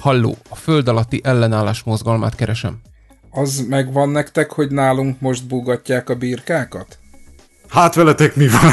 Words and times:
Halló, 0.00 0.36
a 0.48 0.56
föld 0.56 0.88
alatti 0.88 1.20
ellenállás 1.24 1.82
mozgalmát 1.82 2.34
keresem. 2.34 2.80
Az 3.30 3.64
megvan 3.68 4.08
nektek, 4.08 4.52
hogy 4.52 4.70
nálunk 4.70 5.20
most 5.20 5.46
búgatják 5.46 6.08
a 6.08 6.14
birkákat? 6.14 6.98
Hát 7.68 7.94
veletek 7.94 8.36
mi 8.36 8.48
van? 8.48 8.72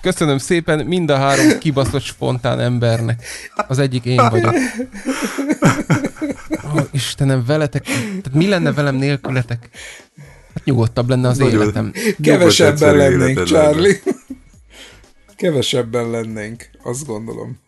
Köszönöm 0.00 0.38
szépen 0.38 0.86
mind 0.86 1.10
a 1.10 1.16
három 1.16 1.58
kibaszott 1.58 2.02
spontán 2.02 2.60
embernek. 2.60 3.24
Az 3.68 3.78
egyik 3.78 4.04
én 4.04 4.28
vagyok. 4.30 4.54
Oh, 6.74 6.82
Istenem, 6.90 7.44
veletek, 7.46 7.82
tehát 7.84 8.32
mi 8.32 8.48
lenne 8.48 8.72
velem 8.72 8.94
nélkületek? 8.94 9.68
Hát 10.54 10.64
nyugodtabb 10.64 11.08
lenne 11.08 11.28
az 11.28 11.38
Nagyon- 11.38 11.62
életem. 11.62 11.92
Kevesebben 12.22 12.96
lennénk, 12.96 13.44
Charlie. 13.44 14.00
Kevesebben 15.36 16.10
lennénk, 16.10 16.70
azt 16.82 17.06
gondolom. 17.06 17.58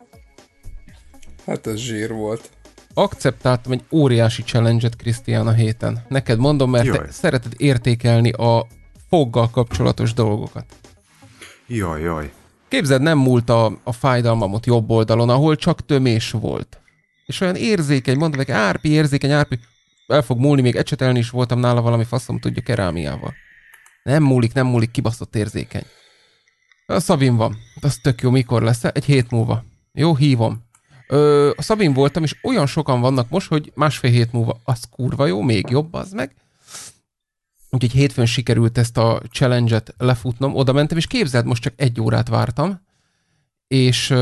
Hát 1.47 1.67
ez 1.67 1.77
zsír 1.79 2.13
volt. 2.13 2.51
Akceptáltam 2.95 3.73
egy 3.73 3.85
óriási 3.91 4.43
challenge-et 4.43 4.97
Krisztián 4.97 5.47
a 5.47 5.53
héten. 5.53 6.05
Neked 6.09 6.39
mondom, 6.39 6.71
mert 6.71 6.91
te 6.91 6.95
Jaj. 6.95 7.07
szereted 7.11 7.53
értékelni 7.57 8.31
a 8.31 8.67
foggal 9.09 9.51
kapcsolatos 9.51 10.13
dolgokat. 10.15 10.65
Jaj, 11.67 12.03
jaj. 12.03 12.33
Képzeld, 12.69 13.03
nem 13.03 13.19
múlt 13.19 13.49
a, 13.49 13.79
a 13.85 13.93
fájdalmamot 13.93 14.67
jobb 14.67 14.91
oldalon, 14.91 15.29
ahol 15.29 15.57
csak 15.57 15.87
tömés 15.87 16.31
volt. 16.31 16.81
És 17.27 17.41
olyan 17.41 17.57
érzékeny, 17.57 18.17
mondom 18.17 18.39
neki, 18.39 18.53
árpi, 18.53 18.89
érzékeny, 18.89 19.31
árpi, 19.31 19.59
el 20.07 20.23
fog 20.23 20.39
múlni, 20.39 20.63
még 20.63 20.77
ecsetelni 20.77 21.19
is 21.19 21.31
voltam 21.31 21.59
nála 21.59 21.83
valami 21.83 22.05
faszom 22.05 22.39
tudja 22.39 22.63
kerámiával. 22.63 23.35
Nem 24.03 24.23
múlik, 24.23 24.53
nem 24.53 24.67
múlik, 24.67 24.91
kibaszott 24.91 25.37
érzékeny. 25.37 25.85
A 26.87 27.01
Szabin 27.01 27.37
van. 27.37 27.57
Az 27.81 27.97
tök 27.97 28.21
jó, 28.21 28.31
mikor 28.31 28.63
lesz? 28.63 28.85
Egy 28.85 29.05
hét 29.05 29.31
múlva. 29.31 29.65
Jó, 29.93 30.17
hívom. 30.17 30.65
Ö, 31.09 31.51
a 31.57 31.63
Szabin 31.63 31.93
voltam, 31.93 32.23
és 32.23 32.37
olyan 32.43 32.67
sokan 32.67 33.01
vannak 33.01 33.29
most, 33.29 33.49
hogy 33.49 33.73
másfél 33.75 34.11
hét 34.11 34.33
múlva 34.33 34.61
az 34.65 34.85
kurva 34.91 35.27
jó, 35.27 35.41
még 35.43 35.71
jobb 35.71 35.95
az 35.95 36.13
meg. 36.13 36.35
Úgyhogy 37.75 37.93
hétfőn 37.93 38.27
sikerült 38.27 38.79
ezt 38.79 38.97
a 38.97 39.23
challenge-et 39.31 39.95
lefutnom, 39.99 40.55
oda 40.55 40.73
mentem, 40.73 40.97
és 40.97 41.07
képzeld, 41.07 41.47
most 41.47 41.63
csak 41.63 41.73
egy 41.77 42.01
órát 42.01 42.29
vártam, 42.29 42.81
és, 43.67 44.15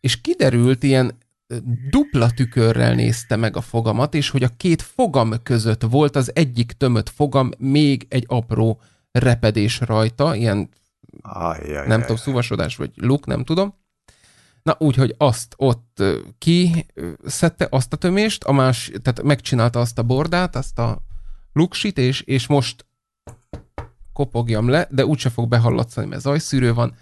és 0.00 0.20
kiderült, 0.20 0.82
ilyen 0.82 1.18
dupla 1.90 2.30
tükörrel 2.30 2.94
nézte 2.94 3.36
meg 3.36 3.56
a 3.56 3.60
fogamat, 3.60 4.14
és 4.14 4.30
hogy 4.30 4.42
a 4.42 4.56
két 4.56 4.82
fogam 4.82 5.34
között 5.42 5.82
volt 5.82 6.16
az 6.16 6.30
egyik 6.34 6.72
tömött 6.72 7.08
fogam, 7.08 7.50
még 7.58 8.06
egy 8.08 8.24
apró 8.28 8.80
repedés 9.12 9.80
rajta, 9.80 10.34
ilyen 10.34 10.68
Ajjaj, 11.22 11.86
nem 11.86 12.00
tudom, 12.00 12.16
szuvasodás 12.16 12.76
vagy 12.76 12.90
luk, 12.94 13.26
nem 13.26 13.44
tudom. 13.44 13.74
Na, 14.62 14.76
úgyhogy 14.78 15.14
azt 15.18 15.54
ott 15.56 16.02
ki 16.38 16.86
szedte 17.24 17.66
azt 17.70 17.92
a 17.92 17.96
tömést, 17.96 18.44
a 18.44 18.52
más, 18.52 18.90
tehát 19.02 19.22
megcsinálta 19.22 19.80
azt 19.80 19.98
a 19.98 20.02
bordát, 20.02 20.56
azt 20.56 20.78
a 20.78 21.02
luksit, 21.52 21.98
és, 21.98 22.20
és 22.20 22.46
most 22.46 22.86
kopogjam 24.20 24.68
le, 24.68 24.86
de 24.90 25.06
úgyse 25.06 25.30
fog 25.30 25.48
behallatszani, 25.48 26.06
mert 26.06 26.20
zajszűrő 26.22 26.74
van. 26.74 26.94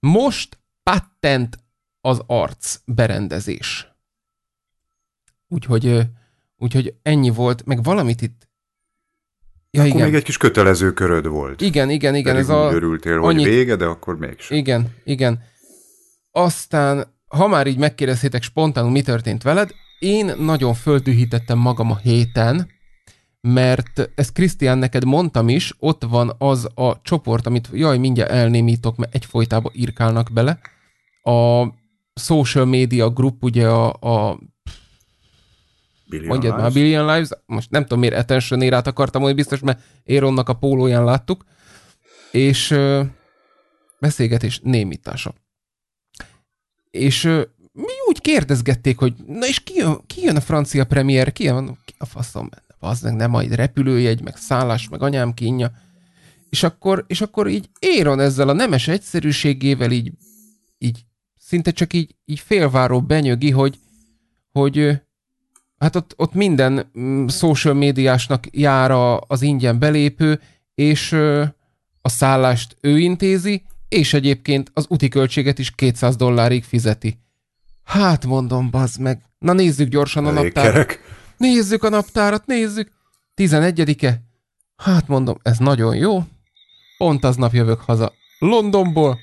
Most 0.00 0.58
patent 0.82 1.58
az 2.00 2.22
arc 2.26 2.76
berendezés. 2.84 3.88
Úgyhogy, 5.48 6.00
úgyhogy 6.56 6.94
ennyi 7.02 7.30
volt, 7.30 7.64
meg 7.64 7.82
valamit 7.82 8.22
itt 8.22 8.48
Ja, 9.72 9.80
Akkor 9.82 9.94
igen. 9.94 10.06
még 10.06 10.14
egy 10.14 10.22
kis 10.22 10.36
kötelező 10.36 10.92
köröd 10.92 11.26
volt. 11.26 11.60
Igen, 11.60 11.90
igen, 11.90 12.14
igen. 12.14 12.34
Pedig 12.34 12.48
Ez 12.50 12.56
a, 12.56 12.72
örültél, 12.72 13.18
hogy 13.18 13.34
annyit- 13.34 13.46
vége, 13.46 13.76
de 13.76 13.84
akkor 13.84 14.18
mégsem. 14.18 14.56
Igen, 14.56 14.94
igen. 15.04 15.42
Aztán, 16.30 17.14
ha 17.26 17.46
már 17.46 17.66
így 17.66 17.78
megkérdeztétek 17.78 18.42
spontánul, 18.42 18.90
mi 18.90 19.02
történt 19.02 19.42
veled, 19.42 19.70
én 19.98 20.32
nagyon 20.38 20.74
földühítettem 20.74 21.58
magam 21.58 21.90
a 21.90 21.96
héten, 21.96 22.70
mert 23.40 24.10
ezt 24.14 24.32
Krisztián 24.32 24.78
neked 24.78 25.04
mondtam 25.04 25.48
is, 25.48 25.74
ott 25.78 26.04
van 26.04 26.34
az 26.38 26.68
a 26.74 27.00
csoport, 27.02 27.46
amit 27.46 27.68
jaj, 27.72 27.98
mindjárt 27.98 28.30
elnémítok, 28.30 28.96
mert 28.96 29.14
egyfolytában 29.14 29.72
írkálnak 29.74 30.32
bele. 30.32 30.58
A 31.22 31.66
social 32.14 32.64
media 32.64 33.10
group, 33.10 33.42
ugye 33.42 33.68
a, 33.68 33.92
a 33.92 34.38
Billion 36.10 36.28
mondjad 36.28 36.52
már, 36.52 36.60
Lives. 36.60 36.82
Billion 36.82 37.06
Lives, 37.06 37.28
most 37.46 37.70
nem 37.70 37.82
tudom 37.82 37.98
miért 37.98 38.16
attention 38.16 38.62
érát 38.62 38.86
akartam 38.86 39.20
mondani, 39.20 39.42
biztos, 39.42 39.60
mert 39.60 39.80
Éronnak 40.04 40.48
a 40.48 40.54
pólóján 40.54 41.04
láttuk, 41.04 41.44
és 42.30 42.70
ö, 42.70 43.02
beszélgetés 44.00 44.60
némítása. 44.62 45.34
És 46.90 47.24
ö, 47.24 47.42
mi 47.72 47.92
úgy 48.08 48.20
kérdezgették, 48.20 48.98
hogy 48.98 49.14
na 49.26 49.46
és 49.46 49.60
ki 49.60 49.74
jön, 49.76 50.00
ki 50.06 50.22
jön 50.22 50.36
a 50.36 50.40
francia 50.40 50.84
premier, 50.84 51.32
ki 51.32 51.44
jön, 51.44 51.78
ki 51.84 51.94
a 51.98 52.04
faszom 52.04 52.48
benne, 52.48 52.69
az 52.80 53.00
meg 53.00 53.14
nem 53.14 53.30
majd 53.30 53.54
repülőjegy, 53.54 54.22
meg 54.22 54.36
szállás, 54.36 54.88
meg 54.88 55.02
anyám 55.02 55.34
kínja. 55.34 55.72
És 56.50 56.62
akkor, 56.62 57.04
és 57.08 57.20
akkor 57.20 57.48
így 57.48 57.68
Éron 57.78 58.20
ezzel 58.20 58.48
a 58.48 58.52
nemes 58.52 58.88
egyszerűségével 58.88 59.90
így, 59.90 60.12
így 60.78 61.04
szinte 61.38 61.70
csak 61.70 61.92
így, 61.92 62.14
így 62.24 62.40
félváró 62.40 63.00
benyögi, 63.00 63.50
hogy, 63.50 63.78
hogy 64.52 65.00
Hát 65.80 65.96
ott, 65.96 66.14
ott 66.16 66.34
minden 66.34 66.90
mm, 66.98 67.26
social 67.26 67.74
médiásnak 67.74 68.46
jár 68.50 68.90
a, 68.90 69.20
az 69.20 69.42
ingyen 69.42 69.78
belépő, 69.78 70.40
és 70.74 71.12
a 72.02 72.08
szállást 72.08 72.76
ő 72.80 72.98
intézi, 72.98 73.62
és 73.88 74.12
egyébként 74.14 74.70
az 74.74 74.84
úti 74.88 75.08
költséget 75.08 75.58
is 75.58 75.70
200 75.70 76.16
dollárig 76.16 76.64
fizeti. 76.64 77.18
Hát 77.84 78.26
mondom, 78.26 78.70
bazd 78.70 79.00
meg. 79.00 79.22
Na 79.38 79.52
nézzük 79.52 79.88
gyorsan 79.88 80.26
a 80.26 80.30
naptárat. 80.30 80.98
Nézzük 81.40 81.84
a 81.84 81.88
naptárat, 81.88 82.46
nézzük. 82.46 82.90
11-e. 83.36 84.22
Hát 84.76 85.08
mondom, 85.08 85.38
ez 85.42 85.58
nagyon 85.58 85.94
jó. 85.94 86.22
Pont 86.98 87.24
aznap 87.24 87.52
jövök 87.52 87.80
haza 87.80 88.12
Londonból. 88.38 89.18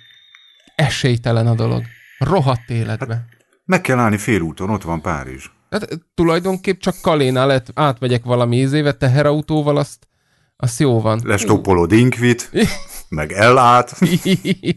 Esélytelen 0.75 1.47
a 1.47 1.55
dolog. 1.55 1.83
Rohadt 2.17 2.69
életbe. 2.69 3.25
Meg 3.65 3.81
kell 3.81 3.97
állni 3.99 4.17
félúton, 4.17 4.69
ott 4.69 4.83
van 4.83 5.01
Párizs. 5.01 5.49
Hát 5.69 5.99
tulajdonképp 6.15 6.79
csak 6.79 6.95
Kalénál 7.01 7.47
lett, 7.47 7.71
átmegyek 7.73 8.23
valami 8.23 8.57
ízéve, 8.57 8.91
teherautóval, 8.91 9.77
azt, 9.77 10.07
azt 10.55 10.79
jó 10.79 11.01
van. 11.01 11.21
Lestoppoló 11.23 11.85
Dinkvit, 11.85 12.51
meg 13.09 13.31
elát. 13.31 13.97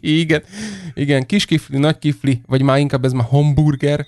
igen, 0.01 0.43
igen, 0.95 1.27
kis 1.27 1.45
kifli, 1.45 1.79
nagy 1.79 1.99
kifli, 1.99 2.43
vagy 2.47 2.63
már 2.63 2.79
inkább 2.79 3.05
ez 3.05 3.13
már 3.13 3.27
hamburger. 3.27 4.07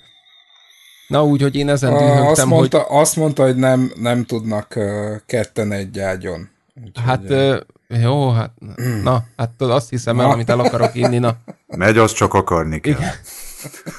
Na 1.07 1.25
úgy, 1.25 1.41
hogy 1.41 1.55
én 1.55 1.69
ezen 1.69 1.93
A, 1.93 1.95
azt, 1.95 2.05
dühöngtem, 2.05 2.49
hogy 2.49 2.57
mondta, 2.57 2.83
azt 2.83 3.15
mondta, 3.15 3.43
hogy 3.43 3.55
nem, 3.55 3.91
nem 3.95 4.25
tudnak 4.25 4.79
ketten 5.25 5.71
egy 5.71 5.99
ágyon. 5.99 6.49
Úgyhogy, 6.85 7.03
hát 7.05 7.29
ö, 7.29 7.59
jó, 7.87 8.29
hát 8.29 8.51
na, 9.03 9.23
hát 9.37 9.49
tudod, 9.57 9.75
azt 9.75 9.89
hiszem 9.89 10.19
el, 10.19 10.27
Na. 10.27 10.33
amit 10.33 10.49
el 10.49 10.59
akarok 10.59 10.95
inni, 10.95 11.17
na. 11.17 11.35
Megy, 11.77 11.97
az 11.97 12.13
csak 12.13 12.33
akarni 12.33 12.79
kell. 12.79 12.99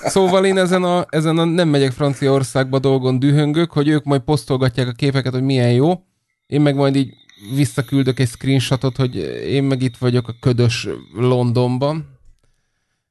Szóval 0.05 0.45
én 0.45 0.59
ezen 0.59 0.83
a, 0.83 1.07
ezen 1.09 1.39
a 1.39 1.45
nem 1.45 1.69
megyek 1.69 1.93
Franciaországba 1.93 2.79
dolgon 2.79 3.19
dühöngök, 3.19 3.73
hogy 3.73 3.89
ők 3.89 4.05
majd 4.05 4.21
posztolgatják 4.21 4.89
a 4.89 4.93
képeket, 4.93 5.33
hogy 5.33 5.43
milyen 5.43 5.73
jó. 5.73 6.03
Én 6.47 6.61
meg 6.61 6.75
majd 6.75 6.97
így 6.97 7.15
visszaküldök 7.55 8.21
egy 8.21 8.29
screenshotot, 8.29 8.97
hogy 8.97 9.17
én 9.47 9.65
meg 9.65 9.83
itt 9.83 9.97
vagyok 9.97 10.29
a 10.29 10.35
ködös 10.41 10.89
Londonban. 11.15 12.19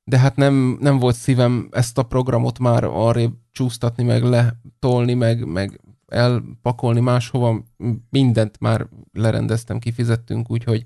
De 0.04 0.18
hát 0.18 0.36
nem, 0.36 0.78
nem 0.80 1.00
volt 1.00 1.16
szívem 1.16 1.68
ezt 1.72 1.98
a 1.98 2.04
programot 2.04 2.60
már 2.60 2.84
arrébb 2.84 3.34
csúsztatni, 3.54 4.04
meg 4.04 4.24
letolni, 4.24 5.14
meg, 5.14 5.46
meg 5.46 5.80
elpakolni 6.08 7.00
máshova. 7.00 7.64
Mindent 8.10 8.60
már 8.60 8.88
lerendeztem, 9.14 9.80
kifizettünk, 9.80 10.52
úgyhogy 10.52 10.82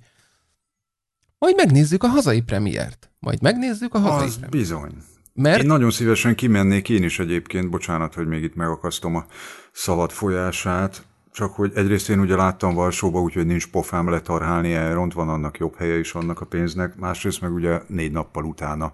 majd 1.39 1.55
megnézzük 1.55 2.03
a 2.03 2.07
hazai 2.07 2.41
premiért. 2.41 3.11
Majd 3.19 3.41
megnézzük 3.41 3.93
a 3.93 3.99
hazai 3.99 4.25
Az 4.27 4.37
premiért. 4.37 4.51
bizony. 4.51 4.91
Mert 5.33 5.61
Én 5.61 5.65
nagyon 5.65 5.91
szívesen 5.91 6.35
kimennék 6.35 6.89
én 6.89 7.03
is 7.03 7.19
egyébként, 7.19 7.69
bocsánat, 7.69 8.13
hogy 8.13 8.27
még 8.27 8.43
itt 8.43 8.55
megakasztom 8.55 9.15
a 9.15 9.25
szavad 9.71 10.11
folyását, 10.11 11.05
csak 11.31 11.53
hogy 11.53 11.71
egyrészt 11.75 12.09
én 12.09 12.19
ugye 12.19 12.35
láttam 12.35 12.73
Varsóba, 12.73 13.21
úgyhogy 13.21 13.45
nincs 13.45 13.67
pofám 13.67 14.09
letarhálni 14.09 14.73
Elront, 14.73 15.13
van 15.13 15.29
annak 15.29 15.57
jobb 15.57 15.75
helye 15.75 15.99
is 15.99 16.13
annak 16.13 16.41
a 16.41 16.45
pénznek, 16.45 16.95
másrészt 16.95 17.41
meg 17.41 17.53
ugye 17.53 17.81
négy 17.87 18.11
nappal 18.11 18.43
utána 18.43 18.91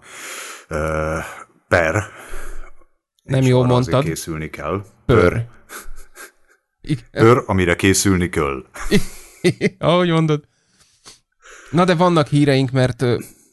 uh, 0.70 0.78
per. 1.68 2.02
Nem 3.24 3.40
és 3.40 3.46
jól 3.48 3.66
mondtad. 3.66 4.04
készülni 4.04 4.50
kell. 4.50 4.84
pör. 5.06 5.44
Igen, 6.80 7.04
Pör, 7.10 7.42
amire 7.46 7.76
készülni 7.76 8.28
kell. 8.28 8.64
ahogy 9.78 10.08
mondod. 10.08 10.44
Na 11.70 11.84
de 11.84 11.94
vannak 11.94 12.26
híreink, 12.26 12.70
mert 12.70 13.02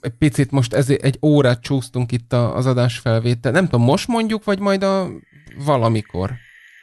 egy 0.01 0.13
picit 0.17 0.51
most 0.51 0.73
ezért 0.73 1.03
egy 1.03 1.17
órát 1.21 1.61
csúsztunk 1.61 2.11
itt 2.11 2.33
az 2.33 2.65
adás 2.65 2.97
felvétel. 2.97 3.51
Nem 3.51 3.63
tudom, 3.65 3.85
most 3.85 4.07
mondjuk, 4.07 4.43
vagy 4.43 4.59
majd 4.59 4.83
a 4.83 5.09
valamikor? 5.65 6.31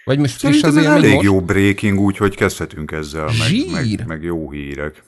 Vagy 0.05 0.19
most 0.19 0.38
friss 0.38 0.62
az 0.62 0.76
ez 0.76 0.85
elég 0.85 1.12
most? 1.12 1.25
jó 1.25 1.40
breaking, 1.40 2.00
úgyhogy 2.00 2.37
kezdhetünk 2.37 2.90
ezzel, 2.90 3.25
meg, 3.38 3.70
meg, 3.73 4.06
meg 4.06 4.23
jó 4.23 4.50
hírek. 4.50 5.02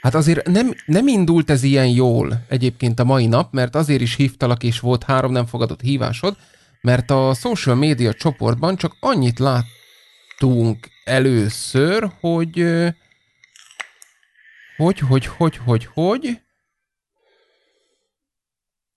Hát 0.00 0.14
azért 0.14 0.46
nem, 0.46 0.74
nem 0.86 1.08
indult 1.08 1.50
ez 1.50 1.62
ilyen 1.62 1.88
jól 1.88 2.44
egyébként 2.48 3.00
a 3.00 3.04
mai 3.04 3.26
nap, 3.26 3.52
mert 3.52 3.74
azért 3.74 4.00
is 4.00 4.14
hívtalak, 4.14 4.62
és 4.62 4.80
volt 4.80 5.02
három 5.04 5.32
nem 5.32 5.46
fogadott 5.46 5.80
hívásod, 5.80 6.36
mert 6.80 7.10
a 7.10 7.34
social 7.34 7.76
media 7.76 8.14
csoportban 8.14 8.76
csak 8.76 8.96
annyit 9.00 9.38
láttunk 9.38 10.88
először, 11.04 12.10
hogy 12.20 12.64
hogy, 14.76 14.98
hogy, 14.98 15.26
hogy, 15.26 15.56
hogy, 15.56 15.84
hogy 15.84 16.40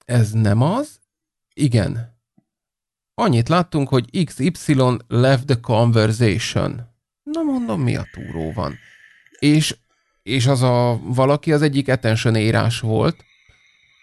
ez 0.06 0.32
nem 0.32 0.62
az? 0.62 1.00
Igen. 1.54 2.18
Annyit 3.14 3.50
láttunk, 3.50 3.90
hogy 3.90 4.24
XY 4.26 4.76
left 5.08 5.46
the 5.46 5.60
conversation. 5.62 6.82
Na 7.24 7.42
mondom, 7.42 7.82
mi 7.82 7.96
a 7.96 8.08
túró 8.12 8.52
van? 8.52 8.78
És, 9.40 9.78
és 10.24 10.48
az 10.48 10.62
a 10.62 11.00
valaki 11.04 11.54
az 11.54 11.62
egyik 11.62 11.90
attention 11.90 12.36
írás 12.36 12.80
volt, 12.80 13.24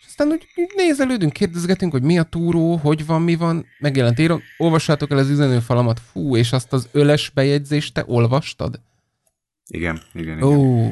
és 0.06 0.12
aztán 0.12 0.28
úgy 0.28 0.46
úgy 0.56 0.72
nézelődünk, 0.76 1.32
kérdezgetünk, 1.32 1.92
hogy 1.92 2.02
mi 2.02 2.18
a 2.18 2.22
túró, 2.22 2.76
hogy 2.76 3.06
van, 3.06 3.22
mi 3.22 3.36
van, 3.36 3.66
megjelent 3.78 4.18
írom, 4.18 4.40
olvassátok 4.58 5.10
el 5.10 5.18
az 5.18 5.28
üzenőfalamat, 5.28 6.00
fú, 6.12 6.36
és 6.36 6.52
azt 6.52 6.72
az 6.72 6.88
öles 6.92 7.30
bejegyzést 7.34 7.94
te 7.94 8.04
olvastad? 8.06 8.80
Igen, 9.66 10.02
igen, 10.14 10.36
igen. 10.36 10.48
Ó, 10.48 10.90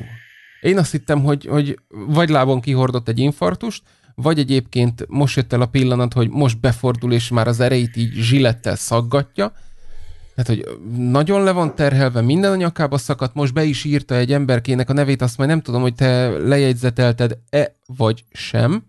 én 0.61 0.79
azt 0.79 0.91
hittem, 0.91 1.23
hogy, 1.23 1.47
hogy 1.47 1.79
vagy 1.89 2.29
lábon 2.29 2.61
kihordott 2.61 3.09
egy 3.09 3.19
infartust, 3.19 3.83
vagy 4.15 4.39
egyébként 4.39 5.05
most 5.09 5.37
jött 5.37 5.53
el 5.53 5.61
a 5.61 5.67
pillanat, 5.67 6.13
hogy 6.13 6.29
most 6.29 6.61
befordul, 6.61 7.13
és 7.13 7.29
már 7.29 7.49
az 7.49 7.61
erejét 7.61 7.97
így 7.97 8.13
zsilettel 8.13 8.77
szaggatja. 8.77 9.53
Hát, 10.37 10.47
hogy 10.47 10.65
nagyon 10.97 11.43
le 11.43 11.53
van 11.53 11.75
terhelve, 11.75 12.21
minden 12.21 12.53
a 12.53 12.57
nyakába 12.57 12.99
szakadt, 12.99 13.35
most 13.35 13.53
be 13.53 13.65
is 13.65 13.85
írta 13.85 14.15
egy 14.15 14.33
emberkének 14.33 14.91
a 14.91 14.93
nevét, 14.93 15.23
azt 15.23 15.37
majd 15.37 15.51
nem 15.51 15.61
tudom, 15.61 15.83
hogy 15.83 15.95
te 15.95 16.29
lejegyzetelted-e 16.29 17.77
vagy 17.87 18.25
sem. 18.33 18.85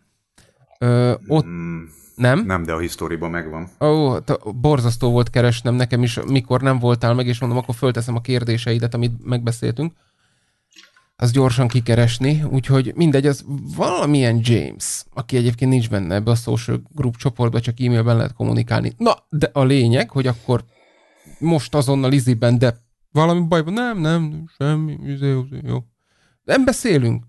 Ö, 0.79 1.13
ott 1.27 1.45
Mm, 1.45 1.83
nem? 2.15 2.45
nem, 2.45 2.63
de 2.63 2.73
a 2.73 2.79
hisztóriban 2.79 3.29
megvan. 3.29 3.69
Ó, 3.79 4.19
t- 4.19 4.55
borzasztó 4.61 5.11
volt 5.11 5.29
keresnem 5.29 5.75
nekem 5.75 6.03
is, 6.03 6.19
mikor 6.27 6.61
nem 6.61 6.79
voltál 6.79 7.13
meg, 7.13 7.27
és 7.27 7.39
mondom, 7.39 7.57
akkor 7.59 7.75
fölteszem 7.75 8.15
a 8.15 8.21
kérdéseidet, 8.21 8.93
amit 8.93 9.25
megbeszéltünk. 9.25 9.93
Az 11.17 11.31
gyorsan 11.31 11.67
kikeresni, 11.67 12.43
úgyhogy 12.43 12.91
mindegy, 12.95 13.25
az 13.25 13.45
valamilyen 13.75 14.39
James, 14.43 15.03
aki 15.13 15.37
egyébként 15.37 15.71
nincs 15.71 15.89
benne 15.89 16.15
ebbe 16.15 16.31
a 16.31 16.35
social 16.35 16.81
group 16.93 17.15
csoportba, 17.15 17.59
csak 17.59 17.79
e-mailben 17.79 18.15
lehet 18.15 18.33
kommunikálni. 18.33 18.93
Na, 18.97 19.13
de 19.29 19.49
a 19.53 19.63
lényeg, 19.63 20.09
hogy 20.09 20.27
akkor 20.27 20.63
most 21.39 21.75
azonnal 21.75 22.11
iziben, 22.11 22.57
de 22.57 22.77
valami 23.11 23.41
baj 23.47 23.63
van, 23.63 23.73
nem, 23.73 23.99
nem, 23.99 24.49
semmi, 24.57 24.97
izé, 25.03 25.29
izé, 25.29 25.59
jó. 25.63 25.83
Nem 26.43 26.65
beszélünk. 26.65 27.23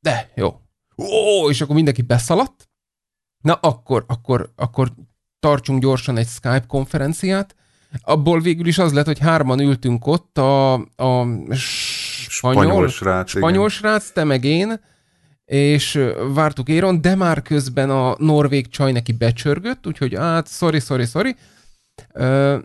De, 0.00 0.30
jó. 0.34 0.60
Ó, 0.96 1.50
és 1.50 1.60
akkor 1.60 1.74
mindenki 1.74 2.02
beszaladt, 2.02 2.68
Na 3.44 3.52
akkor, 3.52 4.04
akkor, 4.06 4.52
akkor 4.56 4.92
tartsunk 5.40 5.82
gyorsan 5.82 6.16
egy 6.16 6.26
Skype 6.26 6.64
konferenciát. 6.66 7.54
Abból 8.02 8.40
végül 8.40 8.66
is 8.66 8.78
az 8.78 8.92
lett, 8.92 9.06
hogy 9.06 9.18
hárman 9.18 9.60
ültünk 9.60 10.06
ott, 10.06 10.38
a, 10.38 10.72
a 10.72 11.26
spanyol, 11.50 12.62
Spanyol 12.62 12.88
srác, 12.88 13.34
igen. 13.34 13.42
spanyol 13.42 13.68
srác, 13.68 14.12
te 14.12 14.24
meg 14.24 14.44
én, 14.44 14.80
és 15.44 16.00
vártuk 16.34 16.68
Éron, 16.68 17.00
de 17.00 17.14
már 17.14 17.42
közben 17.42 17.90
a 17.90 18.14
norvég 18.18 18.68
csaj 18.68 18.92
neki 18.92 19.12
becsörgött, 19.12 19.86
úgyhogy 19.86 20.14
hát, 20.14 20.48
sorry, 20.48 20.80
sorry, 20.80 21.04
sorry. 21.04 21.36
Ö, 22.12 22.58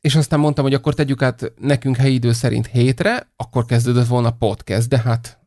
és 0.00 0.14
aztán 0.14 0.40
mondtam, 0.40 0.64
hogy 0.64 0.74
akkor 0.74 0.94
tegyük 0.94 1.22
át 1.22 1.52
nekünk 1.60 1.96
helyi 1.96 2.14
idő 2.14 2.32
szerint 2.32 2.66
hétre, 2.66 3.32
akkor 3.36 3.64
kezdődött 3.64 4.06
volna 4.06 4.28
a 4.28 4.36
podcast, 4.38 4.88
de 4.88 4.98
hát 4.98 5.43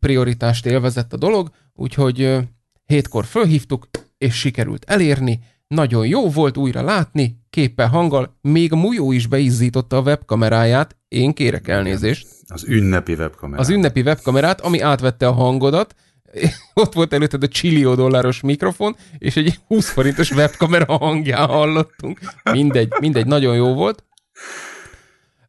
prioritást 0.00 0.66
élvezett 0.66 1.12
a 1.12 1.16
dolog, 1.16 1.50
úgyhogy 1.74 2.38
hétkor 2.84 3.24
fölhívtuk, 3.24 3.88
és 4.18 4.34
sikerült 4.34 4.84
elérni, 4.84 5.40
nagyon 5.66 6.06
jó 6.06 6.30
volt 6.30 6.56
újra 6.56 6.82
látni, 6.82 7.40
képpel, 7.50 7.88
hanggal, 7.88 8.38
még 8.40 8.72
Mujó 8.72 9.12
is 9.12 9.26
beizzította 9.26 9.96
a 9.96 10.00
webkameráját, 10.00 10.96
én 11.08 11.32
kérek 11.32 11.68
elnézést, 11.68 12.26
Az 12.46 12.64
ünnepi 12.66 13.12
webkamera. 13.12 13.60
az 13.60 13.68
ünnepi 13.68 14.00
webkamerát, 14.00 14.60
ami 14.60 14.80
átvette 14.80 15.26
a 15.26 15.32
hangodat, 15.32 15.94
ott 16.74 16.92
volt 16.92 17.12
előtted 17.12 17.42
a 17.42 17.48
csillió 17.48 17.94
dolláros 17.94 18.40
mikrofon, 18.40 18.96
és 19.18 19.36
egy 19.36 19.58
20 19.66 19.90
forintos 19.90 20.30
webkamera 20.30 20.96
hangján 20.98 21.46
hallottunk. 21.48 22.18
Mindegy, 22.52 22.92
mindegy, 23.00 23.26
nagyon 23.26 23.54
jó 23.54 23.74
volt. 23.74 24.04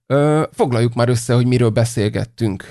Ö, 0.06 0.44
foglaljuk 0.52 0.94
már 0.94 1.10
össze, 1.10 1.34
hogy 1.34 1.46
miről 1.46 1.70
beszélgettünk. 1.70 2.66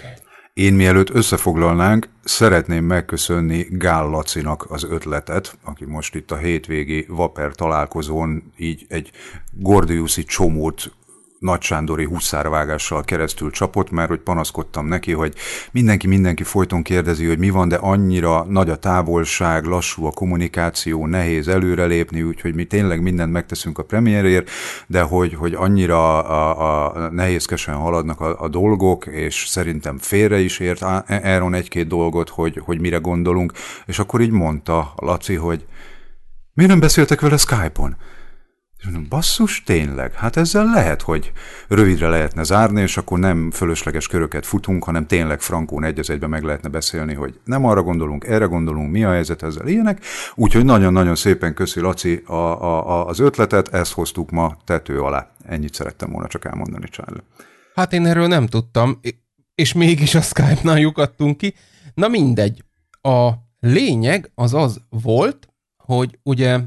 Én 0.55 0.75
mielőtt 0.75 1.11
összefoglalnánk, 1.11 2.09
szeretném 2.25 2.85
megköszönni 2.85 3.67
Gál 3.71 4.09
Lacinak 4.09 4.71
az 4.71 4.85
ötletet, 4.85 5.59
aki 5.63 5.85
most 5.85 6.15
itt 6.15 6.31
a 6.31 6.37
hétvégi 6.37 7.07
Vaper 7.09 7.55
találkozón 7.55 8.53
így 8.57 8.87
egy 8.89 9.11
Gordiuszi 9.53 10.25
csomót 10.25 10.93
nagy 11.43 11.61
Sándori 11.61 12.05
huszárvágással 12.05 13.03
keresztül 13.03 13.51
csapott, 13.51 13.91
mert 13.91 14.09
hogy 14.09 14.21
panaszkodtam 14.21 14.87
neki, 14.87 15.13
hogy 15.13 15.35
mindenki 15.73 16.07
mindenki 16.07 16.43
folyton 16.43 16.83
kérdezi, 16.83 17.27
hogy 17.27 17.39
mi 17.39 17.51
van, 17.51 17.69
de 17.69 17.77
annyira 17.77 18.45
nagy 18.49 18.71
a 18.71 18.77
távolság, 18.77 19.65
lassú 19.65 20.05
a 20.05 20.11
kommunikáció, 20.11 21.07
nehéz 21.07 21.49
előrelépni, 21.49 22.23
úgyhogy 22.23 22.55
mi 22.55 22.65
tényleg 22.65 23.03
mindent 23.03 23.33
megteszünk 23.33 23.79
a 23.79 23.83
premierért, 23.83 24.51
de 24.87 25.03
hogy, 25.03 25.35
hogy 25.35 25.55
annyira 25.55 26.23
a, 26.23 26.85
a 26.85 27.09
nehézkesen 27.11 27.75
haladnak 27.75 28.21
a, 28.21 28.41
a 28.41 28.49
dolgok, 28.49 29.07
és 29.07 29.47
szerintem 29.49 29.99
félre 29.99 30.39
is 30.39 30.59
ért 30.59 30.83
Áron 31.07 31.55
egy-két 31.55 31.87
dolgot, 31.87 32.29
hogy, 32.29 32.61
hogy 32.65 32.81
mire 32.81 32.97
gondolunk, 32.97 33.53
és 33.87 33.99
akkor 33.99 34.21
így 34.21 34.31
mondta 34.31 34.93
Laci, 34.97 35.35
hogy 35.35 35.67
miért 36.55 36.71
nem 36.71 36.81
beszéltek 36.81 37.21
vele 37.21 37.37
Skype-on? 37.37 37.97
És 38.83 38.89
mondom, 38.89 39.09
basszus, 39.09 39.63
tényleg, 39.63 40.15
hát 40.15 40.37
ezzel 40.37 40.65
lehet, 40.65 41.03
hogy 41.03 41.33
rövidre 41.69 42.09
lehetne 42.09 42.43
zárni, 42.43 42.81
és 42.81 42.97
akkor 42.97 43.19
nem 43.19 43.51
fölösleges 43.51 44.07
köröket 44.07 44.47
futunk, 44.47 44.85
hanem 44.85 45.07
tényleg 45.07 45.41
frankón 45.41 45.85
egy 45.85 46.11
egyben 46.11 46.31
meg 46.31 46.43
lehetne 46.43 46.69
beszélni, 46.69 47.15
hogy 47.15 47.41
nem 47.45 47.65
arra 47.65 47.83
gondolunk, 47.83 48.25
erre 48.27 48.45
gondolunk, 48.45 48.91
mi 48.91 49.05
a 49.05 49.11
helyzet 49.11 49.43
ezzel, 49.43 49.67
ilyenek. 49.67 50.05
Úgyhogy 50.35 50.65
nagyon-nagyon 50.65 51.15
szépen 51.15 51.55
köszi 51.55 51.81
Laci 51.81 52.23
a, 52.27 52.35
a, 52.35 52.89
a, 52.89 53.07
az 53.07 53.19
ötletet, 53.19 53.69
ezt 53.69 53.93
hoztuk 53.93 54.31
ma 54.31 54.57
tető 54.65 55.01
alá. 55.01 55.31
Ennyit 55.45 55.75
szerettem 55.75 56.11
volna 56.11 56.29
csak 56.29 56.45
elmondani, 56.45 56.89
Charlie. 56.89 57.23
Hát 57.75 57.93
én 57.93 58.07
erről 58.07 58.27
nem 58.27 58.47
tudtam, 58.47 59.01
és 59.55 59.73
mégis 59.73 60.15
a 60.15 60.21
Skype-nál 60.21 60.79
lyukadtunk 60.79 61.37
ki. 61.37 61.55
Na 61.95 62.09
mindegy. 62.09 62.65
A 63.01 63.31
lényeg 63.61 64.31
az 64.35 64.55
az 64.55 64.81
volt, 64.89 65.49
hogy 65.77 66.19
ugye 66.23 66.61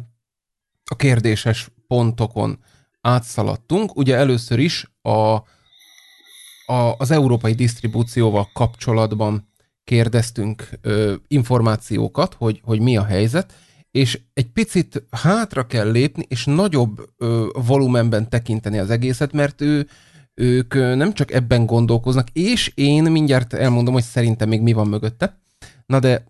a 0.85 0.95
kérdéses 0.95 1.69
pontokon 1.87 2.59
átszaladtunk. 3.01 3.95
Ugye 3.95 4.15
először 4.15 4.59
is 4.59 4.91
a, 5.01 5.09
a, 5.09 6.95
az 6.97 7.11
európai 7.11 7.53
disztribúcióval 7.53 8.49
kapcsolatban 8.53 9.49
kérdeztünk 9.83 10.69
ö, 10.81 11.13
információkat, 11.27 12.33
hogy, 12.33 12.61
hogy 12.63 12.79
mi 12.79 12.97
a 12.97 13.03
helyzet, 13.03 13.53
és 13.91 14.19
egy 14.33 14.51
picit 14.51 15.03
hátra 15.11 15.67
kell 15.67 15.91
lépni, 15.91 16.25
és 16.27 16.45
nagyobb 16.45 17.09
ö, 17.17 17.47
volumenben 17.65 18.29
tekinteni 18.29 18.77
az 18.77 18.89
egészet, 18.89 19.31
mert 19.31 19.61
ő, 19.61 19.87
ők 20.33 20.73
nem 20.73 21.13
csak 21.13 21.31
ebben 21.31 21.65
gondolkoznak, 21.65 22.27
és 22.33 22.71
én 22.75 23.03
mindjárt 23.03 23.53
elmondom, 23.53 23.93
hogy 23.93 24.03
szerintem 24.03 24.49
még 24.49 24.61
mi 24.61 24.73
van 24.73 24.87
mögötte. 24.87 25.39
Na 25.85 25.99
de 25.99 26.23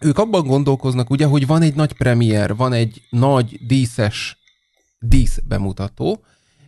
ők 0.00 0.18
abban 0.18 0.46
gondolkoznak, 0.46 1.10
ugye, 1.10 1.26
hogy 1.26 1.46
van 1.46 1.62
egy 1.62 1.74
nagy 1.74 1.92
premier, 1.92 2.56
van 2.56 2.72
egy 2.72 3.02
nagy 3.10 3.58
díszes 3.66 4.43
dísz 5.06 5.40
bemutató, 5.44 6.24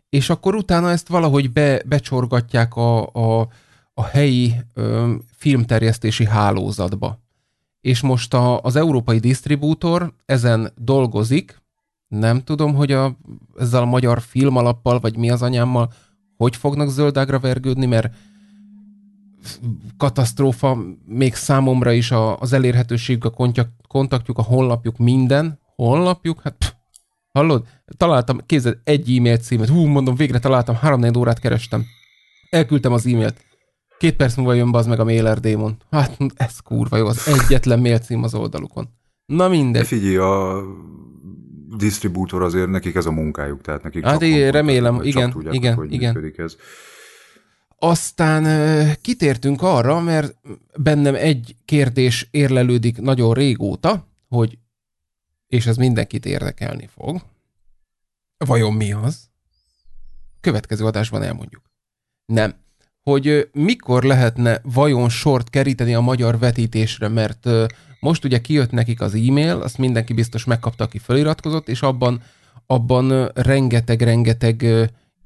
és 0.09 0.31
akkor 0.31 0.55
utána 0.55 0.91
ezt 0.91 1.09
valahogy 1.09 1.53
be, 1.53 1.83
becsorgatják 1.87 2.77
a, 2.77 3.07
a, 3.07 3.49
a 3.95 4.05
helyi 4.05 4.55
ö, 4.75 5.15
filmterjesztési 5.33 6.27
hálózatba. 6.27 7.19
És 7.81 8.01
most 8.01 8.35
a, 8.35 8.61
az 8.61 8.77
európai 8.77 9.19
disztribútor 9.19 10.15
ezen 10.25 10.73
dolgozik, 10.77 11.63
nem 12.09 12.43
tudom, 12.45 12.75
hogy 12.75 12.93
a, 12.93 13.17
ezzel 13.59 13.83
a 13.83 13.87
magyar 13.87 14.21
filmalappal, 14.21 15.01
vagy 15.01 15.17
mi 15.17 15.31
az 15.31 15.43
anyámmal, 15.43 15.93
hogy 16.37 16.57
fognak 16.57 16.89
zöldágra 16.89 17.39
vergődni, 17.39 17.87
mert 17.87 18.15
katasztrófa, 19.97 20.79
még 21.05 21.35
számomra 21.35 21.93
is 21.93 22.11
a, 22.11 22.39
az 22.39 22.53
elérhetőségük, 22.53 23.25
a 23.25 23.31
kontak, 23.31 23.71
kontaktjuk, 23.89 24.39
a 24.39 24.43
honlapjuk, 24.43 24.99
minden. 24.99 25.59
Honlapjuk? 25.77 26.41
Hát 26.43 26.55
pff, 26.59 26.73
hallod? 27.37 27.65
Találtam, 27.97 28.41
képzeld, 28.47 28.79
egy 28.85 29.17
e-mail 29.17 29.37
címet. 29.37 29.69
Hú, 29.69 29.85
mondom, 29.85 30.15
végre 30.15 30.39
találtam, 30.39 30.75
három 30.75 31.17
órát 31.17 31.39
kerestem. 31.39 31.85
Elküldtem 32.51 32.93
az 32.93 33.07
e-mailt. 33.07 33.45
Két 33.99 34.17
perc 34.17 34.37
múlva 34.37 34.53
jön 34.53 34.75
az 34.75 34.87
meg 34.87 35.01
a 35.01 35.05
Mailer 35.05 35.41
Démon. 35.41 35.77
Hát 35.91 36.17
ez 36.35 36.59
kurva 36.59 36.97
jó, 36.97 37.07
az 37.07 37.29
egyetlen 37.29 37.81
mail 37.81 37.99
cím 37.99 38.23
az 38.23 38.35
oldalukon. 38.35 38.89
Na 39.27 39.49
De 39.49 39.49
mindegy. 39.49 39.87
figyelj, 39.87 40.17
a 40.17 40.63
disztribútor 41.77 42.43
azért 42.43 42.71
nekik 42.71 42.95
ez 42.95 43.07
a 43.07 43.11
munkájuk, 43.11 43.61
tehát 43.61 43.83
nekik 43.83 44.05
Hát 44.05 44.21
hangoltatnak, 44.21 44.53
remélem, 44.53 44.97
vagy 44.97 45.07
igen, 45.07 45.31
tudják, 45.31 45.55
igen, 45.55 45.75
hogy 45.75 45.93
igen. 45.93 46.33
ez. 46.37 46.57
Aztán 47.79 48.45
kitértünk 49.03 49.63
arra, 49.63 50.01
mert 50.01 50.37
bennem 50.77 51.15
egy 51.15 51.57
kérdés 51.65 52.29
érlelődik 52.31 53.01
nagyon 53.01 53.35
régóta, 53.35 54.07
hogy, 54.29 54.59
és 55.47 55.67
ez 55.67 55.77
mindenkit 55.77 56.27
érdekelni 56.27 56.87
fog, 56.87 57.23
vajon 58.39 58.73
mi 58.73 58.93
az? 58.93 59.29
Következő 60.41 60.85
adásban 60.85 61.23
elmondjuk. 61.23 61.63
Nem. 62.27 62.55
Hogy 63.03 63.49
mikor 63.53 64.03
lehetne 64.03 64.61
vajon 64.63 65.09
sort 65.09 65.51
keríteni 65.51 65.95
a 65.95 66.01
magyar 66.01 66.39
vetítésre, 66.39 67.09
mert 67.09 67.49
most 68.01 68.25
ugye 68.25 68.41
kijött 68.41 68.71
nekik 68.71 69.01
az 69.01 69.15
e-mail, 69.15 69.61
azt 69.61 69.79
mindenki 69.79 70.13
biztos 70.13 70.45
megkapta, 70.45 70.85
aki 70.85 70.99
feliratkozott, 70.99 71.69
és 71.69 71.83
abban, 71.83 72.23
abban 72.67 73.31
rengeteg-rengeteg 73.35 74.67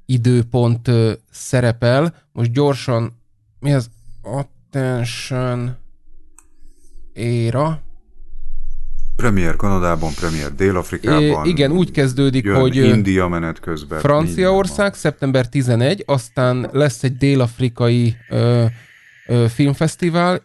időpont 0.05 0.91
szerepel. 1.31 2.15
Most 2.31 2.51
gyorsan, 2.51 3.17
mi 3.59 3.73
az? 3.73 3.89
Attention 4.21 5.75
éra. 7.13 7.81
Premier 9.21 9.55
Kanadában, 9.55 10.13
Premier 10.13 10.55
Dél-Afrikában. 10.55 11.45
Igen, 11.45 11.71
úgy 11.71 11.91
kezdődik, 11.91 12.43
jön 12.43 12.59
hogy 12.59 12.75
India 12.75 13.27
menet 13.27 13.59
közben. 13.59 13.99
Franciaország, 13.99 14.93
szeptember 14.93 15.49
11, 15.49 16.03
aztán 16.05 16.69
lesz 16.71 17.03
egy 17.03 17.17
dél-afrikai 17.17 18.15
ö, 18.29 18.65
ö, 19.27 19.45
filmfesztivál, 19.49 20.41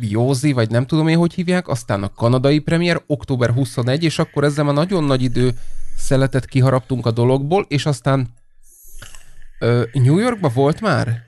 Józi, 0.00 0.52
vagy 0.52 0.70
nem 0.70 0.86
tudom 0.86 1.08
én, 1.08 1.16
hogy 1.16 1.34
hívják, 1.34 1.68
aztán 1.68 2.02
a 2.02 2.12
kanadai 2.12 2.58
premier, 2.58 3.02
október 3.06 3.50
21, 3.50 4.04
és 4.04 4.18
akkor 4.18 4.44
ezzel 4.44 4.64
már 4.64 4.74
nagyon 4.74 5.04
nagy 5.04 5.22
idő 5.22 5.50
szeletet 5.96 6.46
kiharaptunk 6.46 7.06
a 7.06 7.10
dologból, 7.10 7.64
és 7.68 7.86
aztán 7.86 8.28
ö, 9.58 9.82
New 9.92 10.18
Yorkba 10.18 10.48
volt 10.48 10.80
már? 10.80 11.27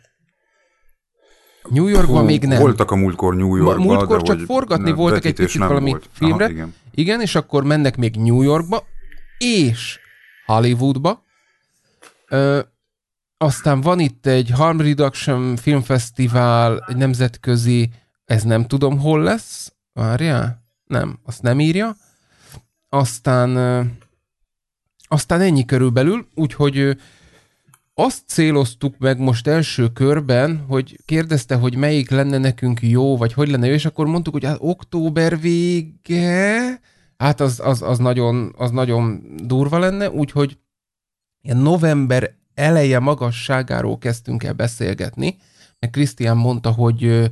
New 1.69 1.87
Yorkban 1.87 2.21
Hú, 2.21 2.25
még 2.27 2.45
nem. 2.45 2.59
Voltak 2.61 2.91
a 2.91 2.97
múltkor 2.97 3.35
New 3.37 3.57
Yorkban, 3.57 3.87
múltkor 3.87 4.23
csak 4.23 4.41
forgatni 4.41 4.85
nem, 4.85 4.95
voltak 4.95 5.25
egy 5.25 5.51
nem 5.59 5.69
valami 5.69 5.91
volt. 5.91 6.09
filmre. 6.13 6.45
Aha, 6.45 6.53
igen. 6.53 6.75
Igen, 6.95 7.21
és 7.21 7.35
akkor 7.35 7.65
mennek 7.65 7.97
még 7.97 8.17
New 8.17 8.43
Yorkba, 8.43 8.85
és 9.39 9.99
Hollywoodba. 10.47 11.25
Ö, 12.29 12.61
aztán 13.37 13.81
van 13.81 14.01
itt 14.01 14.27
egy 14.27 14.51
Harm 14.51 14.79
Reduction 14.79 15.57
filmfesztivál, 15.57 16.85
egy 16.89 16.97
nemzetközi, 16.97 17.91
ez 18.25 18.43
nem 18.43 18.67
tudom 18.67 18.99
hol 18.99 19.23
lesz. 19.23 19.73
Várjál? 19.93 20.65
Nem, 20.85 21.19
azt 21.25 21.43
nem 21.43 21.61
írja. 21.61 21.97
Aztán, 22.89 23.57
ö, 23.57 23.81
aztán 25.09 25.41
ennyi 25.41 25.65
körülbelül, 25.65 26.27
úgyhogy 26.35 26.97
azt 28.01 28.23
céloztuk 28.27 28.99
meg 28.99 29.19
most 29.19 29.47
első 29.47 29.89
körben, 29.89 30.65
hogy 30.69 30.99
kérdezte, 31.05 31.55
hogy 31.55 31.77
melyik 31.77 32.11
lenne 32.11 32.39
nekünk 32.39 32.83
jó, 32.83 33.17
vagy 33.17 33.33
hogy 33.33 33.49
lenne 33.49 33.67
jó, 33.67 33.73
és 33.73 33.85
akkor 33.85 34.07
mondtuk, 34.07 34.33
hogy 34.33 34.45
hát 34.45 34.59
október 34.61 35.41
vége, 35.41 36.81
hát 37.17 37.41
az, 37.41 37.61
az, 37.65 37.83
az, 37.83 37.99
nagyon, 37.99 38.55
az 38.57 38.71
nagyon 38.71 39.23
durva 39.45 39.79
lenne, 39.79 40.11
úgyhogy 40.11 40.59
ilyen 41.43 41.57
november 41.57 42.35
eleje 42.55 42.99
magasságáról 42.99 43.99
kezdtünk 43.99 44.43
el 44.43 44.53
beszélgetni, 44.53 45.37
mert 45.79 45.93
Krisztián 45.93 46.37
mondta, 46.37 46.71
hogy, 46.71 47.31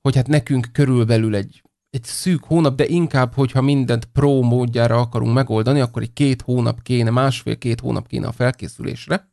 hogy 0.00 0.16
hát 0.16 0.26
nekünk 0.26 0.68
körülbelül 0.72 1.34
egy, 1.34 1.62
egy 1.90 2.04
szűk 2.04 2.44
hónap, 2.44 2.76
de 2.76 2.86
inkább, 2.86 3.34
hogyha 3.34 3.60
mindent 3.60 4.04
pro 4.04 4.42
módjára 4.42 5.00
akarunk 5.00 5.34
megoldani, 5.34 5.80
akkor 5.80 6.02
egy 6.02 6.12
két 6.12 6.42
hónap 6.42 6.82
kéne, 6.82 7.10
másfél-két 7.10 7.80
hónap 7.80 8.06
kéne 8.06 8.26
a 8.26 8.32
felkészülésre, 8.32 9.32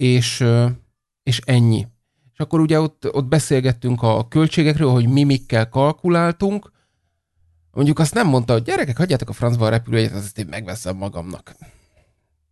és, 0.00 0.44
és 1.22 1.40
ennyi. 1.44 1.86
És 2.32 2.38
akkor 2.38 2.60
ugye 2.60 2.80
ott, 2.80 3.14
ott 3.14 3.26
beszélgettünk 3.26 4.02
a 4.02 4.28
költségekről, 4.28 4.90
hogy 4.90 5.08
mi 5.08 5.24
mikkel 5.24 5.68
kalkuláltunk, 5.68 6.70
Mondjuk 7.72 7.98
azt 7.98 8.14
nem 8.14 8.26
mondta, 8.26 8.52
hogy 8.52 8.62
gyerekek, 8.62 8.96
hagyjátok 8.96 9.28
a 9.28 9.32
francba 9.32 9.66
a 9.66 9.68
repülőjét, 9.68 10.12
azt 10.12 10.38
én 10.38 10.46
megveszem 10.50 10.96
magamnak. 10.96 11.54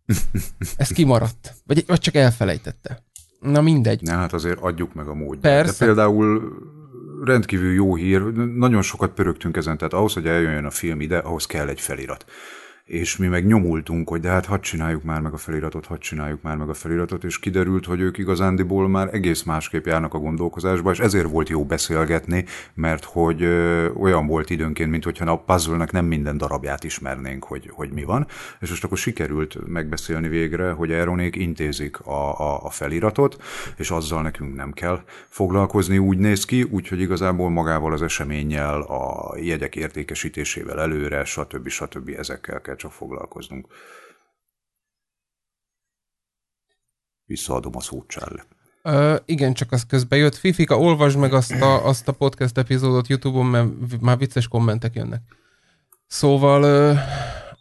Ez 0.77 0.87
kimaradt. 0.87 1.53
Vagy, 1.65 1.83
vagy 1.87 1.99
csak 1.99 2.15
elfelejtette. 2.15 3.03
Na 3.39 3.61
mindegy. 3.61 4.01
Ne, 4.01 4.13
hát 4.13 4.33
azért 4.33 4.59
adjuk 4.59 4.93
meg 4.93 5.07
a 5.07 5.13
módját. 5.13 5.41
Persze. 5.41 5.79
De 5.79 5.85
például 5.85 6.53
rendkívül 7.23 7.73
jó 7.73 7.95
hír, 7.95 8.21
nagyon 8.33 8.81
sokat 8.81 9.11
pörögtünk 9.11 9.57
ezen, 9.57 9.77
tehát 9.77 9.93
ahhoz, 9.93 10.13
hogy 10.13 10.27
eljöjjön 10.27 10.65
a 10.65 10.69
film 10.69 11.01
ide, 11.01 11.17
ahhoz 11.17 11.45
kell 11.45 11.67
egy 11.67 11.81
felirat. 11.81 12.25
És 12.89 13.17
mi 13.17 13.27
meg 13.27 13.45
nyomultunk, 13.45 14.09
hogy 14.09 14.19
de 14.19 14.29
hát 14.29 14.45
hadd 14.45 14.61
csináljuk 14.61 15.03
már 15.03 15.21
meg 15.21 15.33
a 15.33 15.37
feliratot, 15.37 15.85
hadd 15.85 15.99
csináljuk 15.99 16.41
már 16.41 16.57
meg 16.57 16.69
a 16.69 16.73
feliratot, 16.73 17.23
és 17.23 17.39
kiderült, 17.39 17.85
hogy 17.85 17.99
ők 17.99 18.17
igazándiból 18.17 18.87
már 18.87 19.13
egész 19.13 19.43
másképp 19.43 19.85
járnak 19.85 20.13
a 20.13 20.17
gondolkozásba, 20.17 20.91
és 20.91 20.99
ezért 20.99 21.29
volt 21.29 21.49
jó 21.49 21.65
beszélgetni, 21.65 22.45
mert 22.73 23.03
hogy 23.03 23.41
ö, 23.41 23.89
olyan 23.89 24.27
volt 24.27 24.49
időnként, 24.49 24.89
mint 24.89 25.03
hogyha 25.03 25.31
a 25.31 25.37
puzzle-nek 25.37 25.91
nem 25.91 26.05
minden 26.05 26.37
darabját 26.37 26.83
ismernénk, 26.83 27.43
hogy, 27.43 27.69
hogy 27.73 27.91
mi 27.91 28.03
van, 28.03 28.27
és 28.59 28.69
most 28.69 28.83
akkor 28.83 28.97
sikerült 28.97 29.67
megbeszélni 29.67 30.27
végre, 30.27 30.71
hogy 30.71 30.91
Aeronék 30.91 31.35
intézik 31.35 31.99
a, 31.99 32.39
a, 32.39 32.65
a 32.65 32.69
feliratot, 32.69 33.43
és 33.77 33.91
azzal 33.91 34.21
nekünk 34.21 34.55
nem 34.55 34.71
kell 34.71 35.01
foglalkozni, 35.27 35.97
úgy 35.97 36.17
néz 36.17 36.45
ki, 36.45 36.63
úgyhogy 36.63 36.99
igazából 36.99 37.49
magával 37.49 37.93
az 37.93 38.01
eseménnyel, 38.01 38.81
a 38.81 39.35
jegyek 39.37 39.75
értékesítésével 39.75 40.81
előre, 40.81 41.23
stb. 41.23 41.67
stb. 41.67 42.09
ezekkel 42.17 42.61
kell 42.61 42.77
csak 42.79 42.91
foglalkoznunk. 42.91 43.67
Visszaadom 47.25 47.75
a 47.75 47.81
szót, 47.81 48.07
Charlie. 48.07 48.43
Ö, 48.83 49.15
igen, 49.25 49.53
csak 49.53 49.71
az 49.71 49.85
közben 49.85 50.19
jött. 50.19 50.35
Fifika, 50.35 50.79
olvasd 50.79 51.17
meg 51.17 51.33
azt 51.33 51.61
a, 51.61 51.85
azt 51.85 52.07
a 52.07 52.11
podcast 52.11 52.57
epizódot 52.57 53.07
Youtube-on, 53.07 53.45
mert 53.45 54.01
már 54.01 54.17
vicces 54.17 54.47
kommentek 54.47 54.95
jönnek. 54.95 55.21
Szóval 56.07 56.63
ö, 56.63 56.93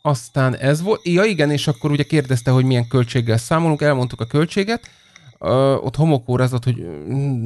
aztán 0.02 0.56
ez 0.56 0.82
volt. 0.82 1.06
Ja 1.06 1.24
igen, 1.24 1.50
és 1.50 1.66
akkor 1.66 1.90
ugye 1.90 2.02
kérdezte, 2.02 2.50
hogy 2.50 2.64
milyen 2.64 2.88
költséggel 2.88 3.36
számolunk, 3.36 3.82
elmondtuk 3.82 4.20
a 4.20 4.26
költséget. 4.26 4.90
Ö, 5.38 5.74
ott 5.74 5.96
homokórázott, 5.96 6.64
hogy 6.64 6.86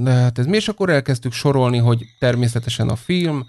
hát 0.05 0.39
ez 0.39 0.47
mi, 0.47 0.57
és 0.57 0.69
akkor 0.69 0.91
elkezdtük 0.91 1.33
sorolni, 1.33 1.79
hogy 1.79 2.05
természetesen 2.19 2.89
a 2.89 2.97
film, 2.97 3.47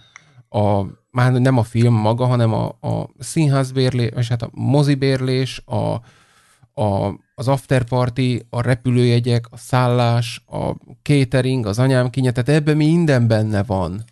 a, 0.49 0.85
már 1.13 1.31
nem 1.31 1.57
a 1.57 1.63
film 1.63 1.93
maga, 1.93 2.25
hanem 2.25 2.53
a, 2.53 2.65
a 2.67 3.09
színházbérlés, 3.19 4.09
vagy 4.13 4.27
hát 4.27 4.41
a 4.41 4.49
mozibérlés, 4.51 5.61
a, 5.65 5.93
a, 6.81 7.19
az 7.35 7.47
afterparty, 7.47 8.45
a 8.49 8.61
repülőjegyek, 8.61 9.45
a 9.49 9.57
szállás, 9.57 10.43
a 10.45 10.71
catering, 11.03 11.65
az 11.65 11.79
anyám 11.79 12.09
kinye, 12.09 12.31
tehát 12.31 12.49
ebben 12.61 12.77
minden 12.77 13.27
benne 13.27 13.63
van. 13.63 14.03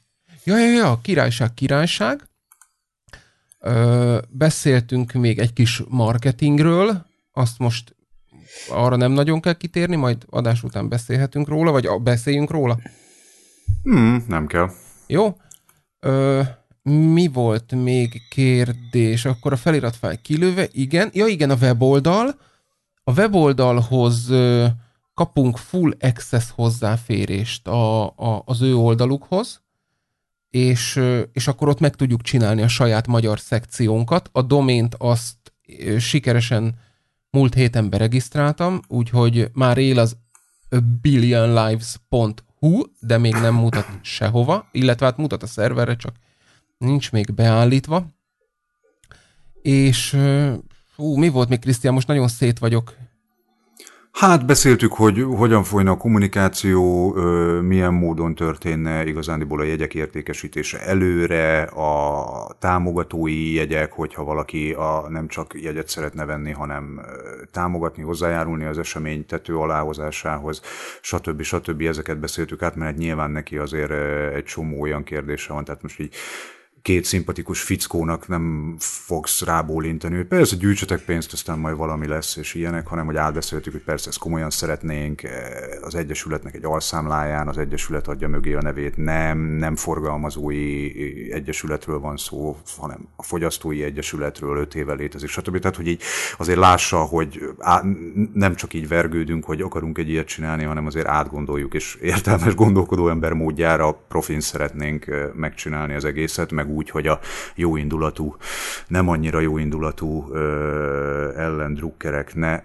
Ja, 0.43 0.57
ja, 0.57 0.71
ja, 0.71 0.99
királyság, 1.01 1.53
királyság. 1.53 2.29
Ö, 3.59 4.17
beszéltünk 4.29 5.11
még 5.11 5.39
egy 5.39 5.53
kis 5.53 5.83
marketingről, 5.87 7.05
azt 7.31 7.59
most 7.59 7.95
arra 8.69 8.95
nem 8.95 9.11
nagyon 9.11 9.39
kell 9.39 9.53
kitérni, 9.53 9.95
majd 9.95 10.25
adás 10.29 10.63
után 10.63 10.89
beszélhetünk 10.89 11.47
róla, 11.47 11.71
vagy 11.71 11.87
beszéljünk 12.01 12.51
róla. 12.51 12.79
Hmm, 13.83 14.25
nem 14.27 14.47
kell. 14.47 14.69
Jó? 15.07 15.37
Ö, 15.99 16.41
mi 16.83 17.27
volt 17.27 17.71
még 17.71 18.21
kérdés? 18.29 19.25
Akkor 19.25 19.53
a 19.53 19.57
feliratfáj 19.57 20.21
kilőve, 20.21 20.67
igen. 20.71 21.09
Ja, 21.13 21.25
igen, 21.25 21.49
a 21.49 21.55
weboldal. 21.55 22.39
A 23.03 23.11
weboldalhoz 23.11 24.29
kapunk 25.13 25.57
full 25.57 25.95
access 25.99 26.49
hozzáférést 26.55 27.67
a, 27.67 28.05
a, 28.05 28.43
az 28.45 28.61
ő 28.61 28.75
oldalukhoz, 28.75 29.61
és, 30.49 31.01
és 31.33 31.47
akkor 31.47 31.69
ott 31.69 31.79
meg 31.79 31.95
tudjuk 31.95 32.21
csinálni 32.21 32.61
a 32.61 32.67
saját 32.67 33.07
magyar 33.07 33.39
szekciónkat. 33.39 34.29
A 34.31 34.41
domént 34.41 34.95
azt 34.97 35.35
sikeresen 35.99 36.79
múlt 37.29 37.53
héten 37.53 37.89
beregisztráltam, 37.89 38.79
úgyhogy 38.87 39.49
már 39.53 39.77
él 39.77 39.99
az 39.99 40.17
billionlives.hu, 41.01 42.81
de 42.99 43.17
még 43.17 43.33
nem 43.33 43.55
mutat 43.55 43.87
sehova, 44.01 44.67
illetve 44.71 45.05
hát 45.05 45.17
mutat 45.17 45.43
a 45.43 45.47
szerverre, 45.47 45.95
csak 45.95 46.15
nincs 46.81 47.11
még 47.11 47.33
beállítva. 47.33 48.05
És 49.61 50.17
fú, 50.93 51.15
mi 51.15 51.29
volt 51.29 51.49
még, 51.49 51.59
Krisztián? 51.59 51.93
Most 51.93 52.07
nagyon 52.07 52.27
szét 52.27 52.59
vagyok. 52.59 52.93
Hát 54.11 54.45
beszéltük, 54.45 54.93
hogy 54.93 55.25
hogyan 55.37 55.63
folyna 55.63 55.91
a 55.91 55.97
kommunikáció, 55.97 57.13
milyen 57.61 57.93
módon 57.93 58.35
történne 58.35 59.05
igazándiból 59.05 59.59
a 59.59 59.63
jegyek 59.63 59.93
értékesítése 59.93 60.79
előre, 60.81 61.61
a 61.61 62.55
támogatói 62.59 63.53
jegyek, 63.53 63.91
hogyha 63.91 64.23
valaki 64.23 64.71
a, 64.71 65.05
nem 65.09 65.27
csak 65.27 65.53
jegyet 65.61 65.87
szeretne 65.87 66.25
venni, 66.25 66.51
hanem 66.51 67.01
támogatni, 67.51 68.03
hozzájárulni 68.03 68.65
az 68.65 68.77
esemény 68.77 69.25
tető 69.25 69.57
aláhozásához, 69.57 70.61
stb. 71.01 71.41
stb. 71.41 71.81
Ezeket 71.81 72.19
beszéltük 72.19 72.61
át, 72.61 72.75
mert 72.75 72.97
nyilván 72.97 73.31
neki 73.31 73.57
azért 73.57 73.91
egy 74.33 74.43
csomó 74.43 74.81
olyan 74.81 75.03
kérdése 75.03 75.53
van, 75.53 75.63
tehát 75.63 75.81
most 75.81 75.99
így 75.99 76.15
két 76.81 77.05
szimpatikus 77.05 77.61
fickónak 77.61 78.27
nem 78.27 78.75
fogsz 78.79 79.41
rábólintani, 79.41 80.15
hogy 80.15 80.25
persze 80.25 80.55
gyűjtsetek 80.55 80.99
pénzt, 81.05 81.33
aztán 81.33 81.59
majd 81.59 81.77
valami 81.77 82.07
lesz, 82.07 82.35
és 82.35 82.53
ilyenek, 82.53 82.87
hanem 82.87 83.05
hogy 83.05 83.15
átbeszéltük, 83.15 83.71
hogy 83.71 83.83
persze 83.83 84.09
ezt 84.09 84.17
komolyan 84.17 84.49
szeretnénk, 84.49 85.23
eh, 85.23 85.31
az 85.81 85.95
Egyesületnek 85.95 86.55
egy 86.55 86.65
alszámláján, 86.65 87.47
az 87.47 87.57
Egyesület 87.57 88.07
adja 88.07 88.27
mögé 88.27 88.53
a 88.53 88.61
nevét, 88.61 88.97
nem, 88.97 89.39
nem 89.39 89.75
forgalmazói 89.75 90.91
egyesületről 91.31 91.99
van 91.99 92.17
szó, 92.17 92.57
hanem 92.77 93.07
a 93.15 93.23
fogyasztói 93.23 93.83
egyesületről 93.83 94.57
öt 94.57 94.75
éve 94.75 94.93
létezik, 94.93 95.29
stb. 95.29 95.59
Tehát, 95.59 95.77
hogy 95.77 95.87
így 95.87 96.01
azért 96.37 96.59
lássa, 96.59 96.97
hogy 96.97 97.39
á, 97.59 97.81
nem 98.33 98.55
csak 98.55 98.73
így 98.73 98.87
vergődünk, 98.87 99.45
hogy 99.45 99.61
akarunk 99.61 99.97
egy 99.97 100.09
ilyet 100.09 100.27
csinálni, 100.27 100.63
hanem 100.63 100.85
azért 100.85 101.07
átgondoljuk, 101.07 101.73
és 101.73 101.95
értelmes 102.01 102.55
gondolkodó 102.55 103.09
ember 103.09 103.33
módjára 103.33 103.91
profin 103.91 104.39
szeretnénk 104.39 105.07
eh, 105.07 105.29
megcsinálni 105.33 105.93
az 105.93 106.05
egészet, 106.05 106.51
meg 106.51 106.69
úgy, 106.71 106.89
hogy 106.89 107.07
a 107.07 107.19
jóindulatú, 107.55 108.35
nem 108.87 109.09
annyira 109.09 109.39
jóindulatú 109.39 110.33
ellendrukkerek 111.35 112.35
ne 112.35 112.61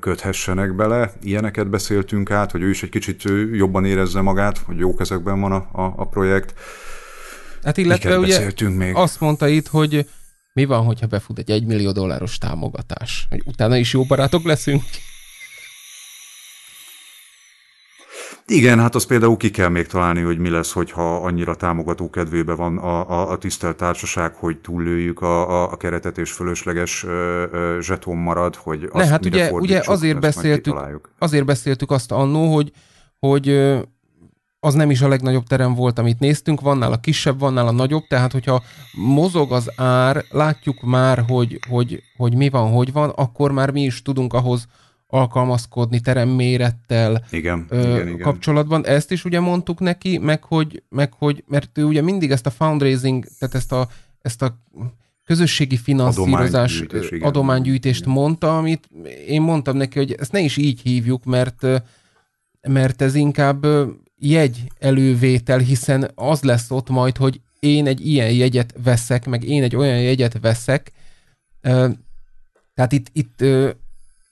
köthessenek 0.00 0.74
bele. 0.74 1.12
Ilyeneket 1.22 1.68
beszéltünk 1.68 2.30
át, 2.30 2.50
hogy 2.50 2.62
ő 2.62 2.70
is 2.70 2.82
egy 2.82 2.88
kicsit 2.88 3.22
jobban 3.52 3.84
érezze 3.84 4.20
magát, 4.20 4.58
hogy 4.58 4.78
jó 4.78 4.94
kezekben 4.94 5.40
van 5.40 5.52
a, 5.52 5.68
a, 5.72 5.94
a 5.96 6.08
projekt. 6.08 6.54
Hát 7.62 7.76
illetve 7.76 8.18
ugye 8.18 8.52
még? 8.68 8.94
azt 8.94 9.20
mondta 9.20 9.48
itt, 9.48 9.66
hogy 9.66 10.08
mi 10.52 10.64
van, 10.64 10.84
hogyha 10.84 11.06
befut 11.06 11.38
egy 11.38 11.50
egymillió 11.50 11.92
dolláros 11.92 12.38
támogatás? 12.38 13.26
Hogy 13.30 13.42
utána 13.44 13.76
is 13.76 13.92
jó 13.92 14.04
barátok 14.04 14.44
leszünk? 14.44 14.82
Igen, 18.46 18.80
hát 18.80 18.94
az 18.94 19.06
például 19.06 19.36
ki 19.36 19.50
kell 19.50 19.68
még 19.68 19.86
találni, 19.86 20.20
hogy 20.20 20.38
mi 20.38 20.48
lesz, 20.48 20.72
hogyha 20.72 21.16
annyira 21.16 21.54
támogató 21.54 22.10
kedvébe 22.10 22.54
van 22.54 22.78
a, 22.78 23.10
a, 23.10 23.30
a 23.30 23.38
tisztelt 23.38 23.76
társaság, 23.76 24.34
hogy 24.34 24.58
túllőjük 24.58 25.20
a, 25.20 25.50
a, 25.50 25.72
a 25.72 25.76
keretet 25.76 26.18
és 26.18 26.32
fölösleges 26.32 27.04
ö, 27.04 27.44
ö, 27.50 27.78
zseton 27.80 28.16
marad, 28.16 28.56
hogy 28.56 28.88
azt 28.92 29.04
ne, 29.04 29.10
hát 29.10 29.24
ugye, 29.24 29.52
ugye 29.52 29.82
azért, 29.86 30.20
beszéltük, 30.20 30.80
azért 31.18 31.44
beszéltük 31.44 31.90
azt 31.90 32.12
annó, 32.12 32.54
hogy, 32.54 32.72
hogy 33.18 33.48
az 34.60 34.74
nem 34.74 34.90
is 34.90 35.00
a 35.00 35.08
legnagyobb 35.08 35.46
terem 35.46 35.74
volt, 35.74 35.98
amit 35.98 36.18
néztünk, 36.18 36.60
van 36.60 36.78
nála 36.78 36.96
kisebb, 36.96 37.38
van 37.38 37.52
nála 37.52 37.70
nagyobb, 37.70 38.06
tehát 38.06 38.32
hogyha 38.32 38.62
mozog 38.92 39.52
az 39.52 39.70
ár, 39.76 40.24
látjuk 40.30 40.82
már, 40.82 41.24
hogy, 41.28 41.58
hogy, 41.68 42.02
hogy 42.16 42.34
mi 42.36 42.48
van, 42.48 42.72
hogy 42.72 42.92
van, 42.92 43.10
akkor 43.10 43.52
már 43.52 43.70
mi 43.70 43.82
is 43.82 44.02
tudunk 44.02 44.32
ahhoz 44.32 44.66
alkalmazkodni 45.14 46.00
teremmérettel 46.00 47.24
igen, 47.30 47.66
ö, 47.68 47.80
igen, 47.80 48.06
igen. 48.06 48.18
kapcsolatban. 48.18 48.86
Ezt 48.86 49.10
is 49.10 49.24
ugye 49.24 49.40
mondtuk 49.40 49.80
neki, 49.80 50.18
meg 50.18 50.44
hogy, 50.44 50.82
meg 50.88 51.12
hogy, 51.12 51.44
mert 51.46 51.78
ő 51.78 51.84
ugye 51.84 52.02
mindig 52.02 52.30
ezt 52.30 52.46
a 52.46 52.50
fundraising, 52.50 53.24
tehát 53.38 53.54
ezt 53.54 53.72
a, 53.72 53.88
ezt 54.20 54.42
a 54.42 54.58
közösségi 55.24 55.76
finanszírozás, 55.76 56.80
adománygyűjtés, 56.80 57.20
adománygyűjtést 57.20 58.00
igen. 58.00 58.12
mondta, 58.12 58.58
amit 58.58 58.88
én 59.26 59.42
mondtam 59.42 59.76
neki, 59.76 59.98
hogy 59.98 60.12
ezt 60.12 60.32
ne 60.32 60.40
is 60.40 60.56
így 60.56 60.80
hívjuk, 60.80 61.24
mert, 61.24 61.66
mert 62.68 63.02
ez 63.02 63.14
inkább 63.14 63.66
jegy 64.18 64.62
elővétel, 64.78 65.58
hiszen 65.58 66.10
az 66.14 66.42
lesz 66.42 66.70
ott 66.70 66.88
majd, 66.88 67.16
hogy 67.16 67.40
én 67.60 67.86
egy 67.86 68.06
ilyen 68.06 68.30
jegyet 68.30 68.74
veszek, 68.84 69.26
meg 69.26 69.44
én 69.44 69.62
egy 69.62 69.76
olyan 69.76 70.00
jegyet 70.00 70.38
veszek, 70.40 70.92
tehát 72.74 72.92
itt, 72.92 73.06
itt 73.12 73.44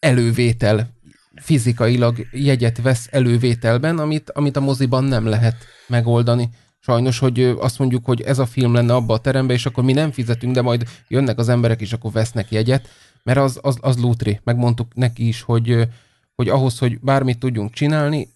elővétel, 0.02 0.92
fizikailag 1.34 2.26
jegyet 2.32 2.82
vesz 2.82 3.08
elővételben, 3.10 3.98
amit, 3.98 4.30
amit 4.30 4.56
a 4.56 4.60
moziban 4.60 5.04
nem 5.04 5.26
lehet 5.26 5.56
megoldani. 5.86 6.48
Sajnos, 6.80 7.18
hogy 7.18 7.40
azt 7.40 7.78
mondjuk, 7.78 8.04
hogy 8.04 8.20
ez 8.20 8.38
a 8.38 8.46
film 8.46 8.74
lenne 8.74 8.94
abba 8.94 9.14
a 9.14 9.20
terembe, 9.20 9.52
és 9.52 9.66
akkor 9.66 9.84
mi 9.84 9.92
nem 9.92 10.10
fizetünk, 10.10 10.54
de 10.54 10.62
majd 10.62 10.88
jönnek 11.08 11.38
az 11.38 11.48
emberek, 11.48 11.80
és 11.80 11.92
akkor 11.92 12.12
vesznek 12.12 12.50
jegyet, 12.50 12.88
mert 13.22 13.38
az, 13.38 13.58
az, 13.62 13.76
az 13.80 13.96
lútri. 13.96 14.40
Megmondtuk 14.44 14.94
neki 14.94 15.28
is, 15.28 15.42
hogy, 15.42 15.88
hogy 16.34 16.48
ahhoz, 16.48 16.78
hogy 16.78 17.00
bármit 17.00 17.38
tudjunk 17.38 17.72
csinálni, 17.72 18.28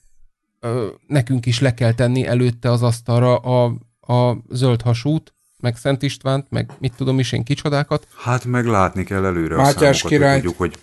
nekünk 1.06 1.46
is 1.46 1.60
le 1.60 1.74
kell 1.74 1.92
tenni 1.92 2.26
előtte 2.26 2.70
az 2.70 2.82
asztalra 2.82 3.36
a, 3.36 3.64
a 4.00 4.36
zöld 4.48 4.82
hasút, 4.82 5.34
meg 5.60 5.76
Szent 5.76 6.02
Istvánt, 6.02 6.46
meg 6.50 6.70
mit 6.78 6.92
tudom 6.96 7.18
is 7.18 7.32
én 7.32 7.44
kicsodákat. 7.44 8.06
Hát 8.16 8.44
meg 8.44 8.66
látni 8.66 9.04
kell 9.04 9.24
előre 9.24 9.56
Mátyás 9.56 9.74
a 9.74 9.78
számokat, 9.78 10.08
király... 10.08 10.32
hogy 10.32 10.40
tudjuk, 10.40 10.58
hogy 10.58 10.78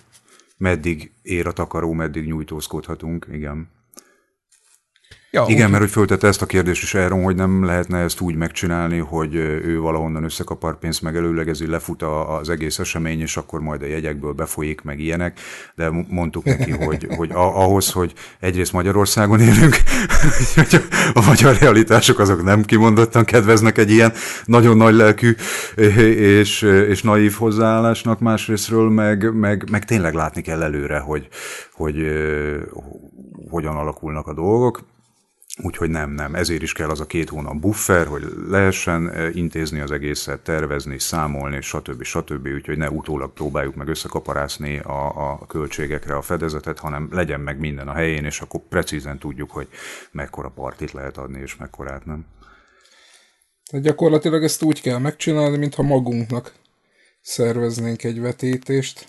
meddig 0.56 1.12
ér 1.22 1.46
a 1.46 1.52
takaró, 1.52 1.92
meddig 1.92 2.26
nyújtózkodhatunk, 2.26 3.26
igen. 3.32 3.68
Ja, 5.34 5.44
Igen, 5.48 5.64
úgy... 5.64 5.70
mert 5.70 5.82
hogy 5.82 5.92
föltette 5.92 6.26
ezt 6.26 6.42
a 6.42 6.46
kérdést 6.46 6.82
is 6.82 6.94
Aaron, 6.94 7.22
hogy 7.22 7.34
nem 7.34 7.64
lehetne 7.64 7.98
ezt 7.98 8.20
úgy 8.20 8.34
megcsinálni, 8.34 8.98
hogy 8.98 9.34
ő 9.34 9.80
valahonnan 9.80 10.24
összekapar 10.24 10.78
pénzt, 10.78 11.02
meg 11.02 11.16
előlegezi, 11.16 11.66
lefut 11.66 12.02
az 12.40 12.48
egész 12.48 12.78
esemény, 12.78 13.20
és 13.20 13.36
akkor 13.36 13.60
majd 13.60 13.82
a 13.82 13.86
jegyekből 13.86 14.32
befolyik, 14.32 14.82
meg 14.82 15.00
ilyenek, 15.00 15.40
de 15.74 15.90
mondtuk 16.08 16.44
neki, 16.44 16.70
hogy, 16.86 17.06
hogy 17.16 17.30
ahhoz, 17.32 17.92
hogy 17.92 18.12
egyrészt 18.40 18.72
Magyarországon 18.72 19.40
élünk, 19.40 19.76
hogy 20.54 20.82
a 21.14 21.24
magyar 21.26 21.56
realitások 21.58 22.18
azok 22.18 22.42
nem 22.42 22.62
kimondottan 22.64 23.24
kedveznek 23.24 23.78
egy 23.78 23.90
ilyen 23.90 24.12
nagyon 24.44 24.76
nagy 24.76 24.94
lelkű 24.94 25.34
és, 25.76 26.62
és 26.62 27.02
naív 27.02 27.32
hozzáállásnak, 27.32 28.20
másrésztről 28.20 28.90
meg, 28.90 29.34
meg, 29.34 29.70
meg 29.70 29.84
tényleg 29.84 30.14
látni 30.14 30.42
kell 30.42 30.62
előre, 30.62 30.98
hogy, 30.98 31.28
hogy 31.72 31.96
hogyan 33.50 33.76
alakulnak 33.76 34.26
a 34.26 34.34
dolgok 34.34 34.92
Úgyhogy 35.62 35.90
nem, 35.90 36.10
nem, 36.10 36.34
ezért 36.34 36.62
is 36.62 36.72
kell 36.72 36.88
az 36.88 37.00
a 37.00 37.06
két 37.06 37.28
hónap 37.28 37.56
buffer, 37.56 38.06
hogy 38.06 38.24
lehessen 38.48 39.10
eh, 39.10 39.36
intézni 39.36 39.80
az 39.80 39.90
egészet, 39.90 40.40
tervezni, 40.40 40.98
számolni, 40.98 41.60
stb. 41.60 42.02
stb. 42.02 42.46
Úgyhogy 42.46 42.78
ne 42.78 42.90
utólag 42.90 43.32
próbáljuk 43.32 43.74
meg 43.74 43.88
összekaparászni 43.88 44.78
a, 44.78 45.30
a 45.30 45.46
költségekre 45.46 46.16
a 46.16 46.22
fedezetet, 46.22 46.78
hanem 46.78 47.08
legyen 47.10 47.40
meg 47.40 47.58
minden 47.58 47.88
a 47.88 47.92
helyén, 47.92 48.24
és 48.24 48.40
akkor 48.40 48.60
precízen 48.68 49.18
tudjuk, 49.18 49.50
hogy 49.50 49.68
mekkora 50.10 50.48
partit 50.48 50.92
lehet 50.92 51.16
adni, 51.16 51.40
és 51.40 51.56
mekkorát 51.56 52.04
nem. 52.04 52.26
Tehát 53.70 53.86
gyakorlatilag 53.86 54.44
ezt 54.44 54.62
úgy 54.62 54.80
kell 54.80 54.98
megcsinálni, 54.98 55.56
mintha 55.56 55.82
magunknak 55.82 56.52
szerveznénk 57.20 58.04
egy 58.04 58.20
vetítést. 58.20 59.08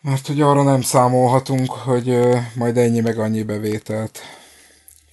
Mert 0.00 0.26
hogy 0.26 0.40
arra 0.40 0.62
nem 0.62 0.82
számolhatunk, 0.82 1.70
hogy 1.70 2.08
eh, 2.08 2.46
majd 2.54 2.76
ennyi 2.76 3.00
meg 3.00 3.18
annyi 3.18 3.42
bevételt 3.42 4.20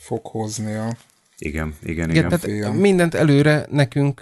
fog 0.08 0.26
hozni 0.26 0.74
a 0.74 0.96
igen, 1.38 1.74
igen, 1.84 2.10
igen. 2.10 2.26
igen 2.26 2.40
tehát 2.40 2.74
mindent 2.74 3.14
előre 3.14 3.66
nekünk 3.70 4.22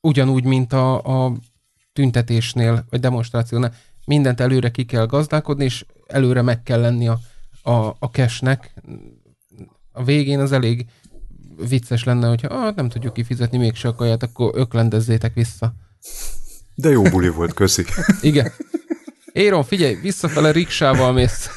ugyanúgy, 0.00 0.44
mint 0.44 0.72
a, 0.72 1.02
a 1.26 1.32
tüntetésnél, 1.92 2.86
vagy 2.90 3.00
demonstrációnál, 3.00 3.74
mindent 4.04 4.40
előre 4.40 4.70
ki 4.70 4.84
kell 4.84 5.06
gazdálkodni, 5.06 5.64
és 5.64 5.84
előre 6.06 6.42
meg 6.42 6.62
kell 6.62 6.80
lenni 6.80 7.08
a, 7.08 7.18
a, 7.62 7.96
a 7.98 8.06
cashnek. 8.12 8.74
A 9.92 10.04
végén 10.04 10.40
az 10.40 10.52
elég 10.52 10.86
vicces 11.68 12.04
lenne, 12.04 12.28
hogyha 12.28 12.48
ah, 12.48 12.74
nem 12.74 12.88
tudjuk 12.88 13.12
kifizetni 13.12 13.58
mégse 13.58 13.88
a 13.88 13.94
kaját, 13.94 14.22
akkor 14.22 14.52
öklendezzétek 14.54 15.34
vissza. 15.34 15.74
De 16.74 16.88
jó 16.88 17.02
buli 17.02 17.28
volt, 17.28 17.54
köszi. 17.54 17.84
Igen. 18.20 18.52
Éron, 19.32 19.64
figyelj, 19.64 19.94
visszafele 19.94 20.50
riksával 20.50 21.12
mész. 21.12 21.48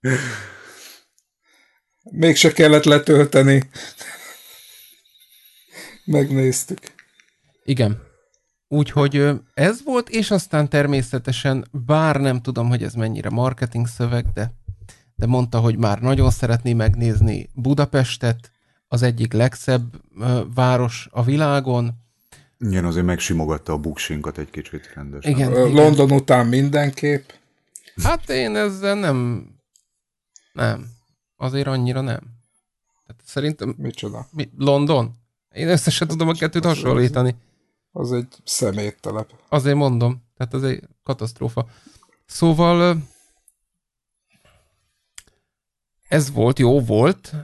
Mégse 2.10 2.52
kellett 2.52 2.84
letölteni. 2.84 3.70
Megnéztük. 6.04 6.78
Igen. 7.64 8.02
Úgyhogy 8.68 9.30
ez 9.54 9.82
volt, 9.84 10.08
és 10.08 10.30
aztán 10.30 10.68
természetesen, 10.68 11.68
bár 11.70 12.20
nem 12.20 12.42
tudom, 12.42 12.68
hogy 12.68 12.82
ez 12.82 12.94
mennyire 12.94 13.30
marketing 13.30 13.86
szöveg, 13.86 14.26
de, 14.34 14.52
de 15.14 15.26
mondta, 15.26 15.58
hogy 15.58 15.76
már 15.76 16.00
nagyon 16.00 16.30
szeretné 16.30 16.72
megnézni 16.72 17.48
Budapestet, 17.54 18.50
az 18.88 19.02
egyik 19.02 19.32
legszebb 19.32 20.00
város 20.54 21.08
a 21.10 21.22
világon. 21.22 22.02
Igen, 22.58 22.84
azért 22.84 23.06
megsimogatta 23.06 23.72
a 23.72 23.78
buksinkat 23.78 24.38
egy 24.38 24.50
kicsit 24.50 24.92
rendesen. 24.94 25.32
Igen, 25.32 25.52
London 25.52 26.06
igen. 26.06 26.18
után 26.18 26.46
mindenképp. 26.46 27.30
Hát 28.02 28.30
én 28.30 28.56
ezzel 28.56 28.94
nem... 28.94 29.48
Nem 30.52 30.93
azért 31.44 31.66
annyira 31.66 32.00
nem. 32.00 32.20
Tehát 33.06 33.22
szerintem... 33.24 33.74
Micsoda? 33.78 34.26
Mi, 34.30 34.50
London? 34.58 35.14
Én 35.52 35.68
összesen 35.68 36.08
tudom 36.08 36.28
a 36.28 36.32
kettőt 36.32 36.64
hasonlítani. 36.64 37.36
Az 37.92 38.12
egy 38.12 38.36
szeméttelep. 38.44 39.30
Azért 39.48 39.76
mondom. 39.76 40.22
Tehát 40.36 40.54
az 40.54 40.62
egy 40.62 40.82
katasztrófa. 41.02 41.68
Szóval 42.26 43.02
ez 46.08 46.32
volt, 46.32 46.58
jó 46.58 46.80
volt. 46.80 47.34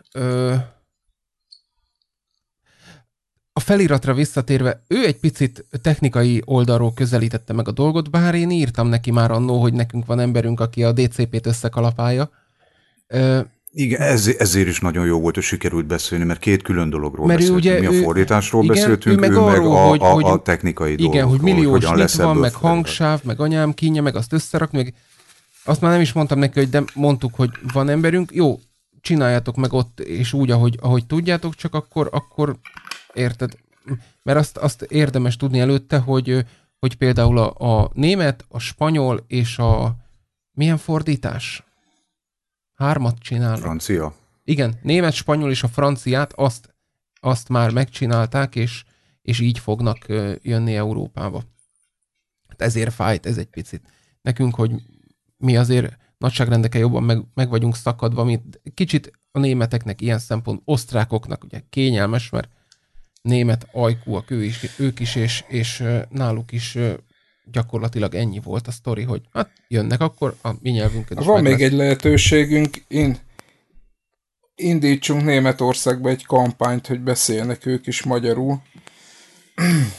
A 3.53 3.61
a 3.61 3.63
feliratra 3.63 4.15
visszatérve, 4.15 4.83
ő 4.89 5.05
egy 5.07 5.19
picit 5.19 5.67
technikai 5.83 6.43
oldalról 6.45 6.93
közelítette 6.93 7.53
meg 7.53 7.69
a 7.69 7.73
dolgot, 7.73 8.11
bár 8.11 8.35
én 8.35 8.51
írtam 8.51 8.89
neki 8.89 9.11
már 9.11 9.31
annó, 9.31 9.61
hogy 9.61 9.73
nekünk 9.73 10.07
van 10.07 10.21
emberünk, 10.21 10.61
aki 10.61 10.85
a 10.85 10.93
DCP-t 10.93 11.47
összekalapálja. 11.47 12.31
Igen, 13.73 14.01
ez, 14.01 14.27
ezért 14.39 14.69
is 14.69 14.81
nagyon 14.81 15.07
jó 15.07 15.21
volt, 15.21 15.35
hogy 15.35 15.45
sikerült 15.45 15.87
beszélni, 15.87 16.25
mert 16.25 16.39
két 16.39 16.63
külön 16.63 16.91
dologról 16.91 17.27
mert 17.27 17.39
beszéltünk. 17.39 17.65
Ugye, 17.65 17.91
Mi 17.91 17.99
a 17.99 18.03
fordításról 18.03 18.65
igen, 18.65 18.75
beszéltünk, 18.77 19.17
ő 19.17 19.21
meg, 19.21 19.31
ő 19.31 19.39
arról, 19.39 19.91
meg 19.91 20.01
a, 20.01 20.09
hogy, 20.11 20.25
a, 20.25 20.29
a, 20.29 20.33
a 20.33 20.43
technikai 20.43 20.93
igen, 20.93 21.05
dolgokról. 21.05 21.35
Igen, 21.35 21.45
hogy 21.45 21.55
milliós 21.55 21.85
hogy 21.85 21.99
nyit 21.99 22.13
van, 22.13 22.37
meg 22.37 22.55
hangsáv, 22.55 23.21
meg 23.25 23.41
anyám 23.41 23.75
kínja, 23.75 24.03
meg 24.03 24.17
azt 24.17 24.33
összerak, 24.33 24.73
meg 24.73 24.95
azt 25.65 25.81
már 25.81 25.91
nem 25.91 26.01
is 26.01 26.13
mondtam 26.13 26.39
neki, 26.39 26.59
hogy 26.59 26.71
de 26.71 26.83
mondtuk, 26.95 27.35
hogy 27.35 27.51
van 27.73 27.89
emberünk, 27.89 28.31
jó, 28.35 28.59
csináljátok 29.01 29.57
meg 29.57 29.73
ott, 29.73 30.01
és 30.01 30.33
úgy, 30.33 30.51
ahogy, 30.51 30.79
ahogy 30.81 31.07
tudjátok, 31.07 31.55
csak 31.55 31.75
akkor, 31.75 32.09
akkor 32.13 32.57
érted? 33.13 33.53
Mert 34.23 34.39
azt, 34.39 34.57
azt 34.57 34.83
érdemes 34.83 35.37
tudni 35.37 35.61
előtte, 35.61 35.99
hogy, 35.99 36.45
hogy 36.79 36.97
például 36.97 37.39
a, 37.39 37.81
a 37.81 37.91
német, 37.95 38.45
a 38.49 38.59
spanyol 38.59 39.25
és 39.27 39.59
a 39.59 39.97
milyen 40.53 40.79
fordítás? 40.79 41.65
Hármat 42.81 43.19
csinál. 43.19 43.57
Francia. 43.57 44.15
Igen, 44.45 44.79
német, 44.83 45.13
spanyol 45.13 45.51
és 45.51 45.63
a 45.63 45.69
franciát 45.69 46.33
azt, 46.33 46.75
azt 47.21 47.49
már 47.49 47.71
megcsinálták, 47.71 48.55
és, 48.57 48.85
és 49.23 49.41
így 49.41 49.59
fognak 49.59 50.07
jönni 50.43 50.77
Európába. 50.77 51.43
Hát 52.49 52.63
ezért 52.63 52.93
fájt 52.93 53.27
ez 53.27 53.39
egy 53.39 53.47
picit. 53.47 53.83
Nekünk, 54.23 54.55
hogy 54.55 54.73
mi 55.37 55.57
azért 55.57 55.97
nagyságrendekkel 56.19 56.81
jobban 56.81 57.03
meg, 57.03 57.25
meg 57.35 57.49
vagyunk 57.49 57.77
szakadva, 57.77 58.25
mint 58.25 58.61
kicsit 58.75 59.13
a 59.33 59.39
németeknek 59.39 60.01
ilyen 60.01 60.19
szempont, 60.19 60.63
osztrákoknak 60.65 61.45
ugye 61.45 61.63
kényelmes, 61.71 62.31
mert 62.31 62.49
német 63.23 63.69
ajkúak 63.73 64.31
ő 64.31 64.45
is, 64.45 64.79
ők 64.79 65.01
is, 65.01 65.15
és, 65.15 65.45
és 65.49 65.85
náluk 66.09 66.53
is 66.53 66.79
gyakorlatilag 67.53 68.15
ennyi 68.15 68.41
volt 68.45 68.67
a 68.67 68.71
sztori, 68.71 69.03
hogy 69.03 69.21
hát 69.33 69.51
jönnek 69.69 70.01
akkor 70.01 70.35
a 70.43 70.51
mi 70.63 70.71
nyelvünkön 70.71 71.19
is 71.19 71.27
Van 71.27 71.43
még 71.43 71.53
lesz. 71.53 71.61
egy 71.61 71.73
lehetőségünk, 71.73 72.77
én 72.89 73.19
indítsunk 74.55 75.25
Németországba 75.25 76.09
egy 76.09 76.27
kampányt, 76.27 76.87
hogy 76.87 77.01
beszélnek 77.01 77.67
ők 77.67 77.87
is 77.87 78.03
magyarul. 78.03 78.63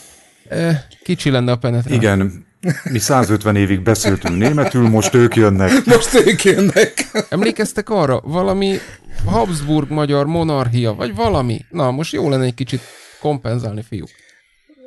Kicsi 1.02 1.30
lenne 1.30 1.52
a 1.52 1.56
penetráció. 1.58 1.96
Igen, 2.00 2.46
mi 2.90 2.98
150 2.98 3.56
évig 3.56 3.80
beszéltünk 3.80 4.36
németül, 4.38 4.88
most 4.88 5.14
ők 5.14 5.36
jönnek. 5.36 5.84
Most 5.84 6.14
ők 6.14 6.44
jönnek. 6.44 7.10
Emlékeztek 7.28 7.90
arra, 7.90 8.20
valami 8.20 8.76
Habsburg 9.24 9.90
magyar 9.90 10.26
monarchia, 10.26 10.94
vagy 10.94 11.14
valami? 11.14 11.64
Na, 11.70 11.90
most 11.90 12.12
jó 12.12 12.28
lenne 12.28 12.44
egy 12.44 12.54
kicsit 12.54 12.80
kompenzálni, 13.20 13.82
fiúk. 13.88 14.08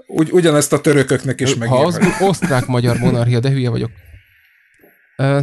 Ugy, 0.08 0.32
ugyanezt 0.32 0.74
a 0.74 0.82
törököknek 0.82 1.42
is 1.42 1.56
meg. 1.56 1.70
Ha 1.70 1.86
az 1.86 2.00
osztrák-magyar 2.20 2.98
monarchia, 2.98 3.40
de 3.40 3.50
hülye 3.50 3.70
vagyok. 3.70 3.92
Uh, 5.18 5.42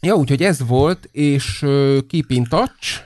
ja, 0.00 0.14
úgyhogy 0.14 0.42
ez 0.42 0.66
volt, 0.66 1.08
és 1.12 1.62
uh, 1.62 1.98
keep 2.06 2.30
in 2.30 2.44
touch, 2.44 3.00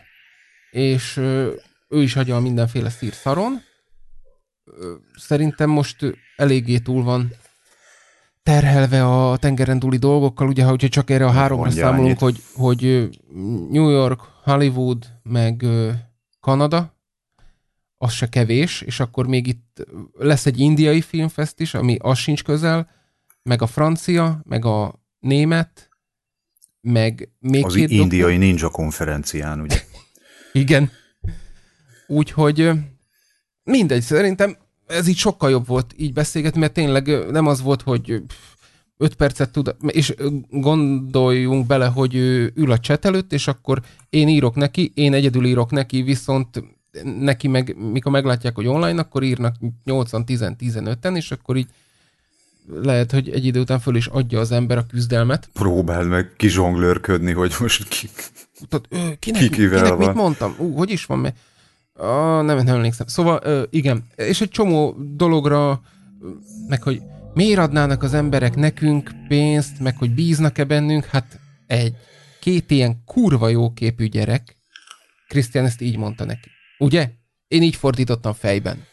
és 0.70 1.16
uh, 1.16 1.48
ő 1.88 2.02
is 2.02 2.12
hagyja 2.12 2.38
mindenféle 2.38 2.90
szírszaron. 2.90 3.52
Uh, 3.52 4.86
szerintem 5.16 5.70
most 5.70 5.96
eléggé 6.36 6.78
túl 6.78 7.02
van 7.02 7.32
terhelve 8.42 9.04
a 9.06 9.36
tengeren 9.36 9.78
túli 9.78 9.96
dolgokkal, 9.96 10.48
ugye, 10.48 10.64
hogyha 10.64 10.88
csak 10.88 11.10
erre 11.10 11.26
a 11.26 11.30
háromra 11.30 11.70
számolunk, 11.70 12.18
hogy, 12.18 12.42
hogy 12.54 13.08
New 13.70 13.88
York, 13.88 14.20
Hollywood, 14.42 15.06
meg 15.22 15.64
Kanada, 16.40 16.97
az 17.98 18.12
se 18.12 18.28
kevés, 18.28 18.80
és 18.80 19.00
akkor 19.00 19.26
még 19.26 19.46
itt 19.46 19.86
lesz 20.12 20.46
egy 20.46 20.58
indiai 20.58 21.00
filmfest 21.00 21.60
is, 21.60 21.74
ami 21.74 21.96
az 22.00 22.18
sincs 22.18 22.44
közel, 22.44 22.90
meg 23.42 23.62
a 23.62 23.66
francia, 23.66 24.40
meg 24.44 24.64
a 24.64 25.02
német, 25.18 25.88
meg 26.80 27.30
még 27.38 27.64
Az 27.64 27.74
két 27.74 27.90
indiai 27.90 28.20
doktor... 28.20 28.38
ninja 28.38 28.68
konferencián, 28.68 29.60
ugye? 29.60 29.80
Igen. 30.52 30.90
Úgyhogy 32.06 32.70
mindegy, 33.62 34.02
szerintem 34.02 34.56
ez 34.86 35.06
így 35.06 35.16
sokkal 35.16 35.50
jobb 35.50 35.66
volt 35.66 35.94
így 35.96 36.12
beszélgetni, 36.12 36.60
mert 36.60 36.72
tényleg 36.72 37.30
nem 37.30 37.46
az 37.46 37.62
volt, 37.62 37.82
hogy 37.82 38.22
öt 38.96 39.14
percet 39.14 39.50
tud, 39.50 39.76
és 39.86 40.14
gondoljunk 40.50 41.66
bele, 41.66 41.86
hogy 41.86 42.14
ő 42.14 42.52
ül 42.54 42.70
a 42.70 42.78
chat 42.78 43.04
előtt, 43.04 43.32
és 43.32 43.48
akkor 43.48 43.82
én 44.08 44.28
írok 44.28 44.54
neki, 44.54 44.92
én 44.94 45.12
egyedül 45.12 45.46
írok 45.46 45.70
neki, 45.70 46.02
viszont 46.02 46.62
neki 47.02 47.48
meg, 47.48 47.76
mikor 47.76 48.12
meglátják, 48.12 48.54
hogy 48.54 48.66
online, 48.66 49.00
akkor 49.00 49.22
írnak 49.22 49.56
80-10-15-en, 49.86 51.16
és 51.16 51.30
akkor 51.30 51.56
így 51.56 51.68
lehet, 52.82 53.12
hogy 53.12 53.28
egy 53.28 53.44
idő 53.44 53.60
után 53.60 53.78
föl 53.80 53.96
is 53.96 54.06
adja 54.06 54.40
az 54.40 54.52
ember 54.52 54.78
a 54.78 54.86
küzdelmet. 54.86 55.48
Próbáld 55.52 56.08
meg 56.08 56.32
kizsonglőrködni, 56.36 57.32
hogy 57.32 57.54
most 57.60 57.88
ki, 57.88 58.08
Tehát, 58.68 58.86
ö, 58.88 59.14
kinek, 59.18 59.40
ki 59.40 59.48
kinek 59.48 59.88
van. 59.88 59.98
mit 59.98 60.14
mondtam? 60.14 60.54
Ú, 60.58 60.72
hogy 60.76 60.90
is 60.90 61.04
van? 61.04 61.18
Mert, 61.18 61.36
ah, 61.94 62.44
nem, 62.44 62.56
nem 62.56 62.74
emlékszem. 62.74 63.06
Szóval, 63.06 63.40
ö, 63.42 63.62
igen, 63.70 64.06
és 64.16 64.40
egy 64.40 64.50
csomó 64.50 64.96
dologra, 64.98 65.80
meg 66.68 66.82
hogy 66.82 67.02
miért 67.34 67.58
adnának 67.58 68.02
az 68.02 68.14
emberek 68.14 68.56
nekünk 68.56 69.10
pénzt, 69.28 69.80
meg 69.80 69.96
hogy 69.96 70.14
bíznak-e 70.14 70.64
bennünk, 70.64 71.04
hát 71.04 71.40
egy, 71.66 71.94
két 72.40 72.70
ilyen 72.70 73.02
kurva 73.04 73.48
jó 73.48 73.72
képű 73.72 74.06
gyerek, 74.06 74.56
Krisztián 75.28 75.64
ezt 75.64 75.80
így 75.80 75.96
mondta 75.96 76.24
neki. 76.24 76.48
Ugye? 76.78 77.10
Én 77.48 77.62
így 77.62 77.76
fordítottam 77.76 78.32
fejben. 78.32 78.86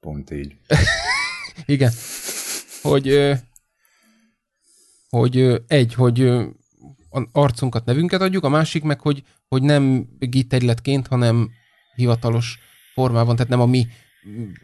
Pont 0.00 0.30
így. 0.30 0.56
Igen. 1.66 1.92
Hogy, 2.82 3.34
hogy 5.08 5.62
egy, 5.66 5.94
hogy 5.94 6.32
arcunkat, 7.32 7.84
nevünket 7.84 8.20
adjuk, 8.20 8.44
a 8.44 8.48
másik 8.48 8.82
meg, 8.82 9.00
hogy, 9.00 9.24
hogy 9.48 9.62
nem 9.62 10.08
git 10.18 10.48
hanem 11.06 11.50
hivatalos 11.94 12.58
formában, 12.94 13.36
tehát 13.36 13.50
nem 13.50 13.60
a 13.60 13.66
mi 13.66 13.86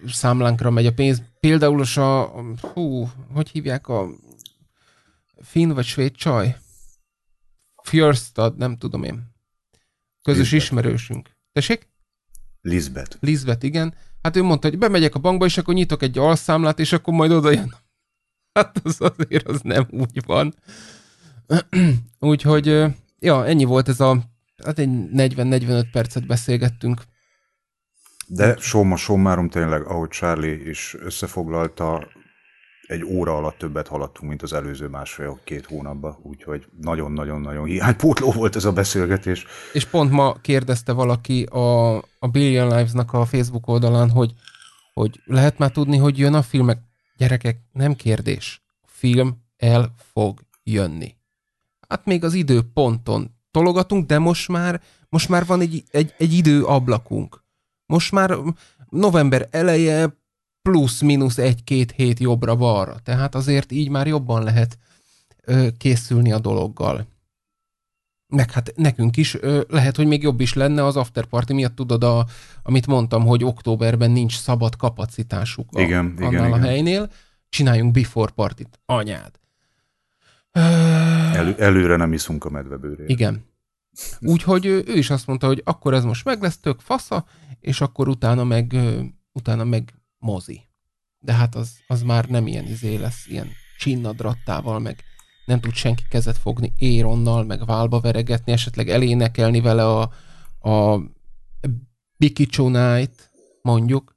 számlánkra 0.06 0.70
megy 0.70 0.87
a 0.87 0.92
pénz. 0.92 1.22
Például 1.40 1.80
a, 1.96 2.22
hú, 2.60 3.08
hogy 3.32 3.48
hívják 3.48 3.88
a 3.88 4.08
finn 5.42 5.72
vagy 5.72 5.84
svéd 5.84 6.14
csaj? 6.14 6.56
Fjörstad, 7.82 8.56
nem 8.56 8.76
tudom 8.76 9.04
én. 9.04 9.32
Közös 10.22 10.50
Lisbeth. 10.50 10.64
ismerősünk. 10.64 11.30
Tessék? 11.52 11.88
Lisbeth. 12.64 13.16
Lisbeth, 13.20 13.64
igen. 13.64 13.94
Hát 14.22 14.37
ő 14.37 14.42
mondta, 14.42 14.68
hogy 14.68 14.79
bemegyek 14.79 15.14
a 15.14 15.18
bankba, 15.18 15.44
és 15.44 15.59
akkor 15.59 15.74
nyitok 15.74 16.03
egy 16.03 16.18
alszámlát, 16.18 16.79
és 16.79 16.92
akkor 16.92 17.14
majd 17.14 17.31
oda 17.31 17.50
jön. 17.50 17.74
Hát 18.53 18.81
az 18.85 18.96
azért 18.98 19.48
az 19.48 19.61
nem 19.61 19.87
úgy 19.90 20.24
van. 20.27 20.55
Úgyhogy, 22.18 22.66
ja, 23.18 23.46
ennyi 23.46 23.64
volt 23.64 23.88
ez 23.88 24.00
a, 24.00 24.22
hát 24.64 24.79
egy 24.79 24.88
40-45 25.14 25.87
percet 25.92 26.27
beszélgettünk. 26.27 27.03
De 28.27 28.57
somma 28.59 28.96
sommárum 28.96 29.48
tényleg, 29.48 29.83
ahogy 29.83 30.09
Charlie 30.09 30.68
is 30.68 30.96
összefoglalta, 30.98 32.09
egy 32.87 33.05
óra 33.05 33.37
alatt 33.37 33.59
többet 33.59 33.88
haladtunk, 33.88 34.29
mint 34.29 34.42
az 34.42 34.53
előző 34.53 34.88
másfél-két 34.88 35.66
hónapban, 35.66 36.16
úgyhogy 36.23 36.66
nagyon-nagyon-nagyon 36.81 37.64
hiánypótló 37.64 38.33
volt 38.33 38.57
ez 38.57 38.64
a 38.64 38.73
beszélgetés. 38.73 39.47
És 39.73 39.85
pont 39.85 40.11
ma 40.11 40.35
kérdezte 40.40 40.92
valaki 40.92 41.42
a, 41.42 41.97
a 41.97 42.29
Billion 42.31 42.68
Lives-nak 42.68 43.12
a 43.12 43.25
Facebook 43.25 43.68
oldalán, 43.68 44.11
hogy, 44.11 44.33
hogy 44.94 45.20
lehet 45.25 45.59
már 45.59 45.70
tudni, 45.70 45.97
hogy 45.97 46.18
jön 46.18 46.35
a 46.35 46.42
filmek. 46.42 46.79
Gyerekek, 47.16 47.59
nem 47.73 47.94
kérdés. 47.94 48.62
Film 48.87 49.42
el 49.57 49.94
fog 50.12 50.40
jönni. 50.62 51.14
Hát 51.88 52.05
még 52.05 52.25
az 52.25 52.35
időponton 52.35 53.31
tologatunk, 53.51 54.07
de 54.07 54.18
most 54.18 54.49
már, 54.49 54.83
most 55.09 55.29
már 55.29 55.47
van 55.47 55.61
egy, 55.61 55.85
egy, 55.90 56.14
egy 56.18 56.33
időablakunk. 56.33 57.42
Most 57.87 58.12
már 58.12 58.37
november 58.88 59.49
eleje, 59.51 60.16
plusz-minusz 60.68 61.38
egy-két 61.38 61.92
hét 61.92 62.18
jobbra-balra. 62.18 62.98
Tehát 63.03 63.35
azért 63.35 63.72
így 63.72 63.88
már 63.88 64.07
jobban 64.07 64.42
lehet 64.42 64.79
ö, 65.44 65.68
készülni 65.79 66.33
a 66.33 66.38
dologgal. 66.38 67.07
Meg 68.27 68.50
hát 68.50 68.72
nekünk 68.77 69.16
is 69.16 69.35
ö, 69.35 69.61
lehet, 69.68 69.96
hogy 69.96 70.07
még 70.07 70.22
jobb 70.22 70.40
is 70.40 70.55
lenne 70.55 70.85
az 70.85 70.96
afterparty 70.96 71.53
miatt, 71.53 71.74
tudod, 71.74 72.05
a, 72.05 72.27
amit 72.62 72.87
mondtam, 72.87 73.27
hogy 73.27 73.44
októberben 73.44 74.11
nincs 74.11 74.37
szabad 74.37 74.77
kapacitásuk 74.77 75.68
a, 75.72 75.81
igen, 75.81 76.14
annál 76.16 76.33
igen, 76.33 76.44
a 76.44 76.46
igen. 76.46 76.61
helynél. 76.61 77.11
Csináljunk 77.48 77.92
before 77.92 78.33
partit. 78.35 78.81
Anyád. 78.87 79.33
Elő, 80.50 81.55
előre 81.59 81.96
nem 81.96 82.12
iszunk 82.12 82.44
a 82.44 82.50
medvebőrére. 82.50 83.09
Igen. 83.09 83.44
Úgyhogy 84.20 84.66
ő 84.66 84.83
is 84.87 85.11
azt 85.11 85.27
mondta, 85.27 85.46
hogy 85.46 85.62
akkor 85.64 85.94
ez 85.94 86.05
most 86.05 86.24
meg 86.24 86.42
lesz, 86.42 86.59
tök 86.59 86.81
fasza, 86.81 87.24
és 87.61 87.81
akkor 87.81 88.09
utána 88.09 88.44
meg, 88.44 88.77
utána 89.33 89.64
meg 89.64 89.94
mozi. 90.24 90.60
De 91.18 91.32
hát 91.32 91.54
az, 91.54 91.78
az 91.87 92.02
már 92.02 92.24
nem 92.24 92.46
ilyen 92.46 92.64
izé 92.64 92.96
lesz, 92.96 93.26
ilyen 93.26 93.50
csinnadrattával, 93.78 94.78
meg 94.78 95.04
nem 95.44 95.60
tud 95.60 95.74
senki 95.74 96.02
kezet 96.08 96.38
fogni 96.38 96.72
éronnal, 96.76 97.44
meg 97.44 97.66
válba 97.66 98.00
veregetni, 98.00 98.52
esetleg 98.52 98.88
elénekelni 98.88 99.60
vele 99.60 99.87
a, 99.87 100.00
a 100.70 101.00
Biki 102.16 102.48
Night, 102.56 103.30
mondjuk. 103.62 104.16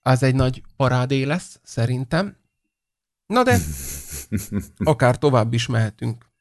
az 0.00 0.22
egy 0.22 0.34
nagy 0.34 0.62
parádé 0.76 1.22
lesz, 1.22 1.60
szerintem. 1.62 2.36
Na 3.26 3.42
de, 3.42 3.58
akár 4.92 5.18
tovább 5.18 5.52
is 5.52 5.66
mehetünk. 5.66 6.31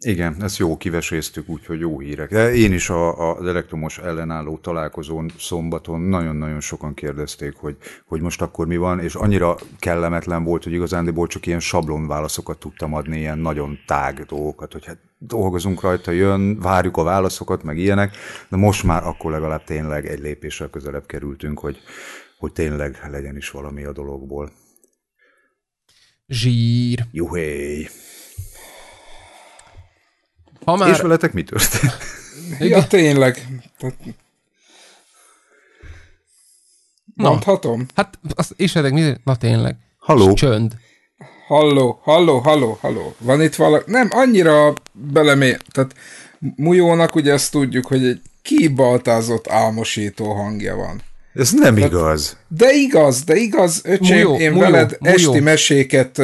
Igen, 0.00 0.42
ezt 0.42 0.58
jó 0.58 0.76
kiveséztük, 0.76 1.48
úgyhogy 1.48 1.80
jó 1.80 1.98
hírek. 1.98 2.30
De 2.30 2.54
én 2.54 2.72
is 2.72 2.90
a, 2.90 3.18
a, 3.20 3.36
az 3.36 3.46
elektromos 3.46 3.98
ellenálló 3.98 4.58
találkozón 4.58 5.30
szombaton 5.38 6.00
nagyon-nagyon 6.00 6.60
sokan 6.60 6.94
kérdezték, 6.94 7.56
hogy, 7.56 7.76
hogy 8.06 8.20
most 8.20 8.42
akkor 8.42 8.66
mi 8.66 8.76
van, 8.76 9.00
és 9.00 9.14
annyira 9.14 9.56
kellemetlen 9.78 10.44
volt, 10.44 10.64
hogy 10.64 10.72
igazándiból 10.72 11.26
csak 11.26 11.46
ilyen 11.46 11.60
sablon 11.60 12.06
válaszokat 12.06 12.58
tudtam 12.58 12.94
adni, 12.94 13.18
ilyen 13.18 13.38
nagyon 13.38 13.78
tág 13.86 14.24
dolgokat, 14.24 14.72
hogy 14.72 14.86
hát 14.86 14.98
dolgozunk 15.18 15.80
rajta, 15.80 16.10
jön, 16.10 16.58
várjuk 16.60 16.96
a 16.96 17.02
válaszokat, 17.02 17.62
meg 17.62 17.78
ilyenek, 17.78 18.16
de 18.48 18.56
most 18.56 18.84
már 18.84 19.06
akkor 19.06 19.30
legalább 19.30 19.64
tényleg 19.64 20.06
egy 20.06 20.20
lépéssel 20.20 20.68
közelebb 20.68 21.06
kerültünk, 21.06 21.58
hogy, 21.58 21.78
hogy 22.38 22.52
tényleg 22.52 23.08
legyen 23.10 23.36
is 23.36 23.50
valami 23.50 23.84
a 23.84 23.92
dologból. 23.92 24.50
Zsír. 26.26 27.04
Juhé! 27.12 27.88
Ha 30.64 30.76
már... 30.76 30.88
És 30.88 31.00
veletek 31.00 31.32
mi 31.32 31.42
történt? 31.42 31.92
Ja, 32.58 32.86
tényleg. 32.86 33.46
Mondhatom? 37.14 37.86
Hát, 37.94 38.18
az, 38.34 38.52
és 38.56 38.74
eddig 38.74 38.92
mi? 38.92 39.14
Na 39.24 39.36
tényleg. 39.36 39.76
Haló. 39.98 40.32
Csönd. 40.32 40.72
Halló, 41.46 42.00
halló, 42.02 42.38
halló, 42.38 42.78
halló. 42.80 43.14
Van 43.18 43.42
itt 43.42 43.54
valaki? 43.54 43.90
Nem, 43.90 44.08
annyira 44.10 44.72
belemé... 44.92 45.56
Tehát 45.72 45.94
Mujónak 46.56 47.14
ugye 47.14 47.32
ezt 47.32 47.50
tudjuk, 47.50 47.86
hogy 47.86 48.04
egy 48.04 48.20
kibaltázott 48.42 49.48
álmosító 49.48 50.32
hangja 50.32 50.76
van. 50.76 51.02
Ez 51.34 51.50
nem 51.52 51.74
Tehát, 51.74 51.90
igaz. 51.90 52.36
De 52.48 52.72
igaz, 52.72 53.24
de 53.24 53.34
igaz, 53.36 53.80
öcsém, 53.84 54.16
Mujó, 54.16 54.38
én 54.38 54.52
Mujó, 54.52 54.60
veled 54.70 54.96
Mujó. 55.00 55.14
esti 55.14 55.40
meséket 55.40 56.22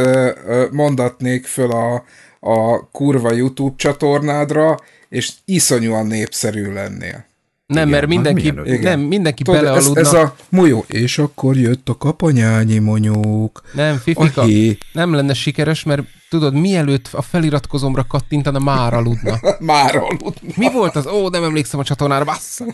mondatnék 0.71 1.47
föl 1.47 1.71
a, 1.71 2.05
a 2.45 2.89
kurva 2.91 3.33
YouTube 3.33 3.75
csatornádra, 3.77 4.79
és 5.09 5.33
iszonyúan 5.45 6.07
népszerű 6.07 6.73
lennél. 6.73 7.25
Nem, 7.67 7.89
Igen, 7.89 7.89
mert 7.89 8.07
mindenki, 8.07 8.51
nem, 8.81 9.01
mindenki 9.01 9.43
Tudod, 9.43 9.61
belealudna. 9.61 10.01
Ez, 10.01 10.07
ez 10.07 10.13
a 10.13 10.35
molyó. 10.49 10.85
És 10.89 11.19
akkor 11.19 11.57
jött 11.57 11.89
a 11.89 11.97
kapanyányi 11.97 12.79
monyók. 12.79 13.63
Nem, 13.73 13.97
Fifika, 13.97 14.45
nem 14.93 15.15
lenne 15.15 15.35
sikeres, 15.35 15.83
mert 15.83 16.03
tudod, 16.29 16.55
mielőtt 16.55 17.09
a 17.13 17.23
feliratkozomra 17.23 18.07
kattintana, 18.07 18.59
már 18.59 18.95
aludna. 18.95 19.39
már 19.61 19.97
aludna. 19.97 20.53
Mi 20.57 20.73
volt 20.73 20.97
az? 20.97 21.07
Ó, 21.07 21.29
nem 21.29 21.45
emlékszem 21.45 21.81
a 21.81 21.85
csatornára, 21.85 22.25
bassza. 22.25 22.65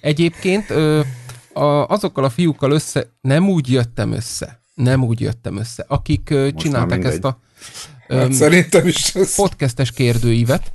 Egyébként 0.00 0.70
ö, 0.70 1.00
a, 1.52 1.86
azokkal 1.86 2.24
a 2.24 2.30
fiúkkal 2.30 2.70
össze, 2.70 3.06
nem 3.20 3.48
úgy 3.48 3.70
jöttem 3.70 4.12
össze, 4.12 4.60
nem 4.74 5.04
úgy 5.04 5.20
jöttem 5.20 5.56
össze, 5.56 5.84
akik 5.88 6.30
ö, 6.30 6.48
csináltak 6.52 7.04
ezt 7.04 7.24
a 7.24 7.38
Hát 8.08 8.32
szerintem 8.32 8.86
is 8.86 9.14
ez... 9.14 9.34
podcastes 9.34 9.92
kérdőívet, 9.92 10.72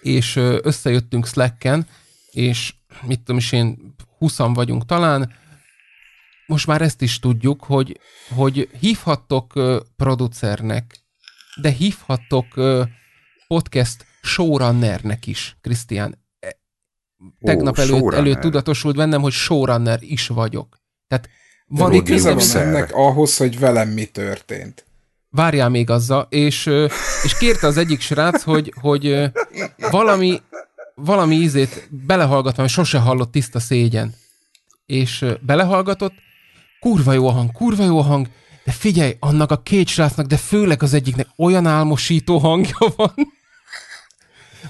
és 0.00 0.36
összejöttünk 0.62 1.26
Slacken, 1.26 1.86
és 2.30 2.74
mit 3.02 3.18
tudom 3.18 3.36
is 3.36 3.52
én, 3.52 3.94
20 4.18 4.36
vagyunk 4.38 4.86
talán, 4.86 5.32
most 6.46 6.66
már 6.66 6.82
ezt 6.82 7.02
is 7.02 7.18
tudjuk, 7.18 7.64
hogy, 7.64 8.00
hogy 8.34 8.68
hívhattok 8.80 9.52
producernek, 9.96 11.00
de 11.60 11.70
hívhattok 11.70 12.46
podcast 13.46 14.04
showrunnernek 14.22 15.26
is, 15.26 15.56
Krisztián. 15.60 16.24
E, 16.40 16.58
tegnap 17.40 17.78
Ó, 17.78 17.80
előtt, 17.80 18.12
előtt 18.12 18.40
tudatosult 18.40 18.96
bennem, 18.96 19.20
hogy 19.20 19.32
showrunner 19.32 19.98
is 20.02 20.26
vagyok. 20.26 20.80
Tehát 21.08 21.28
van 21.66 21.90
mi 21.90 22.02
köze 22.02 22.34
van 22.34 22.56
ennek 22.56 22.94
ahhoz, 22.94 23.36
hogy 23.36 23.58
velem 23.58 23.88
mi 23.88 24.04
történt? 24.04 24.86
Várjál 25.36 25.68
még 25.68 25.90
azzal, 25.90 26.26
és, 26.30 26.66
és 27.24 27.38
kérte 27.38 27.66
az 27.66 27.76
egyik 27.76 28.00
srác, 28.00 28.42
hogy, 28.42 28.74
hogy 28.80 29.30
valami, 29.90 30.42
valami 30.94 31.34
ízét 31.34 31.88
belehallgatva, 31.90 32.62
mert 32.62 32.74
sose 32.74 32.98
hallott 32.98 33.32
tiszta 33.32 33.58
szégyen. 33.58 34.14
És 34.86 35.24
belehallgatott, 35.40 36.14
kurva 36.80 37.12
jó 37.12 37.28
a 37.28 37.32
hang, 37.32 37.52
kurva 37.52 37.84
jó 37.84 37.98
a 37.98 38.02
hang, 38.02 38.26
de 38.64 38.72
figyelj, 38.72 39.16
annak 39.20 39.50
a 39.50 39.62
két 39.62 39.88
srácnak, 39.88 40.26
de 40.26 40.36
főleg 40.36 40.82
az 40.82 40.94
egyiknek 40.94 41.26
olyan 41.36 41.66
álmosító 41.66 42.38
hangja 42.38 42.76
van. 42.96 43.14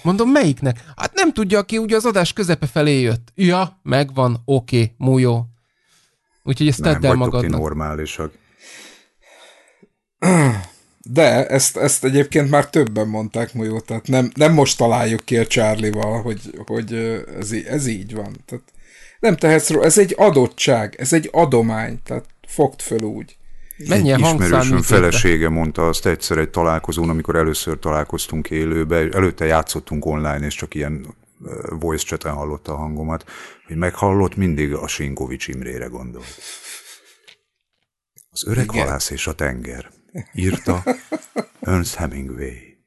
Mondom, 0.03 0.31
melyiknek? 0.31 0.85
Hát 0.97 1.15
nem 1.15 1.33
tudja, 1.33 1.59
aki 1.59 1.79
ugye 1.79 1.97
az 1.97 2.05
adás 2.05 2.33
közepe 2.33 2.67
felé 2.67 3.01
jött. 3.01 3.33
Ja, 3.35 3.81
megvan, 3.83 4.43
oké, 4.45 4.77
okay, 4.77 4.95
mújó. 4.99 5.47
Úgyhogy 6.43 6.69
ezt 6.69 6.83
tedd 6.83 7.07
el 7.07 7.15
magadnak. 7.15 7.61
normálisak. 7.61 8.33
De 11.11 11.47
ezt, 11.47 11.77
ezt 11.77 12.05
egyébként 12.05 12.51
már 12.51 12.71
többen 12.71 13.09
mondták 13.09 13.55
Molyó, 13.55 13.81
tehát 13.81 14.07
nem, 14.07 14.31
nem 14.35 14.53
most 14.53 14.79
találjuk 14.79 15.25
ki 15.25 15.37
a 15.37 15.47
Charlie-val, 15.47 16.23
hogy, 16.23 16.41
hogy 16.67 16.95
ez, 17.39 17.53
ez 17.53 17.87
így 17.87 18.15
van. 18.15 18.37
Tehát 18.47 18.65
nem 19.21 19.37
tehetsz 19.37 19.71
róla, 19.71 19.85
ez 19.85 19.99
egy 19.99 20.15
adottság, 20.19 20.95
ez 20.99 21.13
egy 21.13 21.29
adomány, 21.33 22.01
tehát 22.05 22.25
fogd 22.47 22.81
föl 22.81 23.03
úgy. 23.03 23.37
Mennyi 23.89 24.11
egy 24.11 24.21
ismerősöm 24.21 24.83
felesége 24.83 25.49
mondta 25.49 25.89
azt 25.89 26.07
egyszer 26.07 26.39
egy 26.39 26.51
találkozón, 26.51 27.09
amikor 27.09 27.37
először 27.37 27.79
találkoztunk 27.79 28.51
élőbe, 28.51 29.09
előtte 29.13 29.45
játszottunk 29.45 30.07
online, 30.07 30.47
és 30.47 30.55
csak 30.55 30.75
ilyen 30.75 31.15
voice 31.69 32.05
chaten 32.05 32.33
hallotta 32.33 32.73
a 32.73 32.77
hangomat, 32.77 33.25
hogy 33.67 33.77
meghallott, 33.77 34.37
mindig 34.37 34.75
a 34.75 34.89
Sinkovics 34.89 35.49
Imrére 35.49 35.87
gondolt. 35.87 36.35
Az 38.31 38.47
öreg 38.47 38.65
Igen. 38.65 38.85
halász 38.85 39.11
és 39.11 39.27
a 39.27 39.33
tenger 39.33 39.91
írta 40.35 40.85
Ernst 41.61 41.95
Hemingway. 41.95 42.79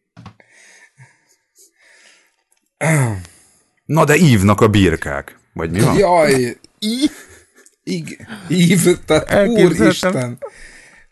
Na 3.86 4.06
de 4.06 4.15
ívnak 4.15 4.62
a 4.62 4.68
birkák. 4.68 5.39
Vagy 5.54 5.72
mi 5.72 5.80
van? 5.80 5.98
Jaj, 5.98 6.58
ív, 6.80 7.12
ig, 7.84 8.28
ív, 8.50 9.00
tehát 9.06 9.48
úristen. 9.48 10.38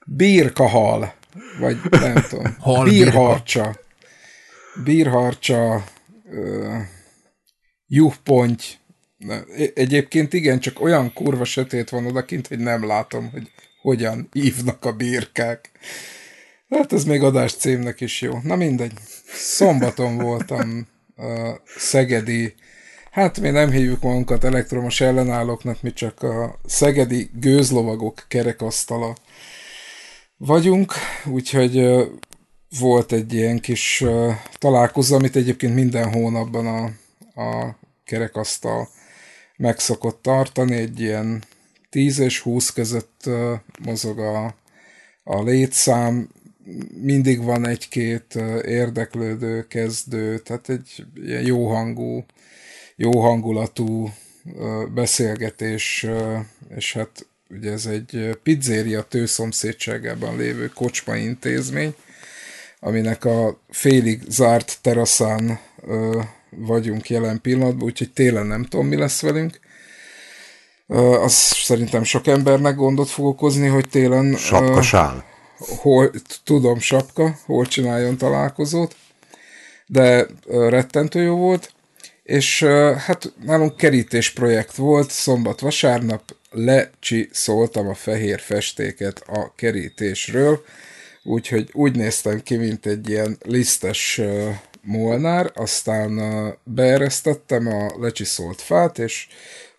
Birkahal. 0.06 1.14
Vagy 1.60 1.78
nem 1.90 2.26
tudom. 2.30 2.56
Hal 2.60 2.84
bírharcsa. 2.84 3.76
Bírharcsa. 4.84 5.84
Uh, 6.24 6.82
juhponty. 7.88 8.66
Egyébként 9.74 10.34
igen, 10.34 10.60
csak 10.60 10.82
olyan 10.82 11.14
kurva 11.14 11.44
sötét 11.44 11.90
van 11.90 12.06
odakint, 12.06 12.48
hogy 12.48 12.60
nem 12.60 12.86
látom, 12.86 13.30
hogy 13.32 13.52
hogyan 13.88 14.30
ívnak 14.34 14.86
a 14.86 14.92
birkák. 14.92 15.72
Hát 16.70 16.94
ez 16.94 17.04
még 17.04 17.24
adás 17.24 17.54
címnek 17.54 18.02
is 18.02 18.22
jó. 18.22 18.40
Na 18.44 18.56
mindegy. 18.56 18.92
Szombaton 19.34 20.18
voltam 20.18 20.88
a 21.18 21.62
Szegedi, 21.78 22.54
hát 23.12 23.40
mi 23.40 23.50
nem 23.50 23.72
hívjuk 23.72 24.02
magunkat 24.02 24.44
elektromos 24.44 25.02
ellenállóknak, 25.02 25.82
mi 25.82 25.94
csak 25.94 26.24
a 26.24 26.60
Szegedi 26.66 27.30
gőzlovagok 27.34 28.26
kerekasztala 28.28 29.16
vagyunk, 30.38 30.94
úgyhogy 31.26 31.84
volt 32.80 33.12
egy 33.12 33.34
ilyen 33.34 33.60
kis 33.60 34.04
találkozó, 34.58 35.16
amit 35.16 35.36
egyébként 35.36 35.74
minden 35.74 36.12
hónapban 36.12 36.68
a, 36.68 36.84
a 37.42 37.78
kerekasztal 38.06 38.90
meg 39.58 39.80
szokott 39.80 40.22
tartani, 40.22 40.76
egy 40.76 41.00
ilyen 41.00 41.44
10 41.90 42.20
és 42.20 42.40
20 42.40 42.70
között 42.70 43.30
mozog 43.84 44.20
a, 44.20 44.56
a 45.24 45.44
létszám, 45.44 46.30
mindig 47.02 47.44
van 47.44 47.68
egy-két 47.68 48.36
érdeklődő, 48.66 49.68
kezdő, 49.68 50.38
tehát 50.40 50.70
egy 50.70 51.06
ilyen 51.16 51.46
jó 51.46 51.68
hangú, 51.68 52.26
jó 52.96 53.20
hangulatú 53.20 54.10
beszélgetés, 54.94 56.08
és 56.76 56.94
hát 56.94 57.28
ugye 57.50 57.72
ez 57.72 57.86
egy 57.86 58.40
pizzeria 58.44 59.02
tőszomszédságában 59.02 60.38
lévő 60.38 60.68
kocsma 60.68 61.16
intézmény, 61.16 61.96
aminek 62.80 63.26
a 63.26 63.60
félig 63.70 64.22
zárt 64.28 64.78
teraszán 64.82 65.60
vagyunk 66.50 67.10
jelen 67.10 67.42
pillanatban, 67.42 67.88
úgyhogy 67.88 68.14
télen 68.14 68.46
nem 68.46 68.64
tudom, 68.64 68.88
mi 68.88 68.96
lesz 68.96 69.22
velünk. 69.22 69.60
Az 70.88 71.34
szerintem 71.34 72.04
sok 72.04 72.28
embernek 72.28 72.76
gondot 72.76 73.10
fog 73.10 73.26
okozni, 73.26 73.68
hogy 73.68 73.90
télen... 73.90 74.36
Sapkasál. 74.36 75.26
Hol, 75.58 76.12
tudom, 76.44 76.80
sapka, 76.80 77.38
hol 77.46 77.66
csináljon 77.66 78.18
találkozót, 78.18 78.96
de 79.86 80.26
rettentő 80.48 81.22
jó 81.22 81.36
volt, 81.36 81.72
és 82.24 82.64
hát 82.98 83.34
nálunk 83.44 83.78
kerítés 83.78 84.32
projekt 84.32 84.76
volt, 84.76 85.12
szombat-vasárnap 85.12 86.36
lecsi 86.52 87.30
szóltam 87.32 87.88
a 87.88 87.94
fehér 87.94 88.40
festéket 88.40 89.24
a 89.28 89.54
kerítésről, 89.56 90.64
úgyhogy 91.24 91.70
úgy 91.74 91.96
néztem 91.96 92.44
ki, 92.44 92.56
mint 92.56 92.86
egy 92.86 93.10
ilyen 93.10 93.38
lisztes 93.44 94.22
molnár, 94.82 95.52
aztán 95.56 96.20
beeresztettem 96.64 97.68
a 97.68 97.92
lecsiszolt 98.00 98.62
fát, 98.62 99.00
és 99.00 99.28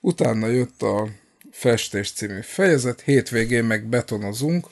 utána 0.08 0.46
jött 0.46 0.82
a 0.82 1.08
festés 1.50 2.12
című 2.12 2.40
fejezet, 2.42 3.00
hétvégén 3.00 3.64
meg 3.64 3.84
betonozunk. 3.84 4.66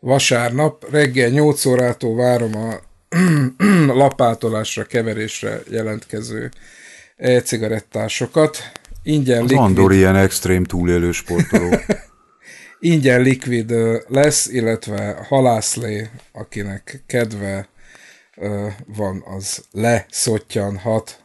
Vasárnap 0.00 0.90
reggel 0.90 1.28
8 1.28 1.64
órától 1.64 2.16
várom 2.16 2.56
a 2.56 2.80
lapátolásra, 4.02 4.84
keverésre 4.84 5.60
jelentkező 5.70 6.50
e-cigarettásokat. 7.16 8.56
Ingyen 9.02 9.42
Az 9.42 9.48
likvid... 9.48 9.66
Andor 9.66 9.92
ilyen 9.92 10.16
extrém 10.16 10.64
túlélő 10.64 11.12
sportoló. 11.12 11.70
Ingyen 12.80 13.20
likvid 13.20 13.74
lesz, 14.08 14.46
illetve 14.46 15.24
halászlé, 15.28 16.08
akinek 16.32 17.02
kedve 17.06 17.68
van, 18.86 19.24
az 19.36 19.64
leszottyanhat 19.72 21.22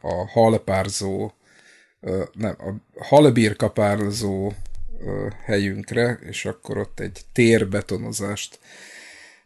a 0.00 0.30
halpárzó, 0.30 1.32
nem, 2.32 2.56
a 2.58 3.02
halbírkapárzó 3.02 4.52
helyünkre, 5.44 6.18
és 6.22 6.44
akkor 6.44 6.78
ott 6.78 7.00
egy 7.00 7.20
térbetonozást 7.32 8.58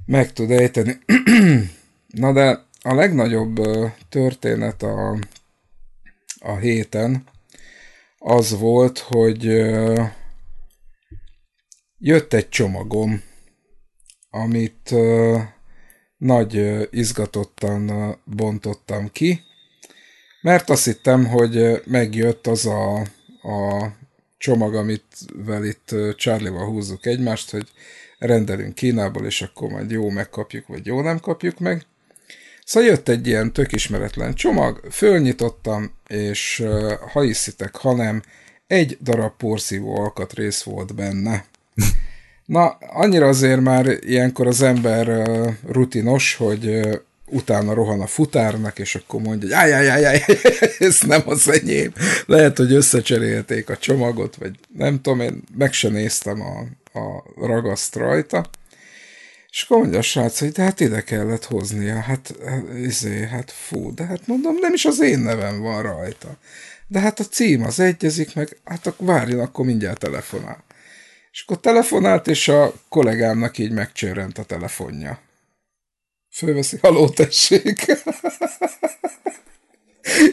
meg 0.07 0.33
tud 0.33 0.51
ejteni. 0.51 0.99
Na 2.07 2.33
de 2.33 2.65
a 2.83 2.95
legnagyobb 2.95 3.61
történet 4.09 4.83
a, 4.83 5.19
a 6.39 6.57
héten 6.57 7.25
az 8.19 8.59
volt, 8.59 8.99
hogy 8.99 9.45
jött 11.99 12.33
egy 12.33 12.49
csomagom, 12.49 13.23
amit 14.31 14.95
nagy 16.17 16.87
izgatottan 16.91 18.17
bontottam 18.25 19.13
ki, 19.13 19.46
mert 20.47 20.71
azt 20.71 20.85
hittem, 20.85 21.27
hogy 21.27 21.83
megjött 21.85 22.47
az 22.47 22.67
a, 22.67 22.97
a 23.43 23.89
csomag, 24.39 24.75
amit 24.75 25.05
vel 25.47 25.65
itt 25.65 25.95
Charlie-val 26.17 26.67
húzzuk 26.67 27.07
egymást, 27.07 27.51
hogy 27.51 27.69
rendelünk 28.19 28.75
Kínából, 28.75 29.27
és 29.27 29.43
akkor 29.43 29.69
majd 29.69 29.91
jó 29.91 30.11
megkapjuk, 30.11 30.67
vagy 30.67 30.87
jó 30.87 31.01
nem 31.01 31.21
kapjuk 31.21 31.59
meg. 31.59 31.87
Szóval 32.65 32.89
jött 32.89 33.09
egy 33.09 33.27
ilyen 33.27 33.53
tök 33.53 33.73
ismeretlen 33.73 34.35
csomag, 34.35 34.81
fölnyitottam, 34.91 35.95
és 36.09 36.65
ha 37.13 37.21
hiszitek, 37.21 37.77
ha 37.77 37.95
nem, 37.95 38.23
egy 38.67 38.99
darab 39.01 39.37
porszívó 39.37 40.01
alkatrész 40.01 40.63
volt 40.63 40.95
benne. 40.95 41.45
Na, 42.45 42.67
annyira 42.81 43.29
azért 43.29 43.61
már 43.61 43.87
ilyenkor 44.01 44.47
az 44.47 44.63
ember 44.63 45.29
rutinos, 45.69 46.35
hogy 46.35 46.81
utána 47.27 47.75
rohan 47.75 48.01
a 48.01 48.07
futárnak, 48.07 48.79
és 48.79 48.95
akkor 48.95 49.21
mondja, 49.21 49.49
hogy 49.49 49.73
áj, 49.73 49.89
áj, 49.89 50.05
áj, 50.05 50.25
ez 50.79 51.01
nem 51.01 51.23
az 51.25 51.49
enyém. 51.49 51.93
Lehet, 52.27 52.57
hogy 52.57 52.73
összecserélték 52.73 53.71
a 53.71 53.77
csomagot, 53.77 54.37
vagy 54.37 54.59
nem 54.77 55.01
tudom, 55.01 55.21
én 55.21 55.43
meg 55.59 55.73
se 55.73 55.89
néztem 55.89 56.41
a, 56.41 56.59
a 56.99 57.25
ragaszt 57.47 57.95
rajta. 57.95 58.45
És 59.51 59.63
akkor 59.63 59.79
mondja 59.79 59.99
a 59.99 60.03
srác, 60.03 60.39
hogy 60.39 60.53
de 60.53 60.63
hát 60.63 60.81
ide 60.81 61.01
kellett 61.01 61.45
hoznia, 61.45 62.01
hát, 62.01 62.35
izé, 62.77 63.27
hát 63.27 63.51
fú, 63.51 63.95
de 63.95 64.05
hát 64.05 64.27
mondom, 64.27 64.57
nem 64.61 64.73
is 64.73 64.85
az 64.85 65.01
én 65.01 65.19
nevem 65.19 65.61
van 65.61 65.83
rajta. 65.83 66.37
De 66.87 67.01
hát 67.01 67.21
a 67.21 67.25
cím 67.25 67.65
az 67.65 67.81
egyezik, 67.81 68.35
meg 68.35 68.57
hát 68.65 68.87
akkor 68.87 69.07
várjon, 69.07 69.41
akkor 69.41 69.65
mindjárt 69.65 69.99
telefonál. 69.99 70.65
És 71.33 71.43
akkor 71.43 71.61
telefonált, 71.61 72.29
és 72.29 72.49
a 72.49 72.73
kollégámnak 72.89 73.59
így 73.59 73.73
megcsörrent 73.73 74.39
a 74.39 74.45
telefonja. 74.45 75.19
Fölveszi, 76.37 76.79
haló, 76.83 77.09
tessék! 77.09 77.87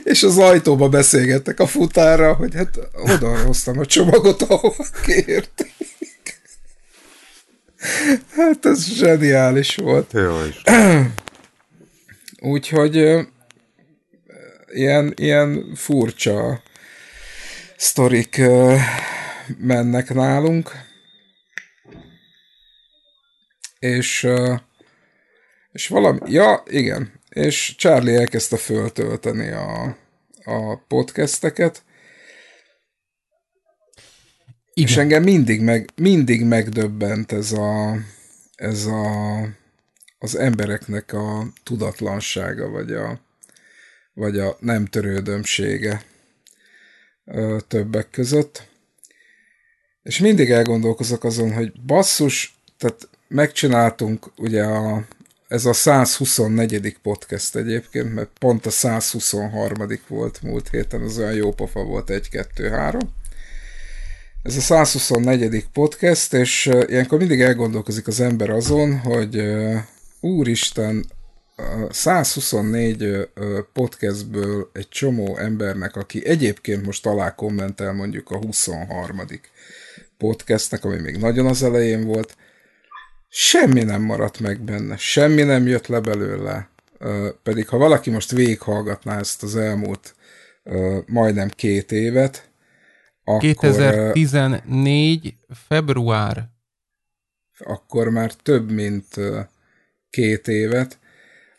és 0.03 0.23
az 0.23 0.37
ajtóba 0.37 0.89
beszélgettek 0.89 1.59
a 1.59 1.67
futára, 1.67 2.33
hogy 2.33 2.55
hát 2.55 2.79
oda 2.93 3.45
hoztam 3.45 3.79
a 3.79 3.85
csomagot, 3.85 4.41
ahova 4.41 4.85
kérték. 5.05 5.71
Hát 8.35 8.65
ez 8.65 8.85
zseniális 8.85 9.75
volt. 9.75 10.11
Jó 10.11 10.43
is. 10.43 10.61
Úgyhogy 12.53 12.95
ilyen, 14.67 15.13
ilyen 15.15 15.75
furcsa 15.75 16.61
sztorik 17.77 18.41
mennek 19.57 20.13
nálunk. 20.13 20.71
És 23.79 24.27
és 25.73 25.87
valami, 25.87 26.19
ja, 26.31 26.63
igen, 26.65 27.11
és 27.29 27.75
Charlie 27.77 28.19
elkezdte 28.19 28.57
föltölteni 28.57 29.49
a, 29.49 29.97
a 30.43 30.75
podcasteket, 30.87 31.83
igen. 34.73 34.89
És 34.89 34.97
engem 34.97 35.23
mindig, 35.23 35.61
meg, 35.61 35.89
mindig 35.95 36.43
megdöbbent 36.43 37.31
ez 37.31 37.51
a, 37.51 37.97
ez 38.55 38.85
a, 38.85 39.41
az 40.19 40.35
embereknek 40.35 41.13
a 41.13 41.47
tudatlansága, 41.63 42.69
vagy 42.69 42.93
a, 42.93 43.19
vagy 44.13 44.39
a 44.39 44.57
nem 44.59 44.85
törődömsége 44.85 46.01
ö, 47.25 47.57
többek 47.67 48.09
között. 48.09 48.67
És 50.03 50.19
mindig 50.19 50.51
elgondolkozok 50.51 51.23
azon, 51.23 51.53
hogy 51.53 51.81
basszus, 51.85 52.57
tehát 52.77 53.09
megcsináltunk 53.27 54.31
ugye 54.37 54.63
a, 54.63 55.05
ez 55.53 55.65
a 55.65 55.73
124. 55.73 56.97
podcast 57.01 57.55
egyébként, 57.55 58.13
mert 58.13 58.29
pont 58.39 58.65
a 58.65 58.69
123. 58.69 59.87
volt 60.07 60.41
múlt 60.41 60.69
héten, 60.69 61.01
az 61.01 61.17
olyan 61.17 61.33
jó 61.33 61.51
pofa 61.51 61.83
volt, 61.83 62.09
1, 62.09 62.29
2, 62.29 62.69
3. 62.69 62.99
Ez 64.43 64.55
a 64.57 64.61
124. 64.61 65.65
podcast, 65.73 66.33
és 66.33 66.71
ilyenkor 66.87 67.17
mindig 67.17 67.41
elgondolkozik 67.41 68.07
az 68.07 68.19
ember 68.19 68.49
azon, 68.49 68.99
hogy 68.99 69.43
úristen, 70.19 71.05
124 71.89 73.29
podcastből 73.73 74.69
egy 74.73 74.89
csomó 74.89 75.37
embernek, 75.37 75.95
aki 75.95 76.25
egyébként 76.27 76.85
most 76.85 77.05
alá 77.05 77.35
kommentel 77.35 77.93
mondjuk 77.93 78.31
a 78.31 78.37
23. 78.37 79.21
podcastnek, 80.17 80.85
ami 80.85 80.99
még 80.99 81.17
nagyon 81.17 81.45
az 81.45 81.63
elején 81.63 82.05
volt, 82.05 82.35
semmi 83.35 83.83
nem 83.83 84.01
maradt 84.01 84.39
meg 84.39 84.61
benne, 84.61 84.97
semmi 84.97 85.43
nem 85.43 85.67
jött 85.67 85.87
le 85.87 85.99
belőle. 85.99 86.69
Pedig 87.43 87.67
ha 87.67 87.77
valaki 87.77 88.09
most 88.09 88.31
végighallgatná 88.31 89.19
ezt 89.19 89.43
az 89.43 89.55
elmúlt 89.55 90.15
majdnem 91.05 91.49
két 91.49 91.91
évet, 91.91 92.49
akkor, 93.23 93.39
2014. 93.39 95.35
február. 95.67 96.49
Akkor 97.59 98.09
már 98.09 98.33
több, 98.33 98.71
mint 98.71 99.07
két 100.09 100.47
évet, 100.47 100.99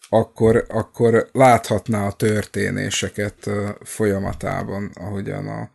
akkor, 0.08 0.66
akkor 0.68 1.28
láthatná 1.32 2.06
a 2.06 2.12
történéseket 2.12 3.50
folyamatában, 3.82 4.90
ahogyan 4.94 5.48
a, 5.48 5.70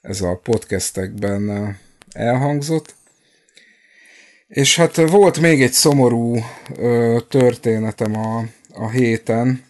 ez 0.00 0.20
a 0.20 0.36
podcastekben 0.36 1.76
elhangzott. 2.12 2.94
És 4.54 4.76
hát 4.76 4.96
volt 4.96 5.40
még 5.40 5.62
egy 5.62 5.72
szomorú 5.72 6.38
ö, 6.76 7.18
történetem 7.28 8.16
a, 8.16 8.44
a 8.74 8.90
héten. 8.90 9.64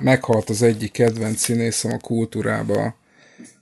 Meghalt 0.00 0.50
az 0.50 0.62
egyik 0.62 0.92
kedvenc 0.92 1.40
színészem 1.40 1.92
a 1.92 1.98
kultúrába, 1.98 2.94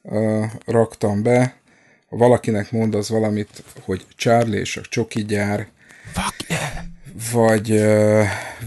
ö, 0.02 0.44
raktam 0.66 1.22
be. 1.22 1.56
Ha 2.08 2.16
valakinek 2.16 2.72
mond 2.72 2.94
az 2.94 3.08
valamit, 3.08 3.62
hogy 3.84 4.06
Charlie 4.16 4.58
és 4.58 4.76
a 4.76 4.80
csoki 4.88 5.24
gyár, 5.24 5.66
Fuck 6.12 6.48
yeah. 6.48 6.62
vagy, 7.32 7.70
ö, 7.70 8.22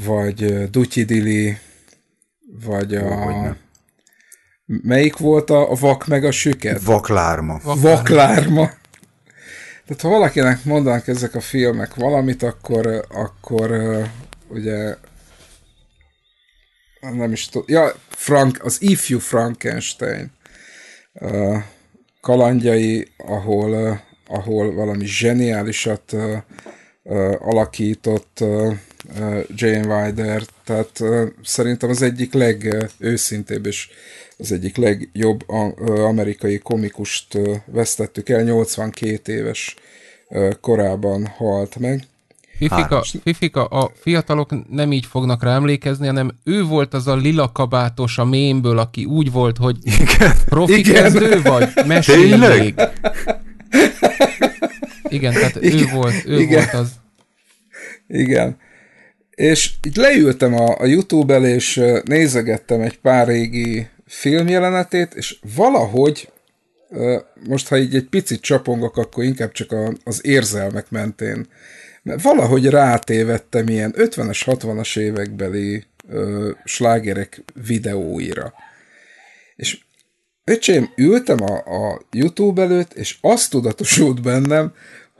vagy 0.05 0.69
Dutyi 0.69 1.03
Dili, 1.03 1.57
vagy 2.63 2.95
a... 2.95 3.55
Melyik 4.65 5.17
volt 5.17 5.49
a, 5.49 5.71
a 5.71 5.75
vak 5.75 6.07
meg 6.07 6.23
a 6.23 6.31
süket? 6.31 6.83
Vaklárma. 6.83 7.59
Vaklárma. 7.63 7.89
Vaklárma. 7.89 8.71
Tehát 9.87 10.01
ha 10.01 10.09
valakinek 10.09 10.63
mondanak 10.63 11.07
ezek 11.07 11.35
a 11.35 11.39
filmek 11.39 11.95
valamit, 11.95 12.43
akkor, 12.43 13.05
akkor 13.09 13.71
ugye 14.47 14.95
nem 16.99 17.31
is 17.31 17.47
tudom, 17.47 17.67
ja, 17.69 17.93
Frank, 18.09 18.63
az 18.63 18.81
Ifjú 18.81 19.19
Frankenstein 19.19 20.31
kalandjai, 22.21 23.07
ahol, 23.17 24.01
ahol 24.27 24.73
valami 24.73 25.05
zseniálisat 25.05 26.15
alakított 27.39 28.43
Jane 29.47 30.03
Wilder, 30.03 30.41
tehát 30.63 31.03
szerintem 31.43 31.89
az 31.89 32.01
egyik 32.01 32.33
legőszintébb 32.33 33.65
és 33.65 33.89
az 34.37 34.51
egyik 34.51 34.75
legjobb 34.75 35.49
amerikai 35.85 36.57
komikust 36.57 37.37
vesztettük 37.65 38.29
el, 38.29 38.43
82 38.43 39.33
éves 39.33 39.75
korában 40.61 41.27
halt 41.27 41.79
meg. 41.79 42.03
Fifika, 42.57 43.05
Fifika, 43.23 43.65
a 43.65 43.91
fiatalok 43.95 44.69
nem 44.69 44.91
így 44.91 45.05
fognak 45.05 45.43
rá 45.43 45.55
emlékezni, 45.55 46.05
hanem 46.05 46.31
ő 46.43 46.63
volt 46.63 46.93
az 46.93 47.07
a 47.07 47.15
lila 47.15 47.51
kabátos 47.51 48.17
a 48.17 48.25
mémből, 48.25 48.77
aki 48.77 49.05
úgy 49.05 49.31
volt, 49.31 49.57
hogy 49.57 49.77
Igen. 49.83 50.31
profi 50.45 50.77
Igen. 50.77 50.93
kezdő 50.93 51.41
vagy, 51.41 51.69
mesélj. 51.85 52.73
Igen, 55.09 55.33
tehát 55.33 55.55
Igen. 55.55 55.79
ő 55.79 55.85
volt, 55.93 56.25
ő 56.25 56.39
Igen. 56.39 56.53
volt 56.53 56.73
az. 56.73 56.91
Igen. 58.07 58.57
És 59.29 59.71
itt 59.83 59.95
leültem 59.95 60.53
a, 60.53 60.79
a 60.79 60.85
YouTube 60.85 61.33
el, 61.33 61.45
és 61.45 61.81
nézegettem 62.03 62.81
egy 62.81 62.99
pár 62.99 63.27
régi 63.27 63.87
filmjelenetét, 64.07 65.13
és 65.13 65.37
valahogy 65.55 66.29
most, 67.47 67.67
ha 67.67 67.77
így 67.77 67.95
egy 67.95 68.07
picit 68.09 68.41
csapongok, 68.41 68.97
akkor 68.97 69.23
inkább 69.23 69.51
csak 69.51 69.75
az 70.03 70.25
érzelmek 70.25 70.89
mentén. 70.89 71.47
Mert 72.03 72.21
valahogy 72.21 72.65
rátévettem 72.65 73.67
ilyen 73.67 73.93
50-es, 73.97 74.41
60-as 74.45 74.99
évekbeli 74.99 75.83
slágerek 76.63 77.43
videóira. 77.65 78.53
És 79.55 79.79
öcsém, 80.43 80.89
ültem 80.95 81.37
a, 81.43 81.55
a 81.55 82.01
YouTube 82.11 82.61
előtt, 82.61 82.93
és 82.93 83.17
azt 83.21 83.49
tudatosult 83.49 84.21
bennem, 84.21 84.73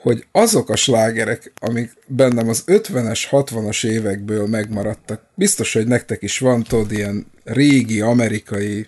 hogy 0.08 0.26
azok 0.32 0.70
a 0.70 0.76
slágerek, 0.76 1.51
amik 1.60 1.93
bennem 2.05 2.49
az 2.49 2.64
50-es, 2.68 3.28
60-as 3.32 3.86
évekből 3.86 4.47
megmaradtak, 4.47 5.22
biztos, 5.36 5.74
hogy 5.74 5.88
nektek 5.88 6.22
is 6.22 6.39
van, 6.39 6.64
tudod, 6.64 6.91
ilyen 6.91 7.32
régi 7.43 8.01
amerikai 8.01 8.88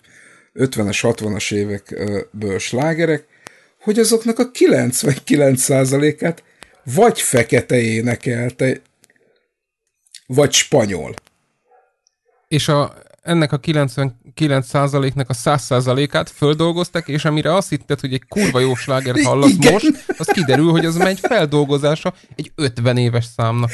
50-es, 0.56 1.00
60-as 1.02 1.54
évekből 1.54 2.60
slágerek, 2.60 3.26
hogy 3.82 4.00
azoknak 4.00 4.40
a 4.40 4.52
99%-át 4.52 6.44
vagy 6.84 7.22
fekete 7.22 7.80
énekelte, 7.80 8.82
vagy 10.26 10.54
spanyol. 10.54 11.14
És 12.48 12.68
a, 12.68 12.94
ennek 13.22 13.52
a 13.52 13.60
99%-nak 13.60 15.30
a 15.30 15.34
100%-át 15.34 16.30
földolgoztak, 16.30 17.08
és 17.08 17.26
amire 17.26 17.56
azt 17.56 17.70
hitted, 17.70 18.00
hogy 18.00 18.14
egy 18.14 18.28
kurva 18.28 18.60
jó 18.60 18.76
slágert 18.76 19.24
hallasz 19.30 19.52
Igen. 19.52 19.74
most, 19.74 20.06
az 20.18 20.28
kiderül, 20.28 20.72
hogy 20.72 20.86
az 20.86 21.00
egy 21.00 21.20
feldolgozása 21.20 22.14
egy 22.36 22.52
50 22.56 22.98
éves 22.98 23.26
számnak. 23.38 23.72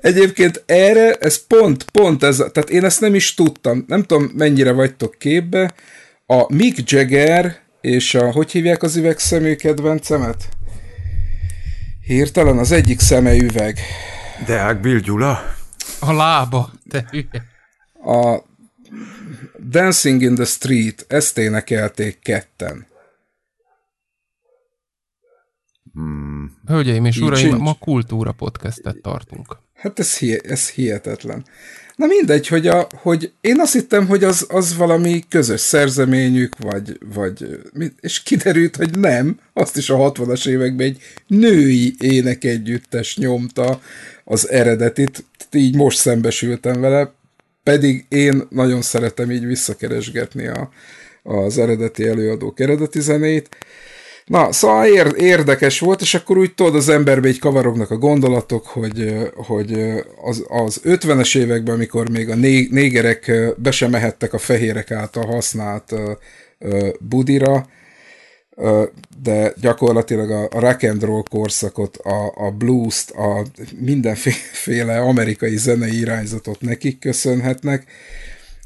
Egyébként 0.00 0.62
erre, 0.66 1.12
ez 1.12 1.46
pont, 1.46 1.82
pont 1.82 2.22
ez, 2.22 2.36
tehát 2.36 2.70
én 2.70 2.84
ezt 2.84 3.00
nem 3.00 3.14
is 3.14 3.34
tudtam, 3.34 3.84
nem 3.86 4.02
tudom 4.02 4.30
mennyire 4.34 4.72
vagytok 4.72 5.14
képbe, 5.18 5.74
a 6.26 6.54
Mick 6.54 6.90
Jagger 6.90 7.58
és 7.80 8.14
a, 8.14 8.30
hogy 8.30 8.50
hívják 8.50 8.82
az 8.82 8.96
üvegszemű 8.96 9.54
kedvencemet? 9.54 10.48
Hirtelen 12.06 12.58
az 12.58 12.72
egyik 12.72 13.00
szeme 13.00 13.36
üveg. 13.36 13.78
Deák 14.46 14.80
Bill 14.80 14.98
Gyula? 14.98 15.54
A 15.98 16.12
lába, 16.12 16.70
te 16.88 17.04
hülye. 17.10 17.56
A 18.04 18.42
Dancing 19.68 20.22
in 20.22 20.34
the 20.34 20.44
Street, 20.44 21.04
ezt 21.08 21.38
énekelték 21.38 22.18
ketten. 22.18 22.86
Hmm. 25.92 26.58
Hölgyeim 26.66 27.04
és 27.04 27.18
uraim, 27.18 27.56
ma 27.56 27.74
kultúra 27.78 28.32
podcastet 28.32 28.96
tartunk. 29.02 29.56
Hát 29.74 29.98
ez, 29.98 30.18
hi- 30.18 30.46
ez 30.46 30.70
hihetetlen. 30.70 31.44
Na 31.96 32.06
mindegy, 32.06 32.46
hogy, 32.46 32.66
a, 32.66 32.86
hogy 32.94 33.32
én 33.40 33.60
azt 33.60 33.72
hittem, 33.72 34.06
hogy 34.06 34.24
az, 34.24 34.46
az 34.48 34.76
valami 34.76 35.24
közös 35.28 35.60
szerzeményük, 35.60 36.56
vagy, 36.58 36.98
vagy, 37.14 37.60
és 38.00 38.22
kiderült, 38.22 38.76
hogy 38.76 38.98
nem, 38.98 39.40
azt 39.52 39.76
is 39.76 39.90
a 39.90 40.12
60-as 40.12 40.48
években 40.48 40.86
egy 40.86 41.02
női 41.26 41.94
énekegyüttes 42.00 43.16
nyomta 43.16 43.80
az 44.24 44.48
eredetit, 44.48 45.24
így 45.52 45.74
most 45.74 45.98
szembesültem 45.98 46.80
vele, 46.80 47.12
pedig 47.68 48.04
én 48.08 48.42
nagyon 48.50 48.82
szeretem 48.82 49.30
így 49.30 49.46
visszakeresgetni 49.46 50.46
a, 50.46 50.70
az 51.22 51.58
eredeti 51.58 52.06
előadók 52.06 52.60
eredeti 52.60 53.00
zenét, 53.00 53.48
Na, 54.26 54.52
szóval 54.52 54.86
érdekes 55.16 55.80
volt, 55.80 56.00
és 56.00 56.14
akkor 56.14 56.38
úgy 56.38 56.54
tudod, 56.54 56.74
az 56.74 56.88
emberbe 56.88 57.28
így 57.28 57.38
kavarognak 57.38 57.90
a 57.90 57.96
gondolatok, 57.96 58.66
hogy, 58.66 59.14
hogy 59.34 59.72
az, 60.22 60.44
az 60.48 60.80
50-es 60.84 61.38
években, 61.38 61.74
amikor 61.74 62.10
még 62.10 62.28
a 62.28 62.34
né, 62.34 62.68
négerek 62.70 63.32
be 63.56 63.70
sem 63.70 63.90
mehettek 63.90 64.32
a 64.32 64.38
fehérek 64.38 64.90
által 64.90 65.26
használt 65.26 65.94
budira, 67.00 67.66
de 69.22 69.52
gyakorlatilag 69.60 70.30
a, 70.30 70.42
a 70.42 70.60
rock 70.60 70.82
and 70.82 71.02
roll 71.02 71.22
korszakot, 71.30 71.96
a, 71.96 72.46
a 72.46 72.50
blues-t, 72.50 73.10
a 73.10 73.46
mindenféle 73.78 75.00
amerikai 75.00 75.56
zenei 75.56 75.98
irányzatot 75.98 76.60
nekik 76.60 76.98
köszönhetnek, 76.98 77.90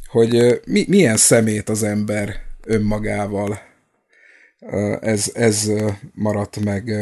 hogy 0.06 0.60
mi, 0.66 0.84
milyen 0.88 1.16
szemét 1.16 1.68
az 1.68 1.82
ember 1.82 2.34
önmagával 2.64 3.58
ez, 5.00 5.30
ez 5.34 5.70
maradt 6.14 6.64
meg 6.64 6.92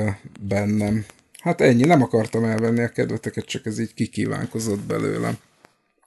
bennem. 0.40 1.04
Hát 1.40 1.60
ennyi, 1.60 1.84
nem 1.84 2.02
akartam 2.02 2.44
elvenni 2.44 2.82
a 2.82 2.88
kedveteket, 2.88 3.44
csak 3.44 3.66
ez 3.66 3.78
így 3.78 3.94
kikívánkozott 3.94 4.80
belőlem. 4.80 5.38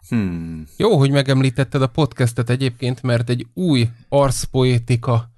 Hmm. 0.10 0.68
Jó, 0.78 0.98
hogy 0.98 1.12
megemlítetted 1.12 1.82
a 1.82 1.88
podcastet 1.88 2.50
egyébként, 2.50 3.02
mert 3.02 3.30
egy 3.30 3.48
új 3.54 3.88
arszpoétika 4.10 5.33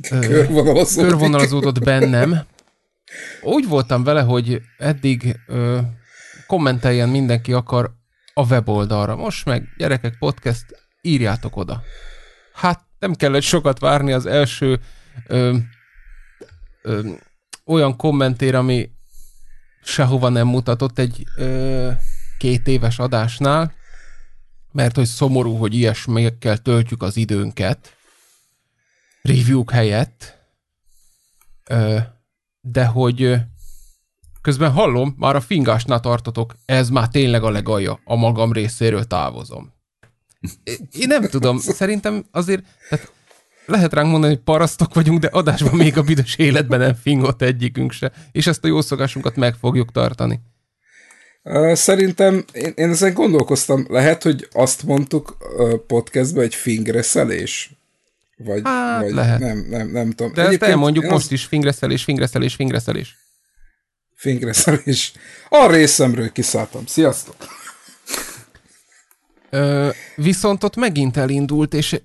körvonalazódik. 0.00 1.08
körvonalazódott 1.10 1.84
bennem. 1.84 2.40
Úgy 3.42 3.68
voltam 3.68 4.04
vele, 4.04 4.20
hogy 4.20 4.62
eddig 4.78 5.40
ö, 5.46 5.78
kommenteljen 6.46 7.08
mindenki 7.08 7.52
akar 7.52 7.94
a 8.34 8.46
weboldalra. 8.46 9.16
Most 9.16 9.44
meg, 9.44 9.68
gyerekek, 9.76 10.18
podcast, 10.18 10.64
írjátok 11.02 11.56
oda. 11.56 11.82
Hát 12.52 12.84
nem 12.98 13.14
kellett 13.14 13.42
sokat 13.42 13.78
várni 13.78 14.12
az 14.12 14.26
első 14.26 14.80
ö, 15.26 15.56
ö, 16.82 17.10
olyan 17.66 17.96
kommentér, 17.96 18.54
ami 18.54 18.90
sehova 19.82 20.28
nem 20.28 20.46
mutatott 20.46 20.98
egy 20.98 21.24
ö, 21.36 21.90
két 22.38 22.68
éves 22.68 22.98
adásnál, 22.98 23.72
mert 24.72 24.96
hogy 24.96 25.06
szomorú, 25.06 25.56
hogy 25.56 25.74
ilyesmiekkel 25.74 26.58
töltjük 26.58 27.02
az 27.02 27.16
időnket, 27.16 27.95
review 29.26 29.64
helyett, 29.72 30.34
de 32.60 32.84
hogy 32.84 33.34
közben 34.40 34.70
hallom, 34.70 35.14
már 35.18 35.36
a 35.36 35.40
fingásnál 35.40 36.00
tartotok, 36.00 36.54
ez 36.64 36.88
már 36.88 37.08
tényleg 37.08 37.42
a 37.42 37.50
legalja, 37.50 38.00
a 38.04 38.16
magam 38.16 38.52
részéről 38.52 39.04
távozom. 39.04 39.72
Én 40.90 41.06
nem 41.06 41.28
tudom, 41.28 41.58
szerintem 41.58 42.26
azért, 42.30 42.64
tehát 42.88 43.12
lehet 43.66 43.92
ránk 43.92 44.10
mondani, 44.10 44.34
hogy 44.34 44.42
parasztok 44.42 44.94
vagyunk, 44.94 45.20
de 45.20 45.26
adásban 45.26 45.74
még 45.74 45.98
a 45.98 46.02
büdös 46.02 46.36
életben 46.36 46.78
nem 46.78 46.94
fingott 46.94 47.42
egyikünk 47.42 47.92
se, 47.92 48.12
és 48.32 48.46
ezt 48.46 48.64
a 48.64 48.68
jó 48.68 48.80
szokásunkat 48.80 49.36
meg 49.36 49.54
fogjuk 49.54 49.92
tartani. 49.92 50.40
Szerintem 51.72 52.44
én, 52.52 52.72
én 52.74 52.90
ezen 52.90 53.14
gondolkoztam, 53.14 53.86
lehet, 53.88 54.22
hogy 54.22 54.48
azt 54.52 54.82
mondtuk 54.82 55.36
podcastban, 55.86 56.44
egy 56.44 56.54
fingreszelés? 56.54 57.70
Vagy, 58.36 58.60
hát, 58.64 59.02
vagy 59.02 59.12
lehet. 59.12 59.38
Nem, 59.38 59.66
nem, 59.68 59.88
nem 59.88 60.10
tudom. 60.10 60.32
De 60.32 60.42
ezt 60.42 60.62
elmondjuk 60.62 61.04
most 61.04 61.24
az... 61.24 61.32
is, 61.32 61.44
fingreszelés, 61.44 62.04
fingreszelés, 62.04 62.54
fingreszelés. 62.54 63.16
Fingreszelés. 64.14 65.12
A 65.48 65.66
részemről 65.70 66.32
kiszálltam. 66.32 66.86
Sziasztok! 66.86 67.36
Ö, 69.50 69.90
viszont 70.16 70.64
ott 70.64 70.76
megint 70.76 71.16
elindult, 71.16 71.74
és 71.74 72.00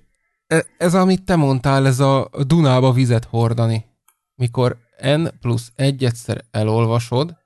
E, 0.52 0.66
ez, 0.78 0.94
amit 0.94 1.24
te 1.24 1.36
mondtál, 1.36 1.86
ez 1.86 2.00
a 2.00 2.30
Dunába 2.46 2.92
vizet 2.92 3.24
hordani. 3.24 3.84
Mikor 4.34 4.78
N 5.02 5.26
plusz 5.40 5.72
egy 5.74 6.04
egyszer 6.04 6.44
elolvasod, 6.50 7.36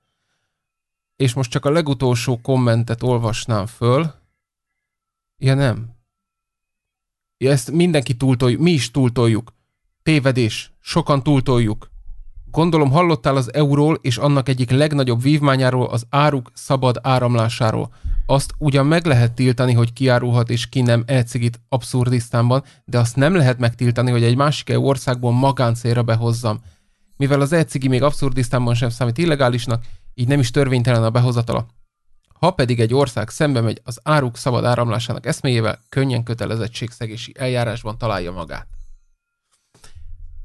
és 1.15 1.33
most 1.33 1.51
csak 1.51 1.65
a 1.65 1.69
legutolsó 1.69 2.41
kommentet 2.41 3.03
olvasnám 3.03 3.65
föl, 3.65 4.13
ja 5.37 5.53
nem. 5.53 5.95
Ja, 7.39 7.51
ezt 7.51 7.71
mindenki 7.71 8.13
túltoljuk, 8.13 8.61
mi 8.61 8.71
is 8.71 8.91
túltoljuk. 8.91 9.53
Tévedés, 10.03 10.71
sokan 10.79 11.23
túltoljuk. 11.23 11.89
Gondolom 12.51 12.91
hallottál 12.91 13.35
az 13.35 13.53
euról 13.53 13.97
és 14.01 14.17
annak 14.17 14.49
egyik 14.49 14.71
legnagyobb 14.71 15.21
vívmányáról, 15.21 15.85
az 15.85 16.05
áruk 16.09 16.51
szabad 16.53 16.99
áramlásáról. 17.01 17.93
Azt 18.25 18.53
ugyan 18.57 18.85
meg 18.85 19.05
lehet 19.05 19.33
tiltani, 19.33 19.73
hogy 19.73 19.93
kiárulhat 19.93 20.49
és 20.49 20.69
ki 20.69 20.81
nem 20.81 21.03
elcigit 21.05 21.61
abszurdisztánban, 21.69 22.63
de 22.85 22.99
azt 22.99 23.15
nem 23.15 23.35
lehet 23.35 23.59
megtiltani, 23.59 24.11
hogy 24.11 24.23
egy 24.23 24.35
másik 24.35 24.69
EU 24.69 24.83
országból 24.83 25.31
magáncélra 25.31 26.03
behozzam. 26.03 26.59
Mivel 27.17 27.41
az 27.41 27.53
elcigi 27.53 27.87
még 27.87 28.03
abszurdisztánban 28.03 28.73
sem 28.73 28.89
számít 28.89 29.17
illegálisnak, 29.17 29.83
így 30.13 30.27
nem 30.27 30.39
is 30.39 30.51
törvénytelen 30.51 31.03
a 31.03 31.09
behozatala. 31.09 31.67
Ha 32.39 32.51
pedig 32.51 32.79
egy 32.79 32.93
ország 32.93 33.29
szembe 33.29 33.61
megy 33.61 33.81
az 33.83 33.99
áruk 34.03 34.37
szabad 34.37 34.65
áramlásának 34.65 35.25
eszméjével, 35.25 35.79
könnyen 35.89 36.23
kötelezettségszegési 36.23 37.33
eljárásban 37.37 37.97
találja 37.97 38.31
magát. 38.31 38.67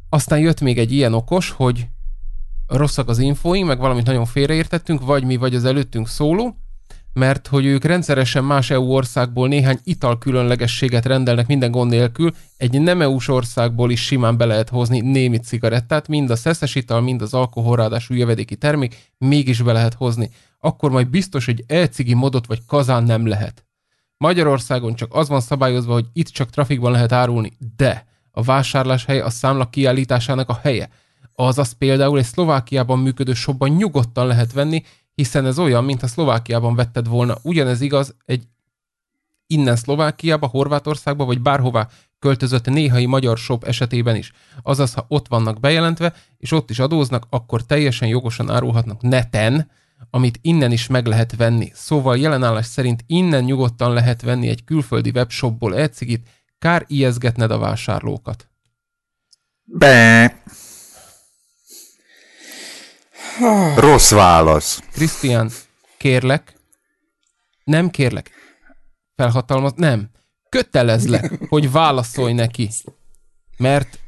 Aztán 0.09 0.38
jött 0.38 0.61
még 0.61 0.78
egy 0.78 0.93
ilyen 0.93 1.14
okos, 1.14 1.51
hogy 1.51 1.86
rosszak 2.66 3.09
az 3.09 3.18
infóink, 3.18 3.66
meg 3.66 3.78
valamit 3.78 4.07
nagyon 4.07 4.24
félreértettünk, 4.24 5.05
vagy 5.05 5.24
mi, 5.24 5.36
vagy 5.36 5.55
az 5.55 5.64
előttünk 5.64 6.09
szóló, 6.09 6.57
mert 7.12 7.47
hogy 7.47 7.64
ők 7.64 7.84
rendszeresen 7.84 8.45
más 8.45 8.70
EU 8.70 8.93
országból 8.93 9.49
néhány 9.49 9.78
ital 9.84 10.18
különlegességet 10.18 11.07
rendelnek 11.07 11.47
minden 11.47 11.70
gond 11.70 11.90
nélkül, 11.90 12.34
egy 12.57 12.80
nem 12.80 13.03
eu 13.03 13.18
országból 13.26 13.90
is 13.90 14.05
simán 14.05 14.36
be 14.36 14.45
lehet 14.45 14.68
hozni 14.68 15.01
némi 15.01 15.38
cigarettát, 15.38 16.09
mind 16.09 16.30
a 16.30 16.36
szeszes 16.36 16.74
ital, 16.74 17.01
mind 17.01 17.22
az 17.22 17.34
alkoholrádású 17.34 18.14
jövedéki 18.14 18.57
termék, 18.57 19.12
mégis 19.18 19.62
be 19.62 19.72
lehet 19.72 19.95
hozni. 19.95 20.30
Akkor 20.64 20.90
majd 20.90 21.08
biztos, 21.08 21.44
hogy 21.44 21.64
elcigi 21.66 22.14
modot 22.14 22.46
vagy 22.46 22.64
kazán 22.66 23.02
nem 23.02 23.26
lehet. 23.26 23.66
Magyarországon 24.16 24.94
csak 24.94 25.14
az 25.14 25.28
van 25.28 25.40
szabályozva, 25.40 25.92
hogy 25.92 26.06
itt 26.12 26.28
csak 26.28 26.50
trafikban 26.50 26.92
lehet 26.92 27.12
árulni, 27.12 27.52
de 27.76 28.06
a 28.30 28.42
vásárlás 28.42 29.04
hely 29.04 29.20
a 29.20 29.30
számla 29.30 29.70
kiállításának 29.70 30.48
a 30.48 30.58
helye. 30.62 30.88
Azaz 31.34 31.72
például 31.72 32.18
egy 32.18 32.24
Szlovákiában 32.24 32.98
működő 32.98 33.34
shopban 33.34 33.70
nyugodtan 33.70 34.26
lehet 34.26 34.52
venni, 34.52 34.82
hiszen 35.14 35.46
ez 35.46 35.58
olyan, 35.58 35.84
mintha 35.84 36.06
Szlovákiában 36.06 36.74
vetted 36.74 37.08
volna. 37.08 37.36
Ugyanez 37.42 37.80
igaz 37.80 38.14
egy 38.24 38.42
innen 39.46 39.76
Szlovákiába, 39.76 40.46
Horvátországba, 40.46 41.24
vagy 41.24 41.40
bárhová 41.40 41.88
költözött 42.18 42.66
néhai 42.66 43.06
magyar 43.06 43.38
shop 43.38 43.64
esetében 43.64 44.16
is. 44.16 44.32
Azaz, 44.62 44.94
ha 44.94 45.04
ott 45.08 45.28
vannak 45.28 45.60
bejelentve, 45.60 46.14
és 46.38 46.52
ott 46.52 46.70
is 46.70 46.78
adóznak, 46.78 47.26
akkor 47.30 47.62
teljesen 47.66 48.08
jogosan 48.08 48.50
árulhatnak 48.50 49.02
neten, 49.02 49.70
amit 50.11 50.38
innen 50.42 50.72
is 50.72 50.86
meg 50.86 51.07
lehet 51.07 51.36
venni. 51.36 51.70
Szóval 51.74 52.18
jelenállás 52.18 52.66
szerint 52.66 53.05
innen 53.07 53.44
nyugodtan 53.44 53.92
lehet 53.92 54.22
venni 54.22 54.48
egy 54.48 54.64
külföldi 54.64 55.11
webshopból 55.11 55.76
elcigit, 55.76 56.28
kár 56.59 56.84
ijeszgetned 56.86 57.50
a 57.50 57.59
vásárlókat. 57.59 58.48
Be. 59.64 60.42
Rossz 63.76 64.11
válasz. 64.11 64.82
Krisztián, 64.92 65.50
kérlek, 65.96 66.53
nem 67.64 67.90
kérlek, 67.90 68.30
felhatalmaz, 69.16 69.72
nem, 69.76 70.11
kötelez 70.48 71.09
le, 71.09 71.30
hogy 71.48 71.72
válaszolj 71.72 72.32
neki. 72.32 72.70
Mert 73.57 73.98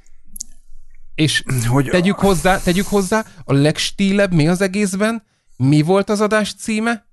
és 1.15 1.43
hogy 1.67 1.89
tegyük 1.91 2.19
hozzá, 2.19 2.59
tegyük 2.59 2.87
hozzá, 2.87 3.25
a 3.45 3.53
legstílebb 3.53 4.33
mi 4.33 4.49
az 4.49 4.61
egészben? 4.61 5.23
Mi 5.57 5.83
volt 5.83 6.09
az 6.11 6.21
adás 6.21 6.55
címe? 6.55 7.07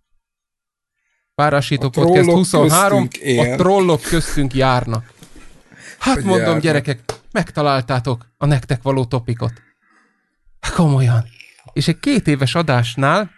Párásító 1.35 1.89
Podcast 1.89 2.29
23, 2.29 3.07
a 3.37 3.55
trollok 3.55 4.01
köztünk 4.01 4.53
járnak. 4.53 5.13
Hát 5.99 6.15
hogy 6.15 6.23
mondom, 6.23 6.45
járnak. 6.45 6.63
gyerekek, 6.63 6.99
megtaláltátok 7.31 8.25
a 8.37 8.45
nektek 8.45 8.81
való 8.81 9.05
topikot. 9.05 9.53
Komolyan. 10.75 11.25
És 11.73 11.87
egy 11.87 11.99
két 11.99 12.27
éves 12.27 12.55
adásnál 12.55 13.31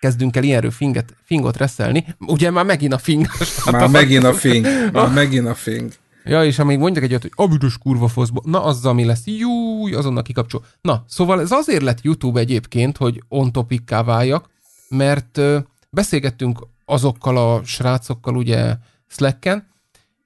kezdünk 0.00 0.36
el 0.36 0.42
ilyenről 0.42 0.70
finget, 0.70 1.14
fingot 1.24 1.56
reszelni. 1.56 2.06
Ugye 2.18 2.50
már 2.50 2.64
megint 2.64 2.92
a 2.92 2.98
fing. 2.98 3.26
Már 3.70 3.88
megint 3.88 4.24
a 4.24 4.34
fing. 4.34 4.66
Már 4.92 5.08
megint 5.08 5.46
a 5.46 5.54
fing. 5.54 5.92
Ja, 6.30 6.44
és 6.44 6.58
amíg 6.58 6.78
mondják 6.78 7.04
egyet, 7.04 7.22
hogy 7.22 7.32
abüdös 7.34 7.78
kurva 7.78 8.08
foszba, 8.08 8.40
na 8.44 8.64
azzal 8.64 8.94
mi 8.94 9.04
lesz, 9.04 9.22
júj, 9.24 9.94
azonnal 9.94 10.22
kikapcsol. 10.22 10.64
Na, 10.80 11.04
szóval 11.06 11.40
ez 11.40 11.50
azért 11.50 11.82
lett 11.82 12.02
YouTube 12.02 12.40
egyébként, 12.40 12.96
hogy 12.96 13.22
on 13.28 13.52
topikká 13.52 14.02
váljak, 14.02 14.50
mert 14.88 15.38
ö, 15.38 15.58
beszélgettünk 15.90 16.66
azokkal 16.84 17.36
a 17.36 17.64
srácokkal 17.64 18.36
ugye 18.36 18.76
Slacken, 19.06 19.68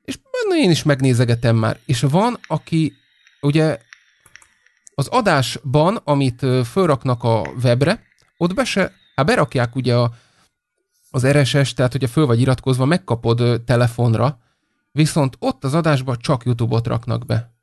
és 0.03 0.19
na, 0.49 0.57
én 0.57 0.71
is 0.71 0.83
megnézegetem 0.83 1.57
már. 1.57 1.79
És 1.87 2.01
van, 2.01 2.39
aki 2.47 2.93
ugye 3.41 3.79
az 4.95 5.07
adásban, 5.07 6.01
amit 6.05 6.47
fölraknak 6.71 7.23
a 7.23 7.43
webre, 7.63 8.03
ott 8.37 8.55
be 8.55 8.65
se, 8.65 8.93
hát 9.15 9.27
berakják 9.27 9.77
ugye 9.77 9.97
a, 9.97 10.13
az 11.11 11.27
RSS, 11.27 11.75
tehát 11.75 11.93
hogyha 11.93 12.09
föl 12.09 12.27
vagy 12.27 12.41
iratkozva, 12.41 12.85
megkapod 12.85 13.63
telefonra, 13.67 14.43
viszont 14.95 15.37
ott 15.39 15.65
az 15.65 15.75
adásban 15.75 16.17
csak 16.19 16.45
YouTube-ot 16.45 16.87
raknak 16.87 17.27
be. 17.27 17.55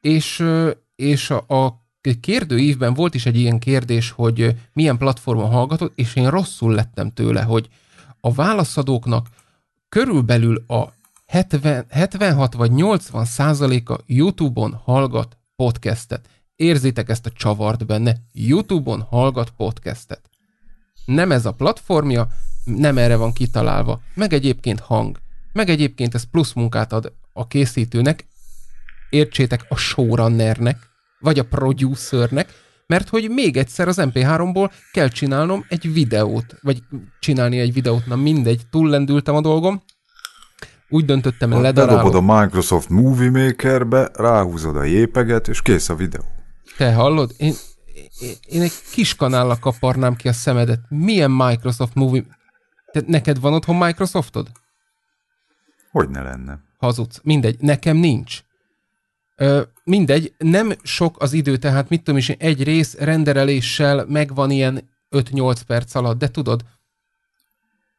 És, 0.00 0.44
és 0.94 1.30
a, 1.30 1.36
a 1.48 1.86
kérdőívben 2.20 2.94
volt 2.94 3.14
is 3.14 3.26
egy 3.26 3.36
ilyen 3.36 3.58
kérdés, 3.58 4.10
hogy 4.10 4.54
milyen 4.72 4.96
platformon 4.98 5.50
hallgatod, 5.50 5.92
és 5.94 6.16
én 6.16 6.30
rosszul 6.30 6.74
lettem 6.74 7.12
tőle, 7.12 7.42
hogy 7.42 7.68
a 8.20 8.32
válaszadóknak 8.32 9.28
körülbelül 9.88 10.64
a 10.66 10.92
70, 11.26 11.86
76 11.88 12.54
vagy 12.54 12.70
80 12.70 13.24
százaléka 13.24 13.98
YouTube-on 14.06 14.72
hallgat 14.84 15.36
podcastet. 15.56 16.28
Érzitek 16.56 17.08
ezt 17.08 17.26
a 17.26 17.30
csavart 17.30 17.86
benne? 17.86 18.16
YouTube-on 18.32 19.00
hallgat 19.00 19.50
podcastet. 19.50 20.30
Nem 21.04 21.32
ez 21.32 21.46
a 21.46 21.52
platformja, 21.52 22.28
nem 22.64 22.98
erre 22.98 23.16
van 23.16 23.32
kitalálva. 23.32 24.00
Meg 24.14 24.32
egyébként 24.32 24.80
hang. 24.80 25.18
Meg 25.58 25.68
egyébként 25.68 26.14
ez 26.14 26.22
plusz 26.30 26.52
munkát 26.52 26.92
ad 26.92 27.12
a 27.32 27.46
készítőnek, 27.46 28.26
értsétek 29.10 29.66
a 29.68 29.76
showrunnernek, 29.76 30.76
vagy 31.20 31.38
a 31.38 31.44
producernek, 31.44 32.52
mert 32.86 33.08
hogy 33.08 33.30
még 33.30 33.56
egyszer 33.56 33.88
az 33.88 33.96
MP3-ból 34.00 34.70
kell 34.92 35.08
csinálnom 35.08 35.64
egy 35.68 35.92
videót, 35.92 36.54
vagy 36.60 36.82
csinálni 37.20 37.58
egy 37.58 37.72
videót, 37.72 38.06
na 38.06 38.16
mindegy, 38.16 38.62
túllendültem 38.70 39.34
a 39.34 39.40
dolgom, 39.40 39.82
úgy 40.88 41.04
döntöttem, 41.04 41.50
hogy 41.50 41.62
ledarálom. 41.62 42.04
Bedobod 42.04 42.28
a 42.28 42.40
Microsoft 42.40 42.88
Movie 42.88 43.30
Makerbe, 43.30 44.10
ráhúzod 44.14 44.76
a 44.76 44.84
jépeget, 44.84 45.48
és 45.48 45.62
kész 45.62 45.88
a 45.88 45.94
videó. 45.94 46.24
Te 46.76 46.92
hallod? 46.92 47.34
Én, 47.36 47.54
én, 48.20 48.34
én 48.48 48.62
egy 48.62 48.74
kis 48.92 49.14
kanállal 49.14 49.58
kaparnám 49.58 50.16
ki 50.16 50.28
a 50.28 50.32
szemedet. 50.32 50.80
Milyen 50.88 51.30
Microsoft 51.30 51.94
Movie... 51.94 52.24
Te, 52.92 53.02
neked 53.06 53.40
van 53.40 53.52
otthon 53.52 53.76
Microsoftod? 53.76 54.48
Hogy 55.90 56.08
ne 56.08 56.22
lenne? 56.22 56.58
Hazudsz. 56.78 57.20
Mindegy. 57.22 57.56
Nekem 57.60 57.96
nincs. 57.96 58.42
Ö, 59.36 59.62
mindegy. 59.84 60.34
Nem 60.38 60.72
sok 60.82 61.22
az 61.22 61.32
idő, 61.32 61.56
tehát 61.56 61.88
mit 61.88 62.02
tudom 62.02 62.18
is, 62.18 62.28
egy 62.28 62.62
rész 62.62 62.94
rendereléssel 62.94 64.04
megvan 64.08 64.50
ilyen 64.50 64.88
5-8 65.10 65.60
perc 65.66 65.94
alatt, 65.94 66.18
de 66.18 66.28
tudod, 66.28 66.64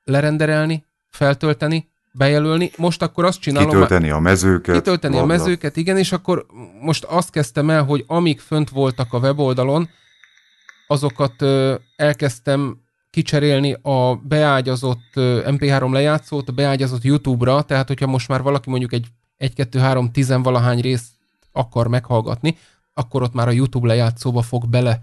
lerenderelni, 0.04 0.86
feltölteni, 1.10 1.90
bejelölni. 2.12 2.72
Most 2.78 3.02
akkor 3.02 3.26
azt 3.26 3.40
csinálom... 3.40 3.70
Kitölteni 3.70 4.10
a 4.10 4.20
mezőket. 4.20 4.76
Kitölteni 4.76 5.16
labda. 5.16 5.34
a 5.34 5.38
mezőket, 5.38 5.78
igen, 5.78 5.98
és 5.98 6.12
akkor 6.12 6.46
most 6.82 7.04
azt 7.04 7.30
kezdtem 7.30 7.70
el, 7.70 7.84
hogy 7.84 8.04
amíg 8.08 8.40
fönt 8.40 8.70
voltak 8.70 9.14
a 9.14 9.18
weboldalon, 9.18 9.90
azokat 10.88 11.42
ö, 11.42 11.76
elkezdtem 11.96 12.78
kicserélni 13.10 13.78
a 13.82 14.16
beágyazott 14.16 15.12
MP3 15.16 15.92
lejátszót, 15.92 16.50
a 16.50 16.52
beágyazott 16.52 17.04
YouTube-ra, 17.04 17.62
tehát 17.62 17.88
hogyha 17.88 18.08
most 18.08 18.28
már 18.28 18.42
valaki 18.42 18.70
mondjuk 18.70 18.94
egy 18.94 19.08
1, 19.38 19.54
2, 19.54 19.80
3, 19.80 20.12
10 20.12 20.34
valahány 20.42 20.80
részt 20.80 21.08
akar 21.52 21.88
meghallgatni, 21.88 22.58
akkor 22.94 23.22
ott 23.22 23.34
már 23.34 23.48
a 23.48 23.52
YouTube 23.52 23.88
lejátszóba 23.88 24.42
fog 24.42 24.70
bele, 24.70 25.00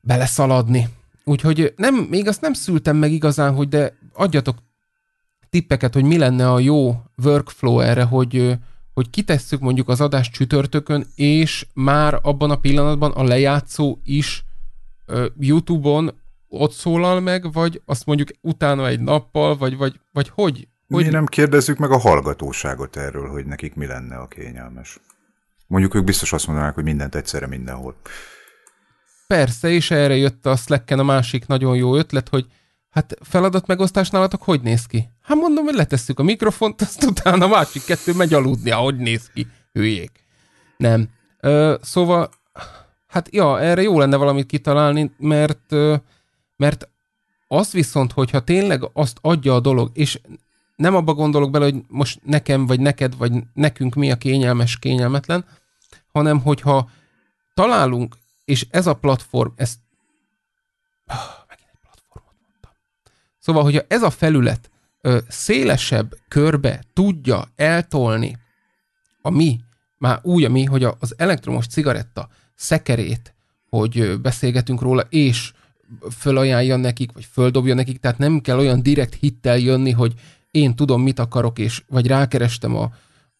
beleszaladni. 0.00 0.88
Úgyhogy 1.24 1.72
nem, 1.76 1.94
még 1.94 2.28
azt 2.28 2.40
nem 2.40 2.52
szültem 2.52 2.96
meg 2.96 3.12
igazán, 3.12 3.54
hogy 3.54 3.68
de 3.68 3.96
adjatok 4.12 4.56
tippeket, 5.50 5.94
hogy 5.94 6.04
mi 6.04 6.18
lenne 6.18 6.52
a 6.52 6.58
jó 6.58 7.02
workflow 7.24 7.80
erre, 7.80 8.02
hogy, 8.02 8.58
hogy 8.94 9.10
kitesszük 9.10 9.60
mondjuk 9.60 9.88
az 9.88 10.00
adást 10.00 10.32
csütörtökön, 10.32 11.06
és 11.14 11.66
már 11.74 12.18
abban 12.22 12.50
a 12.50 12.56
pillanatban 12.56 13.10
a 13.10 13.22
lejátszó 13.22 13.98
is 14.04 14.44
YouTube-on 15.38 16.12
ott 16.60 16.72
szólal 16.72 17.20
meg, 17.20 17.52
vagy 17.52 17.82
azt 17.84 18.06
mondjuk 18.06 18.28
utána 18.40 18.86
egy 18.86 19.00
nappal, 19.00 19.56
vagy, 19.56 19.76
vagy, 19.76 20.00
vagy 20.12 20.28
hogy? 20.28 20.68
hogy? 20.88 21.04
Mi 21.04 21.10
nem 21.10 21.26
kérdezzük 21.26 21.78
meg 21.78 21.90
a 21.90 21.98
hallgatóságot 21.98 22.96
erről, 22.96 23.28
hogy 23.28 23.46
nekik 23.46 23.74
mi 23.74 23.86
lenne 23.86 24.16
a 24.16 24.26
kényelmes. 24.26 25.00
Mondjuk 25.66 25.94
ők 25.94 26.04
biztos 26.04 26.32
azt 26.32 26.46
mondanák, 26.46 26.74
hogy 26.74 26.84
mindent 26.84 27.14
egyszerre 27.14 27.46
mindenhol. 27.46 27.96
Persze, 29.26 29.70
és 29.70 29.90
erre 29.90 30.16
jött 30.16 30.46
a 30.46 30.56
Slacken 30.56 30.98
a 30.98 31.02
másik 31.02 31.46
nagyon 31.46 31.76
jó 31.76 31.96
ötlet, 31.96 32.28
hogy 32.28 32.46
Hát 32.94 33.16
feladat 33.20 33.66
megosztás 33.66 34.10
nálatok 34.10 34.42
hogy 34.42 34.60
néz 34.60 34.86
ki? 34.86 35.08
Hát 35.22 35.36
mondom, 35.36 35.64
hogy 35.64 35.74
letesszük 35.74 36.18
a 36.18 36.22
mikrofont, 36.22 36.80
azt 36.80 37.04
utána 37.04 37.44
a 37.44 37.48
másik 37.48 37.84
kettő 37.84 38.12
megy 38.12 38.34
aludni, 38.34 38.70
ahogy 38.70 38.96
néz 38.96 39.30
ki. 39.34 39.46
Hülyék. 39.72 40.10
Nem. 40.76 41.08
Ö, 41.40 41.74
szóval, 41.82 42.30
hát 43.06 43.28
ja, 43.30 43.60
erre 43.60 43.82
jó 43.82 43.98
lenne 43.98 44.16
valamit 44.16 44.46
kitalálni, 44.46 45.10
mert, 45.18 45.72
ö, 45.72 45.94
mert 46.56 46.88
az 47.46 47.72
viszont, 47.72 48.12
hogyha 48.12 48.44
tényleg 48.44 48.90
azt 48.92 49.18
adja 49.20 49.54
a 49.54 49.60
dolog, 49.60 49.90
és 49.92 50.20
nem 50.76 50.94
abba 50.94 51.14
gondolok 51.14 51.50
bele, 51.50 51.64
hogy 51.64 51.84
most 51.88 52.20
nekem, 52.24 52.66
vagy 52.66 52.80
neked, 52.80 53.16
vagy 53.16 53.32
nekünk 53.52 53.94
mi 53.94 54.10
a 54.10 54.16
kényelmes, 54.16 54.78
kényelmetlen, 54.78 55.44
hanem 56.12 56.40
hogyha 56.40 56.90
találunk, 57.54 58.16
és 58.44 58.66
ez 58.70 58.86
a 58.86 58.94
platform, 58.94 59.50
ezt 59.56 59.78
Szóval, 63.38 63.62
hogyha 63.62 63.82
ez 63.88 64.02
a 64.02 64.10
felület 64.10 64.70
ö, 65.00 65.18
szélesebb 65.28 66.14
körbe 66.28 66.84
tudja 66.92 67.44
eltolni 67.56 68.38
a 69.22 69.30
mi, 69.30 69.60
már 69.98 70.20
úgy 70.22 70.44
a 70.44 70.48
mi, 70.48 70.64
hogy 70.64 70.84
az 70.84 71.14
elektromos 71.16 71.66
cigaretta 71.66 72.28
szekerét, 72.54 73.34
hogy 73.68 74.20
beszélgetünk 74.20 74.80
róla, 74.80 75.02
és 75.08 75.52
fölajánlja 76.18 76.76
nekik, 76.76 77.12
vagy 77.12 77.24
földobja 77.32 77.74
nekik, 77.74 77.98
tehát 77.98 78.18
nem 78.18 78.40
kell 78.40 78.58
olyan 78.58 78.82
direkt 78.82 79.14
hittel 79.14 79.58
jönni, 79.58 79.90
hogy 79.90 80.14
én 80.50 80.76
tudom, 80.76 81.02
mit 81.02 81.18
akarok, 81.18 81.58
és 81.58 81.82
vagy 81.88 82.06
rákerestem 82.06 82.76
a, 82.76 82.92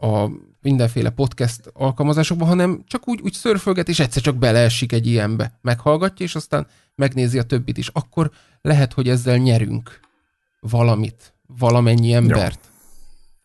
a 0.06 0.30
mindenféle 0.62 1.10
podcast 1.10 1.70
alkalmazásokba, 1.72 2.44
hanem 2.44 2.82
csak 2.86 3.08
úgy, 3.08 3.20
úgy 3.22 3.32
szörfölget, 3.32 3.88
és 3.88 3.98
egyszer 3.98 4.22
csak 4.22 4.36
beleesik 4.36 4.92
egy 4.92 5.06
ilyenbe. 5.06 5.58
Meghallgatja, 5.60 6.26
és 6.26 6.34
aztán 6.34 6.66
megnézi 6.94 7.38
a 7.38 7.42
többit 7.42 7.78
is. 7.78 7.88
Akkor 7.88 8.30
lehet, 8.60 8.92
hogy 8.92 9.08
ezzel 9.08 9.36
nyerünk 9.36 10.00
valamit, 10.60 11.34
valamennyi 11.58 12.12
embert. 12.12 12.60
Ja. 12.62 12.70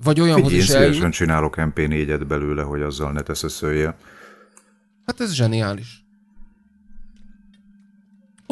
Vagy 0.03 0.19
olyanhoz 0.19 0.51
is 0.51 0.69
eljön... 0.69 1.03
Én 1.03 1.11
csinálok 1.11 1.55
MP4-et 1.57 2.25
belőle, 2.27 2.61
hogy 2.61 2.81
azzal 2.81 3.11
ne 3.11 3.21
teszeszölje. 3.21 3.97
Hát 5.05 5.19
ez 5.19 5.33
zseniális. 5.33 6.05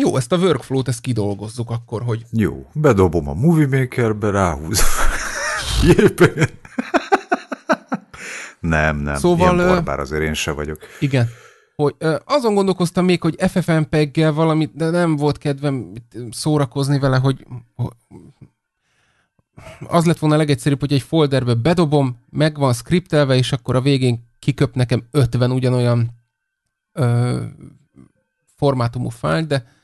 Jó, 0.02 0.18
ezt 0.18 0.32
a 0.32 0.38
workflow-t 0.38 0.88
ezt 0.88 1.02
kidolgozzuk 1.02 1.70
akkor, 1.70 2.02
hogy... 2.02 2.26
Jó, 2.32 2.66
bedobom 2.74 3.28
a 3.28 3.34
Movie 3.34 3.80
Maker-be, 3.80 4.30
ráhúzom. 4.30 4.86
nem, 8.60 8.98
nem, 8.98 9.16
szóval, 9.16 9.54
ilyen 9.56 9.68
barbár 9.68 10.00
azért 10.00 10.24
én 10.24 10.34
se 10.34 10.52
vagyok. 10.52 10.80
Igen. 11.00 11.28
Hogy, 11.76 11.96
azon 12.26 12.54
gondolkoztam 12.54 13.06
még, 13.06 13.22
hogy 13.22 13.36
FFmpeg-gel 13.40 14.32
valamit, 14.32 14.76
de 14.76 14.90
nem 14.90 15.16
volt 15.16 15.38
kedvem 15.38 15.94
szórakozni 16.32 17.00
vele, 17.00 17.18
hogy 17.18 17.46
az 19.88 20.06
lett 20.06 20.20
volna 20.20 20.36
a 20.36 20.38
legegyszerűbb, 20.38 20.80
hogy 20.80 20.94
egy 20.94 21.02
folderbe 21.02 21.54
bedobom, 21.54 22.18
meg 22.30 22.58
van 22.58 22.74
skriptelve, 22.74 23.36
és 23.36 23.52
akkor 23.52 23.76
a 23.76 23.82
végén 23.82 24.30
kiköp 24.40 24.76
nekem 24.76 25.08
50 25.12 25.52
ugyanolyan 25.52 26.10
ö, 26.94 27.42
formátumú 28.56 29.10
fájl, 29.10 29.46
de 29.46 29.76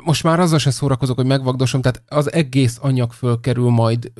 most 0.00 0.22
már 0.22 0.40
azzal 0.40 0.58
se 0.58 0.70
szórakozok, 0.70 1.16
hogy 1.16 1.26
megvagdosom, 1.26 1.80
tehát 1.80 2.02
az 2.08 2.32
egész 2.32 2.78
anyag 2.80 3.12
fölkerül 3.12 3.68
majd. 3.68 4.12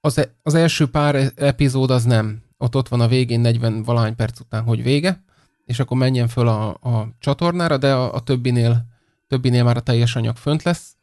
Az, 0.00 0.18
e, 0.18 0.34
az 0.42 0.54
első 0.54 0.86
pár 0.86 1.32
epizód 1.36 1.90
az 1.90 2.04
nem. 2.04 2.42
Ott 2.56 2.76
ott 2.76 2.88
van 2.88 3.00
a 3.00 3.08
végén 3.08 3.40
40 3.40 3.82
valahány 3.82 4.16
perc 4.16 4.40
után, 4.40 4.62
hogy 4.62 4.82
vége, 4.82 5.24
és 5.64 5.78
akkor 5.78 5.96
menjen 5.96 6.28
föl 6.28 6.48
a, 6.48 6.68
a 6.68 7.08
csatornára, 7.18 7.76
de 7.76 7.94
a, 7.94 8.14
a 8.14 8.20
többinél, 8.20 8.86
többinél 9.26 9.64
már 9.64 9.76
a 9.76 9.80
teljes 9.80 10.16
anyag 10.16 10.36
fönt 10.36 10.62
lesz. 10.62 10.96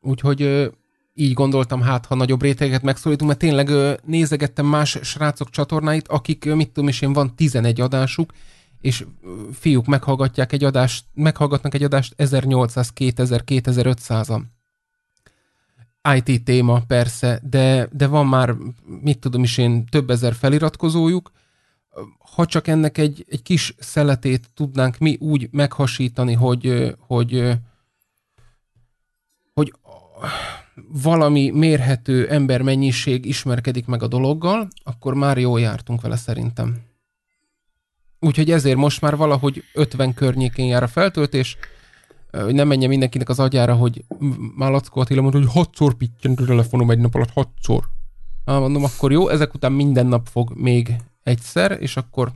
Úgyhogy 0.00 0.70
így 1.14 1.32
gondoltam, 1.32 1.80
hát 1.80 2.06
ha 2.06 2.14
nagyobb 2.14 2.42
réteget 2.42 2.82
megszólítunk, 2.82 3.30
mert 3.30 3.42
tényleg 3.42 4.00
nézegettem 4.04 4.66
más 4.66 4.98
srácok 5.02 5.50
csatornáit, 5.50 6.08
akik, 6.08 6.54
mit 6.54 6.70
tudom 6.70 6.88
is 6.88 7.00
én, 7.00 7.12
van 7.12 7.36
11 7.36 7.80
adásuk, 7.80 8.32
és 8.84 9.06
fiúk 9.52 9.86
meghallgatják 9.86 10.52
egy 10.52 10.64
adást, 10.64 11.04
meghallgatnak 11.14 11.74
egy 11.74 11.82
adást 11.82 12.14
1800, 12.16 12.92
2000, 12.92 13.42
2500-an. 13.46 14.42
IT 16.14 16.44
téma 16.44 16.80
persze, 16.86 17.40
de, 17.42 17.88
de 17.92 18.06
van 18.06 18.26
már, 18.26 18.54
mit 19.00 19.18
tudom 19.18 19.42
is 19.42 19.58
én, 19.58 19.86
több 19.86 20.10
ezer 20.10 20.34
feliratkozójuk. 20.34 21.30
Ha 22.34 22.46
csak 22.46 22.66
ennek 22.66 22.98
egy, 22.98 23.24
egy 23.28 23.42
kis 23.42 23.74
szeletét 23.78 24.50
tudnánk 24.54 24.98
mi 24.98 25.16
úgy 25.20 25.48
meghasítani, 25.50 26.32
hogy, 26.32 26.94
hogy, 26.98 27.58
hogy 29.54 29.74
valami 31.02 31.50
mérhető 31.50 32.28
embermennyiség 32.28 33.26
ismerkedik 33.26 33.86
meg 33.86 34.02
a 34.02 34.08
dologgal, 34.08 34.68
akkor 34.82 35.14
már 35.14 35.38
jól 35.38 35.60
jártunk 35.60 36.00
vele 36.00 36.16
szerintem. 36.16 36.92
Úgyhogy 38.24 38.50
ezért 38.50 38.76
most 38.76 39.00
már 39.00 39.16
valahogy 39.16 39.64
50 39.74 40.14
környékén 40.14 40.66
jár 40.66 40.82
a 40.82 40.88
feltöltés, 40.88 41.56
hogy 42.30 42.54
nem 42.54 42.68
menjen 42.68 42.88
mindenkinek 42.88 43.28
az 43.28 43.40
agyára, 43.40 43.74
hogy 43.74 44.04
már 44.56 44.70
Lackó 44.70 45.00
Attila 45.00 45.20
mondta, 45.20 45.38
hogy 45.38 45.50
hatszor 45.52 45.94
pittyent 45.94 46.40
a 46.40 46.44
telefonom 46.44 46.90
egy 46.90 46.98
nap 46.98 47.14
alatt, 47.14 47.30
hatszor. 47.30 47.84
Ah, 48.44 48.60
mondom, 48.60 48.84
akkor 48.84 49.12
jó, 49.12 49.28
ezek 49.28 49.54
után 49.54 49.72
minden 49.72 50.06
nap 50.06 50.26
fog 50.28 50.52
még 50.54 50.96
egyszer, 51.22 51.76
és 51.80 51.96
akkor 51.96 52.32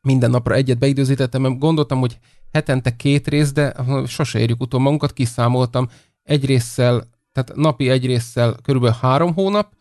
minden 0.00 0.30
napra 0.30 0.54
egyet 0.54 0.78
beidőzítettem, 0.78 1.42
mert 1.42 1.58
gondoltam, 1.58 1.98
hogy 1.98 2.18
hetente 2.52 2.96
két 2.96 3.28
rész, 3.28 3.52
de 3.52 3.74
sose 4.06 4.38
érjük 4.38 4.60
utol 4.60 4.80
magunkat, 4.80 5.12
kiszámoltam 5.12 5.88
egy 6.22 6.44
résszel, 6.44 7.08
tehát 7.32 7.54
napi 7.54 7.88
egy 7.88 8.06
résszel 8.06 8.56
körülbelül 8.62 8.96
három 9.00 9.34
hónap, 9.34 9.72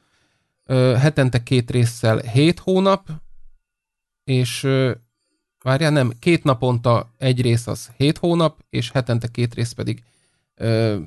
hetente 0.99 1.43
két 1.43 1.71
résszel 1.71 2.17
hét 2.17 2.59
hónap, 2.59 3.09
és 4.23 4.67
Várjál, 5.65 5.91
nem, 5.91 6.13
két 6.19 6.43
naponta 6.43 7.13
egy 7.17 7.41
rész 7.41 7.67
az 7.67 7.91
hét 7.97 8.17
hónap, 8.17 8.65
és 8.69 8.91
hetente 8.91 9.27
két 9.27 9.53
rész 9.53 9.71
pedig 9.71 10.03
ö, 10.55 10.99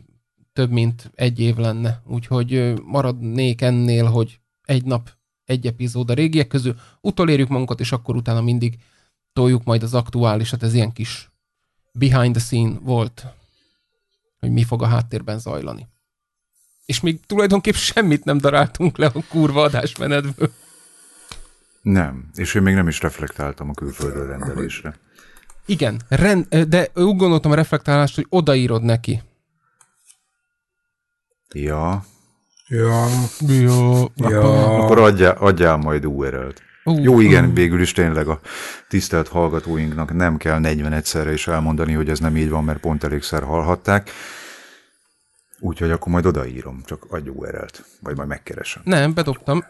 több 0.53 0.71
mint 0.71 1.11
egy 1.15 1.41
év 1.41 1.57
lenne. 1.57 2.03
Úgyhogy 2.07 2.55
ö, 2.55 2.75
maradnék 2.85 3.61
ennél, 3.61 4.05
hogy 4.05 4.41
egy 4.63 4.85
nap 4.85 5.11
egy 5.45 5.67
epizód 5.67 6.11
a 6.11 6.15
régiek 6.15 6.47
közül, 6.47 6.77
utolérjük 7.01 7.49
magunkat, 7.49 7.81
és 7.81 7.93
akkor 7.93 8.17
utána 8.17 8.41
mindig 8.41 8.79
toljuk 9.33 9.65
majd 9.65 9.83
az 9.83 9.95
aktuálisat, 9.95 10.63
ez 10.63 10.75
ilyen 10.75 10.93
kis 10.93 11.31
behind 11.93 12.35
the 12.35 12.45
scene 12.45 12.79
volt, 12.79 13.27
hogy 14.39 14.51
mi 14.51 14.65
fog 14.65 14.83
a 14.83 14.87
háttérben 14.87 15.39
zajlani. 15.39 15.89
És 16.87 17.01
még 17.01 17.21
tulajdonképp 17.27 17.75
semmit 17.75 18.25
nem 18.25 18.39
daráltunk 18.39 18.97
le 18.97 19.07
a 19.07 19.23
kurva 19.29 19.63
adásmenetből. 19.63 20.53
Nem, 21.93 22.31
és 22.35 22.55
én 22.55 22.63
még 22.63 22.75
nem 22.75 22.89
is 22.89 23.01
reflektáltam 23.01 23.69
a 23.69 23.75
külföldről 23.75 24.27
rendelésre. 24.27 24.95
Igen, 25.67 26.01
rend, 26.09 26.47
de 26.55 26.89
úgy 26.95 27.17
gondoltam 27.17 27.51
a 27.51 27.55
reflektálást, 27.55 28.15
hogy 28.15 28.27
odaírod 28.29 28.83
neki. 28.83 29.23
Ja. 31.55 32.05
Ja. 32.69 33.07
Ja. 33.41 34.07
ja. 34.17 34.77
Akkor 34.79 34.99
adjál, 34.99 35.37
adjál 35.37 35.77
majd 35.77 36.07
URL-t. 36.07 36.63
Uh, 36.85 37.03
Jó, 37.03 37.21
igen, 37.21 37.45
uh. 37.45 37.55
végül 37.55 37.81
is 37.81 37.93
tényleg 37.93 38.29
a 38.29 38.41
tisztelt 38.89 39.29
hallgatóinknak 39.29 40.13
nem 40.13 40.37
kell 40.37 40.59
40 40.59 40.93
egyszerre 40.93 41.33
is 41.33 41.47
elmondani, 41.47 41.93
hogy 41.93 42.09
ez 42.09 42.19
nem 42.19 42.37
így 42.37 42.49
van, 42.49 42.65
mert 42.65 42.81
pont 42.81 43.05
elégszer 43.05 43.43
hallhatták. 43.43 44.11
Úgyhogy 45.61 45.91
akkor 45.91 46.13
majd 46.13 46.27
odaírom, 46.27 46.83
csak 46.85 47.07
adj 47.09 47.29
URL-t, 47.29 47.85
vagy 48.01 48.17
majd 48.17 48.29
megkeresem. 48.29 48.83
Nem, 48.85 49.15
bedobtam. 49.15 49.65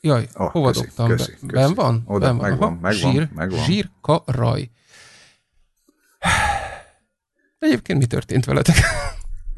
Jaj, 0.00 0.28
oh, 0.34 0.50
hova 0.50 0.66
köszi, 0.66 0.80
dobtam 0.80 1.08
köszi, 1.08 1.30
be? 1.30 1.46
Köszi. 1.46 1.52
Ben 1.52 1.74
van? 1.74 2.02
Oda, 2.06 2.26
ben 2.26 2.36
van. 2.36 2.50
megvan, 2.50 2.72
Aha, 2.72 2.80
megvan, 2.80 3.12
zsír, 3.12 3.28
megvan. 3.34 3.64
Zsírka 3.64 4.22
raj. 4.26 4.70
Egyébként 7.58 7.98
mi 7.98 8.06
történt 8.06 8.44
veletek? 8.44 8.76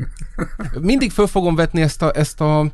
Mindig 0.81 1.11
föl 1.11 1.27
fogom 1.27 1.55
vetni 1.55 1.81
ezt 1.81 2.03
a, 2.03 2.11
ezt 2.15 2.41
a 2.41 2.73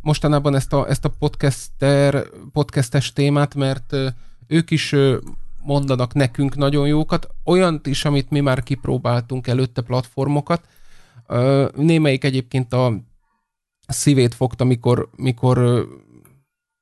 mostanában 0.00 0.54
ezt 0.54 0.72
a, 0.72 0.88
ezt 0.88 1.04
a 1.04 1.08
podcaster, 1.18 2.26
podcastes 2.52 3.12
témát, 3.12 3.54
mert 3.54 3.96
ők 4.46 4.70
is 4.70 4.94
mondanak 5.62 6.14
nekünk 6.14 6.56
nagyon 6.56 6.86
jókat, 6.86 7.28
olyant 7.44 7.86
is, 7.86 8.04
amit 8.04 8.30
mi 8.30 8.40
már 8.40 8.62
kipróbáltunk 8.62 9.46
előtte 9.46 9.82
platformokat. 9.82 10.64
Némelyik 11.74 12.24
egyébként 12.24 12.72
a 12.72 12.92
szívét 13.86 14.34
fogta, 14.34 14.64
mikor, 14.64 15.08
mikor 15.16 15.86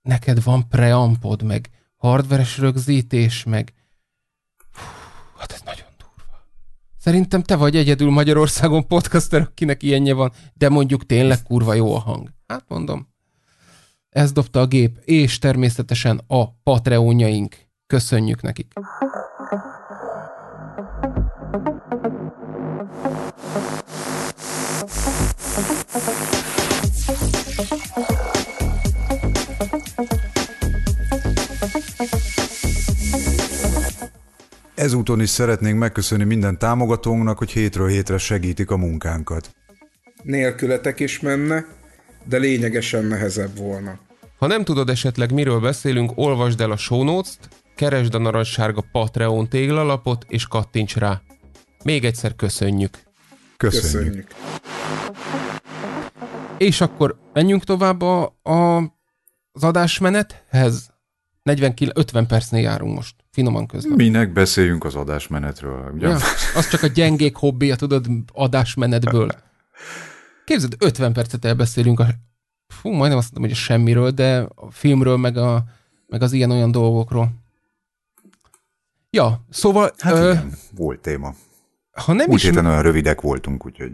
neked 0.08 0.42
van 0.42 0.68
preampod, 0.68 1.42
meg 1.42 1.70
hardveres 1.96 2.58
rögzítés, 2.58 3.44
meg 3.44 3.72
Hú, 4.72 4.82
hát 5.38 5.52
ez 5.52 5.60
nagyon 5.64 5.86
durva. 5.98 6.46
Szerintem 6.98 7.42
te 7.42 7.56
vagy 7.56 7.76
egyedül 7.76 8.10
Magyarországon 8.10 8.86
podcaster, 8.86 9.40
akinek 9.40 9.82
ilyenje 9.82 10.14
van, 10.14 10.32
de 10.54 10.68
mondjuk 10.68 11.06
tényleg 11.06 11.42
kurva 11.42 11.74
jó 11.74 11.94
a 11.94 11.98
hang. 11.98 12.28
Hát 12.46 12.64
mondom, 12.68 13.08
ez 14.08 14.32
dobta 14.32 14.60
a 14.60 14.66
gép, 14.66 14.98
és 15.04 15.38
természetesen 15.38 16.20
a 16.26 16.50
Patreonjaink. 16.50 17.56
Köszönjük 17.86 18.42
nekik! 18.42 18.72
Ezúton 34.78 35.20
is 35.20 35.28
szeretnénk 35.28 35.78
megköszönni 35.78 36.24
minden 36.24 36.58
támogatónknak, 36.58 37.38
hogy 37.38 37.50
hétről 37.50 37.88
hétre 37.88 38.18
segítik 38.18 38.70
a 38.70 38.76
munkánkat. 38.76 39.50
Nélkületek 40.22 41.00
is 41.00 41.20
menne, 41.20 41.64
de 42.24 42.36
lényegesen 42.36 43.04
nehezebb 43.04 43.56
volna. 43.56 43.98
Ha 44.38 44.46
nem 44.46 44.64
tudod 44.64 44.88
esetleg 44.88 45.32
miről 45.32 45.60
beszélünk, 45.60 46.12
olvasd 46.14 46.60
el 46.60 46.70
a 46.70 46.76
show 46.76 47.04
notes-t, 47.04 47.48
keresd 47.76 48.14
a 48.14 48.18
narancssárga 48.18 48.84
Patreon 48.92 49.48
téglalapot, 49.48 50.24
és 50.28 50.46
kattints 50.46 50.96
rá. 50.96 51.20
Még 51.84 52.04
egyszer 52.04 52.36
köszönjük. 52.36 52.98
Köszönjük. 53.56 53.92
köszönjük. 53.92 54.28
És 56.58 56.80
akkor 56.80 57.18
menjünk 57.32 57.64
tovább 57.64 58.02
a, 58.02 58.38
a, 58.42 58.76
az 59.52 59.62
adásmenethez. 59.62 60.90
49, 61.42 61.98
50 61.98 62.26
percnél 62.26 62.62
járunk 62.62 62.94
most. 62.94 63.14
Finoman 63.38 63.66
közlöm. 63.66 63.94
Minek 63.94 64.32
beszéljünk 64.32 64.84
az 64.84 64.94
adásmenetről? 64.94 65.90
Ugye? 65.94 66.08
Ja, 66.08 66.14
az 66.54 66.68
csak 66.68 66.82
a 66.82 66.86
gyengék 66.86 67.36
hobbija, 67.36 67.76
tudod, 67.76 68.06
adásmenetből. 68.32 69.30
Képzeld, 70.44 70.76
50 70.78 71.12
percet 71.12 71.44
elbeszélünk 71.44 72.00
a, 72.00 72.06
fú, 72.66 72.90
majdnem 72.90 73.18
azt 73.18 73.32
mondom, 73.32 73.50
hogy 73.50 73.60
semmiről, 73.60 74.10
de 74.10 74.46
a 74.54 74.70
filmről, 74.70 75.16
meg, 75.16 75.36
a, 75.36 75.64
meg 76.06 76.22
az 76.22 76.32
ilyen-olyan 76.32 76.70
dolgokról. 76.70 77.30
Ja, 79.10 79.44
szóval... 79.50 79.92
Hát 79.98 80.14
ö, 80.14 80.30
igen, 80.30 80.52
volt 80.76 81.00
téma. 81.00 81.34
Ha 81.90 82.12
nem 82.12 82.28
Úgy 82.28 82.34
is... 82.34 82.42
héten 82.42 82.66
olyan 82.66 82.82
rövidek 82.82 83.20
voltunk, 83.20 83.66
úgyhogy... 83.66 83.92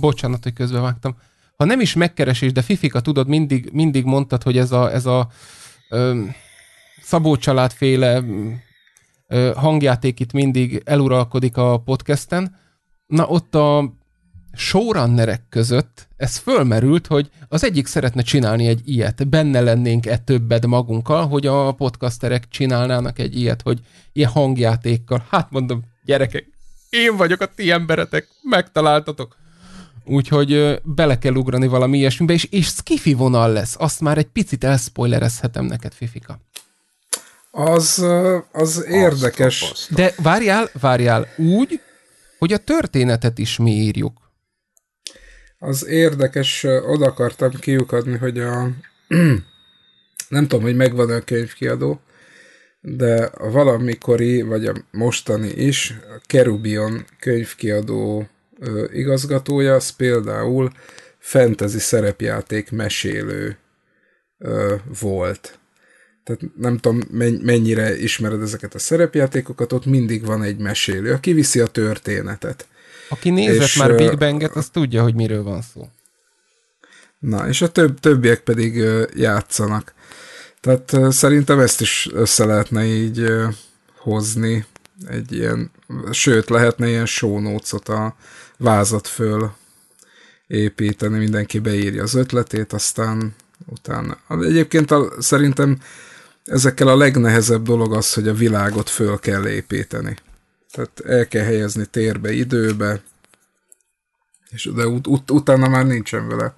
Bocsánat, 0.00 0.42
hogy 0.42 0.52
közbevágtam. 0.52 1.16
Ha 1.56 1.64
nem 1.64 1.80
is 1.80 1.94
megkeresés, 1.94 2.52
de 2.52 2.62
Fifika, 2.62 3.00
tudod, 3.00 3.28
mindig, 3.28 3.68
mindig 3.72 4.04
mondtad, 4.04 4.42
hogy 4.42 4.58
ez 4.58 4.72
a, 4.72 4.92
ez 4.92 5.06
a 5.06 5.28
ö, 5.90 6.24
Szabó 7.02 7.36
családféle 7.36 8.22
hangjáték 9.54 10.20
itt 10.20 10.32
mindig 10.32 10.82
eluralkodik 10.84 11.56
a 11.56 11.78
podcasten. 11.78 12.56
Na 13.06 13.26
ott 13.26 13.54
a 13.54 13.94
showrunnerek 14.52 15.42
között 15.48 16.08
ez 16.16 16.36
fölmerült, 16.36 17.06
hogy 17.06 17.30
az 17.48 17.64
egyik 17.64 17.86
szeretne 17.86 18.22
csinálni 18.22 18.66
egy 18.66 18.80
ilyet, 18.84 19.28
benne 19.28 19.60
lennénk-e 19.60 20.18
többed 20.18 20.66
magunkkal, 20.66 21.26
hogy 21.26 21.46
a 21.46 21.72
podcasterek 21.72 22.48
csinálnának 22.48 23.18
egy 23.18 23.38
ilyet, 23.38 23.62
hogy 23.62 23.80
ilyen 24.12 24.30
hangjátékkal. 24.30 25.26
Hát 25.30 25.50
mondom, 25.50 25.82
gyerekek, 26.04 26.46
én 26.90 27.16
vagyok 27.16 27.40
a 27.40 27.46
ti 27.46 27.70
emberetek, 27.70 28.28
megtaláltatok. 28.42 29.36
Úgyhogy 30.04 30.80
bele 30.84 31.18
kell 31.18 31.34
ugrani 31.34 31.66
valami 31.66 31.98
ilyesmibe, 31.98 32.32
és, 32.32 32.44
és 32.44 32.66
skifi 32.66 33.14
vonal 33.14 33.52
lesz. 33.52 33.76
Azt 33.78 34.00
már 34.00 34.18
egy 34.18 34.26
picit 34.26 34.64
elspoilerezhetem 34.64 35.64
neked, 35.64 35.92
Fifika. 35.92 36.40
Az, 37.50 38.04
az 38.52 38.84
érdekes. 38.88 39.86
De 39.90 40.14
várjál, 40.22 40.70
várjál, 40.80 41.28
úgy, 41.36 41.80
hogy 42.38 42.52
a 42.52 42.58
történetet 42.58 43.38
is 43.38 43.58
mi 43.58 43.70
írjuk. 43.70 44.32
Az 45.58 45.86
érdekes, 45.86 46.62
oda 46.64 47.06
akartam 47.06 47.50
kiukadni, 47.50 48.16
hogy 48.16 48.38
a 48.38 48.70
nem 50.28 50.46
tudom, 50.46 50.62
hogy 50.62 50.76
megvan 50.76 51.10
a 51.10 51.20
könyvkiadó, 51.20 52.00
de 52.80 53.24
a 53.24 53.50
valamikori, 53.50 54.42
vagy 54.42 54.66
a 54.66 54.74
mostani 54.90 55.48
is, 55.48 55.90
a 55.90 56.20
Kerubion 56.26 57.04
könyvkiadó 57.18 58.28
igazgatója, 58.92 59.74
az 59.74 59.90
például 59.90 60.72
fantasy 61.18 61.78
szerepjáték 61.78 62.70
mesélő 62.70 63.58
volt. 65.00 65.59
Tehát 66.24 66.40
nem 66.56 66.78
tudom, 66.78 67.00
mennyire 67.42 67.98
ismered 67.98 68.42
ezeket 68.42 68.74
a 68.74 68.78
szerepjátékokat, 68.78 69.72
ott 69.72 69.86
mindig 69.86 70.24
van 70.24 70.42
egy 70.42 70.58
mesélő, 70.58 71.12
aki 71.12 71.32
viszi 71.32 71.60
a 71.60 71.66
történetet. 71.66 72.66
Aki 73.08 73.30
nézett 73.30 73.62
és, 73.62 73.76
már 73.76 73.94
Big 73.94 74.18
Banget, 74.18 74.56
az 74.56 74.68
tudja, 74.68 75.02
hogy 75.02 75.14
miről 75.14 75.42
van 75.42 75.62
szó. 75.62 75.88
Na, 77.18 77.48
és 77.48 77.62
a 77.62 77.68
több, 77.72 78.00
többiek 78.00 78.40
pedig 78.40 78.84
játszanak. 79.14 79.94
Tehát 80.60 81.12
szerintem 81.12 81.58
ezt 81.58 81.80
is 81.80 82.08
össze 82.12 82.44
lehetne 82.44 82.84
így 82.84 83.26
hozni, 83.96 84.64
egy 85.08 85.32
ilyen, 85.32 85.70
sőt, 86.10 86.48
lehetne 86.48 86.88
ilyen 86.88 87.06
show 87.06 87.58
a 87.84 88.14
vázat 88.58 89.06
föl 89.06 89.50
építeni, 90.46 91.18
mindenki 91.18 91.58
beírja 91.58 92.02
az 92.02 92.14
ötletét, 92.14 92.72
aztán 92.72 93.34
utána. 93.66 94.18
Egyébként 94.28 94.90
a, 94.90 95.12
szerintem 95.18 95.78
ezekkel 96.44 96.88
a 96.88 96.96
legnehezebb 96.96 97.62
dolog 97.62 97.94
az, 97.94 98.14
hogy 98.14 98.28
a 98.28 98.34
világot 98.34 98.88
föl 98.88 99.18
kell 99.18 99.46
építeni. 99.48 100.16
Tehát 100.70 101.00
el 101.00 101.28
kell 101.28 101.44
helyezni 101.44 101.86
térbe, 101.86 102.32
időbe, 102.32 103.02
és 104.50 104.70
de 104.74 104.86
ut- 104.86 105.06
ut- 105.06 105.30
utána 105.30 105.68
már 105.68 105.86
nincsen 105.86 106.28
vele 106.28 106.54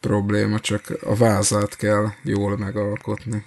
probléma, 0.00 0.60
csak 0.60 0.98
a 1.02 1.14
vázát 1.14 1.76
kell 1.76 2.08
jól 2.22 2.58
megalkotni. 2.58 3.44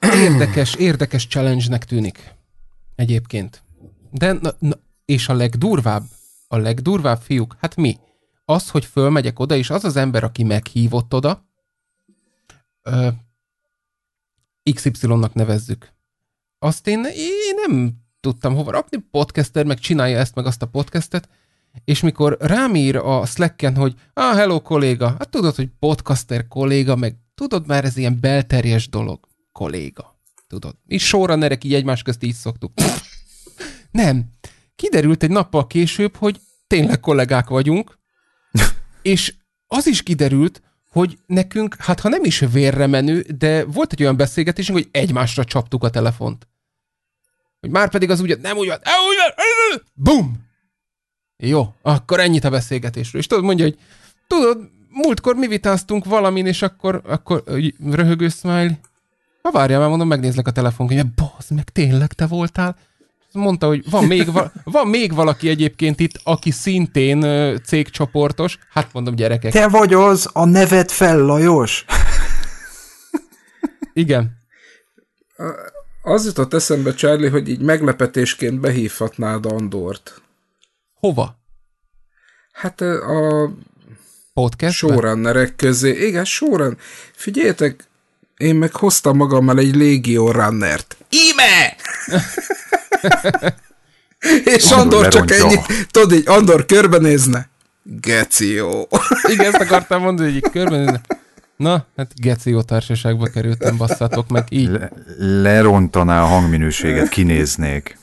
Érdekes, 0.00 0.74
érdekes 0.74 1.26
challenge-nek 1.26 1.84
tűnik. 1.84 2.34
Egyébként. 2.96 3.62
De, 4.10 4.32
na, 4.32 4.50
na, 4.58 4.78
és 5.04 5.28
a 5.28 5.34
legdurvább, 5.34 6.02
a 6.48 6.56
legdurvább 6.56 7.20
fiúk, 7.20 7.56
hát 7.60 7.76
mi? 7.76 7.98
Az, 8.44 8.70
hogy 8.70 8.84
fölmegyek 8.84 9.38
oda, 9.38 9.54
és 9.56 9.70
az 9.70 9.84
az 9.84 9.96
ember, 9.96 10.24
aki 10.24 10.42
meghívott 10.42 11.14
oda, 11.14 11.44
XY-nak 14.72 15.34
nevezzük. 15.34 15.92
Azt 16.58 16.86
én, 16.86 17.04
én 17.14 17.54
nem 17.66 17.92
tudtam 18.20 18.54
hova 18.54 18.70
rakni, 18.70 18.98
podcaster 19.10 19.64
meg 19.64 19.78
csinálja 19.78 20.18
ezt 20.18 20.34
meg 20.34 20.46
azt 20.46 20.62
a 20.62 20.66
podcastet, 20.66 21.28
és 21.84 22.00
mikor 22.00 22.36
rám 22.40 22.74
ír 22.74 22.96
a 22.96 23.26
Slacken, 23.26 23.76
hogy 23.76 23.94
ah, 24.12 24.36
hello 24.36 24.62
kolléga, 24.62 25.08
hát 25.08 25.28
tudod, 25.28 25.54
hogy 25.54 25.68
podcaster 25.78 26.48
kolléga, 26.48 26.96
meg 26.96 27.16
tudod 27.34 27.66
már 27.66 27.84
ez 27.84 27.96
ilyen 27.96 28.20
belterjes 28.20 28.88
dolog, 28.88 29.28
kolléga, 29.52 30.20
tudod. 30.46 30.76
És 30.86 31.06
sorra 31.06 31.34
nerek 31.34 31.64
így 31.64 31.74
egymás 31.74 32.02
közt 32.02 32.22
így 32.22 32.34
szoktuk. 32.34 32.72
Nem. 33.90 34.24
Kiderült 34.76 35.22
egy 35.22 35.30
nappal 35.30 35.66
később, 35.66 36.16
hogy 36.16 36.40
tényleg 36.66 37.00
kollégák 37.00 37.48
vagyunk, 37.48 37.98
és 39.02 39.34
az 39.66 39.86
is 39.86 40.02
kiderült, 40.02 40.62
hogy 40.92 41.18
nekünk, 41.26 41.76
hát 41.78 42.00
ha 42.00 42.08
nem 42.08 42.24
is 42.24 42.38
vérre 42.38 42.86
menő, 42.86 43.20
de 43.20 43.64
volt 43.64 43.92
egy 43.92 44.02
olyan 44.02 44.16
beszélgetésünk, 44.16 44.78
hogy 44.78 44.88
egymásra 44.90 45.44
csaptuk 45.44 45.84
a 45.84 45.90
telefont. 45.90 46.48
Hogy 47.60 47.70
már 47.70 47.90
pedig 47.90 48.10
az 48.10 48.20
úgy, 48.20 48.40
nem 48.40 48.56
úgy 48.56 48.66
van, 48.66 48.76
úgy 48.76 49.16
van, 49.16 49.82
bum! 49.94 50.50
Jó, 51.36 51.74
akkor 51.82 52.20
ennyit 52.20 52.44
a 52.44 52.50
beszélgetésről. 52.50 53.20
És 53.20 53.26
tudod, 53.26 53.44
mondja, 53.44 53.64
hogy 53.64 53.78
tudod, 54.26 54.70
múltkor 54.88 55.36
mi 55.36 55.46
vitáztunk 55.46 56.04
valamin, 56.04 56.46
és 56.46 56.62
akkor, 56.62 57.02
akkor 57.06 57.42
röhögő 57.90 58.28
smile. 58.28 58.78
Ha 59.42 59.50
várjál, 59.50 59.80
már 59.80 59.88
mondom, 59.88 60.08
megnézlek 60.08 60.46
a 60.46 60.52
telefon, 60.52 60.86
hogy 60.86 61.06
bazd 61.06 61.50
meg, 61.50 61.64
tényleg 61.64 62.12
te 62.12 62.26
voltál? 62.26 62.76
Mondta, 63.32 63.66
hogy 63.66 63.90
van 63.90 64.04
még, 64.04 64.32
va- 64.32 64.52
van 64.64 64.86
még 64.88 65.14
valaki 65.14 65.48
egyébként 65.48 66.00
itt, 66.00 66.20
aki 66.24 66.50
szintén 66.50 67.20
cégcsoportos. 67.64 68.58
Hát 68.70 68.92
mondom, 68.92 69.14
gyerekek. 69.14 69.52
Te 69.52 69.68
vagy 69.68 69.94
az, 69.94 70.28
a 70.32 70.44
neved 70.44 70.90
fel, 70.90 71.18
Lajos? 71.18 71.84
Igen. 73.92 74.40
Az 76.02 76.24
jutott 76.24 76.54
eszembe, 76.54 76.94
Charlie, 76.94 77.28
hogy 77.28 77.48
így 77.48 77.60
meglepetésként 77.60 78.60
behívhatnád 78.60 79.46
Andort. 79.46 80.22
Hova? 80.94 81.40
Hát 82.52 82.80
a 82.80 83.50
Podcast 84.32 84.76
showrunnerek 84.76 85.56
közé. 85.56 86.06
Igen, 86.06 86.24
showrun. 86.24 86.76
Figyeljetek, 87.12 87.84
én 88.42 88.54
meg 88.54 88.74
hoztam 88.74 89.16
magammal 89.16 89.58
egy 89.58 89.76
Légió 89.76 90.30
runnert. 90.30 90.96
Íme! 91.10 91.76
És 94.44 94.70
Andor 94.70 95.08
csak 95.08 95.30
ennyi, 95.30 95.58
tudod 95.90 96.12
így, 96.12 96.28
Andor 96.28 96.66
körbenézne. 96.66 97.48
Geció. 97.82 98.88
Igen, 99.28 99.46
ezt 99.52 99.62
akartam 99.62 100.02
mondani, 100.02 100.28
hogy 100.28 100.36
így 100.36 100.50
körbenézne. 100.50 101.00
Na, 101.56 101.86
hát 101.96 102.12
Geció 102.20 102.62
társaságba 102.62 103.26
kerültem, 103.26 103.76
basszátok 103.76 104.28
meg, 104.28 104.46
így. 104.50 104.68
Le, 104.68 104.90
lerontaná 105.18 106.22
a 106.22 106.26
hangminőséget, 106.26 107.08
kinéznék. 107.08 107.98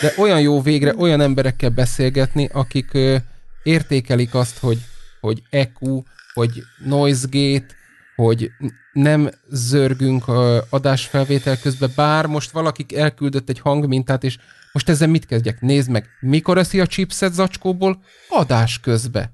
De 0.00 0.14
olyan 0.16 0.40
jó 0.40 0.62
végre 0.62 0.94
olyan 0.96 1.20
emberekkel 1.20 1.70
beszélgetni, 1.70 2.48
akik 2.52 2.94
ö, 2.94 3.16
értékelik 3.62 4.34
azt, 4.34 4.58
hogy, 4.58 4.78
hogy 5.20 5.42
EQ, 5.50 6.02
hogy 6.34 6.62
noise 6.84 7.26
gate, 7.30 7.74
hogy 8.16 8.50
nem 8.92 9.30
zörgünk 9.50 10.28
a 10.28 10.64
adásfelvétel 10.70 11.58
közben, 11.58 11.92
bár 11.96 12.26
most 12.26 12.50
valaki 12.50 12.86
elküldött 12.94 13.48
egy 13.48 13.60
hangmintát, 13.60 14.24
és 14.24 14.38
most 14.72 14.88
ezzel 14.88 15.08
mit 15.08 15.26
kezdjek? 15.26 15.60
Nézd 15.60 15.90
meg, 15.90 16.08
mikor 16.20 16.58
eszi 16.58 16.80
a 16.80 16.86
chipset 16.86 17.32
zacskóból? 17.32 18.02
Adás 18.28 18.80
közbe. 18.80 19.32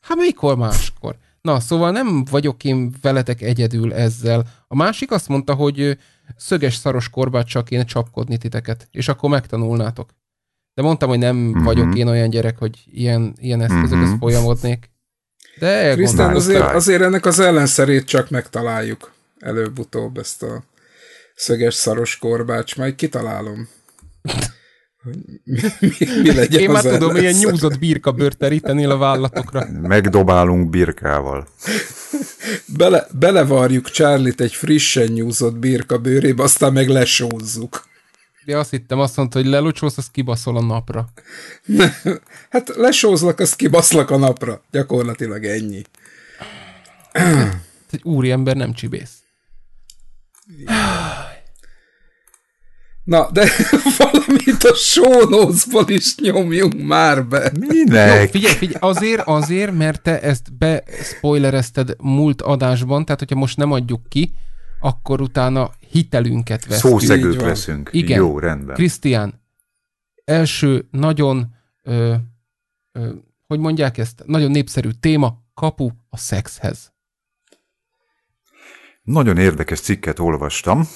Hát 0.00 0.16
mikor 0.16 0.56
máskor? 0.56 1.16
Na, 1.40 1.60
szóval 1.60 1.90
nem 1.90 2.24
vagyok 2.24 2.64
én 2.64 2.94
veletek 3.00 3.40
egyedül 3.40 3.94
ezzel. 3.94 4.46
A 4.68 4.76
másik 4.76 5.10
azt 5.10 5.28
mondta, 5.28 5.54
hogy 5.54 5.98
szöges 6.36 6.74
szaros 6.74 7.10
csak 7.44 7.64
kéne 7.64 7.84
csapkodni 7.84 8.36
titeket, 8.36 8.88
és 8.90 9.08
akkor 9.08 9.30
megtanulnátok. 9.30 10.14
De 10.74 10.82
mondtam, 10.82 11.08
hogy 11.08 11.18
nem 11.18 11.36
mm-hmm. 11.36 11.62
vagyok 11.62 11.96
én 11.96 12.06
olyan 12.06 12.30
gyerek, 12.30 12.58
hogy 12.58 12.82
ilyen, 12.84 13.34
ilyen 13.36 13.60
eszközökhöz 13.60 14.08
mm-hmm. 14.08 14.18
folyamodnék. 14.18 14.90
De 15.62 15.94
Krisztán, 15.94 16.34
azért, 16.34 16.74
azért 16.74 17.02
ennek 17.02 17.26
az 17.26 17.38
ellenszerét 17.38 18.04
csak 18.04 18.30
megtaláljuk 18.30 19.12
előbb-utóbb 19.38 20.18
ezt 20.18 20.42
a 20.42 20.62
szöges 21.34 21.74
szaros 21.74 22.18
korbács, 22.18 22.76
majd 22.76 22.94
kitalálom. 22.94 23.68
mi, 25.44 25.60
mi, 25.80 26.06
mi 26.22 26.34
legyen 26.34 26.60
Én 26.60 26.70
már 26.70 26.82
tudom, 26.84 27.16
ilyen 27.16 27.34
nyúzott 27.34 27.78
birka 27.78 28.12
bőrt 28.12 28.36
terítenél 28.36 28.90
a 28.90 28.96
vállatokra. 28.96 29.66
Megdobálunk 29.82 30.70
birkával. 30.70 31.48
Bele, 32.66 33.06
belevarjuk 33.18 33.90
Charlie-t 33.90 34.40
egy 34.40 34.54
frissen 34.54 35.06
nyúzott 35.06 35.56
birka 35.56 35.98
bőrébe, 35.98 36.42
aztán 36.42 36.72
meg 36.72 36.88
lesózzuk. 36.88 37.90
Ja, 38.44 38.58
azt 38.58 38.70
hittem, 38.70 38.98
azt 38.98 39.16
mondta, 39.16 39.38
hogy 39.38 39.48
lelucsósz, 39.48 39.96
az 39.96 40.10
kibaszol 40.10 40.56
a 40.56 40.62
napra. 40.62 41.08
hát 42.50 42.68
lesózlak, 42.68 43.38
azt 43.38 43.56
kibaszlak 43.56 44.10
a 44.10 44.16
napra. 44.16 44.62
Gyakorlatilag 44.70 45.44
ennyi. 45.44 45.82
Egy 47.90 48.00
úri 48.02 48.30
ember 48.30 48.56
nem 48.56 48.72
csibész. 48.72 49.22
Na, 53.04 53.30
de 53.30 53.50
valamit 53.98 54.62
a 54.62 54.74
sónózból 54.74 55.88
is 55.88 56.16
nyomjunk 56.16 56.82
már 56.82 57.26
be. 57.26 57.52
Minek? 57.60 58.20
Jó, 58.20 58.26
figyelj, 58.26 58.54
figyelj, 58.54 58.78
azért, 58.80 59.26
azért, 59.26 59.72
mert 59.72 60.02
te 60.02 60.20
ezt 60.20 60.52
bespoilerezted 60.52 61.96
múlt 61.98 62.42
adásban, 62.42 63.04
tehát 63.04 63.20
hogyha 63.20 63.36
most 63.36 63.56
nem 63.56 63.72
adjuk 63.72 64.08
ki, 64.08 64.34
akkor 64.82 65.20
utána 65.20 65.70
hitelünket 65.90 66.66
veszünk. 66.66 67.00
Szószegőt 67.00 67.40
veszünk. 67.40 67.88
Igen. 67.92 68.18
Jó, 68.18 68.38
rendben. 68.38 68.74
Krisztián, 68.74 69.40
első 70.24 70.88
nagyon, 70.90 71.54
ö, 71.82 72.14
ö, 72.92 73.12
hogy 73.46 73.58
mondják 73.58 73.98
ezt, 73.98 74.22
nagyon 74.26 74.50
népszerű 74.50 74.90
téma, 75.00 75.42
kapu 75.54 75.90
a 76.08 76.16
szexhez. 76.16 76.92
Nagyon 79.02 79.36
érdekes 79.36 79.80
cikket 79.80 80.18
olvastam 80.18 80.88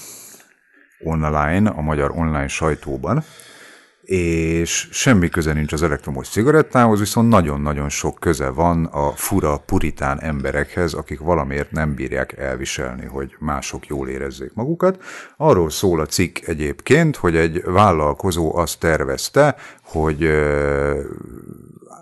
online, 0.99 1.71
a 1.71 1.81
magyar 1.81 2.11
online 2.11 2.49
sajtóban, 2.49 3.25
és 4.07 4.89
semmi 4.91 5.29
köze 5.29 5.53
nincs 5.53 5.73
az 5.73 5.83
elektromos 5.83 6.29
cigarettához, 6.29 6.99
viszont 6.99 7.29
nagyon-nagyon 7.29 7.89
sok 7.89 8.19
köze 8.21 8.49
van 8.49 8.85
a 8.85 9.11
fura 9.11 9.57
puritán 9.57 10.21
emberekhez, 10.21 10.93
akik 10.93 11.21
valamiért 11.21 11.71
nem 11.71 11.95
bírják 11.95 12.39
elviselni, 12.39 13.07
hogy 13.07 13.37
mások 13.39 13.87
jól 13.87 14.09
érezzék 14.09 14.55
magukat. 14.55 15.03
Arról 15.37 15.71
szól 15.71 16.01
a 16.01 16.07
cikk 16.07 16.39
egyébként, 16.47 17.17
hogy 17.17 17.37
egy 17.37 17.63
vállalkozó 17.65 18.57
azt 18.57 18.79
tervezte, 18.79 19.57
hogy 19.83 20.29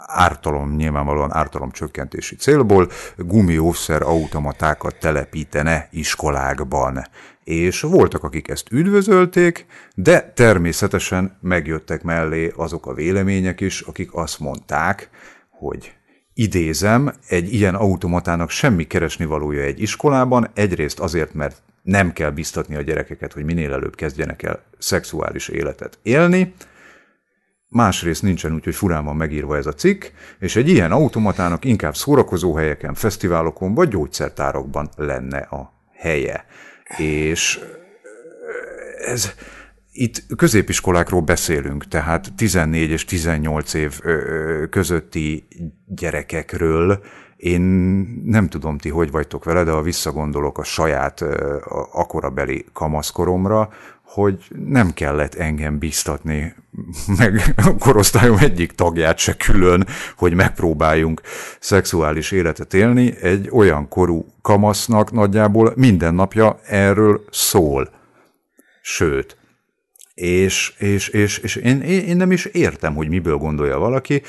ártalom, 0.07 0.77
nyilvánvalóan 0.77 1.35
ártalom 1.35 1.71
csökkentési 1.71 2.37
célból 2.37 2.91
gumiószer 3.17 4.03
automatákat 4.03 4.97
telepítene 5.01 5.89
iskolákban 5.91 7.05
és 7.45 7.81
voltak, 7.81 8.23
akik 8.23 8.49
ezt 8.49 8.71
üdvözölték, 8.71 9.67
de 9.95 10.33
természetesen 10.35 11.39
megjöttek 11.41 12.03
mellé 12.03 12.53
azok 12.57 12.87
a 12.87 12.95
vélemények 12.95 13.61
is, 13.61 13.81
akik 13.81 14.15
azt 14.15 14.41
mondták, 14.41 15.09
hogy 15.51 15.93
idézem, 16.35 17.13
egy 17.29 17.55
ilyen 17.55 17.75
automatának 17.75 18.51
semmi 18.51 18.87
keresni 18.87 19.25
valója 19.25 19.63
egy 19.63 19.83
iskolában, 19.83 20.51
egyrészt 20.55 21.01
azért, 21.01 21.35
mert 21.35 21.63
nem 21.83 22.13
kell 22.13 22.31
biztatni 22.31 22.75
a 22.77 22.83
gyerekeket, 22.83 23.33
hogy 23.33 23.45
minél 23.45 23.73
előbb 23.73 23.95
kezdjenek 23.95 24.43
el 24.43 24.63
szexuális 24.79 25.49
életet 25.49 25.99
élni, 26.03 26.55
másrészt 27.69 28.23
nincsen 28.23 28.55
úgy, 28.55 28.65
hogy 28.65 28.75
furán 28.75 29.05
van 29.05 29.17
megírva 29.17 29.57
ez 29.57 29.67
a 29.67 29.73
cikk, 29.73 30.05
és 30.39 30.57
egy 30.57 30.69
ilyen 30.69 30.93
automatának 30.93 31.65
inkább 31.65 31.97
szórakozó 31.97 32.55
helyeken, 32.55 32.95
fesztiválokon 32.95 33.75
vagy 33.75 33.89
gyógyszertárakban 33.89 34.89
lenne 34.97 35.39
a 35.39 35.73
helye 35.93 36.47
és 36.97 37.61
ez, 39.07 39.35
itt 39.93 40.23
középiskolákról 40.37 41.21
beszélünk, 41.21 41.89
tehát 41.89 42.33
14 42.37 42.91
és 42.91 43.05
18 43.05 43.75
év 43.75 44.01
közötti 44.71 45.47
gyerekekről, 45.87 47.03
én 47.37 47.61
nem 48.25 48.49
tudom 48.49 48.79
ti, 48.79 48.89
hogy 48.89 49.11
vagytok 49.11 49.45
vele, 49.45 49.65
de 49.65 49.71
ha 49.71 49.83
visszagondolok 49.83 50.59
a 50.59 50.65
saját 50.65 51.21
a 51.21 51.89
akorabeli 51.93 52.65
kamaszkoromra, 52.73 53.69
hogy 54.15 54.45
nem 54.67 54.93
kellett 54.93 55.35
engem 55.35 55.79
biztatni, 55.79 56.55
meg 57.19 57.55
a 57.57 57.77
korosztályom 57.79 58.37
egyik 58.39 58.73
tagját 58.73 59.19
se 59.19 59.37
külön, 59.37 59.87
hogy 60.17 60.35
megpróbáljunk 60.35 61.21
szexuális 61.61 62.31
életet 62.31 62.75
élni. 62.75 63.17
Egy 63.21 63.49
olyan 63.53 63.89
korú 63.89 64.27
kamasznak 64.43 65.13
nagyjából 65.13 65.73
minden 65.77 66.15
napja 66.15 66.59
erről 66.67 67.25
szól. 67.31 67.91
Sőt, 68.83 69.37
és, 70.15 70.75
és, 70.79 71.09
és, 71.09 71.39
és 71.39 71.57
én, 71.57 71.81
én 71.81 72.17
nem 72.17 72.33
is 72.33 72.45
értem, 72.45 72.95
hogy 72.95 73.09
miből 73.09 73.37
gondolja 73.37 73.79
valaki, 73.79 74.23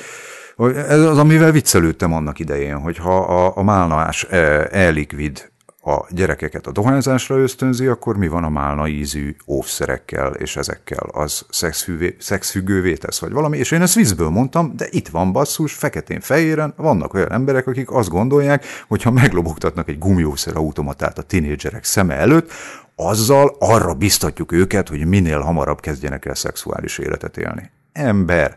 ez 0.74 1.00
az, 1.00 1.18
amivel 1.18 1.52
viccelődtem 1.52 2.12
annak 2.12 2.38
idején, 2.38 2.78
hogy 2.78 2.96
ha 2.96 3.16
a, 3.16 3.56
a 3.56 3.62
málnás 3.62 4.24
e, 4.24 4.68
ellikvid 4.70 5.50
a 5.88 6.06
gyerekeket 6.10 6.66
a 6.66 6.72
dohányzásra 6.72 7.36
ösztönzi, 7.36 7.86
akkor 7.86 8.16
mi 8.16 8.28
van 8.28 8.44
a 8.44 8.48
málna 8.48 8.88
ízű 8.88 9.36
óvszerekkel 9.46 10.32
és 10.32 10.56
ezekkel? 10.56 11.08
Az 11.12 11.46
szexfüggővé, 11.50 12.16
szexfüggővé 12.18 12.94
tesz, 12.94 13.18
vagy 13.18 13.32
valami? 13.32 13.58
És 13.58 13.70
én 13.70 13.82
ezt 13.82 13.94
vízből 13.94 14.28
mondtam, 14.28 14.76
de 14.76 14.86
itt 14.90 15.08
van 15.08 15.32
basszus, 15.32 15.72
feketén-fehéren, 15.72 16.74
vannak 16.76 17.14
olyan 17.14 17.32
emberek, 17.32 17.66
akik 17.66 17.90
azt 17.90 18.08
gondolják, 18.08 18.64
hogy 18.88 19.02
ha 19.02 19.10
meglobogtatnak 19.10 19.88
egy 19.88 19.98
gumiószer 19.98 20.56
automatát 20.56 21.18
a 21.18 21.22
tinédzserek 21.22 21.84
szeme 21.84 22.14
előtt, 22.14 22.52
azzal 22.96 23.56
arra 23.58 23.94
biztatjuk 23.94 24.52
őket, 24.52 24.88
hogy 24.88 25.06
minél 25.06 25.40
hamarabb 25.40 25.80
kezdjenek 25.80 26.24
el 26.24 26.34
szexuális 26.34 26.98
életet 26.98 27.36
élni. 27.36 27.70
Ember, 27.92 28.56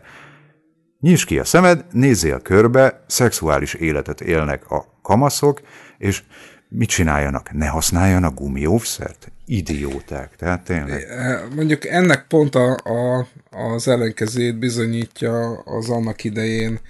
nyisd 1.00 1.26
ki 1.26 1.38
a 1.38 1.44
szemed, 1.44 1.84
nézzél 1.92 2.40
körbe, 2.40 3.04
szexuális 3.06 3.74
életet 3.74 4.20
élnek 4.20 4.70
a 4.70 4.98
kamaszok, 5.02 5.60
és 5.98 6.22
mit 6.70 6.88
csináljanak? 6.88 7.52
Ne 7.52 7.66
használjanak 7.66 8.34
gumióvszert? 8.34 9.32
Idióták, 9.46 10.36
tehát 10.36 10.64
tényleg. 10.64 11.06
Mondjuk 11.54 11.86
ennek 11.86 12.26
pont 12.26 12.54
a, 12.54 12.76
a, 12.76 13.26
az 13.50 13.88
ellenkezőjét 13.88 14.58
bizonyítja 14.58 15.58
az 15.58 15.90
annak 15.90 16.24
idején 16.24 16.80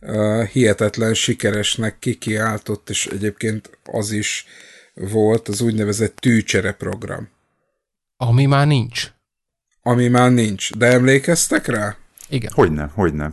uh, 0.00 0.44
hihetetlen 0.44 1.14
sikeresnek 1.14 1.98
kikiáltott, 1.98 2.90
és 2.90 3.06
egyébként 3.06 3.78
az 3.84 4.10
is 4.10 4.46
volt 4.94 5.48
az 5.48 5.60
úgynevezett 5.60 6.16
tűcsere 6.16 6.72
program. 6.72 7.28
Ami 8.16 8.46
már 8.46 8.66
nincs. 8.66 9.12
Ami 9.82 10.08
már 10.08 10.30
nincs. 10.30 10.72
De 10.72 10.86
emlékeztek 10.86 11.66
rá? 11.66 11.96
Igen. 12.28 12.52
Hogyne, 12.54 12.90
hogyne. 12.94 13.32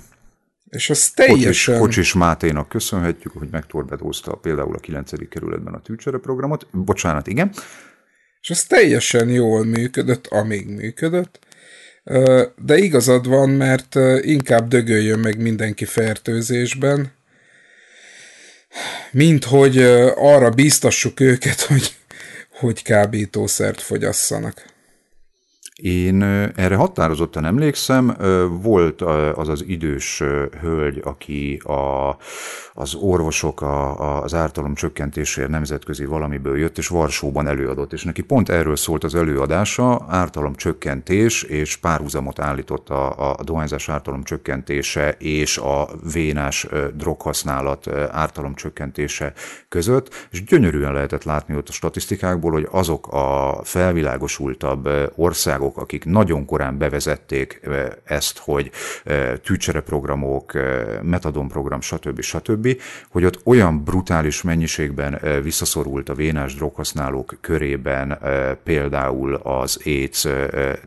És 0.69 0.89
az 0.89 1.09
teljesen... 1.09 1.79
Kocsis, 1.79 1.95
Kocsis 1.95 2.13
Máténak 2.13 2.69
köszönhetjük, 2.69 3.33
hogy 3.33 3.47
megtorbedózta 3.51 4.35
például 4.35 4.75
a 4.75 4.79
9. 4.79 5.29
kerületben 5.29 5.73
a 5.73 5.81
tűcsere 5.81 6.17
programot. 6.17 6.67
Bocsánat, 6.71 7.27
igen. 7.27 7.51
És 8.41 8.49
az 8.49 8.63
teljesen 8.63 9.29
jól 9.29 9.65
működött, 9.65 10.27
amíg 10.27 10.67
működött. 10.67 11.39
De 12.55 12.77
igazad 12.77 13.27
van, 13.27 13.49
mert 13.49 13.95
inkább 14.21 14.67
dögöljön 14.67 15.19
meg 15.19 15.41
mindenki 15.41 15.85
fertőzésben, 15.85 17.11
mint 19.11 19.43
hogy 19.43 19.77
arra 20.15 20.49
biztassuk 20.49 21.19
őket, 21.19 21.61
hogy, 21.71 21.95
hogy 22.51 22.83
kábítószert 22.83 23.81
fogyasszanak. 23.81 24.65
Én 25.81 26.21
erre 26.55 26.75
határozottan 26.75 27.45
emlékszem, 27.45 28.15
volt 28.61 29.01
az 29.35 29.47
az 29.47 29.63
idős 29.67 30.23
hölgy, 30.61 31.01
aki 31.03 31.61
a, 31.63 32.17
az 32.73 32.95
orvosok 32.95 33.61
a, 33.61 34.21
az 34.21 34.33
ártalom 34.33 34.73
csökkentésért 34.73 35.49
nemzetközi 35.49 36.05
valamiből 36.05 36.57
jött, 36.57 36.77
és 36.77 36.87
Varsóban 36.87 37.47
előadott, 37.47 37.93
és 37.93 38.03
neki 38.03 38.21
pont 38.21 38.49
erről 38.49 38.75
szólt 38.75 39.03
az 39.03 39.15
előadása, 39.15 40.05
ártalom 40.09 40.55
csökkentés, 40.55 41.43
és 41.43 41.75
párhuzamot 41.75 42.39
állított 42.39 42.89
a, 42.89 43.29
a 43.29 43.43
dohányzás 43.43 43.89
ártalom 43.89 44.23
csökkentése 44.23 45.15
és 45.17 45.57
a 45.57 45.87
vénás 46.13 46.67
droghasználat 46.93 47.87
ártalom 48.11 48.55
csökkentése 48.55 49.33
között, 49.69 50.27
és 50.31 50.43
gyönyörűen 50.43 50.93
lehetett 50.93 51.23
látni 51.23 51.55
ott 51.55 51.69
a 51.69 51.71
statisztikákból, 51.71 52.51
hogy 52.51 52.67
azok 52.71 53.07
a 53.07 53.59
felvilágosultabb 53.63 54.89
országok, 55.15 55.68
akik 55.77 56.05
nagyon 56.05 56.45
korán 56.45 56.77
bevezették 56.77 57.61
ezt, 58.03 58.37
hogy 58.37 58.71
tűcsereprogramok, 59.43 60.53
metadonprogram, 61.01 61.81
stb. 61.81 62.21
stb., 62.21 62.81
hogy 63.09 63.25
ott 63.25 63.39
olyan 63.43 63.83
brutális 63.83 64.41
mennyiségben 64.41 65.19
visszaszorult 65.43 66.09
a 66.09 66.13
vénás 66.13 66.55
droghasználók 66.55 67.37
körében 67.41 68.19
például 68.63 69.33
az 69.33 69.79
AIDS 69.85 70.27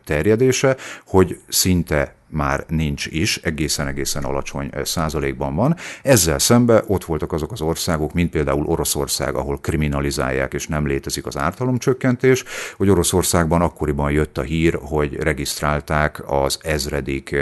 terjedése, 0.05 0.77
hogy 1.07 1.39
szinte 1.49 2.15
már 2.33 2.65
nincs 2.69 3.07
is, 3.07 3.37
egészen-egészen 3.37 4.25
alacsony 4.25 4.71
százalékban 4.83 5.55
van. 5.55 5.77
Ezzel 6.03 6.39
szemben 6.39 6.83
ott 6.87 7.05
voltak 7.05 7.33
azok 7.33 7.53
az 7.53 7.61
országok, 7.61 8.13
mint 8.13 8.31
például 8.31 8.67
Oroszország, 8.67 9.35
ahol 9.35 9.59
kriminalizálják 9.59 10.55
és 10.55 10.67
nem 10.67 10.87
létezik 10.87 11.27
az 11.27 11.37
ártalomcsökkentés, 11.37 12.45
hogy 12.77 12.91
Oroszországban 12.91 13.61
akkoriban 13.61 14.11
jött 14.11 14.39
a 14.39 14.43
hír, 14.43 14.79
hogy 14.83 15.15
regisztrálták 15.15 16.23
az 16.27 16.59
ezredik 16.63 17.37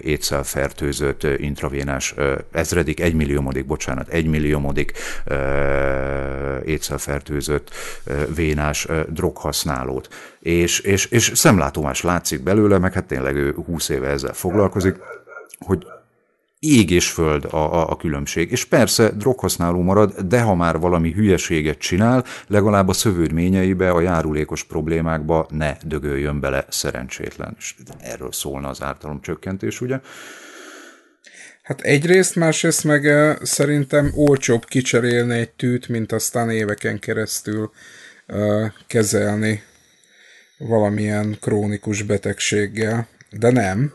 étszelfertőzött 0.00 1.22
intravénás, 1.22 2.14
ezredik, 2.52 3.00
egymilliómodik, 3.00 3.66
bocsánat, 3.66 4.08
egymilliómodik 4.08 4.92
étszelfertőzött 6.64 7.70
vénás 8.34 8.86
droghasználót. 9.08 10.08
És, 10.40 10.78
és, 10.78 11.06
és 11.06 11.32
szemlátomás 11.34 12.02
látszik 12.02 12.42
belőle, 12.42 12.78
meg 12.78 12.92
hát 12.92 13.04
tényleg 13.04 13.36
ő 13.36 13.54
20 13.66 13.88
éve 13.88 14.08
ezzel 14.22 14.34
foglalkozik, 14.34 14.96
hogy 15.58 15.86
ég 16.58 16.90
és 16.90 17.10
föld 17.10 17.44
a, 17.44 17.56
a, 17.56 17.90
a 17.90 17.96
különbség. 17.96 18.50
És 18.50 18.64
persze 18.64 19.10
droghasználó 19.10 19.80
marad, 19.80 20.20
de 20.20 20.40
ha 20.40 20.54
már 20.54 20.78
valami 20.78 21.12
hülyeséget 21.12 21.78
csinál, 21.78 22.24
legalább 22.46 22.88
a 22.88 22.92
szövődményeibe, 22.92 23.90
a 23.90 24.00
járulékos 24.00 24.64
problémákba 24.64 25.46
ne 25.50 25.76
dögöljön 25.84 26.40
bele 26.40 26.64
szerencsétlen. 26.68 27.54
És 27.58 27.74
erről 28.00 28.32
szólna 28.32 28.68
az 28.68 28.82
ártalomcsökkentés, 28.82 29.80
ugye? 29.80 30.00
Hát 31.62 31.80
egyrészt, 31.80 32.36
másrészt 32.36 32.84
meg 32.84 33.04
uh, 33.04 33.42
szerintem 33.42 34.12
olcsóbb 34.14 34.64
kicserélni 34.64 35.34
egy 35.34 35.50
tűt, 35.50 35.88
mint 35.88 36.12
aztán 36.12 36.50
éveken 36.50 36.98
keresztül 36.98 37.70
uh, 38.28 38.66
kezelni 38.86 39.62
valamilyen 40.58 41.36
krónikus 41.40 42.02
betegséggel. 42.02 43.08
De 43.30 43.50
nem. 43.50 43.92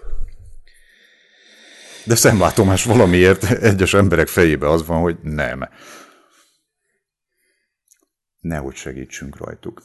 De 2.05 2.15
szemlátomás 2.15 2.83
valamiért 2.83 3.43
egyes 3.43 3.93
emberek 3.93 4.27
fejébe 4.27 4.69
az 4.69 4.85
van, 4.85 5.01
hogy 5.01 5.17
nem. 5.21 5.69
Nehogy 8.39 8.75
segítsünk 8.75 9.37
rajtuk. 9.37 9.81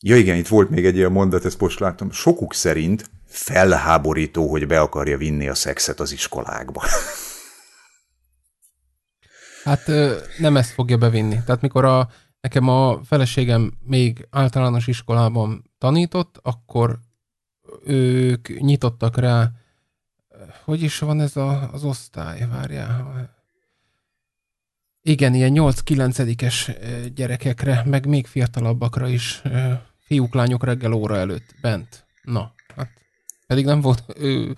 Ja 0.00 0.16
igen, 0.16 0.36
itt 0.36 0.48
volt 0.48 0.70
még 0.70 0.86
egy 0.86 0.96
ilyen 0.96 1.12
mondat, 1.12 1.44
ezt 1.44 1.60
most 1.60 1.78
láttam. 1.78 2.10
Sokuk 2.10 2.54
szerint 2.54 3.10
felháborító, 3.26 4.50
hogy 4.50 4.66
be 4.66 4.80
akarja 4.80 5.16
vinni 5.16 5.48
a 5.48 5.54
szexet 5.54 6.00
az 6.00 6.12
iskolákba. 6.12 6.82
Hát 9.64 9.86
nem 10.38 10.56
ezt 10.56 10.70
fogja 10.70 10.96
bevinni. 10.96 11.38
Tehát 11.46 11.60
mikor 11.60 11.84
a, 11.84 12.08
nekem 12.40 12.68
a 12.68 13.04
feleségem 13.04 13.72
még 13.82 14.26
általános 14.30 14.86
iskolában 14.86 15.70
tanított, 15.78 16.38
akkor 16.42 16.98
ők 17.84 18.60
nyitottak 18.60 19.16
rá, 19.16 19.50
hogy 20.64 20.82
is 20.82 20.98
van 20.98 21.20
ez 21.20 21.36
a, 21.36 21.72
az 21.72 21.84
osztály, 21.84 22.48
várjál. 22.48 23.30
Igen, 25.02 25.34
ilyen 25.34 25.52
8-9-es 25.54 26.76
gyerekekre, 27.14 27.82
meg 27.86 28.06
még 28.06 28.26
fiatalabbakra 28.26 29.08
is, 29.08 29.42
fiúk, 29.98 30.34
lányok 30.34 30.64
reggel 30.64 30.92
óra 30.92 31.16
előtt, 31.16 31.54
bent. 31.60 32.06
Na, 32.22 32.54
hát 32.76 32.90
pedig 33.46 33.64
nem 33.64 33.80
volt 33.80 34.04
ö, 34.06 34.50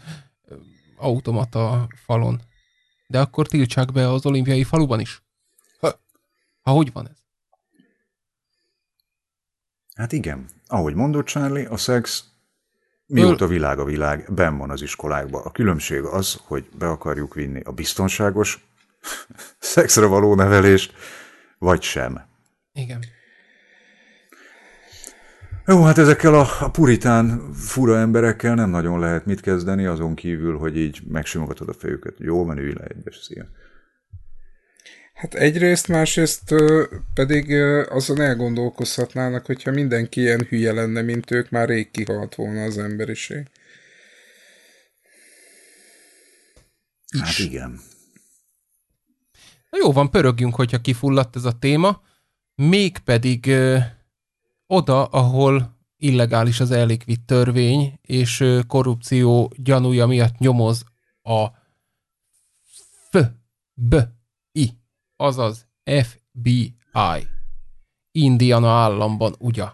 automata 0.96 1.88
falon. 2.04 2.40
De 3.06 3.20
akkor 3.20 3.46
tiltsák 3.46 3.92
be 3.92 4.10
az 4.10 4.26
olimpiai 4.26 4.64
faluban 4.64 5.00
is. 5.00 5.22
Ha, 5.80 6.00
ha 6.60 6.70
hogy 6.70 6.92
van 6.92 7.08
ez? 7.08 7.16
Hát 9.94 10.12
igen, 10.12 10.48
ahogy 10.66 10.94
mondott 10.94 11.26
Charlie, 11.26 11.66
a 11.66 11.76
szex 11.76 12.24
mióta 13.06 13.46
világ 13.46 13.78
a 13.78 13.84
világ, 13.84 14.28
ben 14.34 14.58
van 14.58 14.70
az 14.70 14.82
iskolákban. 14.82 15.42
A 15.44 15.52
különbség 15.52 16.02
az, 16.02 16.40
hogy 16.44 16.68
be 16.78 16.88
akarjuk 16.88 17.34
vinni 17.34 17.60
a 17.64 17.72
biztonságos 17.72 18.66
szexre 19.58 20.06
való 20.06 20.34
nevelést, 20.34 20.94
vagy 21.58 21.82
sem. 21.82 22.20
Igen. 22.72 23.04
Jó, 25.66 25.82
hát 25.82 25.98
ezekkel 25.98 26.34
a, 26.34 26.70
puritán 26.70 27.52
fura 27.52 27.98
emberekkel 27.98 28.54
nem 28.54 28.70
nagyon 28.70 29.00
lehet 29.00 29.26
mit 29.26 29.40
kezdeni, 29.40 29.84
azon 29.86 30.14
kívül, 30.14 30.58
hogy 30.58 30.76
így 30.76 31.02
megsimogatod 31.08 31.68
a 31.68 31.72
fejüket. 31.72 32.14
Jó, 32.18 32.52
ülj 32.52 32.72
le 32.72 32.84
egyes, 32.84 33.16
szia. 33.16 33.44
Hát 35.16 35.34
egyrészt, 35.34 35.88
másrészt 35.88 36.54
pedig 37.14 37.52
azon 37.88 38.20
elgondolkozhatnának, 38.20 39.46
hogyha 39.46 39.70
mindenki 39.70 40.20
ilyen 40.20 40.46
hülye 40.48 40.72
lenne, 40.72 41.02
mint 41.02 41.30
ők, 41.30 41.50
már 41.50 41.68
rég 41.68 41.90
kihalt 41.90 42.34
volna 42.34 42.62
az 42.62 42.78
emberiség. 42.78 43.46
Hát 47.20 47.38
igen. 47.38 47.80
Na 49.70 49.78
jó 49.78 49.92
van, 49.92 50.10
pörögjünk, 50.10 50.54
hogyha 50.54 50.80
kifulladt 50.80 51.36
ez 51.36 51.44
a 51.44 51.58
téma. 51.58 52.02
Mégpedig 52.54 53.46
ö, 53.46 53.78
oda, 54.66 55.04
ahol 55.04 55.78
illegális 55.96 56.60
az 56.60 56.70
ellikvitt 56.70 57.26
törvény, 57.26 57.98
és 58.02 58.40
ö, 58.40 58.60
korrupció 58.66 59.52
gyanúja 59.56 60.06
miatt 60.06 60.38
nyomoz 60.38 60.84
a 61.22 61.46
F, 63.10 63.18
B, 63.74 63.94
azaz 65.16 65.66
FBI. 65.84 67.26
Indiana 68.12 68.70
államban, 68.70 69.34
ugye? 69.38 69.64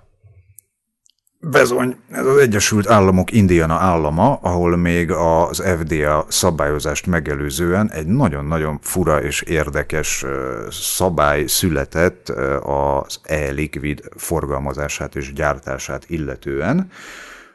Bezony, 1.51 1.97
ez 2.11 2.27
az 2.27 2.37
Egyesült 2.37 2.89
Államok 2.89 3.33
Indiana 3.33 3.75
állama, 3.75 4.35
ahol 4.35 4.77
még 4.77 5.11
az 5.11 5.63
FDA 5.79 6.25
szabályozást 6.29 7.07
megelőzően 7.07 7.91
egy 7.91 8.07
nagyon-nagyon 8.07 8.79
fura 8.83 9.23
és 9.23 9.43
érdekes 9.43 10.25
szabály 10.71 11.47
született 11.47 12.29
az 12.63 13.21
e-liquid 13.23 14.01
forgalmazását 14.17 15.17
és 15.17 15.33
gyártását 15.33 16.05
illetően, 16.09 16.91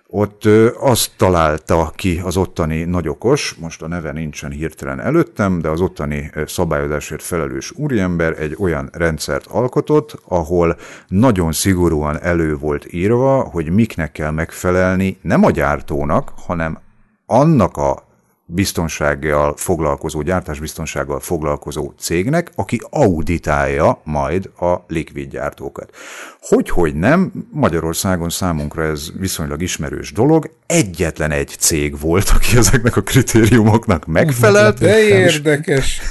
ott 0.10 0.46
azt 0.80 1.12
találta 1.18 1.92
ki 1.96 2.22
az 2.24 2.38
ottani 2.38 2.84
nagyokos, 2.84 3.56
most 3.60 3.82
a 3.82 3.88
neve 3.88 4.12
nincsen 4.12 4.52
hirtelen 4.52 5.00
előttem, 5.00 5.62
de 5.62 5.70
az 5.70 5.82
ottani 5.82 6.32
szabályozásért 6.46 7.22
felelős 7.24 7.72
úriember 7.72 8.42
egy 8.42 8.56
olyan 8.60 8.90
rendszert 8.92 9.46
alkotott, 9.46 10.20
ahol 10.28 10.78
nagyon 11.08 11.52
szigorúan 11.52 12.22
elő 12.22 12.58
volt 12.58 12.94
írva, 12.94 13.42
hogy 13.42 13.70
miknek 13.70 14.12
kell 14.12 14.32
megfelelni 14.32 15.18
nem 15.22 15.44
a 15.44 15.52
gyártónak, 15.52 16.32
hanem 16.36 16.80
annak 17.26 17.78
a 17.78 18.07
biztonsággal 18.50 19.54
foglalkozó, 19.58 20.22
gyártásbiztonsággal 20.22 21.20
foglalkozó 21.20 21.94
cégnek, 22.00 22.52
aki 22.56 22.82
auditálja 22.90 24.02
majd 24.04 24.50
a 24.60 24.76
likvid 24.88 25.30
gyártókat. 25.30 25.96
Hogy, 26.40 26.70
hogy 26.70 26.96
nem, 26.96 27.32
Magyarországon 27.52 28.30
számunkra 28.30 28.84
ez 28.84 29.08
viszonylag 29.20 29.62
ismerős 29.62 30.12
dolog, 30.12 30.52
egyetlen 30.66 31.32
egy 31.32 31.56
cég 31.60 32.00
volt, 32.00 32.30
aki 32.36 32.58
ezeknek 32.58 32.96
a 32.96 33.02
kritériumoknak 33.02 34.06
megfelelt. 34.06 34.80
De 34.80 35.00
érdekes. 35.00 36.02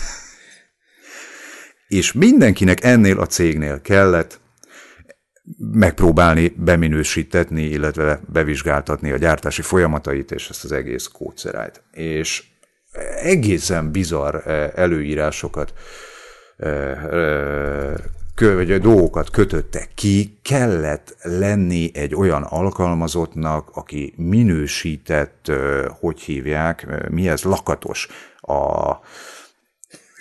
És 1.88 2.12
mindenkinek 2.12 2.84
ennél 2.84 3.18
a 3.18 3.26
cégnél 3.26 3.80
kellett 3.80 4.40
megpróbálni 5.72 6.48
beminősítetni, 6.56 7.62
illetve 7.62 8.20
bevizsgáltatni 8.32 9.10
a 9.10 9.16
gyártási 9.16 9.62
folyamatait 9.62 10.30
és 10.30 10.48
ezt 10.48 10.64
az 10.64 10.72
egész 10.72 11.06
kódszerájt. 11.06 11.82
És 11.92 12.44
egészen 13.22 13.90
bizarr 13.90 14.34
eh, 14.34 14.70
előírásokat 14.74 15.72
eh, 16.56 17.04
eh, 17.04 17.94
vagy 18.38 18.80
dolgokat 18.80 19.30
kötöttek 19.30 19.88
ki, 19.94 20.38
kellett 20.42 21.16
lenni 21.22 21.90
egy 21.94 22.14
olyan 22.14 22.42
alkalmazottnak, 22.42 23.70
aki 23.72 24.14
minősített, 24.16 25.52
hogy 26.00 26.20
hívják, 26.20 26.86
mi 27.10 27.28
ez, 27.28 27.42
lakatos 27.42 28.08
a 28.40 28.92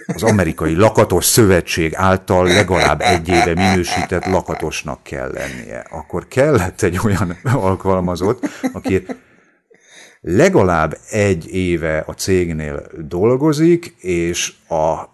az 0.06 0.24
amerikai 0.24 0.76
lakatos 0.76 1.26
szövetség 1.26 1.96
által 1.96 2.48
legalább 2.48 3.02
egy 3.02 3.28
éve 3.28 3.54
minősített 3.54 4.26
lakatosnak 4.26 5.04
kell 5.04 5.32
lennie. 5.32 5.86
Akkor 5.90 6.28
kellett 6.28 6.82
egy 6.82 7.00
olyan 7.04 7.38
alkalmazott, 7.70 8.48
aki 8.74 9.06
legalább 10.22 10.98
egy 11.10 11.54
éve 11.54 12.04
a 12.08 12.12
cégnél 12.12 12.88
dolgozik, 13.08 13.96
és 14.00 14.54
a 14.70 15.14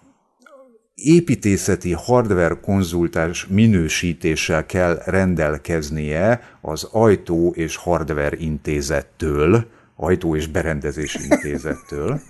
építészeti 0.96 1.94
hardware 1.94 2.58
konzultás 2.62 3.48
minősítéssel 3.50 4.66
kell 4.66 5.02
rendelkeznie 5.06 6.42
az 6.62 6.84
ajtó 6.84 7.54
és 7.56 7.76
hardware 7.76 8.38
intézettől, 8.38 9.66
ajtó 10.02 10.36
és 10.36 10.48
berendezés 10.48 11.18
intézettől, 11.30 12.22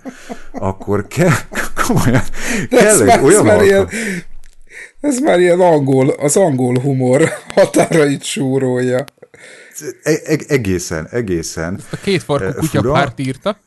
akkor 0.52 1.06
kell, 1.06 1.36
komolyan, 1.86 2.22
kell 2.70 3.00
egy 3.00 3.06
már, 3.06 3.22
olyan 3.22 3.44
már 3.44 3.62
ilyen, 3.62 3.88
Ez 5.00 5.18
már 5.18 5.40
ilyen 5.40 5.60
angol, 5.60 6.08
az 6.08 6.36
angol 6.36 6.78
humor 6.80 7.28
határait 7.54 8.22
súrolja. 8.22 9.04
e- 10.02 10.20
e- 10.24 10.38
egészen, 10.48 11.08
egészen. 11.10 11.74
Ezt 11.78 11.92
a 11.92 11.96
két 12.02 12.22
farkú 12.22 12.58
kutya 12.58 12.92
párt 12.92 13.18
írta. 13.20 13.58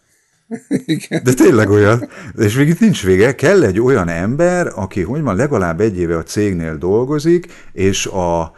Igen. 0.85 1.21
De 1.23 1.33
tényleg 1.33 1.69
olyan. 1.69 2.09
És 2.37 2.55
még 2.55 2.67
itt 2.67 2.79
nincs 2.79 3.03
vége. 3.03 3.35
Kell 3.35 3.63
egy 3.63 3.79
olyan 3.79 4.09
ember, 4.09 4.71
aki, 4.75 5.01
hogy 5.01 5.21
van, 5.21 5.35
legalább 5.35 5.81
egy 5.81 5.97
éve 5.97 6.17
a 6.17 6.23
cégnél 6.23 6.77
dolgozik, 6.77 7.47
és 7.73 8.05
a 8.05 8.55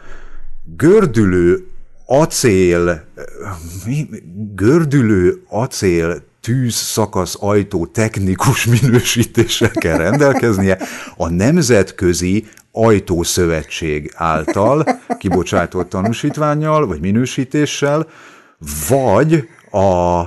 gördülő 0.76 1.66
acél, 2.10 3.04
gördülő 4.54 5.42
acél 5.48 6.22
tűz 6.40 6.74
szakasz 6.74 7.36
ajtó 7.40 7.86
technikus 7.86 8.64
minősítéssel 8.64 9.70
kell 9.70 9.96
rendelkeznie 9.96 10.78
a 11.16 11.28
Nemzetközi 11.28 12.46
Ajtószövetség 12.72 14.12
által 14.14 15.00
kibocsátott 15.18 15.88
tanúsítványjal 15.88 16.86
vagy 16.86 17.00
minősítéssel, 17.00 18.06
vagy 18.88 19.48
a 19.70 20.24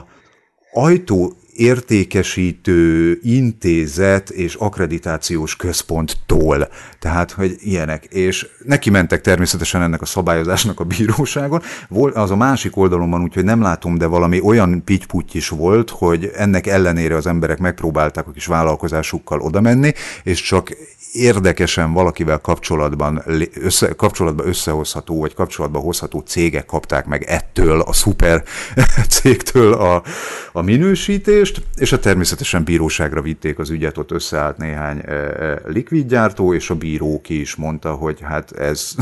ajtó 0.73 1.33
értékesítő 1.61 3.19
intézet 3.23 4.29
és 4.29 4.55
akkreditációs 4.55 5.55
központtól. 5.55 6.69
Tehát, 6.99 7.31
hogy 7.31 7.55
ilyenek. 7.59 8.03
És 8.03 8.47
neki 8.65 8.89
mentek 8.89 9.21
természetesen 9.21 9.81
ennek 9.81 10.01
a 10.01 10.05
szabályozásnak 10.05 10.79
a 10.79 10.83
bíróságon. 10.83 11.61
Volt 11.89 12.15
az 12.15 12.31
a 12.31 12.35
másik 12.35 12.77
oldalon 12.77 13.21
úgyhogy 13.21 13.43
nem 13.43 13.61
látom, 13.61 13.97
de 13.97 14.05
valami 14.05 14.41
olyan 14.41 14.83
pitty 14.83 15.31
is 15.31 15.49
volt, 15.49 15.89
hogy 15.89 16.31
ennek 16.35 16.67
ellenére 16.67 17.15
az 17.15 17.27
emberek 17.27 17.59
megpróbálták 17.59 18.27
a 18.27 18.31
kis 18.31 18.45
vállalkozásukkal 18.45 19.39
oda 19.39 19.61
menni, 19.61 19.93
és 20.23 20.41
csak 20.41 20.71
érdekesen 21.11 21.93
valakivel 21.93 22.37
kapcsolatban, 22.37 23.23
össze, 23.53 23.93
kapcsolatban 23.93 24.47
összehozható, 24.47 25.19
vagy 25.19 25.33
kapcsolatba 25.33 25.79
hozható 25.79 26.19
cégek 26.19 26.65
kapták 26.65 27.05
meg 27.05 27.23
ettől, 27.23 27.79
a 27.79 27.93
szuper 27.93 28.43
cégtől 29.09 29.73
a, 29.73 30.03
a 30.51 30.61
minősítést, 30.61 31.61
és 31.75 31.91
a 31.91 31.99
természetesen 31.99 32.63
bíróságra 32.63 33.21
vitték 33.21 33.59
az 33.59 33.69
ügyet, 33.69 33.97
ott 33.97 34.11
összeállt 34.11 34.57
néhány 34.57 35.01
e, 35.05 35.11
e, 35.11 35.61
likvidgyártó, 35.65 36.53
és 36.53 36.69
a 36.69 36.75
bíró 36.75 37.21
ki 37.21 37.39
is 37.39 37.55
mondta, 37.55 37.93
hogy 37.93 38.19
hát 38.21 38.51
ez, 38.51 38.95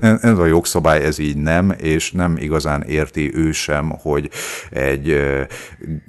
ez 0.20 0.38
a 0.38 0.46
jogszabály, 0.46 1.04
ez 1.04 1.18
így 1.18 1.36
nem, 1.36 1.74
és 1.78 2.12
nem 2.12 2.36
igazán 2.36 2.82
érti 2.82 3.30
ő 3.34 3.52
sem, 3.52 3.90
hogy 3.90 4.30
egy 4.70 5.10
e, 5.10 5.46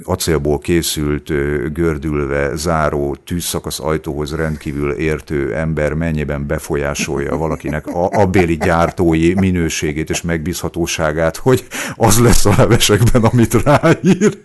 acélból 0.04 0.58
készült, 0.58 1.28
gördülve 1.74 2.56
záró 2.56 3.16
tűzszakasz 3.16 3.80
ajtóhoz 3.80 4.36
rendkívül 4.36 4.92
ért 4.92 5.29
vezető 5.30 5.56
ember 5.56 5.94
mennyiben 5.94 6.48
befolyásolja 6.48 7.38
valakinek 7.38 7.88
a, 7.88 8.10
a 8.12 8.26
béli 8.26 8.58
gyártói 8.58 9.34
minőségét 9.34 10.10
és 10.10 10.22
megbízhatóságát, 10.22 11.38
hogy 11.38 11.68
az 11.96 12.20
lesz 12.20 12.46
a 12.46 12.54
levesekben, 12.58 13.24
amit 13.24 13.54
ráír. 13.64 14.38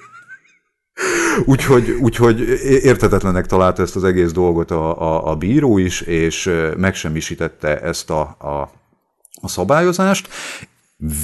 Úgyhogy, 1.44 1.90
úgyhogy 1.90 2.40
értetetlenek 2.82 3.46
találta 3.46 3.82
ezt 3.82 3.96
az 3.96 4.04
egész 4.04 4.32
dolgot 4.32 4.70
a, 4.70 5.00
a, 5.02 5.30
a 5.30 5.36
bíró 5.36 5.78
is, 5.78 6.00
és 6.00 6.50
megsemmisítette 6.76 7.80
ezt 7.80 8.10
a, 8.10 8.20
a, 8.38 8.70
a 9.40 9.48
szabályozást, 9.48 10.28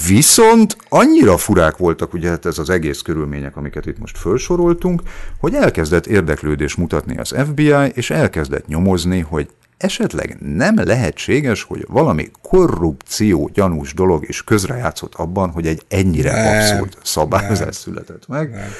Viszont 0.09 0.76
annyira 0.89 1.37
furák 1.37 1.76
voltak 1.76 2.12
ugye 2.12 2.28
hát 2.28 2.47
ez 2.47 2.59
az 2.59 2.70
egész 2.70 3.01
körülmények, 3.01 3.57
amiket 3.57 3.87
itt 3.87 3.99
most 3.99 4.18
felsoroltunk, 4.18 5.03
hogy 5.39 5.55
elkezdett 5.55 6.07
érdeklődés 6.07 6.74
mutatni 6.74 7.18
az 7.18 7.35
FBI, 7.49 7.93
és 7.95 8.11
elkezdett 8.11 8.66
nyomozni, 8.66 9.20
hogy 9.20 9.51
esetleg 9.76 10.37
nem 10.41 10.74
lehetséges, 10.76 11.62
hogy 11.62 11.85
valami 11.89 12.31
korrupció 12.43 13.51
gyanús 13.53 13.95
dolog 13.95 14.28
is 14.28 14.45
közrejátszott 14.45 15.14
abban, 15.14 15.51
hogy 15.51 15.66
egy 15.66 15.83
ennyire 15.89 16.33
nem, 16.33 16.57
abszurd 16.57 16.97
szabályozás 17.03 17.76
született 17.76 18.28
meg. 18.28 18.51
Nem, 18.51 18.70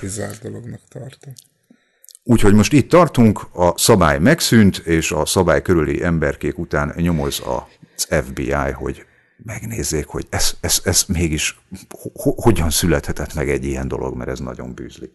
kizár 0.00 0.38
dolognak 0.42 0.80
tartom. 0.88 1.32
Úgyhogy 2.24 2.54
most 2.54 2.72
itt 2.72 2.88
tartunk, 2.88 3.40
a 3.52 3.78
szabály 3.78 4.18
megszűnt, 4.18 4.76
és 4.76 5.12
a 5.12 5.26
szabály 5.26 5.62
körüli 5.62 6.02
emberkék 6.02 6.58
után 6.58 6.92
nyomoz 6.96 7.42
az 7.96 8.06
FBI, 8.24 8.52
hogy 8.52 9.06
megnézzék, 9.44 10.06
hogy 10.06 10.26
ez, 10.30 10.52
ez, 10.60 10.80
ez 10.84 11.04
mégis 11.08 11.60
hogyan 12.18 12.70
születhetett 12.70 13.34
meg 13.34 13.50
egy 13.50 13.64
ilyen 13.64 13.88
dolog, 13.88 14.16
mert 14.16 14.30
ez 14.30 14.38
nagyon 14.38 14.74
bűzlik. 14.74 15.12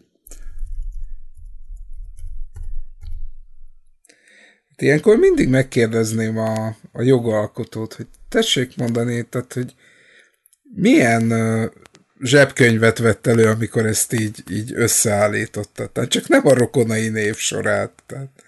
Hát 4.68 4.82
ilyenkor 4.82 5.16
mindig 5.16 5.48
megkérdezném 5.48 6.38
a, 6.38 6.66
a 6.92 7.02
jogalkotót, 7.02 7.94
hogy 7.94 8.06
tessék 8.28 8.76
mondani, 8.76 9.22
tehát, 9.28 9.52
hogy 9.52 9.74
milyen 10.74 11.32
zsebkönyvet 12.20 12.98
vett 12.98 13.26
elő, 13.26 13.46
amikor 13.46 13.86
ezt 13.86 14.12
így, 14.12 14.42
így 14.50 14.72
összeállította. 14.74 15.86
Tehát 15.86 16.10
csak 16.10 16.28
nem 16.28 16.46
a 16.46 16.54
rokonai 16.54 17.08
név 17.08 17.36
sorát. 17.36 18.02
Tehát. 18.06 18.42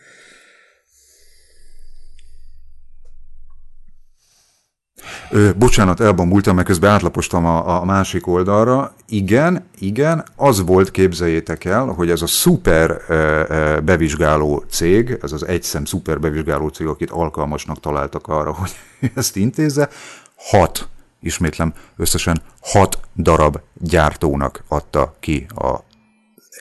Ö, 5.31 5.51
bocsánat, 5.57 6.01
elbambultam, 6.01 6.55
mert 6.55 6.67
közben 6.67 6.91
átlapostam 6.91 7.47
a, 7.47 7.81
a 7.81 7.85
másik 7.85 8.27
oldalra. 8.27 8.95
Igen, 9.09 9.65
igen, 9.79 10.25
az 10.37 10.65
volt, 10.65 10.91
képzeljétek 10.91 11.65
el, 11.65 11.87
hogy 11.87 12.11
ez 12.11 12.23
a 12.23 12.27
szuper 12.27 12.91
e, 12.91 13.81
bevizsgáló 13.81 14.65
cég, 14.71 15.19
ez 15.23 15.33
az 15.33 15.47
egyszem 15.47 15.85
szuper 15.85 16.21
bevizsgáló 16.21 16.69
cég, 16.69 16.87
akit 16.87 17.11
alkalmasnak 17.11 17.81
találtak 17.81 18.27
arra, 18.27 18.55
hogy 18.61 18.71
ezt 19.15 19.37
intézze, 19.37 19.89
hat, 20.37 20.89
ismétlem, 21.21 21.73
összesen 21.97 22.41
hat 22.61 22.99
darab 23.17 23.59
gyártónak 23.75 24.65
adta 24.69 25.15
ki 25.21 25.47
a 25.55 25.79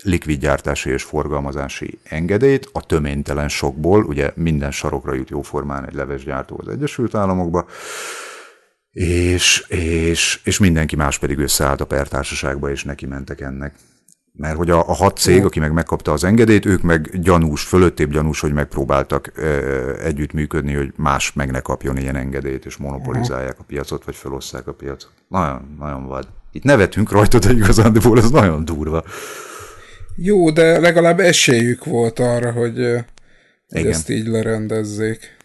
likvidgyártási 0.01 0.89
és 0.89 1.03
forgalmazási 1.03 1.99
engedélyt 2.03 2.69
a 2.73 2.85
töménytelen 2.85 3.49
sokból, 3.49 4.03
ugye 4.03 4.31
minden 4.35 4.71
sarokra 4.71 5.13
jut 5.13 5.29
jóformán 5.29 5.85
egy 5.85 5.93
levesgyártó 5.93 6.59
az 6.61 6.67
Egyesült 6.67 7.15
Államokba, 7.15 7.65
és, 8.91 9.65
és, 9.67 10.39
és 10.43 10.59
mindenki 10.59 10.95
más 10.95 11.19
pedig 11.19 11.37
összeállt 11.37 11.81
a 11.81 11.85
pertársaságba, 11.85 12.71
és 12.71 12.83
neki 12.83 13.05
mentek 13.05 13.41
ennek. 13.41 13.75
Mert 14.33 14.57
hogy 14.57 14.69
a, 14.69 14.89
a 14.89 14.93
hat 14.93 15.17
cég, 15.17 15.45
aki 15.45 15.59
meg 15.59 15.71
megkapta 15.73 16.11
az 16.11 16.23
engedélyt, 16.23 16.65
ők 16.65 16.81
meg 16.81 17.19
gyanús, 17.21 17.63
fölöttébb 17.63 18.11
gyanús, 18.11 18.39
hogy 18.39 18.53
megpróbáltak 18.53 19.31
e, 19.37 19.41
együttműködni, 20.03 20.73
hogy 20.73 20.93
más 20.95 21.33
meg 21.33 21.51
ne 21.51 21.59
kapjon 21.59 21.97
ilyen 21.97 22.15
engedélyt, 22.15 22.65
és 22.65 22.77
monopolizálják 22.77 23.59
a 23.59 23.63
piacot, 23.63 24.03
vagy 24.03 24.15
felosszák 24.15 24.67
a 24.67 24.73
piacot. 24.73 25.11
Nagyon, 25.27 25.75
nagyon 25.79 26.07
vad. 26.07 26.27
Itt 26.51 26.63
nevetünk 26.63 27.11
rajta, 27.11 27.39
de 27.39 27.51
igazándiból 27.51 28.17
ez 28.17 28.29
nagyon 28.29 28.65
durva. 28.65 29.03
Jó, 30.15 30.51
de 30.51 30.79
legalább 30.79 31.19
esélyük 31.19 31.85
volt 31.85 32.19
arra, 32.19 32.51
hogy, 32.51 32.95
hogy 33.69 33.85
ezt 33.85 34.09
így 34.09 34.27
lerendezzék. 34.27 35.37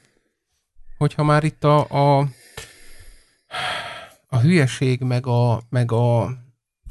Hogyha 0.99 1.25
már 1.25 1.45
itt 1.45 1.65
a, 1.65 1.79
a 2.19 2.29
a 4.27 4.39
hülyeség, 4.39 5.01
meg 5.01 5.27
a, 5.27 5.63
meg 5.69 5.93
a, 5.93 6.31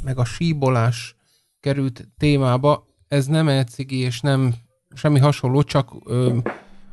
meg 0.03 0.17
a 0.17 0.25
síbolás 0.25 1.15
került 1.59 2.07
témába, 2.17 2.87
ez 3.07 3.25
nem 3.25 3.47
elcigi, 3.47 3.97
és 3.97 4.21
nem 4.21 4.53
semmi 4.95 5.19
hasonló, 5.19 5.63
csak 5.63 5.91
ö, 6.05 6.37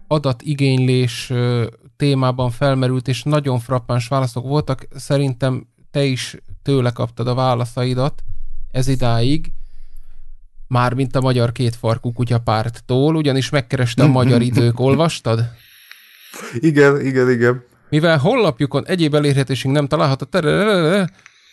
adatigénylés 0.06 1.30
ö, 1.30 1.66
témában 1.96 2.50
felmerült, 2.50 3.08
és 3.08 3.22
nagyon 3.22 3.58
frappáns 3.58 4.08
válaszok 4.08 4.44
voltak. 4.44 4.86
Szerintem 4.94 5.66
te 5.90 6.04
is 6.04 6.36
tőle 6.62 6.90
kaptad 6.90 7.26
a 7.28 7.34
válaszaidat 7.34 8.22
ez 8.70 8.88
idáig, 8.88 9.52
mármint 10.66 11.16
a 11.16 11.20
magyar 11.20 11.52
kétfarkú 11.52 12.12
kutyapárttól, 12.12 13.16
ugyanis 13.16 13.50
megkereste 13.50 14.02
a 14.02 14.08
magyar 14.08 14.42
idők, 14.50 14.80
olvastad? 14.80 15.44
Igen, 16.54 17.00
igen, 17.06 17.30
igen. 17.30 17.64
Mivel 17.90 18.18
honlapjukon 18.18 18.86
egyéb 18.86 19.14
elérhetőség 19.14 19.70
nem 19.70 19.86
található, 19.86 20.26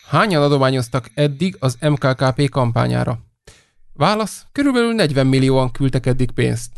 hányan 0.08 0.42
adományoztak 0.42 1.10
eddig 1.14 1.56
az 1.58 1.78
MKKP 1.80 2.48
kampányára? 2.48 3.18
Válasz, 3.92 4.46
körülbelül 4.52 4.92
40 4.92 5.26
millióan 5.26 5.70
küldtek 5.70 6.06
eddig 6.06 6.30
pénzt. 6.30 6.70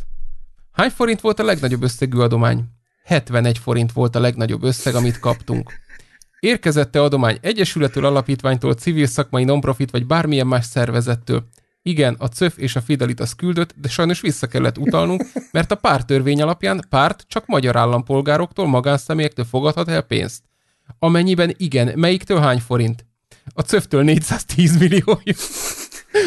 Hány 0.72 0.90
forint 0.90 1.20
volt 1.20 1.38
a 1.38 1.44
legnagyobb 1.44 1.82
összegű 1.82 2.18
adomány? 2.18 2.64
71 3.04 3.58
forint 3.58 3.92
volt 3.92 4.16
a 4.16 4.20
legnagyobb 4.20 4.62
összeg, 4.62 4.94
amit 4.94 5.18
kaptunk. 5.18 5.72
Érkezette 6.40 7.02
adomány 7.02 7.38
egyesületől, 7.40 8.04
alapítványtól, 8.04 8.74
civil 8.74 9.06
szakmai 9.06 9.44
nonprofit 9.44 9.90
vagy 9.90 10.06
bármilyen 10.06 10.46
más 10.46 10.64
szervezettől. 10.64 11.48
Igen, 11.82 12.16
a 12.18 12.28
CÖF 12.28 12.58
és 12.58 12.76
a 12.76 12.80
Fidelitas 12.80 13.34
küldött, 13.34 13.74
de 13.76 13.88
sajnos 13.88 14.20
vissza 14.20 14.46
kellett 14.46 14.78
utalnunk, 14.78 15.24
mert 15.52 15.70
a 15.70 15.74
pártörvény 15.74 16.42
alapján 16.42 16.84
párt 16.88 17.24
csak 17.28 17.46
magyar 17.46 17.76
állampolgároktól, 17.76 18.66
magánszemélyektől 18.66 19.44
fogadhat 19.44 19.88
el 19.88 20.02
pénzt. 20.02 20.42
Amennyiben 20.98 21.54
igen, 21.56 21.98
melyiktől 21.98 22.40
hány 22.40 22.60
forint? 22.60 23.06
A 23.54 23.60
CÖF-től 23.60 24.02
410 24.02 24.78
millió, 24.78 25.20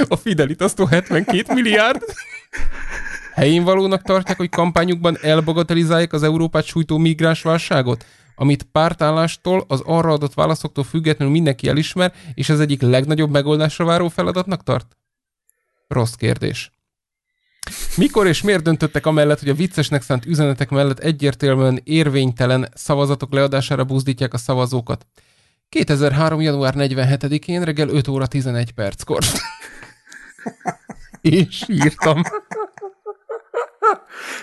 a 0.07 0.15
Fidelitas-tól 0.15 0.87
72 0.87 1.53
milliárd. 1.53 2.03
Helyén 3.33 3.63
valónak 3.63 4.01
tartják, 4.01 4.37
hogy 4.37 4.49
kampányukban 4.49 5.17
elbagatelizálják 5.21 6.13
az 6.13 6.23
Európát 6.23 6.65
sújtó 6.65 6.97
migránsválságot? 6.97 8.05
amit 8.35 8.67
pártállástól, 8.71 9.65
az 9.67 9.81
arra 9.85 10.11
adott 10.11 10.33
válaszoktól 10.33 10.83
függetlenül 10.83 11.33
mindenki 11.33 11.67
elismer, 11.67 12.13
és 12.33 12.49
az 12.49 12.59
egyik 12.59 12.81
legnagyobb 12.81 13.31
megoldásra 13.31 13.85
váró 13.85 14.07
feladatnak 14.07 14.63
tart? 14.63 14.97
Rossz 15.87 16.13
kérdés. 16.13 16.71
Mikor 17.97 18.27
és 18.27 18.41
miért 18.41 18.63
döntöttek 18.63 19.05
amellett, 19.05 19.39
hogy 19.39 19.49
a 19.49 19.53
viccesnek 19.53 20.01
szánt 20.01 20.25
üzenetek 20.25 20.69
mellett 20.69 20.99
egyértelműen 20.99 21.81
érvénytelen 21.83 22.69
szavazatok 22.73 23.33
leadására 23.33 23.83
buzdítják 23.83 24.33
a 24.33 24.37
szavazókat? 24.37 25.05
2003. 25.69 26.41
január 26.41 26.73
47-én 26.77 27.63
reggel 27.63 27.89
5 27.89 28.07
óra 28.07 28.27
11 28.27 28.71
perckor. 28.71 29.23
És 31.21 31.63
írtam. 31.67 32.21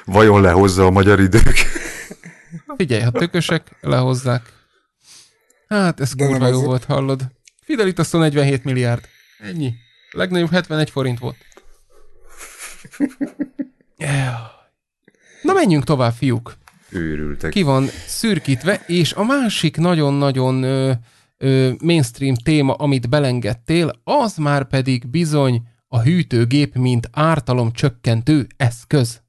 Vajon 0.04 0.40
lehozza 0.40 0.86
a 0.86 0.90
magyar 0.90 1.20
idők? 1.20 1.54
Figyelj, 2.76 3.02
ha 3.02 3.10
tökösek, 3.10 3.76
lehozzák. 3.80 4.52
Hát, 5.68 6.00
ez 6.00 6.14
kurva 6.14 6.46
jó 6.46 6.62
volt, 6.62 6.84
hallod. 6.84 7.22
Fidelita 7.62 8.04
47 8.10 8.64
milliárd. 8.64 9.04
Ennyi. 9.38 9.74
Legnagyobb 10.10 10.50
71 10.50 10.90
forint 10.90 11.18
volt. 11.18 11.36
Na 15.42 15.52
menjünk 15.52 15.84
tovább, 15.84 16.12
fiúk. 16.12 16.56
Őrültek. 16.90 17.50
Ki 17.50 17.62
van 17.62 17.86
szürkítve, 18.06 18.84
és 18.86 19.12
a 19.12 19.24
másik 19.24 19.76
nagyon-nagyon 19.76 20.62
ö, 20.62 20.92
ö, 21.38 21.72
mainstream 21.82 22.34
téma, 22.34 22.74
amit 22.74 23.08
belengedtél, 23.08 23.90
az 24.04 24.36
már 24.36 24.68
pedig 24.68 25.10
bizony 25.10 25.62
a 25.88 26.00
hűtőgép, 26.00 26.74
mint 26.74 27.08
ártalom 27.12 27.72
csökkentő 27.72 28.46
eszköz. 28.56 29.22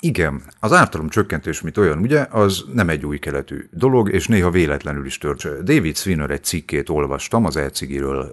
Igen, 0.00 0.42
az 0.60 0.72
ártalom 0.72 1.08
csökkentés, 1.08 1.60
mint 1.60 1.76
olyan, 1.76 1.98
ugye, 1.98 2.26
az 2.30 2.64
nem 2.72 2.88
egy 2.88 3.06
új 3.06 3.18
keletű 3.18 3.68
dolog, 3.70 4.12
és 4.12 4.26
néha 4.26 4.50
véletlenül 4.50 5.06
is 5.06 5.18
tört. 5.18 5.62
David 5.64 5.96
Swinner 5.96 6.30
egy 6.30 6.44
cikkét 6.44 6.88
olvastam, 6.88 7.44
az 7.44 7.56
e-cigiről 7.56 8.30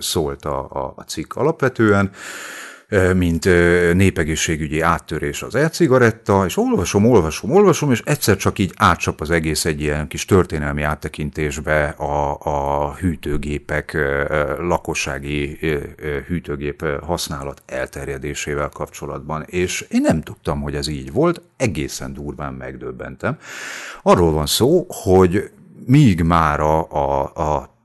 szólt 0.00 0.44
a, 0.44 0.70
a, 0.70 0.92
a 0.96 1.02
cikk 1.02 1.34
alapvetően, 1.34 2.10
mint 3.14 3.44
népegészségügyi 3.94 4.80
áttörés 4.80 5.42
az 5.42 5.54
e-cigaretta, 5.54 6.44
és 6.46 6.56
olvasom, 6.56 7.06
olvasom, 7.06 7.50
olvasom, 7.50 7.90
és 7.90 8.02
egyszer 8.04 8.36
csak 8.36 8.58
így 8.58 8.72
átcsap 8.76 9.20
az 9.20 9.30
egész 9.30 9.64
egy 9.64 9.80
ilyen 9.80 10.08
kis 10.08 10.24
történelmi 10.24 10.82
áttekintésbe 10.82 11.84
a, 11.88 12.38
a 12.40 12.94
hűtőgépek, 12.94 13.96
lakossági 14.58 15.58
hűtőgép 16.26 16.84
használat 17.02 17.62
elterjedésével 17.66 18.68
kapcsolatban, 18.68 19.42
és 19.46 19.86
én 19.90 20.00
nem 20.00 20.22
tudtam, 20.22 20.60
hogy 20.60 20.74
ez 20.74 20.88
így 20.88 21.12
volt, 21.12 21.42
egészen 21.56 22.12
durván 22.12 22.54
megdöbbentem. 22.54 23.38
Arról 24.02 24.32
van 24.32 24.46
szó, 24.46 24.86
hogy 24.88 25.50
míg 25.86 26.22
már 26.22 26.60
a, 26.60 26.90
a, 26.90 27.20
a 27.22 27.78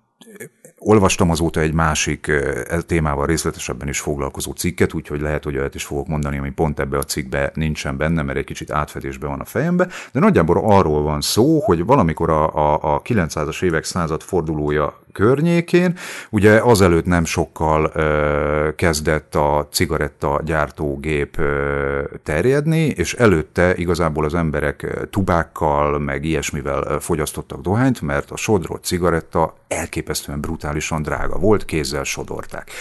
Olvastam 0.88 1.30
azóta 1.30 1.60
egy 1.60 1.74
másik 1.74 2.28
e 2.28 2.82
témával 2.82 3.26
részletesebben 3.26 3.88
is 3.88 4.00
foglalkozó 4.00 4.52
cikket, 4.52 4.94
úgyhogy 4.94 5.22
lehet, 5.22 5.44
hogy 5.44 5.58
olyat 5.58 5.76
is 5.76 5.84
fogok 5.84 6.08
mondani, 6.08 6.38
ami 6.38 6.50
pont 6.50 6.80
ebbe 6.80 6.98
a 6.98 7.04
cikkbe 7.04 7.52
nincsen 7.54 7.98
benne, 7.98 8.22
mert 8.22 8.38
egy 8.38 8.46
kicsit 8.46 8.72
átfedésben 8.72 9.30
van 9.30 9.40
a 9.40 9.46
fejembe, 9.46 9.88
de 10.12 10.20
nagyjából 10.20 10.62
arról 10.64 11.02
van 11.02 11.22
szó, 11.22 11.60
hogy 11.60 11.86
valamikor 11.86 12.30
a, 12.30 12.56
a, 12.56 12.94
a 12.94 13.02
900-as 13.02 13.64
évek 13.64 13.84
század 13.84 14.22
fordulója 14.22 15.05
környékén. 15.16 15.98
Ugye 16.30 16.60
azelőtt 16.62 17.06
nem 17.06 17.26
sokkal 17.26 17.92
ö, 17.94 18.70
kezdett 18.76 19.36
a 19.36 19.68
cigaretta 19.72 20.42
gyártógép 20.46 21.38
ö, 21.38 22.04
terjedni, 22.24 22.86
és 22.86 23.14
előtte 23.14 23.76
igazából 23.76 24.26
az 24.26 24.34
emberek 24.34 25.08
tubákkal, 25.10 26.00
meg 26.00 26.26
ilyesmivel 26.26 27.00
fogyasztottak 27.00 27.62
dohányt, 27.62 28.02
mert 28.02 28.32
a 28.32 28.38
sodrott 28.38 28.84
cigaretta 28.84 29.56
elképesztően 29.68 30.40
brutálisan 30.40 31.02
drága 31.02 31.38
volt, 31.38 31.66
kézzel 31.66 32.04
sodorták. 32.04 32.72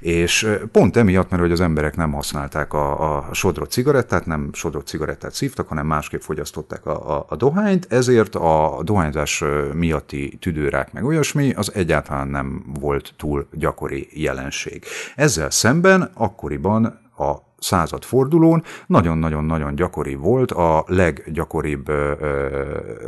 És 0.00 0.48
pont 0.72 0.96
emiatt, 0.96 1.30
mert 1.30 1.42
hogy 1.42 1.52
az 1.52 1.60
emberek 1.60 1.96
nem 1.96 2.12
használták 2.12 2.72
a, 2.72 3.16
a 3.16 3.34
sodrott 3.34 3.70
cigarettát, 3.70 4.26
nem 4.26 4.50
sodrott 4.52 4.86
cigarettát 4.86 5.32
szívtak, 5.32 5.68
hanem 5.68 5.86
másképp 5.86 6.20
fogyasztották 6.20 6.86
a, 6.86 7.16
a, 7.16 7.26
a 7.28 7.36
dohányt, 7.36 7.86
ezért 7.88 8.34
a 8.34 8.80
dohányzás 8.82 9.44
miatti 9.72 10.36
tüdőrák 10.40 10.92
meg 10.92 11.04
olyasmi, 11.04 11.52
az 11.52 11.74
egyáltalán 11.76 12.28
nem 12.28 12.64
volt 12.80 13.14
túl 13.16 13.46
gyakori 13.52 14.08
jelenség. 14.12 14.84
Ezzel 15.14 15.50
szemben 15.50 16.10
akkoriban 16.14 16.84
a 17.18 17.34
századfordulón 17.58 18.62
nagyon-nagyon-nagyon 18.86 19.74
gyakori 19.74 20.14
volt, 20.14 20.50
a 20.50 20.84
leggyakoribb 20.86 21.88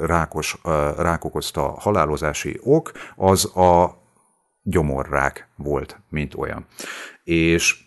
rákos, 0.00 0.60
rák 0.96 1.24
okozta 1.24 1.62
halálozási 1.62 2.60
ok 2.62 2.92
az 3.16 3.56
a 3.56 4.02
gyomorrák 4.62 5.48
volt, 5.56 6.00
mint 6.08 6.34
olyan. 6.34 6.66
És 7.24 7.86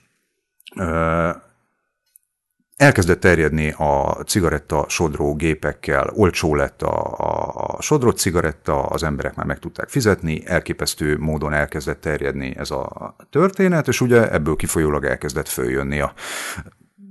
elkezdett 2.81 3.19
terjedni 3.19 3.73
a 3.77 4.23
cigaretta 4.25 4.85
sodró 4.87 5.35
gépekkel, 5.35 6.09
olcsó 6.13 6.55
lett 6.55 6.81
a, 6.81 7.13
a, 7.17 7.53
a 7.55 7.81
sodrott 7.81 8.17
cigaretta, 8.17 8.83
az 8.83 9.03
emberek 9.03 9.35
már 9.35 9.45
meg 9.45 9.59
tudták 9.59 9.89
fizetni, 9.89 10.41
elképesztő 10.45 11.17
módon 11.17 11.53
elkezdett 11.53 12.01
terjedni 12.01 12.55
ez 12.57 12.71
a 12.71 13.15
történet, 13.29 13.87
és 13.87 14.01
ugye 14.01 14.31
ebből 14.31 14.55
kifolyólag 14.55 15.05
elkezdett 15.05 15.47
följönni 15.47 15.99
a 15.99 16.13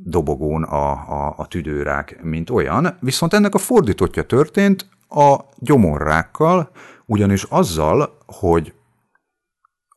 dobogón 0.05 0.63
a, 0.63 0.91
a, 0.91 1.35
a 1.37 1.47
tüdőrák, 1.47 2.23
mint 2.23 2.51
olyan. 2.51 2.97
Viszont 3.01 3.35
ennek 3.35 3.55
a 3.55 3.59
fordítottja 3.59 4.23
történt 4.23 4.89
a 5.09 5.37
gyomorrákkal, 5.57 6.71
ugyanis 7.07 7.43
azzal, 7.43 8.17
hogy 8.27 8.73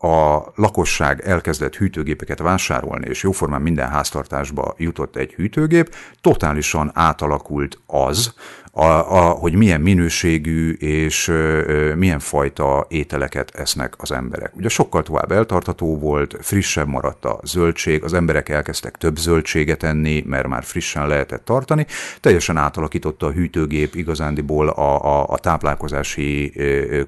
a 0.03 0.51
lakosság 0.55 1.21
elkezdett 1.21 1.75
hűtőgépeket 1.75 2.39
vásárolni, 2.39 3.07
és 3.09 3.23
jóformán 3.23 3.61
minden 3.61 3.89
háztartásba 3.89 4.73
jutott 4.77 5.15
egy 5.15 5.33
hűtőgép, 5.33 5.95
totálisan 6.21 6.91
átalakult 6.93 7.79
az, 7.85 8.33
a, 8.75 8.85
a, 8.85 9.29
hogy 9.29 9.55
milyen 9.55 9.81
minőségű 9.81 10.71
és 10.71 11.27
ö, 11.27 11.93
milyen 11.95 12.19
fajta 12.19 12.85
ételeket 12.89 13.51
esznek 13.55 13.93
az 13.97 14.11
emberek. 14.11 14.55
Ugye 14.55 14.69
sokkal 14.69 15.03
tovább 15.03 15.31
eltartató 15.31 15.99
volt, 15.99 16.37
frissebb 16.41 16.87
maradt 16.87 17.25
a 17.25 17.39
zöldség, 17.43 18.03
az 18.03 18.13
emberek 18.13 18.49
elkezdtek 18.49 18.97
több 18.97 19.17
zöldséget 19.17 19.83
enni, 19.83 20.23
mert 20.27 20.47
már 20.47 20.63
frissen 20.63 21.07
lehetett 21.07 21.45
tartani, 21.45 21.85
teljesen 22.19 22.57
átalakította 22.57 23.25
a 23.25 23.31
hűtőgép 23.31 23.95
igazándiból 23.95 24.67
a, 24.69 25.05
a, 25.05 25.27
a 25.29 25.37
táplálkozási 25.37 26.53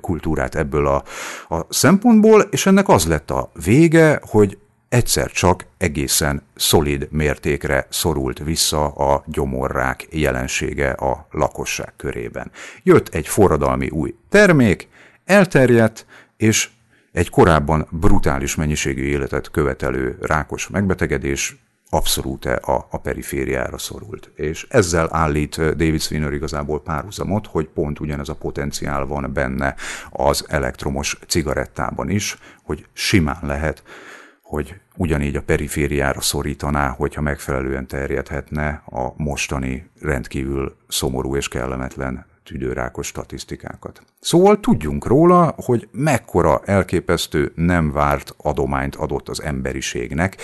kultúrát 0.02 0.56
ebből 0.56 0.88
a, 0.88 1.04
a 1.56 1.66
szempontból, 1.70 2.42
és 2.42 2.66
ennek 2.66 2.90
az 2.90 3.08
lett 3.08 3.32
a 3.32 3.52
vége, 3.64 4.20
hogy 4.24 4.58
egyszer 4.90 5.32
csak 5.32 5.66
egészen 5.78 6.42
szolid 6.56 7.08
mértékre 7.12 7.88
szorult 7.90 8.40
vissza 8.40 8.86
a 8.88 9.24
gyomorrák 9.28 10.08
jelensége 10.10 10.92
a 10.92 11.28
lakosság 11.32 11.94
körében. 11.98 12.52
Jött 12.84 13.08
egy 13.10 13.28
forradalmi 13.28 13.90
új 13.90 14.16
termék, 14.30 14.88
elterjedt, 15.26 16.06
és 16.38 16.70
egy 17.12 17.30
korábban 17.30 17.88
brutális 17.90 18.56
mennyiségű 18.56 19.04
életet 19.04 19.52
követelő 19.52 20.18
rákos 20.22 20.68
megbetegedés 20.68 21.56
abszolút 21.90 22.46
a, 22.46 22.88
a 22.90 22.98
perifériára 22.98 23.78
szorult. 23.78 24.32
És 24.36 24.66
ezzel 24.70 25.08
állít 25.12 25.56
David 25.56 26.02
Swinner 26.02 26.34
igazából 26.34 26.82
párhuzamot, 26.82 27.48
hogy 27.48 27.68
pont 27.68 28.00
ugyanez 28.00 28.30
a 28.30 28.36
potenciál 28.36 29.06
van 29.06 29.34
benne 29.34 29.76
az 30.10 30.46
elektromos 30.48 31.18
cigarettában 31.28 32.10
is, 32.10 32.38
hogy 32.64 32.86
simán 32.94 33.40
lehet 33.42 33.84
hogy 34.46 34.76
ugyanígy 34.96 35.36
a 35.36 35.42
perifériára 35.42 36.22
szorítaná, 36.22 36.90
hogyha 36.90 37.22
megfelelően 37.22 37.88
terjedhetne 37.88 38.84
a 38.86 39.14
mostani 39.16 39.90
rendkívül 40.02 40.76
szomorú 40.88 41.36
és 41.36 41.48
kellemetlen 41.48 42.26
tüdőrákos 42.44 43.08
statisztikákat. 43.08 44.02
Szóval 44.20 44.60
tudjunk 44.60 45.06
róla, 45.06 45.54
hogy 45.58 45.88
mekkora 45.92 46.62
elképesztő 46.66 47.52
nem 47.56 47.92
várt 47.92 48.34
adományt 48.38 48.96
adott 48.96 49.30
az 49.30 49.42
emberiségnek, 49.42 50.38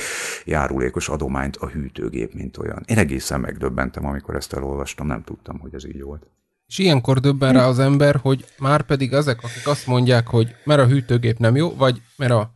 járulékos 0.45 1.10
adományt 1.10 1.56
a 1.56 1.68
hűtőgép, 1.68 2.34
mint 2.34 2.57
olyan. 2.57 2.84
Én 2.86 2.98
egészen 2.98 3.40
megdöbbentem, 3.40 4.06
amikor 4.06 4.36
ezt 4.36 4.53
elolvastam, 4.53 5.07
nem 5.07 5.23
tudtam, 5.23 5.60
hogy 5.60 5.73
ez 5.73 5.86
így 5.86 6.02
volt. 6.02 6.28
És 6.68 6.78
ilyenkor 6.78 7.19
döbben 7.19 7.53
rá 7.53 7.68
az 7.68 7.80
ember, 7.80 8.15
hogy 8.15 8.45
már 8.60 8.82
pedig 8.82 9.14
ezek, 9.14 9.44
akik 9.44 9.68
azt 9.68 9.88
mondják, 9.88 10.28
hogy 10.28 10.56
mert 10.64 10.82
a 10.82 10.88
hűtőgép 10.88 11.38
nem 11.38 11.56
jó, 11.56 11.76
vagy 11.76 12.02
mert 12.18 12.32
a 12.32 12.52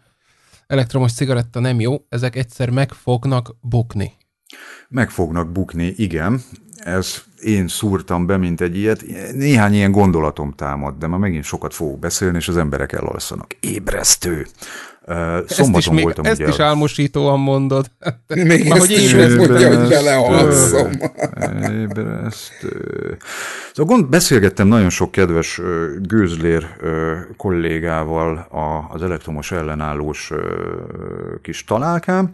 elektromos 0.67 1.13
cigaretta 1.13 1.59
nem 1.59 1.79
jó, 1.79 1.95
ezek 2.09 2.35
egyszer 2.35 2.69
meg 2.69 2.91
fognak 2.91 3.55
bukni. 3.61 4.13
Meg 4.89 5.09
fognak 5.09 5.51
bukni, 5.51 5.93
igen. 5.97 6.41
ez 6.75 7.23
én 7.41 7.67
szúrtam 7.67 8.25
be, 8.25 8.37
mint 8.37 8.61
egy 8.61 8.77
ilyet. 8.77 9.03
Néhány 9.33 9.73
ilyen 9.73 9.91
gondolatom 9.91 10.51
támad, 10.51 10.97
de 10.97 11.07
már 11.07 11.19
megint 11.19 11.43
sokat 11.43 11.73
fogok 11.73 11.99
beszélni, 11.99 12.37
és 12.37 12.47
az 12.47 12.57
emberek 12.57 12.91
elalszanak. 12.91 13.53
Ébresztő! 13.59 14.47
Szombaton 15.05 15.75
ezt 15.75 15.77
is, 15.77 15.89
még, 15.89 16.03
voltam 16.03 16.25
ezt 16.25 16.39
ugye. 16.39 16.49
is 16.49 16.59
álmosítóan 16.59 17.39
mondod. 17.39 17.85
Még 18.27 18.69
ezt 18.69 18.89
is 18.89 19.13
mondja, 19.13 19.77
hogy 19.77 19.87
belealszom. 19.87 20.91
Ébresztő. 21.81 23.17
Szóval 23.73 23.95
gond, 23.95 24.09
beszélgettem 24.09 24.67
nagyon 24.67 24.89
sok 24.89 25.11
kedves 25.11 25.61
gőzlér 26.01 26.67
kollégával 27.37 28.47
az 28.91 29.03
elektromos 29.03 29.51
ellenállós 29.51 30.31
kis 31.41 31.63
találkán, 31.63 32.33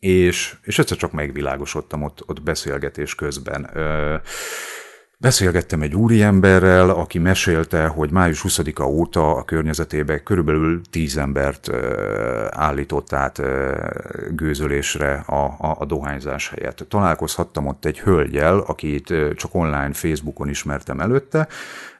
és, 0.00 0.54
és 0.62 0.78
egyszer 0.78 0.96
csak 0.96 1.12
megvilágosodtam 1.12 2.02
ott, 2.02 2.22
ott 2.26 2.42
beszélgetés 2.42 3.14
közben. 3.14 3.70
Beszélgettem 5.24 5.82
egy 5.82 5.94
úriemberrel, 5.94 6.90
aki 6.90 7.18
mesélte, 7.18 7.86
hogy 7.86 8.10
május 8.10 8.44
20-a 8.48 8.82
óta 8.82 9.36
a 9.36 9.44
környezetében 9.44 10.22
körülbelül 10.22 10.80
10 10.90 11.16
embert 11.16 11.70
állított 12.50 13.12
át 13.12 13.40
gőzölésre 14.30 15.14
a, 15.26 15.44
a, 15.44 15.76
a 15.78 15.84
dohányzás 15.84 16.48
helyett. 16.48 16.84
Találkozhattam 16.88 17.66
ott 17.66 17.84
egy 17.84 18.00
hölgyel, 18.00 18.58
akit 18.58 19.14
csak 19.34 19.54
online 19.54 19.92
Facebookon 19.92 20.48
ismertem 20.48 21.00
előtte, 21.00 21.48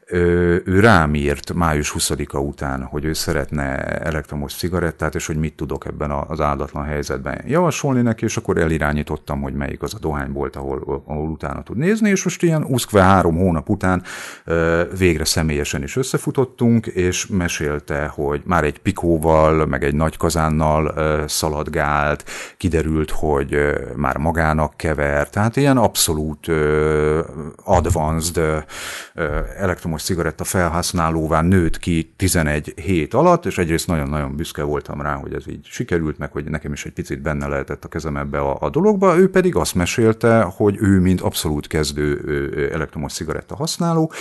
ő 0.06 0.80
rám 0.80 1.14
írt 1.14 1.52
május 1.52 1.94
20-a 1.98 2.38
után, 2.38 2.82
hogy 2.82 3.04
ő 3.04 3.12
szeretne 3.12 3.76
elektromos 3.84 4.54
cigarettát, 4.54 5.14
és 5.14 5.26
hogy 5.26 5.36
mit 5.36 5.54
tudok 5.54 5.86
ebben 5.86 6.10
az 6.10 6.40
áldatlan 6.40 6.84
helyzetben 6.84 7.42
javasolni 7.46 8.02
neki, 8.02 8.24
és 8.24 8.36
akkor 8.36 8.58
elirányítottam, 8.58 9.40
hogy 9.40 9.54
melyik 9.54 9.82
az 9.82 9.94
a 9.94 9.98
dohánybolt, 9.98 10.56
ahol, 10.56 11.02
ahol 11.06 11.28
utána 11.28 11.62
tud 11.62 11.76
nézni, 11.76 12.10
és 12.10 12.24
most 12.24 12.42
ilyen 12.42 12.64
uszkve 12.64 13.02
három 13.02 13.36
hónap 13.36 13.68
után 13.68 14.02
végre 14.98 15.24
személyesen 15.24 15.82
is 15.82 15.96
összefutottunk, 15.96 16.86
és 16.86 17.26
mesélte, 17.26 18.06
hogy 18.06 18.42
már 18.44 18.64
egy 18.64 18.78
pikóval, 18.78 19.66
meg 19.66 19.84
egy 19.84 19.94
nagy 19.94 20.16
kazánnal 20.16 20.94
szaladgált, 21.28 22.24
kiderült, 22.56 23.10
hogy 23.10 23.56
már 23.96 24.16
magának 24.16 24.76
kever, 24.76 25.28
tehát 25.28 25.56
ilyen 25.56 25.76
abszolút 25.76 26.46
advanced 27.64 28.64
elektromos 29.58 29.93
elektromos 29.94 30.02
cigaretta 30.02 30.44
felhasználóvá 30.44 31.40
nőtt 31.40 31.78
ki 31.78 32.12
11 32.16 32.72
hét 32.76 33.14
alatt, 33.14 33.46
és 33.46 33.58
egyrészt 33.58 33.86
nagyon-nagyon 33.86 34.36
büszke 34.36 34.62
voltam 34.62 35.00
rá, 35.00 35.14
hogy 35.14 35.34
ez 35.34 35.48
így 35.48 35.66
sikerült, 35.66 36.18
meg 36.18 36.32
hogy 36.32 36.44
nekem 36.44 36.72
is 36.72 36.84
egy 36.84 36.92
picit 36.92 37.22
benne 37.22 37.46
lehetett 37.46 37.84
a 37.84 37.88
kezem 37.88 38.16
ebbe 38.16 38.38
a, 38.38 38.56
a 38.60 38.70
dologba. 38.70 39.18
Ő 39.18 39.30
pedig 39.30 39.56
azt 39.56 39.74
mesélte, 39.74 40.42
hogy 40.42 40.76
ő, 40.80 41.00
mint 41.00 41.20
abszolút 41.20 41.66
kezdő 41.66 42.70
elektromos 42.72 43.12
cigaretta 43.12 43.56
használó, 43.56 44.12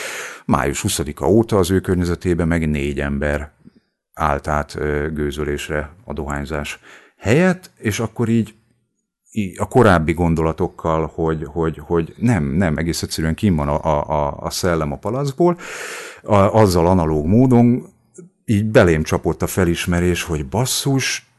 május 0.45 0.83
20-a 0.87 1.25
óta 1.25 1.57
az 1.57 1.71
ő 1.71 1.79
környezetében 1.79 2.47
meg 2.47 2.69
négy 2.69 2.99
ember 2.99 3.51
állt 4.13 4.47
át 4.47 4.77
gőzölésre 5.13 5.89
a 6.05 6.13
dohányzás 6.13 6.79
helyett, 7.17 7.71
és 7.77 7.99
akkor 7.99 8.29
így 8.29 8.53
a 9.57 9.67
korábbi 9.67 10.13
gondolatokkal, 10.13 11.11
hogy, 11.13 11.43
hogy, 11.45 11.77
hogy 11.77 12.13
nem, 12.17 12.43
nem, 12.43 12.77
egész 12.77 13.01
egyszerűen 13.01 13.35
kim 13.35 13.55
van 13.55 13.67
a, 13.67 14.07
a, 14.09 14.37
a 14.39 14.49
szellem 14.49 14.91
a 14.91 14.97
palacból, 14.97 15.57
a, 16.23 16.35
azzal 16.35 16.87
analóg 16.87 17.25
módon 17.25 17.85
így 18.45 18.65
belém 18.65 19.03
csapott 19.03 19.41
a 19.41 19.47
felismerés, 19.47 20.23
hogy 20.23 20.45
basszus, 20.45 21.31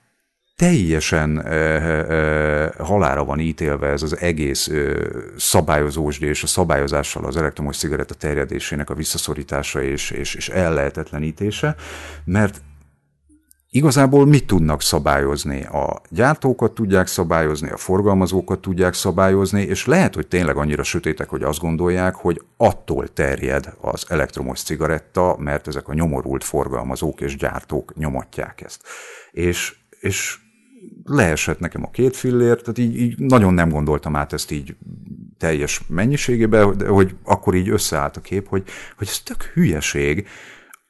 teljesen 0.57 1.41
e, 1.41 1.55
e, 1.55 2.75
halára 2.79 3.25
van 3.25 3.39
ítélve 3.39 3.89
ez 3.89 4.03
az 4.03 4.19
egész 4.21 4.69
e, 4.69 4.95
szabályozósd 5.37 6.23
és 6.23 6.43
a 6.43 6.47
szabályozással 6.47 7.25
az 7.25 7.37
elektromos 7.37 7.77
cigaretta 7.77 8.15
terjedésének 8.15 8.91
a 8.91 8.95
visszaszorítása 8.95 9.83
és, 9.83 10.11
és, 10.11 10.35
és 10.35 10.49
ellehetetlenítése, 10.49 11.75
mert 12.25 12.62
Igazából 13.75 14.27
mit 14.27 14.47
tudnak 14.47 14.83
szabályozni? 14.83 15.65
A 15.65 16.01
gyártókat 16.11 16.73
tudják 16.73 17.07
szabályozni, 17.07 17.71
a 17.71 17.77
forgalmazókat 17.77 18.61
tudják 18.61 18.95
szabályozni, 18.95 19.63
és 19.63 19.87
lehet, 19.87 20.15
hogy 20.15 20.27
tényleg 20.27 20.57
annyira 20.57 20.83
sötétek, 20.83 21.29
hogy 21.29 21.43
azt 21.43 21.59
gondolják, 21.59 22.15
hogy 22.15 22.43
attól 22.57 23.09
terjed 23.09 23.75
az 23.81 24.05
elektromos 24.09 24.63
cigaretta, 24.63 25.37
mert 25.39 25.69
ezek 25.69 25.89
a 25.89 25.95
nyomorult 25.95 26.45
forgalmazók 26.45 27.21
és 27.21 27.37
gyártók 27.37 27.95
nyomatják 27.95 28.61
ezt. 28.61 28.83
És, 29.31 29.77
és 30.01 30.39
leesett 31.05 31.59
nekem 31.59 31.85
a 31.85 31.91
két 31.91 32.17
fillér, 32.17 32.61
tehát 32.61 32.79
így, 32.79 33.01
így 33.01 33.19
nagyon 33.19 33.55
nem 33.55 33.69
gondoltam 33.69 34.17
át 34.17 34.33
ezt 34.33 34.51
így 34.51 34.77
teljes 35.39 35.81
mennyiségében, 35.89 36.77
de 36.77 36.89
hogy 36.89 37.15
akkor 37.25 37.55
így 37.55 37.69
összeállt 37.69 38.17
a 38.17 38.21
kép, 38.21 38.49
hogy, 38.49 38.65
hogy 38.97 39.09
ez 39.11 39.21
tök 39.21 39.43
hülyeség, 39.43 40.27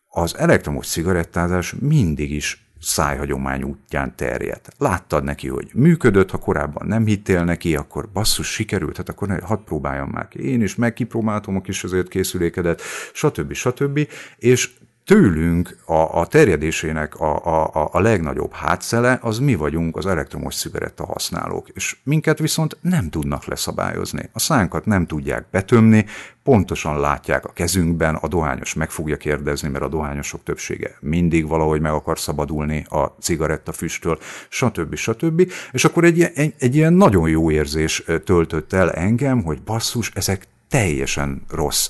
az 0.09 0.37
elektromos 0.37 0.87
cigarettázás 0.87 1.75
mindig 1.81 2.31
is 2.31 2.64
szájhagyomány 2.85 3.63
útján 3.63 4.17
terjedt. 4.17 4.69
Láttad 4.79 5.25
neki, 5.25 5.49
hogy 5.49 5.71
működött, 5.75 6.31
ha 6.31 6.39
korábban 6.39 6.87
nem 6.87 7.07
hittél 7.07 7.45
neki, 7.45 7.77
akkor 7.77 8.09
basszus, 8.13 8.53
sikerült, 8.53 8.97
hát 8.97 9.09
akkor 9.09 9.41
hadd 9.43 9.65
próbáljam 9.65 10.09
már 10.09 10.29
ki. 10.29 10.49
Én 10.51 10.63
is 10.63 10.75
megkipróbáltam 10.75 11.57
a 11.57 11.61
kis 11.61 11.85
azért 11.85 12.09
készülékedet, 12.09 12.83
stb. 13.13 13.53
stb. 13.53 14.09
És 14.37 14.71
tőlünk 15.05 15.77
a, 15.85 16.19
a 16.21 16.27
terjedésének 16.27 17.21
a, 17.21 17.45
a, 17.45 17.89
a 17.93 18.01
legnagyobb 18.01 18.53
hátszele 18.53 19.19
az 19.23 19.39
mi 19.39 19.55
vagyunk 19.55 19.97
az 19.97 20.07
elektromos 20.07 20.57
cigaretta 20.57 21.05
használók, 21.05 21.69
és 21.69 21.97
minket 22.03 22.39
viszont 22.39 22.77
nem 22.81 23.11
tudnak 23.11 23.45
leszabályozni. 23.45 24.29
A 24.33 24.39
szánkat 24.39 24.87
nem 24.87 25.07
tudják 25.07 25.45
betömni, 25.51 26.07
pontosan 26.43 27.01
látják 27.01 27.45
a 27.45 27.53
kezünkben, 27.53 28.15
a 28.15 28.29
dohányos 28.29 28.75
meg 28.75 28.91
fogja 28.91 29.17
kérdezni, 29.17 29.69
mert 29.69 29.85
a 29.85 29.89
dohányosok 29.89 30.43
többsége 30.43 30.97
mindig 31.01 31.49
valahogy 31.49 31.81
meg 31.81 31.93
akar 31.93 32.19
szabadulni 32.19 32.87
a 32.89 33.17
cigaretta 33.21 33.73
füsttől, 33.73 34.19
stb. 34.49 34.95
stb. 34.95 35.53
És 35.73 35.85
akkor 35.85 36.05
egy, 36.05 36.23
egy, 36.23 36.55
egy 36.59 36.77
ilyen 36.77 36.93
nagyon 36.93 37.29
jó 37.29 37.51
érzés 37.51 38.05
töltött 38.25 38.73
el 38.73 38.93
engem, 38.93 39.43
hogy 39.43 39.63
basszus, 39.63 40.11
ezek 40.15 40.47
teljesen 40.69 41.43
rossz 41.51 41.89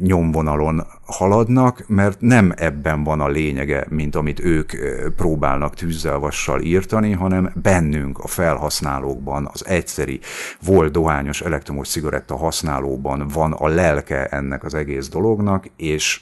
nyomvonalon 0.00 0.86
haladnak, 1.06 1.84
mert 1.86 2.20
nem 2.20 2.52
ebben 2.56 3.04
van 3.04 3.20
a 3.20 3.28
lényege, 3.28 3.86
mint 3.88 4.14
amit 4.14 4.40
ők 4.40 4.72
próbálnak 5.16 5.74
tűzzel 5.74 6.18
vassal 6.18 6.60
írtani, 6.60 7.12
hanem 7.12 7.52
bennünk, 7.62 8.18
a 8.18 8.26
felhasználókban, 8.26 9.48
az 9.52 9.66
egyszeri 9.66 10.20
volt 10.60 10.92
dohányos 10.92 11.40
elektromos 11.40 11.88
cigaretta 11.88 12.36
használóban 12.36 13.28
van 13.28 13.52
a 13.52 13.68
lelke 13.68 14.26
ennek 14.26 14.64
az 14.64 14.74
egész 14.74 15.08
dolognak, 15.08 15.66
és 15.76 16.20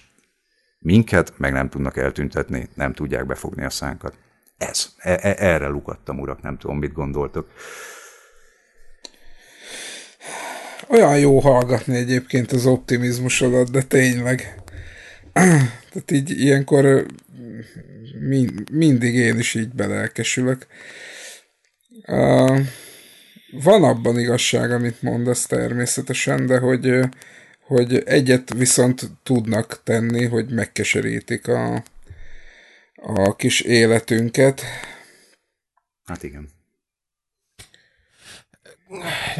minket 0.78 1.32
meg 1.36 1.52
nem 1.52 1.68
tudnak 1.68 1.96
eltüntetni, 1.96 2.68
nem 2.74 2.92
tudják 2.92 3.26
befogni 3.26 3.64
a 3.64 3.70
szánkat. 3.70 4.14
Ez. 4.58 4.86
E- 4.98 5.18
e- 5.22 5.36
erre 5.38 5.68
lukadtam, 5.68 6.18
urak, 6.18 6.42
nem 6.42 6.56
tudom, 6.56 6.78
mit 6.78 6.92
gondoltok. 6.92 7.48
Olyan 10.88 11.18
jó 11.18 11.38
hallgatni 11.38 11.96
egyébként 11.96 12.52
az 12.52 12.66
optimizmusodat, 12.66 13.70
de 13.70 13.82
tényleg. 13.82 14.54
Tehát 15.92 16.10
így 16.10 16.30
ilyenkor 16.30 17.06
mind, 18.18 18.70
mindig 18.70 19.14
én 19.14 19.38
is 19.38 19.54
így 19.54 19.68
belelkesülök. 19.68 20.66
Uh, 22.06 22.60
van 23.50 23.84
abban 23.84 24.18
igazság, 24.18 24.70
amit 24.70 25.02
mondasz 25.02 25.46
természetesen, 25.46 26.46
de 26.46 26.58
hogy, 26.58 26.98
hogy 27.60 28.02
egyet 28.04 28.54
viszont 28.54 29.10
tudnak 29.22 29.80
tenni, 29.84 30.24
hogy 30.24 30.50
megkeserítik 30.50 31.48
a, 31.48 31.82
a 32.94 33.36
kis 33.36 33.60
életünket. 33.60 34.62
Hát 36.04 36.22
igen. 36.22 36.48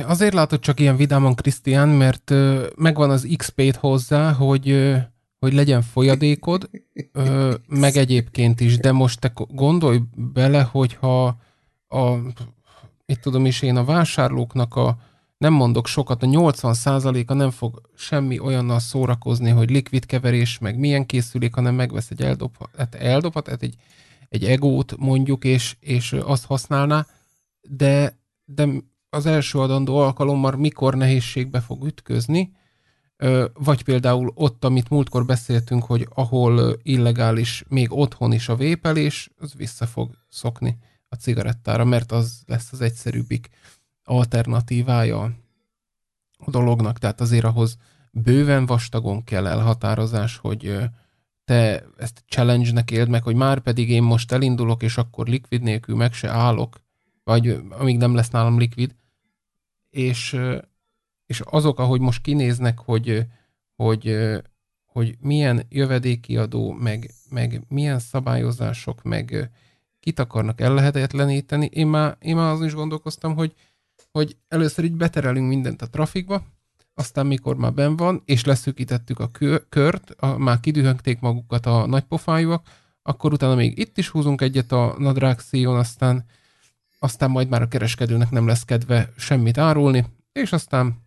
Azért 0.06 0.34
látod 0.34 0.60
csak 0.60 0.80
ilyen 0.80 0.96
vidáman, 0.96 1.34
Krisztián, 1.34 1.88
mert 1.88 2.30
ö, 2.30 2.66
megvan 2.76 3.10
az 3.10 3.28
XP-t 3.36 3.76
hozzá, 3.76 4.32
hogy, 4.32 4.70
ö, 4.70 4.96
hogy 5.38 5.52
legyen 5.52 5.82
folyadékod, 5.82 6.70
ö, 7.12 7.54
meg 7.66 7.96
egyébként 7.96 8.60
is, 8.60 8.76
de 8.78 8.92
most 8.92 9.20
te 9.20 9.32
gondolj 9.34 10.00
bele, 10.14 10.62
hogyha 10.62 11.36
a, 11.88 12.10
mit 13.06 13.20
tudom 13.20 13.46
is 13.46 13.62
én, 13.62 13.76
a 13.76 13.84
vásárlóknak 13.84 14.76
a, 14.76 14.96
nem 15.38 15.52
mondok 15.52 15.86
sokat, 15.86 16.22
a 16.22 16.26
80%-a 16.26 17.34
nem 17.34 17.50
fog 17.50 17.80
semmi 17.96 18.38
olyannal 18.38 18.78
szórakozni, 18.78 19.50
hogy 19.50 19.70
likvid 19.70 20.06
keverés, 20.06 20.58
meg 20.58 20.78
milyen 20.78 21.06
készülék, 21.06 21.54
hanem 21.54 21.74
megvesz 21.74 22.10
egy 22.10 22.22
eldobhat, 22.22 22.70
hát 22.76 22.94
eldobhat, 22.94 23.48
hát 23.48 23.62
egy, 23.62 23.74
egy 24.28 24.44
egót 24.44 24.96
mondjuk, 24.96 25.44
és, 25.44 25.76
és 25.80 26.12
azt 26.12 26.44
használná, 26.44 27.06
de, 27.60 28.18
de 28.44 28.68
az 29.14 29.26
első 29.26 29.58
adandó 29.58 29.96
alkalommal 29.96 30.56
mikor 30.56 30.94
nehézségbe 30.94 31.60
fog 31.60 31.86
ütközni, 31.86 32.52
vagy 33.54 33.84
például 33.84 34.32
ott, 34.34 34.64
amit 34.64 34.88
múltkor 34.88 35.24
beszéltünk, 35.24 35.84
hogy 35.84 36.08
ahol 36.14 36.78
illegális 36.82 37.64
még 37.68 37.92
otthon 37.92 38.32
is 38.32 38.48
a 38.48 38.56
vépelés, 38.56 39.30
az 39.38 39.54
vissza 39.54 39.86
fog 39.86 40.10
szokni 40.28 40.78
a 41.08 41.14
cigarettára, 41.14 41.84
mert 41.84 42.12
az 42.12 42.42
lesz 42.46 42.72
az 42.72 42.80
egyszerűbbik 42.80 43.48
alternatívája 44.04 45.22
a 46.38 46.50
dolognak, 46.50 46.98
tehát 46.98 47.20
azért 47.20 47.44
ahhoz 47.44 47.76
bőven 48.12 48.66
vastagon 48.66 49.24
kell 49.24 49.46
elhatározás, 49.46 50.36
hogy 50.36 50.78
te 51.44 51.84
ezt 51.96 52.24
challenge-nek 52.28 52.90
éld 52.90 53.08
meg, 53.08 53.22
hogy 53.22 53.34
már 53.34 53.60
pedig 53.60 53.90
én 53.90 54.02
most 54.02 54.32
elindulok, 54.32 54.82
és 54.82 54.96
akkor 54.96 55.26
likvid 55.26 55.62
nélkül 55.62 55.96
meg 55.96 56.12
se 56.12 56.28
állok, 56.28 56.80
vagy 57.24 57.62
amíg 57.70 57.96
nem 57.96 58.14
lesz 58.14 58.30
nálam 58.30 58.58
likvid, 58.58 58.94
és, 59.92 60.36
és 61.26 61.40
azok, 61.40 61.78
ahogy 61.78 62.00
most 62.00 62.22
kinéznek, 62.22 62.78
hogy, 62.78 63.26
hogy, 63.76 64.16
hogy 64.84 65.16
milyen 65.20 65.66
jövedékiadó, 65.68 66.72
meg, 66.72 67.10
meg 67.30 67.62
milyen 67.68 67.98
szabályozások, 67.98 69.02
meg 69.02 69.50
kit 70.00 70.18
akarnak 70.18 70.60
ellehetetleníteni, 70.60 71.68
én 71.72 71.86
már, 71.86 72.16
én 72.20 72.36
már 72.36 72.52
azon 72.52 72.66
is 72.66 72.74
gondolkoztam, 72.74 73.34
hogy, 73.34 73.54
hogy 74.10 74.36
először 74.48 74.84
így 74.84 74.96
beterelünk 74.96 75.48
mindent 75.48 75.82
a 75.82 75.88
trafikba, 75.88 76.44
aztán 76.94 77.26
mikor 77.26 77.56
már 77.56 77.72
ben 77.72 77.96
van, 77.96 78.22
és 78.24 78.44
leszűkítettük 78.44 79.20
a 79.20 79.30
kört, 79.68 80.10
a, 80.10 80.38
már 80.38 80.60
kidühöngték 80.60 81.20
magukat 81.20 81.66
a 81.66 81.86
nagypofájúak, 81.86 82.68
akkor 83.02 83.32
utána 83.32 83.54
még 83.54 83.78
itt 83.78 83.98
is 83.98 84.08
húzunk 84.08 84.40
egyet 84.40 84.72
a 84.72 84.94
nadrág 84.98 85.38
szíjon, 85.38 85.76
aztán, 85.76 86.24
aztán 87.02 87.30
majd 87.30 87.48
már 87.48 87.62
a 87.62 87.68
kereskedőnek 87.68 88.30
nem 88.30 88.46
lesz 88.46 88.64
kedve 88.64 89.12
semmit 89.16 89.58
árulni, 89.58 90.04
és 90.32 90.52
aztán 90.52 91.02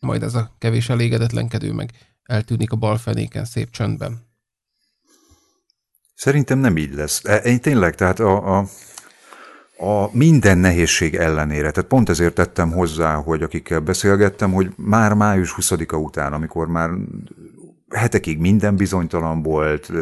majd 0.00 0.22
ez 0.22 0.34
a 0.34 0.54
kevés 0.58 0.88
elégedetlenkedő 0.88 1.72
meg 1.72 1.90
eltűnik 2.22 2.72
a 2.72 2.76
balfenéken 2.76 3.44
szép 3.44 3.70
csöndben. 3.70 4.26
Szerintem 6.14 6.58
nem 6.58 6.76
így 6.76 6.94
lesz. 6.94 7.24
E, 7.24 7.36
én 7.36 7.60
tényleg, 7.60 7.94
tehát 7.94 8.20
a, 8.20 8.58
a, 8.58 8.66
a 9.78 10.08
minden 10.12 10.58
nehézség 10.58 11.14
ellenére, 11.14 11.70
tehát 11.70 11.88
pont 11.88 12.08
ezért 12.08 12.34
tettem 12.34 12.70
hozzá, 12.72 13.14
hogy 13.14 13.42
akikkel 13.42 13.80
beszélgettem, 13.80 14.52
hogy 14.52 14.72
már 14.76 15.14
május 15.14 15.54
20-a 15.60 15.96
után, 15.96 16.32
amikor 16.32 16.66
már 16.66 16.90
hetekig 17.96 18.38
minden 18.38 18.76
bizonytalan 18.76 19.42
volt, 19.42 19.92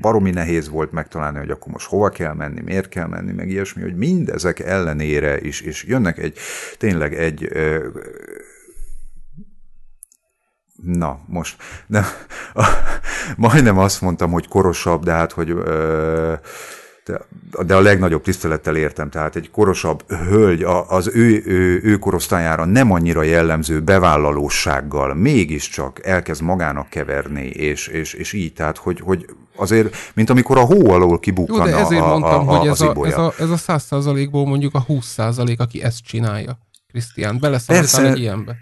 baromi 0.00 0.30
nehéz 0.30 0.68
volt 0.68 0.92
megtalálni, 0.92 1.38
hogy 1.38 1.50
akkor 1.50 1.72
most 1.72 1.86
hova 1.86 2.08
kell 2.08 2.34
menni, 2.34 2.60
miért 2.60 2.88
kell 2.88 3.06
menni, 3.06 3.32
meg 3.32 3.48
ilyesmi, 3.48 3.82
hogy 3.82 3.96
mindezek 3.96 4.58
ellenére 4.58 5.40
is, 5.40 5.60
és 5.60 5.84
jönnek 5.84 6.18
egy, 6.18 6.38
tényleg 6.78 7.14
egy 7.14 7.48
na, 10.82 11.20
most, 11.26 11.56
a, 12.54 12.64
majdnem 13.36 13.78
azt 13.78 14.00
mondtam, 14.00 14.30
hogy 14.30 14.48
korosabb, 14.48 15.04
de 15.04 15.12
hát, 15.12 15.32
hogy 15.32 15.50
ö, 15.50 16.34
de, 17.06 17.20
de 17.64 17.74
a 17.74 17.80
legnagyobb 17.80 18.22
tisztelettel 18.22 18.76
értem, 18.76 19.10
tehát 19.10 19.36
egy 19.36 19.50
korosabb 19.50 20.12
hölgy 20.12 20.62
az 20.88 21.10
ő, 21.14 21.42
ő, 21.46 21.80
ő 21.82 21.96
korosztályára 21.96 22.64
nem 22.64 22.92
annyira 22.92 23.22
jellemző 23.22 23.80
bevállalósággal 23.80 25.14
mégiscsak 25.14 26.06
elkezd 26.06 26.42
magának 26.42 26.88
keverni, 26.88 27.46
és, 27.46 27.86
és, 27.86 28.12
és 28.12 28.32
így, 28.32 28.52
tehát 28.52 28.76
hogy, 28.76 29.00
hogy 29.00 29.26
azért, 29.56 29.96
mint 30.14 30.30
amikor 30.30 30.58
a 30.58 30.64
hó 30.64 30.90
alól 30.90 31.18
kibukkan 31.18 31.68
Jó, 31.68 31.74
de 31.74 31.80
ezért 31.80 32.02
a, 32.02 32.06
mondtam, 32.06 32.48
a, 32.48 32.52
a, 32.52 32.56
hogy 32.56 32.68
ez 32.68 32.80
a, 32.80 33.06
ez 33.06 33.18
a, 33.18 33.32
ez 33.38 33.50
a 33.50 33.56
100 33.56 33.82
százalékból 33.82 34.46
mondjuk 34.46 34.74
a 34.74 34.80
20 34.80 35.06
százalék, 35.06 35.60
aki 35.60 35.82
ezt 35.82 36.04
csinálja. 36.04 36.58
Krisztián, 36.88 37.38
beleszaladtál 37.40 38.06
egy 38.06 38.18
ilyenbe. 38.18 38.56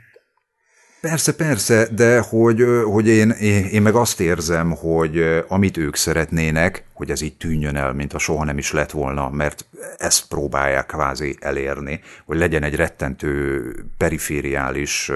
Persze, 1.10 1.34
persze, 1.34 1.88
de 1.94 2.20
hogy, 2.20 2.64
hogy 2.84 3.08
én, 3.08 3.30
én, 3.70 3.82
meg 3.82 3.94
azt 3.94 4.20
érzem, 4.20 4.70
hogy 4.70 5.44
amit 5.48 5.76
ők 5.76 5.96
szeretnének, 5.96 6.84
hogy 6.92 7.10
ez 7.10 7.20
így 7.20 7.36
tűnjön 7.36 7.76
el, 7.76 7.92
mint 7.92 8.12
a 8.12 8.18
soha 8.18 8.44
nem 8.44 8.58
is 8.58 8.72
lett 8.72 8.90
volna, 8.90 9.30
mert 9.30 9.66
ezt 9.98 10.28
próbálják 10.28 10.86
kvázi 10.86 11.36
elérni, 11.40 12.00
hogy 12.26 12.36
legyen 12.36 12.62
egy 12.62 12.74
rettentő 12.74 13.62
perifériális 13.96 15.10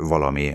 valami 0.00 0.54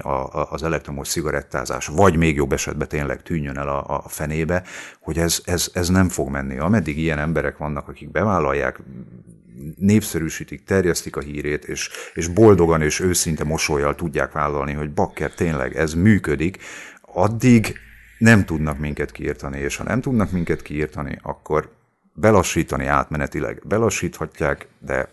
az 0.50 0.64
elektromos 0.64 1.10
cigarettázás, 1.10 1.88
vagy 1.88 2.16
még 2.16 2.36
jobb 2.36 2.54
esetben 2.54 2.88
tényleg 2.88 3.22
tűnjön 3.22 3.58
el 3.58 3.70
a 3.70 4.04
fenébe, 4.08 4.64
hogy 5.00 5.18
ez, 5.18 5.40
ez, 5.46 5.70
ez 5.74 5.90
nem 5.90 6.10
fog 6.10 6.30
menni. 6.30 6.58
Ameddig 6.58 6.98
ilyen 6.98 7.20
emberek 7.20 7.58
vannak, 7.58 7.88
akik 7.88 8.12
bevállalják, 8.12 8.80
népszerűsítik, 9.78 10.64
terjesztik 10.64 11.16
a 11.16 11.22
hírét, 11.22 11.66
és, 11.66 11.90
és 12.14 12.28
boldogan 12.28 12.82
és 12.82 13.00
őszinte 13.00 13.44
mosolyjal 13.44 13.96
tudják 13.96 14.32
vállalni, 14.32 14.74
hogy 14.74 14.92
bakker, 14.92 15.34
tényleg 15.34 15.76
ez 15.76 15.94
működik, 15.94 16.58
addig 17.02 17.78
nem 18.18 18.46
tudnak 18.46 18.80
minket 18.80 19.12
kiírtani, 19.12 19.60
és 19.60 19.76
ha 19.76 19.84
nem 19.84 20.02
tudnak 20.02 20.32
minket 20.32 20.62
kiírtani, 20.62 21.18
akkor 21.22 21.70
belassítani 22.14 22.86
átmenetileg. 22.86 23.62
Belassíthatják, 23.64 24.68
de 24.80 25.10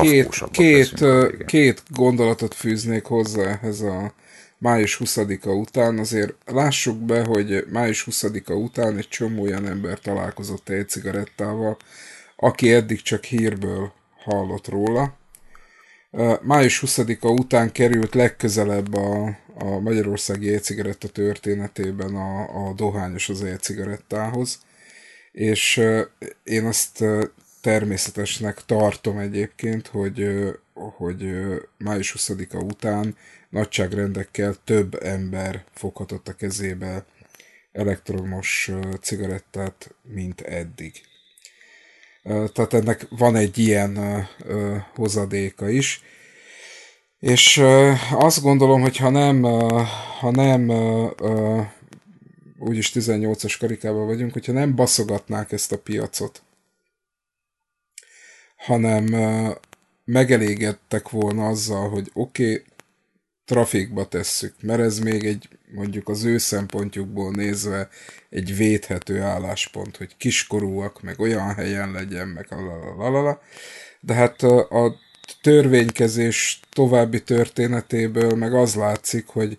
két, 0.00 0.28
két, 0.50 1.00
leszünk, 1.00 1.46
két 1.46 1.82
gondolatot 1.90 2.54
fűznék 2.54 3.04
hozzá 3.04 3.42
ehhez 3.42 3.80
a 3.80 4.12
május 4.58 5.00
20-a 5.04 5.48
után. 5.48 5.98
Azért 5.98 6.34
lássuk 6.46 6.98
be, 6.98 7.24
hogy 7.24 7.66
május 7.70 8.06
20-a 8.10 8.52
után 8.52 8.96
egy 8.96 9.08
csomó 9.08 9.42
olyan 9.42 9.66
ember 9.66 9.98
találkozott 9.98 10.68
egy 10.68 10.88
cigarettával, 10.88 11.76
aki 12.40 12.72
eddig 12.72 13.02
csak 13.02 13.24
hírből 13.24 13.92
hallott 14.16 14.68
róla. 14.68 15.16
Május 16.42 16.82
20-a 16.86 17.28
után 17.28 17.72
került 17.72 18.14
legközelebb 18.14 18.94
a, 18.94 19.38
a 19.54 19.78
Magyarországi 19.80 20.54
e-cigaretta 20.54 21.08
történetében 21.08 22.14
a, 22.14 22.66
a 22.68 22.72
dohányos 22.72 23.28
az 23.28 23.42
e-cigarettához, 23.42 24.60
és 25.32 25.82
én 26.44 26.64
azt 26.64 27.04
természetesnek 27.60 28.64
tartom 28.64 29.18
egyébként, 29.18 29.86
hogy, 29.86 30.28
hogy 30.74 31.30
május 31.78 32.14
20-a 32.18 32.56
után 32.56 33.16
nagyságrendekkel 33.48 34.54
több 34.64 35.02
ember 35.02 35.64
foghatott 35.74 36.28
a 36.28 36.34
kezébe 36.34 37.04
elektromos 37.72 38.70
cigarettát, 39.00 39.94
mint 40.02 40.40
eddig. 40.40 40.92
Tehát 42.22 42.74
ennek 42.74 43.06
van 43.10 43.36
egy 43.36 43.58
ilyen 43.58 43.98
hozadéka 44.94 45.68
is. 45.68 46.02
És 47.18 47.62
azt 48.10 48.42
gondolom, 48.42 48.80
hogy 48.80 48.96
ha 48.96 49.10
nem, 49.10 49.42
ha 50.20 50.30
nem 50.30 50.70
úgyis 52.58 52.92
18-as 52.94 53.56
karikában 53.58 54.06
vagyunk, 54.06 54.32
hogyha 54.32 54.52
nem 54.52 54.74
baszogatnák 54.74 55.52
ezt 55.52 55.72
a 55.72 55.78
piacot, 55.78 56.42
hanem 58.56 59.04
megelégedtek 60.04 61.08
volna 61.08 61.46
azzal, 61.46 61.88
hogy 61.88 62.10
oké, 62.12 62.52
okay, 62.52 62.64
trafikba 63.48 64.08
tesszük, 64.08 64.54
mert 64.62 64.80
ez 64.80 64.98
még 64.98 65.24
egy, 65.24 65.48
mondjuk 65.74 66.08
az 66.08 66.24
ő 66.24 66.38
szempontjukból 66.38 67.30
nézve 67.30 67.88
egy 68.30 68.56
védhető 68.56 69.20
álláspont, 69.20 69.96
hogy 69.96 70.16
kiskorúak, 70.16 71.02
meg 71.02 71.20
olyan 71.20 71.54
helyen 71.54 71.90
legyen, 71.92 72.28
meg 72.28 72.46
lalalala. 72.50 73.40
De 74.00 74.14
hát 74.14 74.42
a 74.42 74.94
törvénykezés 75.42 76.60
további 76.70 77.22
történetéből 77.22 78.34
meg 78.34 78.54
az 78.54 78.74
látszik, 78.74 79.26
hogy, 79.26 79.58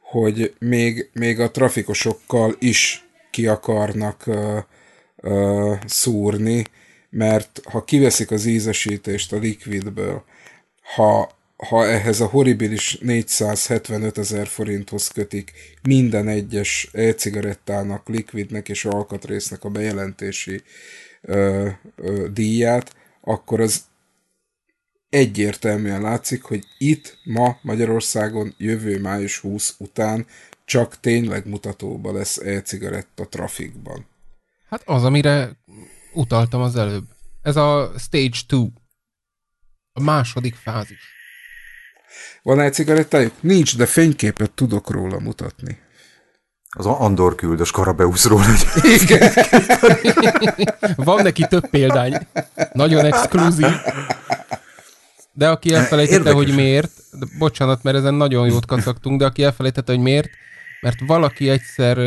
hogy 0.00 0.54
még, 0.58 1.10
még 1.12 1.40
a 1.40 1.50
trafikosokkal 1.50 2.56
is 2.58 3.08
ki 3.30 3.46
akarnak 3.46 4.22
uh, 4.26 4.58
uh, 5.16 5.78
szúrni, 5.86 6.64
mert 7.10 7.60
ha 7.64 7.84
kiveszik 7.84 8.30
az 8.30 8.44
ízesítést 8.44 9.32
a 9.32 9.38
likvidből, 9.38 10.24
ha 10.94 11.37
ha 11.66 11.86
ehhez 11.86 12.20
a 12.20 12.26
horribilis 12.26 12.98
475 12.98 14.18
ezer 14.18 14.46
forinthoz 14.46 15.08
kötik 15.08 15.52
minden 15.82 16.28
egyes 16.28 16.88
e-cigarettának, 16.92 18.08
likvidnek 18.08 18.68
és 18.68 18.84
alkatrésznek 18.84 19.64
a 19.64 19.68
bejelentési 19.68 20.62
ö, 21.20 21.68
ö, 21.96 22.28
díját, 22.32 22.94
akkor 23.20 23.60
az 23.60 23.84
egyértelműen 25.08 26.00
látszik, 26.00 26.42
hogy 26.42 26.64
itt 26.78 27.18
ma 27.24 27.58
Magyarországon 27.62 28.54
jövő 28.56 29.00
május 29.00 29.38
20 29.38 29.74
után 29.78 30.26
csak 30.64 31.00
tényleg 31.00 31.46
mutatóba 31.46 32.12
lesz 32.12 32.36
e-cigaretta 32.36 33.28
trafikban. 33.28 34.06
Hát 34.68 34.82
az, 34.84 35.04
amire 35.04 35.56
utaltam 36.12 36.60
az 36.60 36.76
előbb. 36.76 37.04
Ez 37.42 37.56
a 37.56 37.92
stage 37.98 38.36
2. 38.48 38.72
A 39.92 40.00
második 40.00 40.54
fázis. 40.54 41.17
Van 42.42 42.60
egy 42.60 42.72
cigarettájuk? 42.72 43.32
Nincs, 43.40 43.76
de 43.76 43.86
fényképet 43.86 44.50
tudok 44.50 44.90
róla 44.90 45.18
mutatni. 45.18 45.78
Az 46.70 46.86
Andor 46.86 47.34
küld 47.34 47.60
a 47.60 47.64
Skarabeuszról. 47.64 48.42
Igen. 49.00 49.32
Van 50.96 51.22
neki 51.22 51.46
több 51.48 51.68
példány. 51.70 52.26
Nagyon 52.72 53.04
exkluzív. 53.04 53.72
De 55.32 55.48
aki 55.48 55.74
elfelejtette, 55.74 56.18
Érdekes. 56.18 56.44
hogy 56.44 56.54
miért, 56.54 56.90
de 57.12 57.26
bocsánat, 57.38 57.82
mert 57.82 57.96
ezen 57.96 58.14
nagyon 58.14 58.48
jót 58.48 58.66
kacagtunk, 58.66 59.18
de 59.18 59.24
aki 59.24 59.42
elfelejtette, 59.42 59.92
hogy 59.92 60.02
miért, 60.02 60.28
mert 60.80 60.96
valaki 61.06 61.48
egyszer 61.48 61.98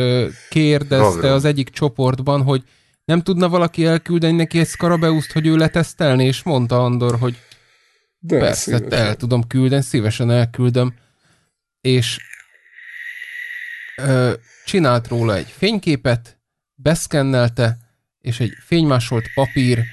kérdezte 0.48 1.32
az 1.32 1.44
egyik 1.44 1.68
csoportban, 1.70 2.42
hogy 2.42 2.62
nem 3.04 3.22
tudna 3.22 3.48
valaki 3.48 3.86
elküldeni 3.86 4.36
neki 4.36 4.58
egy 4.58 4.66
Skarabeuszt, 4.68 5.32
hogy 5.32 5.46
ő 5.46 5.56
letesztelni, 5.56 6.24
és 6.24 6.42
mondta 6.42 6.84
Andor, 6.84 7.18
hogy 7.18 7.38
De 8.24 8.38
Persze, 8.38 8.76
szívesen. 8.76 9.06
el 9.06 9.16
tudom 9.16 9.46
küldeni, 9.46 9.82
szívesen 9.82 10.30
elküldöm. 10.30 10.94
És 11.80 12.18
ö, 13.96 14.32
csinált 14.64 15.08
róla 15.08 15.34
egy 15.36 15.54
fényképet, 15.56 16.38
beszkennelte, 16.74 17.76
és 18.20 18.40
egy 18.40 18.52
fénymásolt 18.66 19.24
papír, 19.34 19.84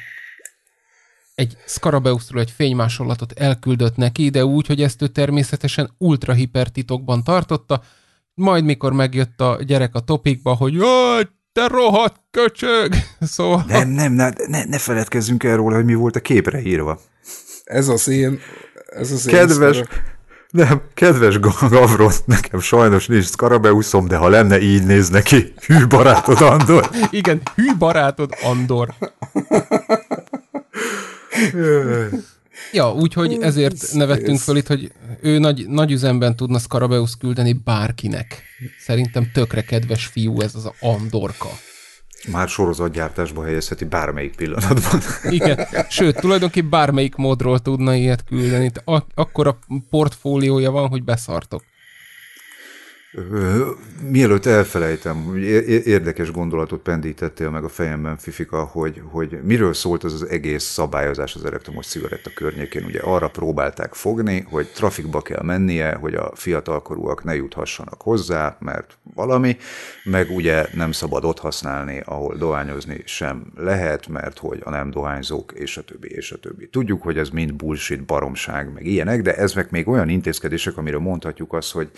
egy 1.36 1.58
Scarabeusról 1.66 2.42
egy 2.42 2.52
fénymásolatot 2.52 3.32
elküldött 3.32 3.96
neki, 3.96 4.30
de 4.30 4.46
úgy, 4.46 4.68
hogy 4.68 4.82
ezt 4.82 5.02
ő 5.02 5.08
természetesen 5.08 5.94
ultra 5.98 6.34
hipertitokban 6.34 7.24
tartotta, 7.24 7.84
majd 8.34 8.64
mikor 8.64 8.94
megjött 8.94 9.42
a 9.42 9.60
gyerek 9.64 9.96
a 9.96 10.00
topikba, 10.00 10.54
hogy 10.54 10.74
jaj, 10.74 11.24
te 11.52 11.68
rohadt 11.68 12.22
köcsög! 12.32 12.94
Szóval... 13.20 13.64
Nem, 13.68 13.90
nem, 13.90 14.14
ne, 14.14 14.30
ne, 14.48 14.64
ne 14.64 14.78
feledkezzünk 14.78 15.44
el 15.44 15.56
róla, 15.56 15.76
hogy 15.76 15.86
mi 15.86 15.94
volt 15.94 16.16
a 16.16 16.20
képre 16.20 16.62
írva. 16.62 17.02
Ez 17.70 17.88
az 17.88 18.08
én... 18.08 18.40
Ez 18.86 19.12
az 19.12 19.26
Kedves, 19.26 19.78
én 19.78 19.88
nem, 20.50 20.82
kedves 20.94 21.40
Gavron, 21.40 22.12
nekem 22.26 22.60
sajnos 22.60 23.08
nincs 23.08 23.26
Skarabeuszom, 23.26 24.08
de 24.08 24.16
ha 24.16 24.30
lenne, 24.30 24.62
így 24.62 24.84
néz 24.84 25.10
neki. 25.10 25.54
Hű 25.66 25.88
barátod, 25.88 26.42
Andor. 26.42 26.90
Igen, 27.10 27.42
hű 27.56 27.76
barátod, 27.78 28.34
Andor. 28.44 28.94
ja, 32.72 32.94
úgyhogy 32.94 33.38
ezért 33.42 33.94
nevettünk 33.94 34.40
föl 34.40 34.58
itt, 34.58 34.68
hogy 34.68 34.92
ő 35.22 35.40
nagy, 35.40 35.68
nagy 35.68 35.92
üzemben 35.92 36.36
tudna 36.36 36.60
Skarabeusz 36.60 37.18
küldeni 37.20 37.54
bárkinek. 37.54 38.44
Szerintem 38.80 39.32
tökre 39.34 39.62
kedves 39.62 40.06
fiú 40.06 40.42
ez 40.42 40.56
az 40.56 40.70
Andorka 40.80 41.50
már 42.32 42.48
sorozatgyártásba 42.48 43.44
helyezheti 43.44 43.86
bármelyik 43.86 44.36
pillanatban. 44.36 45.02
Igen, 45.30 45.68
sőt, 45.90 46.20
tulajdonképpen 46.20 46.70
bármelyik 46.70 47.16
módról 47.16 47.60
tudna 47.60 47.94
ilyet 47.96 48.24
küldeni. 48.24 48.72
Ak- 48.84 49.12
akkor 49.16 49.48
a 49.48 49.60
portfóliója 49.90 50.72
van, 50.72 50.88
hogy 50.88 51.04
beszartok. 51.04 51.64
Mielőtt 54.10 54.46
elfelejtem, 54.46 55.36
érdekes 55.86 56.32
gondolatot 56.32 56.82
pendítettél 56.82 57.50
meg 57.50 57.64
a 57.64 57.70
fejemben, 57.70 58.18
Fifika, 58.18 58.64
hogy, 58.64 59.02
hogy 59.12 59.40
miről 59.44 59.74
szólt 59.74 60.04
az 60.04 60.14
az 60.14 60.28
egész 60.28 60.64
szabályozás 60.64 61.36
az 61.36 61.46
elektromos 61.46 61.86
cigaretta 61.86 62.30
környékén. 62.36 62.86
Ugye 62.86 63.00
arra 63.00 63.30
próbálták 63.30 63.94
fogni, 63.94 64.46
hogy 64.50 64.68
trafikba 64.68 65.22
kell 65.22 65.44
mennie, 65.44 65.96
hogy 65.96 66.14
a 66.14 66.32
fiatalkorúak 66.36 67.24
ne 67.24 67.36
juthassanak 67.36 68.02
hozzá, 68.02 68.58
mert 68.60 68.98
valami, 69.16 69.58
meg 70.04 70.30
ugye 70.32 70.68
nem 70.74 70.92
szabad 70.92 71.26
ott 71.26 71.40
használni, 71.40 72.02
ahol 72.06 72.36
dohányozni 72.36 73.02
sem 73.06 73.46
lehet, 73.56 74.08
mert 74.08 74.38
hogy 74.38 74.62
a 74.64 74.70
nem 74.70 74.90
dohányzók, 74.90 75.52
és 75.56 75.78
a 75.78 75.84
többi, 75.84 76.10
és 76.12 76.32
a 76.32 76.38
többi. 76.38 76.68
Tudjuk, 76.68 77.02
hogy 77.02 77.18
ez 77.18 77.30
mind 77.30 77.54
bullshit, 77.54 78.06
baromság, 78.06 78.74
meg 78.74 78.86
ilyenek, 78.86 79.22
de 79.22 79.36
ez 79.36 79.54
meg 79.54 79.68
még 79.70 79.88
olyan 79.88 80.10
intézkedések, 80.10 80.78
amire 80.78 80.98
mondhatjuk 80.98 81.54
azt, 81.54 81.72
hogy 81.72 81.90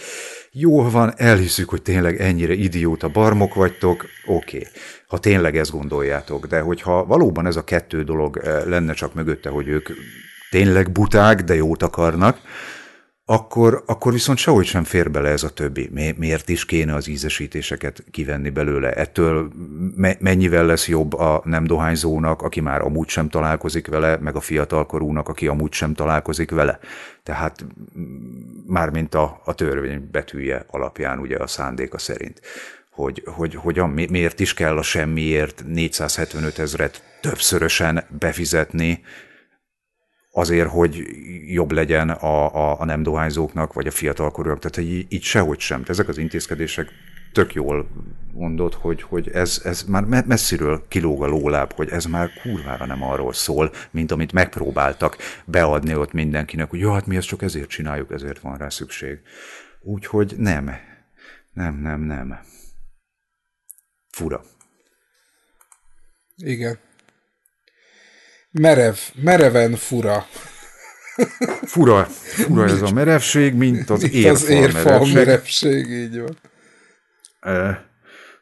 jól 0.51 0.89
van, 0.89 1.00
elhiszük, 1.09 1.69
hogy 1.69 1.81
tényleg 1.81 2.21
ennyire 2.21 2.53
idióta 2.53 3.09
barmok 3.09 3.53
vagytok, 3.53 4.05
oké, 4.25 4.57
okay, 4.57 4.69
ha 5.07 5.17
tényleg 5.17 5.57
ezt 5.57 5.71
gondoljátok, 5.71 6.45
de 6.45 6.59
hogyha 6.59 7.05
valóban 7.05 7.45
ez 7.45 7.55
a 7.55 7.63
kettő 7.63 8.03
dolog 8.03 8.37
eh, 8.37 8.63
lenne 8.65 8.93
csak 8.93 9.13
mögötte, 9.13 9.49
hogy 9.49 9.67
ők 9.67 9.89
tényleg 10.49 10.91
buták, 10.91 11.41
de 11.43 11.55
jót 11.55 11.83
akarnak, 11.83 12.39
akkor, 13.31 13.83
akkor 13.85 14.11
viszont 14.11 14.37
sehogy 14.37 14.65
sem 14.65 14.83
fér 14.83 15.11
bele 15.11 15.29
ez 15.29 15.43
a 15.43 15.49
többi. 15.49 15.89
Mi, 15.93 16.13
miért 16.17 16.49
is 16.49 16.65
kéne 16.65 16.95
az 16.95 17.07
ízesítéseket 17.07 18.03
kivenni 18.11 18.49
belőle? 18.49 18.91
Ettől 18.93 19.51
me, 19.95 20.15
mennyivel 20.19 20.65
lesz 20.65 20.87
jobb 20.87 21.13
a 21.13 21.41
nem 21.45 21.63
dohányzónak, 21.63 22.41
aki 22.41 22.61
már 22.61 22.81
amúgy 22.81 23.07
sem 23.07 23.29
találkozik 23.29 23.87
vele, 23.87 24.17
meg 24.17 24.35
a 24.35 24.39
fiatalkorúnak, 24.39 25.29
aki 25.29 25.47
amúgy 25.47 25.73
sem 25.73 25.93
találkozik 25.93 26.51
vele? 26.51 26.79
Tehát 27.23 27.65
mármint 28.67 29.15
a, 29.15 29.41
a 29.45 29.53
törvény 29.53 30.09
betűje 30.11 30.65
alapján, 30.67 31.19
ugye 31.19 31.37
a 31.37 31.47
szándéka 31.47 31.97
szerint 31.97 32.41
hogy, 32.91 33.23
hogy 33.25 33.55
hogyan, 33.55 33.89
miért 33.89 34.39
is 34.39 34.53
kell 34.53 34.77
a 34.77 34.81
semmiért 34.81 35.63
475 35.67 36.59
ezret 36.59 37.03
többszörösen 37.21 38.03
befizetni, 38.19 39.03
azért, 40.31 40.69
hogy 40.69 41.07
jobb 41.45 41.71
legyen 41.71 42.09
a, 42.09 42.55
a, 42.55 42.79
a 42.79 42.85
nem 42.85 43.03
dohányzóknak, 43.03 43.73
vagy 43.73 43.87
a 43.87 43.91
fiatalkorúak. 43.91 44.59
Tehát 44.59 44.89
így, 44.89 45.05
így 45.09 45.23
sehogy 45.23 45.59
sem. 45.59 45.83
Ezek 45.87 46.07
az 46.07 46.17
intézkedések 46.17 46.89
tök 47.31 47.53
jól 47.53 47.87
mondod, 48.33 48.73
hogy, 48.73 49.01
hogy 49.01 49.29
ez, 49.29 49.61
ez 49.63 49.83
már 49.83 50.25
messziről 50.25 50.85
kilóg 50.87 51.23
a 51.23 51.27
lóláb, 51.27 51.73
hogy 51.73 51.89
ez 51.89 52.05
már 52.05 52.29
kurvára 52.41 52.85
nem 52.85 53.03
arról 53.03 53.33
szól, 53.33 53.71
mint 53.91 54.11
amit 54.11 54.31
megpróbáltak 54.31 55.17
beadni 55.45 55.95
ott 55.95 56.11
mindenkinek, 56.11 56.69
hogy 56.69 56.79
jó, 56.79 56.91
hát 56.91 57.05
mi 57.05 57.15
ezt 57.15 57.27
csak 57.27 57.41
ezért 57.41 57.69
csináljuk, 57.69 58.11
ezért 58.11 58.39
van 58.39 58.57
rá 58.57 58.69
szükség. 58.69 59.19
Úgyhogy 59.81 60.35
nem, 60.37 60.71
nem, 61.53 61.81
nem, 61.81 62.01
nem. 62.01 62.39
Fura. 64.09 64.41
Igen. 66.35 66.79
Merev, 68.51 68.95
mereven 69.15 69.75
fura. 69.75 70.25
Fura, 71.61 72.03
fura 72.03 72.63
ez 72.65 72.81
a 72.81 72.91
merevség, 72.91 73.53
mint 73.53 73.89
az 73.89 74.11
érfal, 74.11 74.31
az 74.31 74.47
érfal 74.49 74.81
merevség. 74.83 75.15
merevség. 75.15 75.89
így 75.89 76.19
van. 76.19 76.37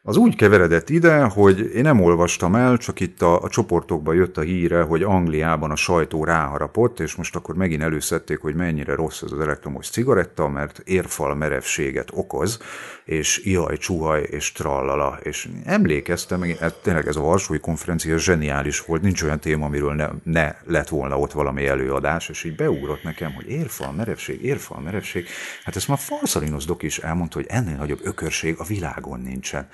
Az 0.03 0.17
úgy 0.17 0.35
keveredett 0.35 0.89
ide, 0.89 1.23
hogy 1.23 1.71
én 1.76 1.81
nem 1.81 2.01
olvastam 2.01 2.55
el, 2.55 2.77
csak 2.77 2.99
itt 2.99 3.21
a, 3.21 3.41
a 3.41 3.49
csoportokban 3.49 4.15
jött 4.15 4.38
a 4.38 4.41
híre, 4.41 4.81
hogy 4.81 5.03
Angliában 5.03 5.71
a 5.71 5.76
sajtó 5.76 6.23
ráharapott, 6.23 6.99
és 6.99 7.15
most 7.15 7.35
akkor 7.35 7.55
megint 7.55 7.81
előszedték, 7.81 8.39
hogy 8.39 8.55
mennyire 8.55 8.95
rossz 8.95 9.21
az 9.21 9.31
az 9.31 9.39
elektromos 9.39 9.89
cigaretta, 9.89 10.47
mert 10.47 10.80
érfal 10.85 11.35
merevséget 11.35 12.09
okoz, 12.13 12.59
és 13.05 13.38
ihaj, 13.38 13.77
csuhaj, 13.77 14.21
és 14.21 14.51
trallala. 14.51 15.19
És 15.23 15.49
emlékeztem, 15.65 16.39
meg, 16.39 16.57
hát 16.57 16.81
tényleg 16.81 17.07
ez 17.07 17.15
a 17.15 17.21
Varsói 17.21 17.59
konferencia 17.59 18.17
zseniális 18.17 18.80
volt, 18.80 19.01
nincs 19.01 19.23
olyan 19.23 19.39
téma, 19.39 19.65
amiről 19.65 19.93
ne, 19.93 20.09
ne 20.23 20.55
lett 20.65 20.88
volna 20.88 21.19
ott 21.19 21.31
valami 21.31 21.67
előadás, 21.67 22.30
és 22.30 22.43
így 22.43 22.55
beugrott 22.55 23.03
nekem, 23.03 23.34
hogy 23.34 23.49
érfal 23.49 23.91
merevség, 23.91 24.43
érfal 24.43 24.81
merevség. 24.81 25.27
Hát 25.63 25.76
ezt 25.76 25.88
már 25.88 25.97
Farszalinos 25.97 26.65
Dok 26.65 26.84
is 26.84 26.97
elmondta, 26.97 27.38
hogy 27.38 27.47
ennél 27.49 27.76
nagyobb 27.76 27.99
ökörség 28.03 28.55
a 28.57 28.63
világon 28.63 29.19
nincsen. 29.19 29.67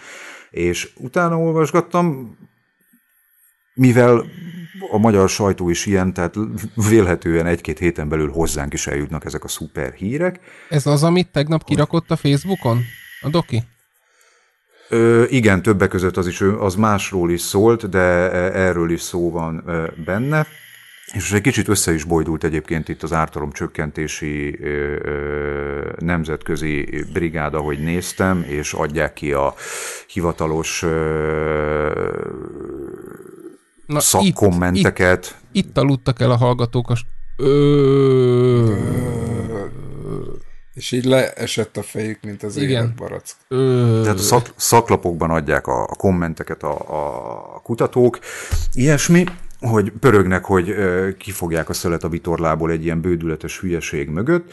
És 0.56 0.90
utána 0.98 1.38
olvasgattam, 1.38 2.38
mivel 3.74 4.26
a 4.92 4.98
magyar 4.98 5.30
sajtó 5.30 5.70
is 5.70 5.86
ilyen, 5.86 6.14
tehát 6.14 6.36
vélhetően 6.90 7.46
egy-két 7.46 7.80
héten 7.80 8.10
belül 8.10 8.32
hozzánk 8.32 8.74
is 8.74 8.88
eljutnak 8.88 9.26
ezek 9.26 9.44
a 9.44 9.48
szuper 9.48 9.94
hírek. 9.94 10.40
Ez 10.70 10.86
az, 10.86 11.04
amit 11.04 11.32
tegnap 11.32 11.64
kirakott 11.64 12.12
a 12.12 12.16
Facebookon? 12.16 12.82
A 13.22 13.30
doki? 13.30 13.64
Ö, 14.90 15.24
igen, 15.30 15.62
többek 15.62 15.90
között 15.90 16.18
az 16.18 16.28
is, 16.28 16.42
az 16.42 16.76
másról 16.76 17.32
is 17.32 17.42
szólt, 17.42 17.90
de 17.90 18.32
erről 18.52 18.92
is 18.92 19.02
szó 19.02 19.32
van 19.32 19.64
benne. 20.06 20.48
És 21.14 21.32
egy 21.32 21.42
kicsit 21.42 21.68
össze 21.68 21.94
is 21.94 22.04
bojdult 22.04 22.44
egyébként 22.44 22.90
itt 22.90 23.04
az 23.04 23.14
ártalom 23.14 23.52
csökkentési 23.52 24.60
nemzetközi 26.00 27.06
brigád, 27.14 27.54
ahogy 27.54 27.80
néztem, 27.80 28.46
és 28.48 28.74
adják 28.74 29.14
ki 29.14 29.32
a 29.32 29.54
hivatalos 30.08 30.82
Na, 33.86 34.00
szakkommenteket. 34.00 35.26
Itt, 35.26 35.36
itt, 35.52 35.66
itt 35.66 35.78
aludtak 35.78 36.20
el 36.20 36.32
a 36.32 36.36
hallgatók 36.36 36.90
a... 36.90 36.96
Ö... 37.38 38.74
És 40.74 40.92
így 40.92 41.06
leesett 41.06 41.78
a 41.78 41.84
fejük, 41.84 42.20
mint 42.22 42.44
az 42.44 42.58
Igen. 42.58 42.94
barack. 42.98 43.26
Ö... 43.48 44.00
Tehát 44.04 44.20
a 44.20 44.22
szak, 44.22 44.54
szaklapokban 44.56 45.30
adják 45.30 45.68
a, 45.68 45.84
a 45.84 45.96
kommenteket 45.96 46.64
a, 46.64 46.76
a 47.54 47.60
kutatók, 47.64 48.20
ilyesmi, 48.74 49.24
hogy 49.68 49.92
pörögnek, 50.00 50.46
hogy 50.46 50.76
kifogják 51.18 51.70
a 51.70 51.74
szölet 51.74 52.04
a 52.04 52.10
vitorlából 52.10 52.72
egy 52.72 52.84
ilyen 52.84 53.02
bődületes 53.02 53.60
hülyeség 53.60 54.10
mögött, 54.10 54.52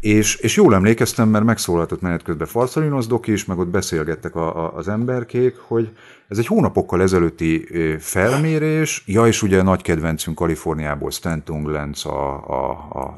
és, 0.00 0.36
és 0.36 0.56
jól 0.56 0.74
emlékeztem, 0.74 1.28
mert 1.28 1.44
megszólaltott 1.44 2.00
menet 2.00 2.22
közben 2.22 2.46
Farszalinos 2.46 3.06
Doki 3.06 3.32
is, 3.32 3.44
meg 3.44 3.58
ott 3.58 3.68
beszélgettek 3.68 4.34
a, 4.34 4.64
a, 4.64 4.76
az 4.76 4.88
emberkék, 4.88 5.56
hogy 5.56 5.90
ez 6.28 6.38
egy 6.38 6.46
hónapokkal 6.46 7.02
ezelőtti 7.02 7.66
felmérés, 7.98 9.02
ja, 9.06 9.26
és 9.26 9.42
ugye 9.42 9.62
nagy 9.62 9.82
kedvencünk 9.82 10.36
Kaliforniából 10.36 11.10
Stanton 11.10 11.70
Lenz 11.70 12.06
a, 12.06 12.44
a, 12.48 12.70
a 12.70 13.14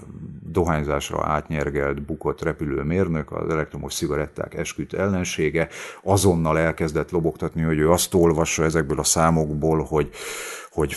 dohányzásra 0.52 1.27
átnyergelt, 1.27 2.02
bukott 2.02 2.43
repülőmérnök, 2.43 3.32
az 3.32 3.48
elektromos 3.51 3.94
cigaretták 3.94 4.55
esküdt 4.55 4.93
ellensége, 4.93 5.68
azonnal 6.02 6.59
elkezdett 6.59 7.10
lobogtatni, 7.10 7.62
hogy 7.62 7.78
ő 7.78 7.90
azt 7.90 8.14
olvassa 8.14 8.64
ezekből 8.64 8.98
a 8.98 9.05
számokból, 9.05 9.82
hogy, 9.82 10.10
hogy 10.77 10.97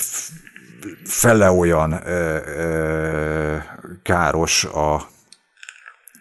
fele 1.04 1.52
olyan 1.52 1.92
ö, 1.92 2.38
ö, 2.46 3.58
káros 4.04 4.64
a 4.64 5.08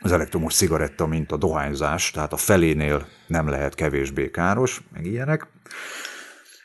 az 0.01 0.13
elektromos 0.13 0.55
cigaretta, 0.55 1.07
mint 1.07 1.33
a 1.33 1.37
dohányzás, 1.37 2.11
tehát 2.11 2.33
a 2.33 2.37
felénél 2.37 3.07
nem 3.27 3.49
lehet 3.49 3.75
kevésbé 3.75 4.31
káros, 4.31 4.83
meg 4.93 5.07
ilyenek. 5.07 5.47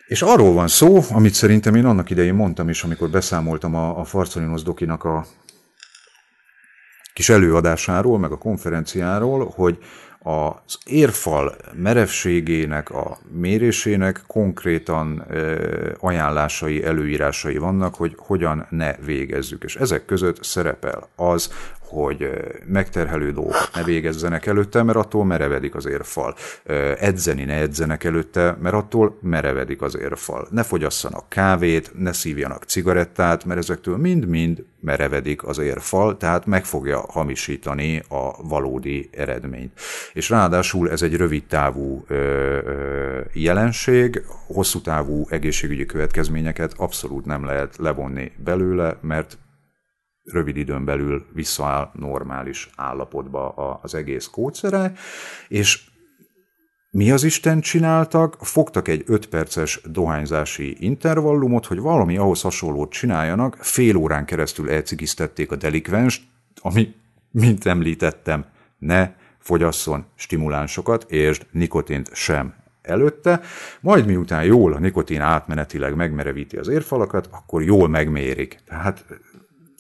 És 0.08 0.22
arról 0.22 0.54
van 0.54 0.68
szó, 0.68 1.00
amit 1.10 1.34
szerintem 1.34 1.76
én 1.76 1.86
annak 1.86 2.10
idején 2.10 2.34
mondtam 2.34 2.70
is, 2.70 2.84
amikor 2.84 3.10
beszámoltam 3.10 3.76
a, 3.76 4.00
a 4.00 4.04
Farcolinos 4.04 4.62
Dokinak 4.62 5.04
a 5.04 5.26
kis 7.14 7.30
előadásáról, 7.30 8.20
meg 8.20 8.32
a 8.32 8.38
konferenciáról, 8.38 9.52
hogy 9.56 9.78
az 10.24 10.78
érfal 10.86 11.56
merevségének, 11.74 12.90
a 12.90 13.18
mérésének 13.32 14.24
konkrétan 14.28 15.26
ajánlásai, 16.00 16.84
előírásai 16.84 17.58
vannak, 17.58 17.96
hogy 17.96 18.16
hogyan 18.18 18.68
ne 18.70 18.94
végezzük. 19.06 19.64
És 19.64 19.76
ezek 19.76 20.06
között 20.06 20.44
szerepel 20.44 21.08
az, 21.16 21.52
hogy 21.94 22.30
megterhelő 22.66 23.32
dolgokat 23.32 23.70
ne 23.74 23.84
végezzenek 23.84 24.46
előtte, 24.46 24.84
mert 24.84 24.98
attól 24.98 25.26
merevedik 25.26 25.76
az 25.76 25.86
érfal. 25.86 26.36
Edzeni 27.00 27.44
ne 27.44 27.54
edzenek 27.54 28.04
előtte, 28.04 28.58
mert 28.62 28.76
attól 28.76 29.18
merevedik 29.22 29.82
az 29.82 29.98
érfal. 29.98 30.48
Ne 30.52 30.64
fogyasszanak 30.64 31.30
kávét, 31.30 31.92
ne 31.98 32.14
szívjanak 32.14 32.64
cigarettát, 32.64 33.46
mert 33.46 33.60
ezektől 33.60 33.98
mind-mind 33.98 34.64
merevedik 34.80 35.44
az 35.44 35.58
érfal, 35.58 36.18
tehát 36.18 36.46
meg 36.46 36.66
fogja 36.66 37.06
hamisítani 37.08 38.04
a 38.10 38.44
valódi 38.48 39.10
eredményt. 39.12 39.80
És 40.14 40.30
ráadásul 40.30 40.90
ez 40.90 41.02
egy 41.02 41.16
rövid 41.16 41.44
távú 41.46 42.04
ö, 42.08 42.16
ö, 42.16 43.20
jelenség, 43.34 44.24
hosszú 44.48 44.82
távú 44.82 45.26
egészségügyi 45.30 45.86
következményeket 45.86 46.74
abszolút 46.78 47.26
nem 47.26 47.46
lehet 47.46 47.78
levonni 47.78 48.32
belőle, 48.44 48.98
mert 49.02 49.38
rövid 50.24 50.58
időn 50.58 50.86
belül 50.86 51.26
visszaáll 51.34 51.92
normális 51.94 52.70
állapotba 52.76 53.50
az 53.82 53.96
egész 53.96 54.26
kódszere, 54.26 54.94
és 55.48 55.92
mi 56.90 57.12
az 57.12 57.24
Isten 57.24 57.62
csináltak? 57.62 58.38
Fogtak 58.40 58.88
egy 58.88 59.04
5 59.08 59.26
perces 59.26 59.82
dohányzási 59.86 60.76
intervallumot, 60.80 61.66
hogy 61.66 61.80
valami 61.80 62.18
ahhoz 62.18 62.42
hasonlót 62.42 62.92
csináljanak, 62.92 63.58
fél 63.60 63.96
órán 63.96 64.26
keresztül 64.26 64.70
elcigiztették 64.70 65.52
a 65.52 65.56
delikvenst, 65.56 66.24
ami, 66.62 66.96
mint 67.32 67.66
említettem, 67.66 68.46
ne 68.78 69.12
fogyasszon 69.40 70.06
stimulánsokat, 70.16 71.12
és 71.12 71.40
nikotint 71.52 72.10
sem 72.14 72.54
előtte, 72.82 73.42
majd 73.82 74.06
miután 74.06 74.44
jól 74.44 74.74
a 74.74 74.80
nikotin 74.80 75.22
átmenetileg 75.22 75.96
megmerevíti 75.96 76.58
az 76.58 76.68
érfalakat, 76.68 77.30
akkor 77.32 77.64
jól 77.64 77.88
megmérik. 77.88 78.60
Tehát 78.66 79.06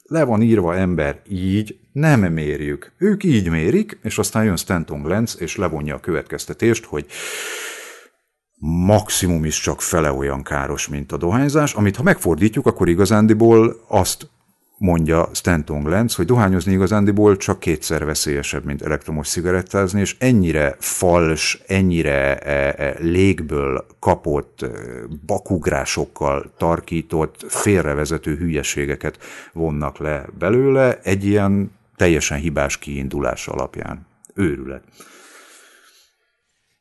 le 0.03 0.23
van 0.23 0.41
írva 0.41 0.75
ember 0.75 1.21
így, 1.29 1.79
nem 1.91 2.19
mérjük. 2.19 2.91
Ők 2.97 3.23
így 3.23 3.49
mérik, 3.49 3.99
és 4.03 4.17
aztán 4.17 4.43
jön 4.43 4.57
Stanton 4.57 5.07
Lenz, 5.07 5.37
és 5.39 5.55
levonja 5.55 5.95
a 5.95 5.99
következtetést, 5.99 6.85
hogy 6.85 7.05
maximum 8.85 9.45
is 9.45 9.59
csak 9.59 9.81
fele 9.81 10.11
olyan 10.11 10.43
káros, 10.43 10.87
mint 10.87 11.11
a 11.11 11.17
dohányzás, 11.17 11.73
amit 11.73 11.95
ha 11.95 12.03
megfordítjuk, 12.03 12.65
akkor 12.65 12.89
igazándiból 12.89 13.83
azt 13.87 14.29
mondja 14.83 15.29
Stanton 15.33 15.89
Lenz, 15.89 16.15
hogy 16.15 16.25
dohányozni 16.25 16.71
igazándiból 16.71 17.37
csak 17.37 17.59
kétszer 17.59 18.05
veszélyesebb, 18.05 18.65
mint 18.65 18.81
elektromos 18.81 19.29
cigarettázni, 19.29 19.99
és 19.99 20.15
ennyire 20.19 20.75
fals, 20.79 21.61
ennyire 21.67 22.37
e, 22.37 22.75
e, 22.77 22.95
légből 22.99 23.85
kapott, 23.99 24.61
e, 24.61 24.67
bakugrásokkal 25.25 26.51
tarkított, 26.57 27.45
félrevezető 27.47 28.35
hülyeségeket 28.35 29.17
vonnak 29.53 29.97
le 29.97 30.25
belőle 30.37 30.99
egy 31.03 31.25
ilyen 31.25 31.71
teljesen 31.95 32.37
hibás 32.37 32.77
kiindulás 32.77 33.47
alapján. 33.47 34.05
Őrület. 34.33 34.83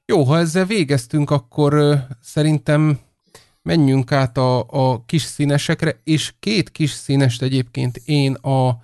Jó, 0.07 0.23
ha 0.23 0.39
ezzel 0.39 0.65
végeztünk, 0.65 1.31
akkor 1.31 1.99
szerintem 2.21 2.99
menjünk 3.63 4.13
át 4.13 4.37
a, 4.37 4.67
a 4.69 5.05
kis 5.05 5.23
színesekre, 5.23 6.01
és 6.05 6.35
két 6.39 6.71
kis 6.71 6.91
színest 6.91 7.43
egyébként 7.43 7.97
én 7.97 8.35
a 8.35 8.83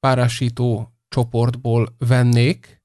párásító 0.00 0.92
csoportból 1.08 1.94
vennék. 1.98 2.82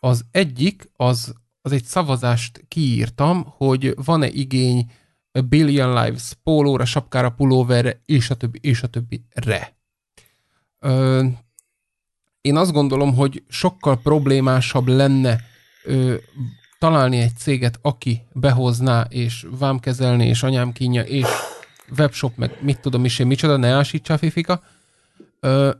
Az 0.00 0.24
egyik, 0.30 0.90
az, 0.92 1.34
az 1.62 1.72
egy 1.72 1.84
szavazást 1.84 2.64
kiírtam, 2.68 3.44
hogy 3.56 3.94
van-e 4.04 4.28
igény 4.28 4.90
a 5.32 5.40
Billion 5.40 5.88
Lives 6.02 6.32
pólóra, 6.42 6.84
sapkára, 6.84 7.30
pulóverre, 7.30 8.00
és 8.04 8.30
a 8.30 8.34
többi, 8.34 8.58
és 8.62 8.82
a 8.82 8.86
többi 8.86 9.24
re. 9.34 9.76
Ö, 10.78 11.24
én 12.40 12.56
azt 12.56 12.72
gondolom, 12.72 13.14
hogy 13.14 13.42
sokkal 13.48 14.00
problémásabb 14.00 14.86
lenne 14.86 15.40
ö, 15.84 16.14
találni 16.78 17.18
egy 17.18 17.36
céget, 17.36 17.78
aki 17.82 18.22
behozná, 18.32 19.06
és 19.08 19.46
vámkezelni, 19.58 20.26
és 20.26 20.42
anyám 20.42 20.72
kínja, 20.72 21.02
és 21.02 21.26
webshop, 21.98 22.36
meg 22.36 22.58
mit 22.60 22.80
tudom 22.80 23.04
is 23.04 23.18
én, 23.18 23.26
micsoda, 23.26 23.56
ne 23.56 23.68
ásítsa 23.68 24.14
a 24.14 24.18
fifika, 24.18 24.62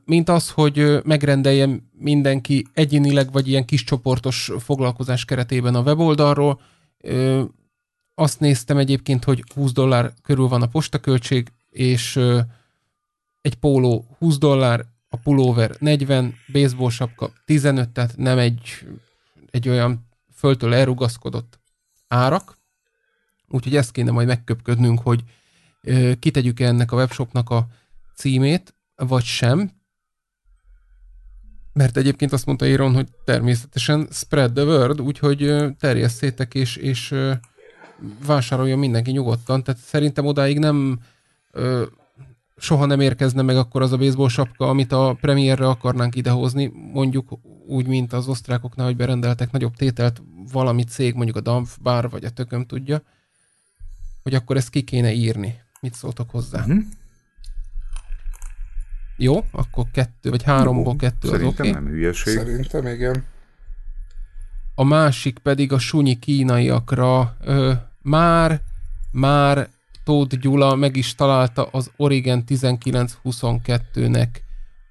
mint 0.05 0.29
az, 0.29 0.51
hogy 0.51 1.01
megrendeljem 1.05 1.83
mindenki 1.93 2.67
egyénileg, 2.73 3.33
vagy 3.33 3.49
ilyen 3.49 3.65
kis 3.65 3.85
csoportos 3.85 4.51
foglalkozás 4.59 5.25
keretében 5.25 5.75
a 5.75 5.81
weboldalról. 5.81 6.61
Azt 8.15 8.41
néztem 8.41 8.77
egyébként, 8.77 9.25
hogy 9.25 9.45
20 9.55 9.73
dollár 9.73 10.13
körül 10.23 10.49
van 10.49 10.63
a 10.63 10.67
postaköltség, 10.67 11.53
és 11.71 12.17
egy 13.41 13.55
póló 13.55 14.07
20 14.19 14.39
dollár, 14.39 14.85
a 15.11 15.17
pulóver 15.17 15.77
40, 15.79 16.35
baseball 16.53 16.91
sapka 16.91 17.33
15, 17.45 17.89
tehát 17.89 18.17
nem 18.17 18.39
egy, 18.39 18.61
egy 19.51 19.69
olyan 19.69 20.08
föltől 20.39 20.75
elrugaszkodott. 20.75 21.61
Árak, 22.09 22.59
úgyhogy 23.49 23.77
ezt 23.77 23.91
kéne 23.91 24.11
majd 24.11 24.27
megköpködnünk, 24.27 25.01
hogy 25.01 25.23
kitegyük-e 26.19 26.67
ennek 26.67 26.93
a 26.93 26.97
webshopnak 26.97 27.51
a 27.51 27.67
címét, 28.15 28.75
vagy 28.97 29.25
sem, 29.25 29.71
mert 31.73 31.97
egyébként 31.97 32.33
azt 32.33 32.47
mondta 32.47 32.67
Iron, 32.67 32.95
hogy 32.95 33.09
természetesen 33.25 34.09
spread 34.11 34.53
the 34.53 34.65
word, 34.65 35.01
úgyhogy 35.01 35.55
terjesszétek 35.79 36.55
és, 36.55 36.77
és 36.77 37.15
vásároljon 38.27 38.79
mindenki 38.79 39.11
nyugodtan. 39.11 39.63
Tehát 39.63 39.81
szerintem 39.81 40.27
odáig 40.27 40.59
nem 40.59 40.99
soha 42.59 42.87
nem 42.87 43.01
érkezne 43.01 43.43
meg 43.43 43.57
akkor 43.57 43.83
az 43.83 43.93
a 43.93 43.97
baseball 43.97 44.29
sapka, 44.29 44.69
amit 44.69 44.93
a 44.93 45.17
premierre 45.21 45.69
akarnánk 45.69 46.17
idehozni, 46.17 46.73
mondjuk 46.93 47.39
úgy, 47.67 47.87
mint 47.87 48.13
az 48.13 48.29
osztrákoknál, 48.29 48.87
hogy 48.87 48.97
berendeltek 48.97 49.51
nagyobb 49.51 49.75
tételt 49.75 50.23
valami 50.53 50.85
cég, 50.85 51.15
mondjuk 51.15 51.37
a 51.37 51.41
Dampf 51.41 51.77
bár, 51.83 52.09
vagy 52.09 52.25
a 52.25 52.31
tököm 52.31 52.67
tudja, 52.67 53.03
hogy 54.23 54.35
akkor 54.35 54.57
ezt 54.57 54.71
ki 54.71 54.83
kéne 54.83 55.13
írni. 55.13 55.61
Mit 55.81 55.95
szóltok 55.95 56.31
hozzá? 56.31 56.61
Uh-huh. 56.61 56.83
Jó, 59.17 59.45
akkor 59.51 59.85
kettő, 59.93 60.31
vagy 60.31 60.43
háromból 60.43 60.97
kettő 60.97 61.29
Szerintem 61.29 61.49
az 61.49 61.59
oké. 61.59 61.69
Okay. 61.69 61.83
nem 61.83 61.93
hülyeség. 61.93 62.37
Szerintem 62.37 62.87
igen. 62.87 63.25
A 64.75 64.85
másik 64.85 65.39
pedig 65.39 65.73
a 65.73 65.79
sunyi 65.79 66.19
kínaiakra 66.19 67.37
ö, 67.41 67.73
már, 68.03 68.61
már 69.11 69.69
Tóth 70.09 70.37
Gyula 70.37 70.75
meg 70.75 70.97
is 70.97 71.15
találta 71.15 71.65
az 71.65 71.91
Origen 71.97 72.45
1922-nek 72.49 74.29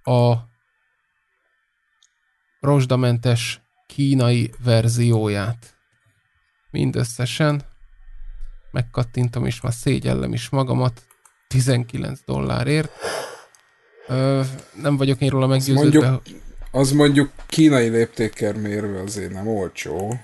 a 0.03 0.33
rozsdamentes 2.59 3.61
kínai 3.87 4.51
verzióját. 4.63 5.75
Mindösszesen 6.71 7.61
megkattintom, 8.71 9.45
és 9.45 9.61
már 9.61 9.73
szégyellem 9.73 10.33
is 10.33 10.49
magamat 10.49 11.01
19 11.47 12.19
dollárért. 12.25 12.91
Ö, 14.07 14.41
nem 14.81 14.97
vagyok 14.97 15.21
én 15.21 15.29
róla 15.29 15.47
meggyőződve. 15.47 16.07
Az 16.07 16.11
mondjuk, 16.11 16.41
az 16.71 16.91
mondjuk 16.91 17.31
kínai 17.47 17.87
léptékkel 17.87 18.53
mérve 18.53 19.01
azért 19.01 19.33
nem 19.33 19.47
olcsó. 19.47 20.19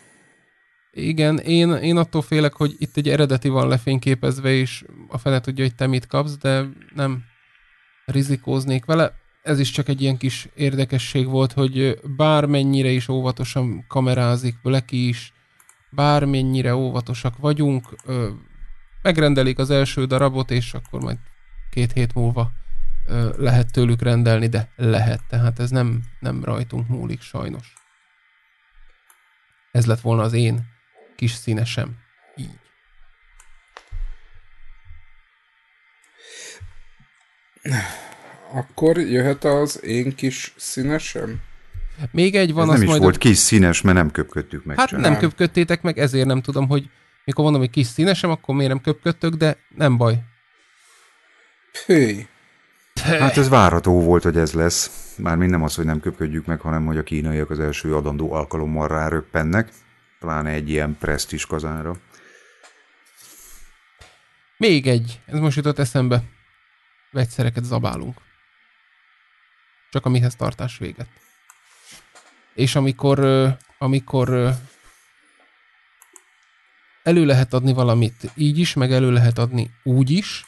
Igen, 0.96 1.38
én, 1.38 1.72
én 1.72 1.98
attól 1.98 2.22
félek, 2.22 2.54
hogy 2.54 2.76
itt 2.78 2.98
egy 2.98 3.10
eredeti 3.10 3.50
van 3.50 3.68
lefényképezve, 3.68 4.52
és 4.52 4.84
a 5.08 5.18
fele 5.18 5.40
tudja, 5.40 5.64
hogy 5.64 5.76
te 5.76 5.88
mit 5.88 6.08
kapsz, 6.08 6.38
de 6.38 6.66
nem 6.96 7.24
rizikóznék 8.06 8.86
vele. 8.86 9.14
Ez 9.44 9.60
is 9.60 9.72
csak 9.72 9.88
egy 9.88 10.02
ilyen 10.02 10.18
kis 10.18 10.50
érdekesség 10.56 11.28
volt, 11.28 11.54
hogy 11.54 12.00
bármennyire 12.16 12.90
is 12.90 13.08
óvatosan 13.08 13.86
kamerázik 13.88 14.62
Blacky 14.62 15.08
is, 15.08 15.34
bármennyire 15.90 16.76
óvatosak 16.76 17.38
vagyunk, 17.38 17.96
megrendelik 19.02 19.60
az 19.60 19.70
első 19.70 20.06
darabot, 20.06 20.52
és 20.52 20.74
akkor 20.74 21.02
majd 21.02 21.18
két 21.72 21.92
hét 21.92 22.14
múlva 22.14 22.52
lehet 23.38 23.72
tőlük 23.72 24.02
rendelni, 24.02 24.48
de 24.48 24.70
lehet, 24.76 25.22
tehát 25.30 25.60
ez 25.60 25.70
nem, 25.70 26.04
nem 26.20 26.44
rajtunk 26.44 26.88
múlik 26.88 27.22
sajnos. 27.22 27.74
Ez 29.72 29.86
lett 29.86 30.02
volna 30.02 30.22
az 30.22 30.34
én 30.34 30.72
kis 31.24 31.34
színesem. 31.34 31.90
Így. 32.36 32.60
Akkor 38.52 38.98
jöhet 38.98 39.44
az 39.44 39.84
én 39.84 40.16
kis 40.16 40.54
színesem? 40.58 41.40
Még 42.12 42.36
egy 42.36 42.54
van, 42.54 42.64
Ez 42.64 42.70
az 42.70 42.74
nem 42.74 42.84
is 42.84 42.90
majd... 42.90 43.02
volt 43.02 43.18
kis 43.18 43.38
színes, 43.38 43.82
mert 43.82 43.98
nem 43.98 44.12
köpködtük 44.12 44.66
meg. 44.66 44.78
Hát 44.78 44.88
sem. 44.88 45.00
nem 45.00 45.18
köpködtétek 45.18 45.82
meg, 45.82 45.98
ezért 45.98 46.26
nem 46.26 46.42
tudom, 46.42 46.68
hogy 46.68 46.90
mikor 47.26 47.44
mondom, 47.44 47.62
hogy 47.62 47.70
kis 47.70 47.88
színesem, 47.88 48.30
akkor 48.30 48.56
miért 48.56 48.72
nem 48.72 48.82
köpködtök, 48.82 49.34
de 49.34 49.58
nem 49.76 49.98
baj. 49.98 50.24
Hű. 51.86 52.20
Hát 53.04 53.38
ez 53.38 53.50
várható 53.50 54.02
volt, 54.02 54.24
hogy 54.24 54.38
ez 54.38 54.54
lesz. 54.54 55.14
Már 55.18 55.38
nem 55.38 55.64
az, 55.64 55.76
hogy 55.76 55.86
nem 55.86 56.00
köpködjük 56.00 56.46
meg, 56.46 56.60
hanem 56.60 56.86
hogy 56.86 56.98
a 56.98 57.04
kínaiak 57.04 57.50
az 57.50 57.60
első 57.60 57.96
adandó 57.96 58.34
alkalommal 58.34 58.88
ráröppennek, 58.88 59.72
pláne 60.24 60.50
egy 60.50 60.70
ilyen 60.70 60.98
presztis 60.98 61.46
kazánra. 61.46 61.96
Még 64.58 64.88
egy, 64.88 65.22
ez 65.26 65.40
most 65.40 65.56
jutott 65.56 65.80
eszembe. 65.80 66.24
Vegyszereket 67.12 67.64
zabálunk. 67.64 68.22
Csak 69.92 70.06
a 70.06 70.10
mihez 70.10 70.36
tartás 70.36 70.78
véget. 70.78 71.08
És 72.54 72.76
amikor, 72.76 73.20
amikor 73.78 74.56
elő 77.04 77.26
lehet 77.26 77.54
adni 77.54 77.74
valamit 77.74 78.32
így 78.36 78.58
is, 78.60 78.74
meg 78.74 78.92
elő 78.92 79.12
lehet 79.12 79.38
adni 79.38 79.72
úgy 79.84 80.10
is, 80.10 80.46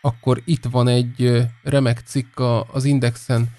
akkor 0.00 0.42
itt 0.44 0.64
van 0.64 0.88
egy 0.88 1.46
remek 1.62 2.00
cikk 2.00 2.40
az 2.72 2.84
Indexen 2.84 3.56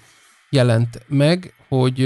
jelent 0.48 1.02
meg, 1.06 1.54
hogy 1.68 2.00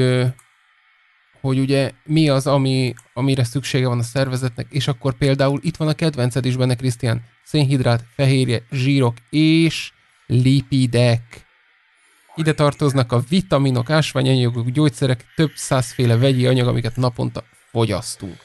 hogy 1.47 1.59
ugye 1.59 1.91
mi 2.05 2.29
az, 2.29 2.47
ami, 2.47 2.95
amire 3.13 3.45
szüksége 3.45 3.87
van 3.89 3.99
a 3.99 4.03
szervezetnek, 4.03 4.67
és 4.71 4.89
akkor 4.89 5.15
például 5.15 5.61
itt 5.63 5.77
van 5.77 5.89
a 5.89 5.95
kedvenced 5.95 6.45
is 6.45 6.57
benne, 6.57 6.75
Krisztián, 6.75 7.23
szénhidrát, 7.43 8.05
fehérje, 8.15 8.63
zsírok 8.71 9.17
és 9.31 9.93
lipidek. 10.27 11.47
Ide 12.35 12.53
tartoznak 12.53 13.13
a 13.13 13.23
vitaminok, 13.29 13.91
ásványanyagok, 13.91 14.71
gyógyszerek, 14.71 15.25
több 15.37 15.51
százféle 15.55 16.17
vegyi 16.17 16.47
anyag, 16.47 16.67
amiket 16.67 16.97
naponta 16.97 17.45
fogyasztunk. 17.71 18.37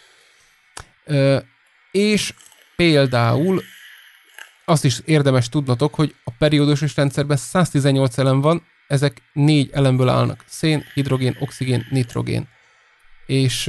Ö, 1.05 1.37
és 1.91 2.33
például 2.75 3.61
azt 4.65 4.85
is 4.85 4.99
érdemes 5.05 5.49
tudnotok, 5.49 5.95
hogy 5.95 6.15
a 6.23 6.31
periódusos 6.37 6.95
rendszerben 6.95 7.37
118 7.37 8.17
elem 8.17 8.41
van, 8.41 8.63
ezek 8.87 9.21
négy 9.33 9.69
elemből 9.73 10.09
állnak. 10.09 10.43
Szén, 10.47 10.85
hidrogén, 10.93 11.35
oxigén, 11.39 11.87
nitrogén. 11.89 12.47
És 13.29 13.65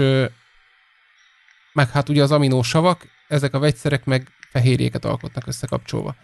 meg 1.72 1.90
hát 1.90 2.08
ugye 2.08 2.22
az 2.22 2.32
aminósavak, 2.32 3.08
ezek 3.28 3.54
a 3.54 3.58
vegyszerek 3.58 4.04
meg 4.04 4.28
fehérjéket 4.50 5.04
alkotnak 5.04 5.46
összekapcsolva. 5.46 6.16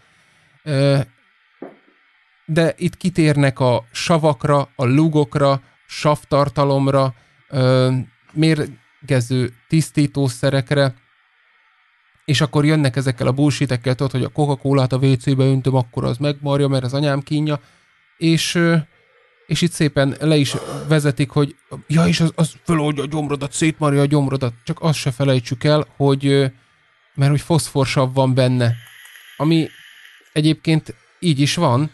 De 2.46 2.74
itt 2.76 2.96
kitérnek 2.96 3.60
a 3.60 3.84
savakra, 3.92 4.68
a 4.76 4.84
lugokra, 4.84 5.62
savtartalomra, 5.86 7.14
mérgező 8.32 9.54
tisztítószerekre, 9.68 10.94
és 12.24 12.40
akkor 12.40 12.64
jönnek 12.64 12.96
ezekkel 12.96 13.26
a 13.26 13.32
bullshitekkel, 13.32 13.94
tudod, 13.94 14.12
hogy 14.12 14.24
a 14.24 14.28
Coca-Colát 14.28 14.92
a 14.92 14.98
WC-be 14.98 15.44
öntöm, 15.44 15.74
akkor 15.74 16.04
az 16.04 16.16
megmarja, 16.16 16.68
mert 16.68 16.84
az 16.84 16.94
anyám 16.94 17.20
kínja, 17.20 17.60
és, 18.16 18.58
és 19.46 19.60
itt 19.62 19.72
szépen 19.72 20.16
le 20.20 20.36
is 20.36 20.54
vezetik, 20.88 21.30
hogy 21.30 21.56
ja, 21.86 22.06
és 22.06 22.20
az, 22.20 22.32
az 22.34 22.52
föloldja 22.64 23.02
a 23.02 23.06
gyomrodat, 23.06 23.52
szétmarja 23.52 24.00
a 24.00 24.06
gyomrodat, 24.06 24.52
csak 24.64 24.78
azt 24.80 24.98
se 24.98 25.10
felejtsük 25.10 25.64
el, 25.64 25.86
hogy 25.96 26.52
mert 27.14 27.30
hogy 27.30 27.40
foszforsav 27.40 28.12
van 28.12 28.34
benne, 28.34 28.74
ami 29.36 29.68
egyébként 30.32 30.94
így 31.18 31.40
is 31.40 31.54
van, 31.54 31.90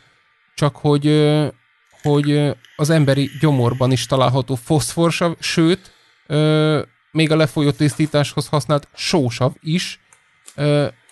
csak 0.54 0.76
hogy, 0.76 1.32
hogy 2.02 2.56
az 2.76 2.90
emberi 2.90 3.30
gyomorban 3.40 3.92
is 3.92 4.06
található 4.06 4.54
foszforsav, 4.54 5.34
sőt, 5.38 5.92
még 7.10 7.30
a 7.30 7.36
lefolyó 7.36 7.70
tisztításhoz 7.70 8.46
használt 8.48 8.88
sósav 8.94 9.52
is, 9.60 10.00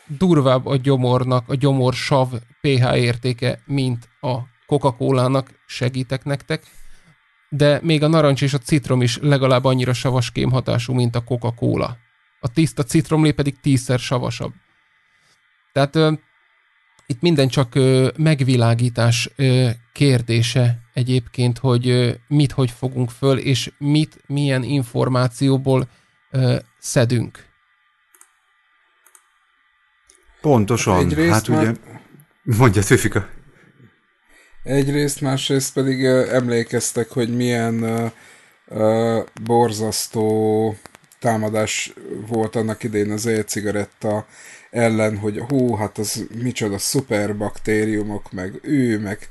durvább 0.07 0.67
a 0.67 0.77
gyomornak, 0.77 1.49
a 1.49 1.55
gyomorsav 1.55 2.29
pH 2.61 2.97
értéke, 2.97 3.63
mint 3.67 4.09
a 4.21 4.39
Coca-Cola-nak, 4.71 5.51
segítek 5.67 6.25
nektek, 6.25 6.63
de 7.49 7.81
még 7.83 8.03
a 8.03 8.09
narancs 8.09 8.43
és 8.43 8.55
a 8.55 8.59
citrom 8.59 9.03
is 9.03 9.19
legalább 9.19 9.65
annyira 9.65 9.93
savas 9.93 10.31
kémhatású, 10.31 10.93
mint 10.93 11.17
a 11.17 11.25
Coca-Cola. 11.25 11.97
A 12.41 12.53
tiszta 12.53 12.83
citromlé 12.83 13.31
pedig 13.33 13.61
tízszer 13.61 13.99
savasabb. 13.99 14.53
Tehát 15.73 15.97
ö, 15.97 16.13
itt 17.07 17.21
minden 17.21 17.49
csak 17.49 17.75
ö, 17.75 18.09
megvilágítás 18.17 19.31
ö, 19.37 19.69
kérdése 19.93 20.79
egyébként, 20.93 21.59
hogy 21.59 21.89
ö, 21.89 22.13
mit 22.29 22.53
hogy 22.53 22.71
fogunk 22.71 23.11
föl, 23.11 23.39
és 23.39 23.73
mit 23.79 24.23
milyen 24.27 24.63
információból 24.63 25.89
ö, 26.31 26.57
szedünk. 26.79 27.45
Pontosan. 30.41 30.99
Egyrészt 30.99 31.31
hát 31.31 31.49
ugye, 31.49 31.73
mondja 32.43 32.83
Tőfika. 32.83 33.39
Egyrészt, 34.63 35.21
másrészt 35.21 35.73
pedig 35.73 36.05
emlékeztek, 36.05 37.11
hogy 37.11 37.37
milyen 37.37 37.83
uh, 38.69 39.25
borzasztó 39.43 40.77
támadás 41.19 41.93
volt 42.27 42.57
annak 42.57 42.83
idén 42.83 43.11
az 43.11 43.27
e-cigaretta 43.27 44.27
ellen, 44.71 45.19
hogy 45.19 45.39
hú, 45.49 45.75
hát 45.75 45.99
az 45.99 46.27
micsoda 46.43 46.79
szuperbaktériumok, 46.79 48.33
meg 48.33 48.59
ő, 48.63 48.99
meg 48.99 49.27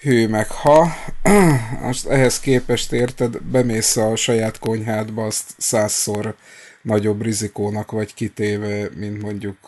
hő, 0.00 0.28
meg 0.28 0.50
ha. 0.50 0.94
Most 1.82 2.06
ehhez 2.06 2.40
képest 2.40 2.92
érted, 2.92 3.42
bemész 3.42 3.96
a 3.96 4.16
saját 4.16 4.58
konyhádba, 4.58 5.24
azt 5.24 5.54
százszor 5.56 6.34
nagyobb 6.82 7.22
rizikónak 7.22 7.90
vagy 7.90 8.14
kitéve, 8.14 8.88
mint 8.94 9.22
mondjuk 9.22 9.58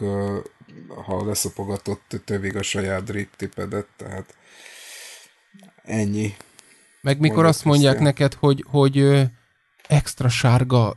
ha 1.05 1.27
leszopogatott 1.27 2.21
tövig 2.25 2.57
a 2.57 2.63
saját 2.63 3.05
driptipedet, 3.05 3.87
tehát 3.97 4.35
ennyi. 5.83 6.35
Meg 7.01 7.19
mikor 7.19 7.35
Mondjuk 7.35 7.55
azt 7.55 7.65
mondják 7.65 7.97
Krisztián. 7.97 8.15
neked, 8.29 8.39
hogy, 8.39 8.65
hogy 8.69 9.29
extra 9.89 10.29
sárga 10.29 10.97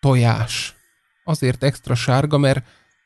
tojás. 0.00 0.76
Azért 1.24 1.62
extra 1.62 1.94
sárga, 1.94 2.38
mert 2.38 2.64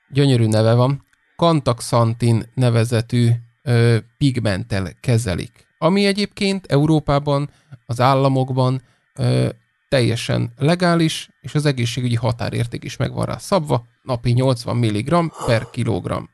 gyönyörű 0.09 0.47
neve 0.47 0.75
van. 0.75 1.07
Kantaxantin 1.37 2.51
nevezetű 2.55 3.31
ö, 3.63 3.97
pigmenttel 4.19 4.93
kezelik. 5.01 5.67
Ami 5.79 6.07
egyébként 6.07 6.67
Európában, 6.67 7.51
az 7.87 8.01
államokban 8.01 8.83
ö, 9.15 9.49
teljesen 9.89 10.53
legális, 10.57 11.29
és 11.41 11.55
az 11.55 11.65
egészségügyi 11.67 12.15
határérték 12.15 12.85
is 12.85 12.97
meg 12.97 13.13
van 13.13 13.27
rá 13.27 13.37
szabva, 13.37 13.87
napi 14.03 14.31
80 14.33 14.77
mg 14.77 15.33
per 15.47 15.71
kilogramm. 15.71 16.25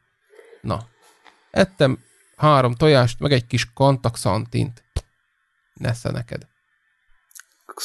Na, 0.61 0.89
ettem 1.51 1.99
három 2.43 2.75
tojást, 2.75 3.21
meg 3.21 3.33
egy 3.33 3.47
kis 3.47 3.73
kantaxantint. 3.73 4.85
Nesze 5.75 6.11
neked. 6.11 6.47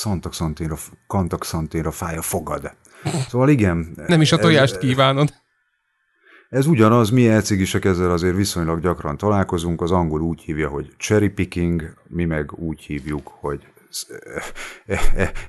Kantaxantinra, 0.04 0.76
kantaxantinra 1.08 1.92
fáj 1.92 2.18
a 2.18 2.22
fogad. 2.22 2.76
Szóval 3.30 3.50
igen. 3.50 3.94
Nem 4.08 4.22
is 4.22 4.32
a 4.32 4.38
tojást 4.38 4.74
ez, 4.74 4.80
kívánod. 4.80 5.34
Ez 6.50 6.66
ugyanaz, 6.66 7.10
mi 7.10 7.28
elcigisek 7.28 7.86
ezzel 7.86 8.12
azért 8.12 8.36
viszonylag 8.36 8.82
gyakran 8.82 9.18
találkozunk, 9.18 9.82
az 9.82 9.92
angol 9.92 10.22
úgy 10.22 10.42
hívja, 10.42 10.70
hogy 10.70 10.94
cherry 10.98 11.30
picking, 11.30 11.94
mi 12.08 12.26
meg 12.26 12.54
úgy 12.54 12.82
hívjuk, 12.82 13.28
hogy 13.28 13.68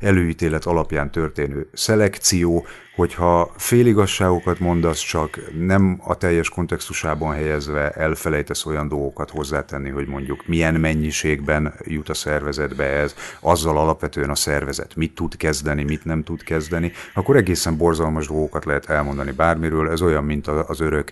előítélet 0.00 0.64
alapján 0.64 1.10
történő 1.10 1.68
szelekció, 1.72 2.66
hogyha 2.98 3.52
féligasságokat 3.56 4.58
mondasz, 4.58 5.00
csak 5.00 5.40
nem 5.58 6.00
a 6.04 6.16
teljes 6.16 6.48
kontextusában 6.48 7.34
helyezve 7.34 7.90
elfelejtesz 7.90 8.66
olyan 8.66 8.88
dolgokat 8.88 9.30
hozzátenni, 9.30 9.90
hogy 9.90 10.06
mondjuk 10.06 10.46
milyen 10.46 10.74
mennyiségben 10.74 11.74
jut 11.84 12.08
a 12.08 12.14
szervezetbe 12.14 12.84
ez, 12.84 13.14
azzal 13.40 13.78
alapvetően 13.78 14.30
a 14.30 14.34
szervezet 14.34 14.96
mit 14.96 15.14
tud 15.14 15.36
kezdeni, 15.36 15.84
mit 15.84 16.04
nem 16.04 16.22
tud 16.22 16.42
kezdeni, 16.42 16.92
akkor 17.14 17.36
egészen 17.36 17.76
borzalmas 17.76 18.26
dolgokat 18.26 18.64
lehet 18.64 18.90
elmondani 18.90 19.30
bármiről. 19.30 19.90
Ez 19.90 20.02
olyan, 20.02 20.24
mint 20.24 20.46
az 20.46 20.80
örök 20.80 21.10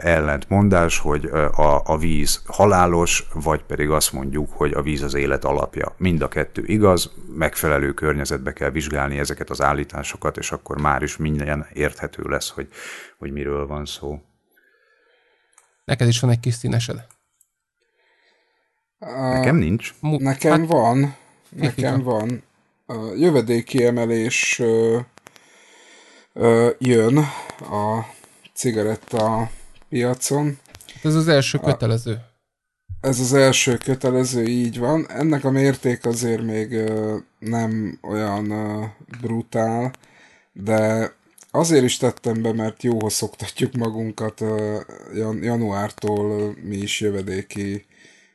ellentmondás, 0.00 0.98
hogy 0.98 1.24
a, 1.56 1.82
a 1.84 1.98
víz 1.98 2.42
halálos, 2.46 3.26
vagy 3.34 3.62
pedig 3.62 3.90
azt 3.90 4.12
mondjuk, 4.12 4.48
hogy 4.52 4.72
a 4.72 4.82
víz 4.82 5.02
az 5.02 5.14
élet 5.14 5.44
alapja. 5.44 5.94
Mind 5.96 6.22
a 6.22 6.28
kettő 6.28 6.63
igaz, 6.66 7.10
megfelelő 7.34 7.92
környezetbe 7.92 8.52
kell 8.52 8.70
vizsgálni 8.70 9.18
ezeket 9.18 9.50
az 9.50 9.62
állításokat, 9.62 10.36
és 10.36 10.52
akkor 10.52 10.80
már 10.80 11.02
is 11.02 11.16
minden 11.16 11.66
érthető 11.72 12.22
lesz, 12.22 12.50
hogy, 12.50 12.68
hogy 13.18 13.32
miről 13.32 13.66
van 13.66 13.84
szó. 13.84 14.22
Neked 15.84 16.08
is 16.08 16.20
van 16.20 16.30
egy 16.30 16.40
kis 16.40 16.54
színesed? 16.54 17.06
Nekem 18.98 19.56
nincs. 19.56 19.94
Nekem 20.00 20.60
hát, 20.60 20.68
van. 20.68 21.16
Nekem 21.48 22.02
van. 22.02 22.42
A 22.86 23.14
jövedéki 23.16 23.84
emelés 23.84 24.58
ö, 24.58 24.98
ö, 26.32 26.70
jön 26.78 27.18
a 27.58 28.06
cigaretta 28.52 29.50
piacon. 29.88 30.58
Ez 31.02 31.14
az 31.14 31.28
első 31.28 31.58
kötelező. 31.58 32.20
Ez 33.04 33.20
az 33.20 33.32
első 33.32 33.76
kötelező, 33.76 34.44
így 34.44 34.78
van. 34.78 35.10
Ennek 35.10 35.44
a 35.44 35.50
mérték 35.50 36.06
azért 36.06 36.42
még 36.42 36.90
nem 37.38 37.98
olyan 38.02 38.52
brutál, 39.20 39.92
de 40.52 41.12
azért 41.50 41.84
is 41.84 41.96
tettem 41.96 42.42
be, 42.42 42.52
mert 42.52 42.82
jóhoz 42.82 43.12
szoktatjuk 43.12 43.72
magunkat. 43.72 44.40
Jan- 45.14 45.42
januártól 45.42 46.56
mi 46.62 46.76
is 46.76 47.00
jövedéki 47.00 47.86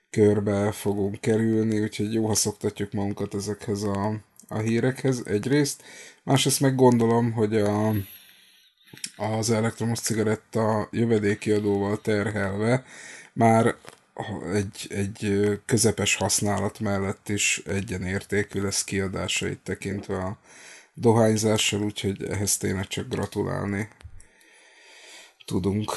körbe 0.10 0.72
fogunk 0.72 1.20
kerülni, 1.22 1.80
úgyhogy 1.80 2.14
jóhoz 2.14 2.40
szoktatjuk 2.40 2.92
magunkat 2.92 3.34
ezekhez 3.34 3.84
a, 3.84 4.14
a 4.48 4.58
hírekhez 4.58 5.24
egyrészt. 5.26 5.84
Másrészt 6.24 6.60
meg 6.60 6.76
gondolom, 6.76 7.32
hogy 7.32 7.56
a, 7.56 7.94
az 9.18 9.50
elektromos 9.50 10.00
cigaretta 10.00 10.88
jövedéki 10.92 11.52
adóval 11.52 12.02
terhelve 12.02 12.84
már 13.34 13.76
egy, 14.54 14.88
egy 14.90 15.50
közepes 15.66 16.16
használat 16.16 16.80
mellett 16.80 17.30
is 17.30 17.62
egyenértékű 17.66 18.62
lesz 18.62 18.84
kiadásait 18.84 19.60
tekintve 19.60 20.18
a 20.18 20.38
dohányzással, 20.94 21.82
úgyhogy 21.82 22.24
ehhez 22.24 22.58
tényleg 22.58 22.88
csak 22.88 23.08
gratulálni 23.08 23.88
tudunk. 25.46 25.92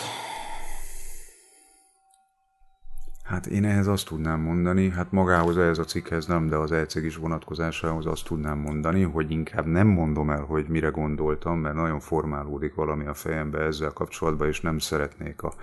Hát 3.22 3.46
én 3.46 3.64
ehhez 3.64 3.86
azt 3.86 4.06
tudnám 4.06 4.40
mondani, 4.40 4.90
hát 4.90 5.12
magához 5.12 5.58
ehhez 5.58 5.78
a 5.78 5.84
cikkhez 5.84 6.26
nem, 6.26 6.48
de 6.48 6.56
az 6.56 6.72
elcég 6.72 7.04
is 7.04 7.16
vonatkozásához 7.16 8.06
azt 8.06 8.24
tudnám 8.24 8.58
mondani, 8.58 9.02
hogy 9.02 9.30
inkább 9.30 9.66
nem 9.66 9.86
mondom 9.86 10.30
el, 10.30 10.42
hogy 10.42 10.68
mire 10.68 10.88
gondoltam, 10.88 11.58
mert 11.58 11.74
nagyon 11.74 12.00
formálódik 12.00 12.74
valami 12.74 13.06
a 13.06 13.14
fejembe 13.14 13.58
ezzel 13.58 13.92
kapcsolatban, 13.92 14.48
és 14.48 14.60
nem 14.60 14.78
szeretnék 14.78 15.42
a 15.42 15.54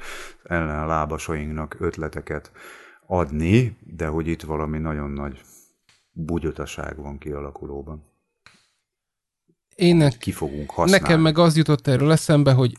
ellenlábasainknak 0.44 1.76
ötleteket 1.80 2.52
adni, 3.08 3.78
de 3.80 4.08
hogy 4.08 4.28
itt 4.28 4.42
valami 4.42 4.78
nagyon 4.78 5.12
nagy 5.12 5.42
bugyotaság 6.12 6.98
van 6.98 7.18
kialakulóban. 7.18 8.04
Én 9.76 10.10
ki 10.20 10.32
fogunk 10.32 10.70
használni. 10.70 11.04
Nekem 11.04 11.22
meg 11.22 11.38
az 11.38 11.58
jutott 11.58 11.88
erről 11.88 12.12
eszembe, 12.12 12.54
hogy 12.54 12.78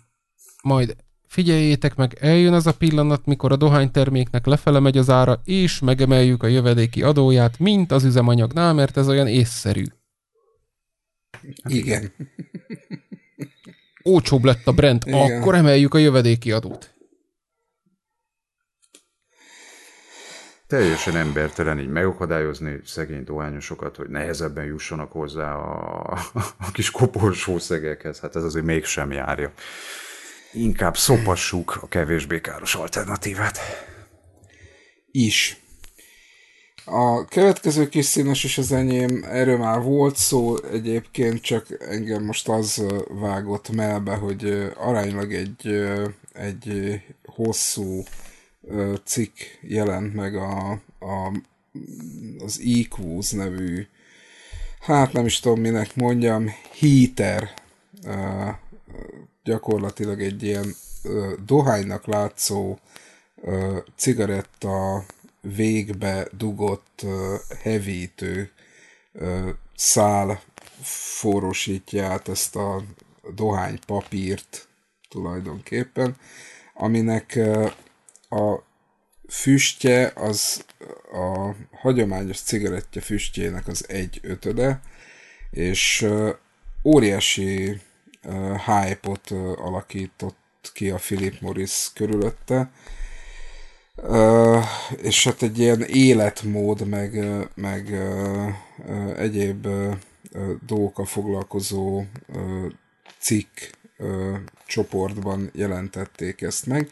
majd 0.62 0.96
figyeljétek 1.30 1.94
meg, 1.94 2.16
eljön 2.20 2.52
az 2.52 2.66
a 2.66 2.72
pillanat, 2.72 3.26
mikor 3.26 3.52
a 3.52 3.56
dohányterméknek 3.56 4.46
lefele 4.46 4.80
megy 4.80 4.98
az 4.98 5.10
ára, 5.10 5.40
és 5.44 5.80
megemeljük 5.80 6.42
a 6.42 6.46
jövedéki 6.46 7.02
adóját, 7.02 7.58
mint 7.58 7.92
az 7.92 8.04
üzemanyagnál, 8.04 8.74
mert 8.74 8.96
ez 8.96 9.08
olyan 9.08 9.26
észszerű. 9.26 9.84
Igen. 11.62 12.12
Ócsóbb 14.04 14.44
lett 14.44 14.66
a 14.66 14.72
Brent, 14.72 15.04
Igen. 15.04 15.40
akkor 15.40 15.54
emeljük 15.54 15.94
a 15.94 15.98
jövedéki 15.98 16.52
adót. 16.52 16.94
Teljesen 20.66 21.16
embertelen 21.16 21.78
így 21.78 21.88
megakadályozni 21.88 22.80
szegény 22.84 23.24
dohányosokat, 23.24 23.96
hogy 23.96 24.08
nehezebben 24.08 24.64
jussanak 24.64 25.12
hozzá 25.12 25.54
a, 25.54 26.18
a 26.58 26.70
kis 26.72 26.90
koporsó 26.90 27.58
szegekhez. 27.58 28.20
Hát 28.20 28.36
ez 28.36 28.42
azért 28.44 28.64
mégsem 28.64 29.12
járja. 29.12 29.52
Inkább 30.52 30.96
szopassuk 30.96 31.78
a 31.82 31.88
kevésbé 31.88 32.40
káros 32.40 32.74
alternatívát. 32.74 33.58
Is. 35.10 35.60
A 36.84 37.24
következő 37.24 37.88
kis 37.88 38.04
színes 38.04 38.44
is 38.44 38.58
az 38.58 38.72
enyém, 38.72 39.24
erről 39.28 39.58
már 39.58 39.82
volt 39.82 40.16
szó 40.16 40.56
egyébként, 40.64 41.40
csak 41.40 41.66
engem 41.78 42.24
most 42.24 42.48
az 42.48 42.84
vágott 43.08 43.70
melbe, 43.70 44.14
hogy 44.14 44.72
aránylag 44.76 45.34
egy, 45.34 45.88
egy 46.32 47.00
hosszú 47.24 48.02
cikk 49.04 49.38
jelent 49.60 50.14
meg 50.14 50.36
a, 50.36 50.70
a, 50.98 51.40
az 52.44 52.60
Equus 52.64 53.30
nevű, 53.30 53.86
hát 54.80 55.12
nem 55.12 55.26
is 55.26 55.40
tudom 55.40 55.60
minek 55.60 55.96
mondjam, 55.96 56.54
heater 56.80 57.50
gyakorlatilag 59.50 60.22
egy 60.22 60.42
ilyen 60.42 60.74
ö, 61.02 61.34
dohánynak 61.46 62.06
látszó 62.06 62.78
ö, 63.42 63.78
cigaretta 63.96 65.04
végbe 65.40 66.28
dugott 66.36 67.00
ö, 67.02 67.34
hevítő 67.62 68.50
ö, 69.12 69.50
szál 69.76 70.42
forrósítja 70.82 72.06
át 72.06 72.28
ezt 72.28 72.56
a 72.56 72.82
dohány 73.34 73.78
papírt 73.86 74.68
tulajdonképpen, 75.08 76.16
aminek 76.74 77.34
ö, 77.34 77.66
a 78.28 78.62
füstje 79.28 80.12
az 80.14 80.64
a 81.12 81.54
hagyományos 81.76 82.40
cigarettja 82.40 83.00
füstjének 83.00 83.66
az 83.66 83.88
egy 83.88 84.20
ötöde, 84.22 84.80
és 85.50 86.06
óriási 86.84 87.80
hype-ot 88.66 89.30
alakított 89.56 90.70
ki 90.72 90.90
a 90.90 90.96
Philip 90.96 91.40
Morris 91.40 91.90
körülötte, 91.94 92.70
és 94.96 95.24
hát 95.24 95.42
egy 95.42 95.58
ilyen 95.58 95.82
életmód, 95.82 96.88
meg, 96.88 97.24
meg 97.54 97.94
egyéb 99.16 99.66
dolgokkal 100.66 101.04
foglalkozó 101.04 102.04
cikk 103.18 103.58
csoportban 104.66 105.50
jelentették 105.54 106.42
ezt 106.42 106.66
meg, 106.66 106.90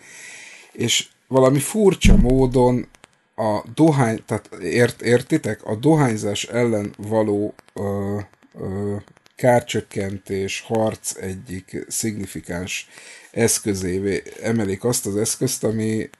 és 0.73 1.09
valami 1.29 1.59
furcsa 1.59 2.17
módon 2.17 2.89
a 3.35 3.63
dohány, 3.75 4.23
tehát 4.27 4.53
ért, 4.63 5.03
értitek, 5.03 5.65
a 5.65 5.75
dohányzás 5.75 6.45
ellen 6.45 6.95
való 6.97 7.55
ö, 7.73 8.19
ö, 8.55 8.97
kárcsökkentés, 9.39 10.60
harc 10.60 11.16
egyik 11.16 11.85
szignifikáns 11.89 12.89
eszközévé 13.31 14.23
emelik 14.43 14.85
azt 14.85 15.06
az 15.06 15.16
eszközt, 15.16 15.65
ami 15.65 16.10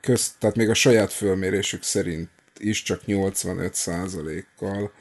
közt, 0.00 0.32
tehát 0.38 0.56
még 0.56 0.68
a 0.68 0.74
saját 0.74 1.12
fölmérésük 1.12 1.82
szerint 1.82 2.28
is 2.58 2.82
csak 2.82 3.00
85%-kal 3.06 4.92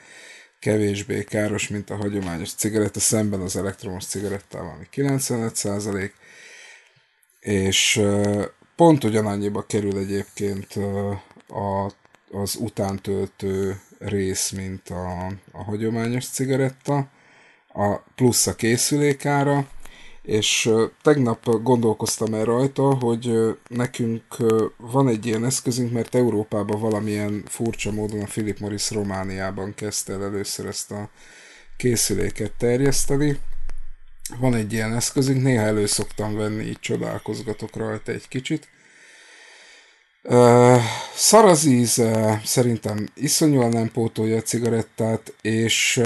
kevésbé 0.59 1.23
káros, 1.23 1.67
mint 1.67 1.89
a 1.89 1.95
hagyományos 1.95 2.53
cigaretta, 2.53 2.99
szemben 2.99 3.41
az 3.41 3.55
elektromos 3.55 4.05
cigarettával, 4.05 4.73
ami 4.73 4.87
95%, 4.95 6.11
és 7.39 8.01
pont 8.75 9.03
ugyanannyiba 9.03 9.65
kerül 9.65 9.97
egyébként 9.97 10.73
a, 11.47 11.91
az 12.31 12.55
utántöltő 12.55 13.81
rész, 13.99 14.49
mint 14.49 14.89
a, 14.89 15.25
a 15.51 15.63
hagyományos 15.63 16.27
cigaretta, 16.27 17.13
a 17.75 18.03
plusz 18.15 18.47
a 18.47 18.55
készülékára, 18.55 19.67
és 20.21 20.69
tegnap 21.01 21.61
gondolkoztam 21.63 22.33
el 22.33 22.43
rajta, 22.43 22.93
hogy 22.93 23.31
nekünk 23.67 24.23
van 24.77 25.07
egy 25.07 25.25
ilyen 25.25 25.45
eszközünk, 25.45 25.91
mert 25.91 26.15
Európában 26.15 26.79
valamilyen 26.79 27.43
furcsa 27.47 27.91
módon 27.91 28.21
a 28.21 28.25
Philip 28.25 28.59
Morris 28.59 28.91
Romániában 28.91 29.73
kezdte 29.73 30.13
el 30.13 30.23
először 30.23 30.65
ezt 30.65 30.91
a 30.91 31.09
készüléket 31.77 32.51
terjeszteni. 32.57 33.39
Van 34.39 34.53
egy 34.53 34.73
ilyen 34.73 34.93
eszközünk, 34.93 35.43
néha 35.43 35.63
elő 35.63 35.85
szoktam 35.85 36.35
venni, 36.35 36.63
így 36.63 36.79
csodálkozgatok 36.79 37.75
rajta 37.75 38.11
egy 38.11 38.27
kicsit. 38.27 38.67
Szar 41.15 41.45
az 41.45 41.65
íze, 41.65 42.41
szerintem 42.45 43.07
iszonyúan 43.13 43.69
nem 43.69 43.91
pótolja 43.91 44.37
a 44.37 44.41
cigarettát, 44.41 45.33
és 45.41 46.01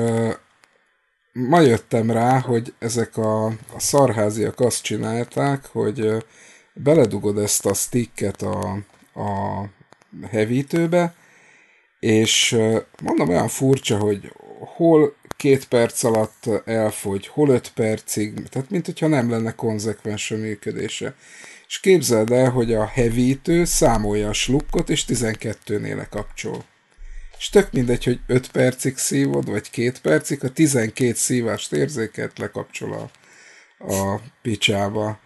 ma 1.34 1.61
jöttem 1.61 2.11
rá, 2.11 2.39
hogy 2.39 2.73
ezek 2.80 3.18
a, 3.18 3.45
a 3.45 3.77
szarháziak 3.77 4.60
azt 4.60 4.84
csinálták, 4.84 5.65
hogy 5.65 6.26
beledugod 6.73 7.38
ezt 7.38 7.65
a 7.65 7.73
sticket 7.73 8.41
a, 8.41 8.77
a 9.14 9.64
hevítőbe, 10.30 11.14
és 11.99 12.57
mondom, 13.03 13.30
olyan 13.30 13.47
furcsa, 13.47 13.97
hogy 13.97 14.34
hol 14.76 15.15
két 15.38 15.68
perc 15.68 16.03
alatt 16.03 16.49
elfogy, 16.65 17.27
hol 17.27 17.49
öt 17.49 17.72
percig, 17.73 18.49
tehát 18.49 18.69
mint 18.69 18.85
hogyha 18.85 19.07
nem 19.07 19.30
lenne 19.30 19.56
konzekvens 19.56 20.31
a 20.31 20.35
működése. 20.35 21.15
És 21.68 21.80
képzeld 21.80 22.31
el, 22.31 22.49
hogy 22.49 22.73
a 22.73 22.85
hevítő 22.85 23.65
számolja 23.65 24.30
a 24.30 24.34
slukkot, 24.34 24.89
és 24.89 25.06
12-nél 25.07 25.95
lekapcsol 25.95 26.64
és 27.40 27.49
tök 27.49 27.72
mindegy, 27.72 28.03
hogy 28.03 28.20
5 28.28 28.52
percig 28.52 28.98
szívod, 28.98 29.49
vagy 29.49 29.70
2 29.70 29.91
percig, 30.02 30.44
a 30.44 30.52
12 30.52 31.14
szívást 31.14 31.74
érzéket 31.74 32.38
lekapcsol 32.38 32.94
a, 32.94 33.94
a 33.94 34.22
picsába. 34.41 35.20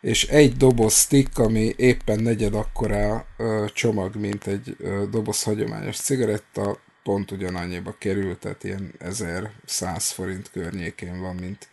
És 0.00 0.24
egy 0.24 0.56
doboz 0.56 0.94
stick, 0.94 1.38
ami 1.38 1.74
éppen 1.76 2.22
negyed 2.22 2.54
akkora 2.54 3.26
csomag, 3.72 4.16
mint 4.16 4.46
egy 4.46 4.76
doboz 5.10 5.42
hagyományos 5.42 5.96
cigaretta, 5.96 6.80
pont 7.02 7.30
ugyanannyiba 7.30 7.94
került, 7.98 8.38
tehát 8.38 8.64
ilyen 8.64 8.94
1100 8.98 10.10
forint 10.10 10.50
környékén 10.50 11.20
van, 11.20 11.34
mint 11.34 11.68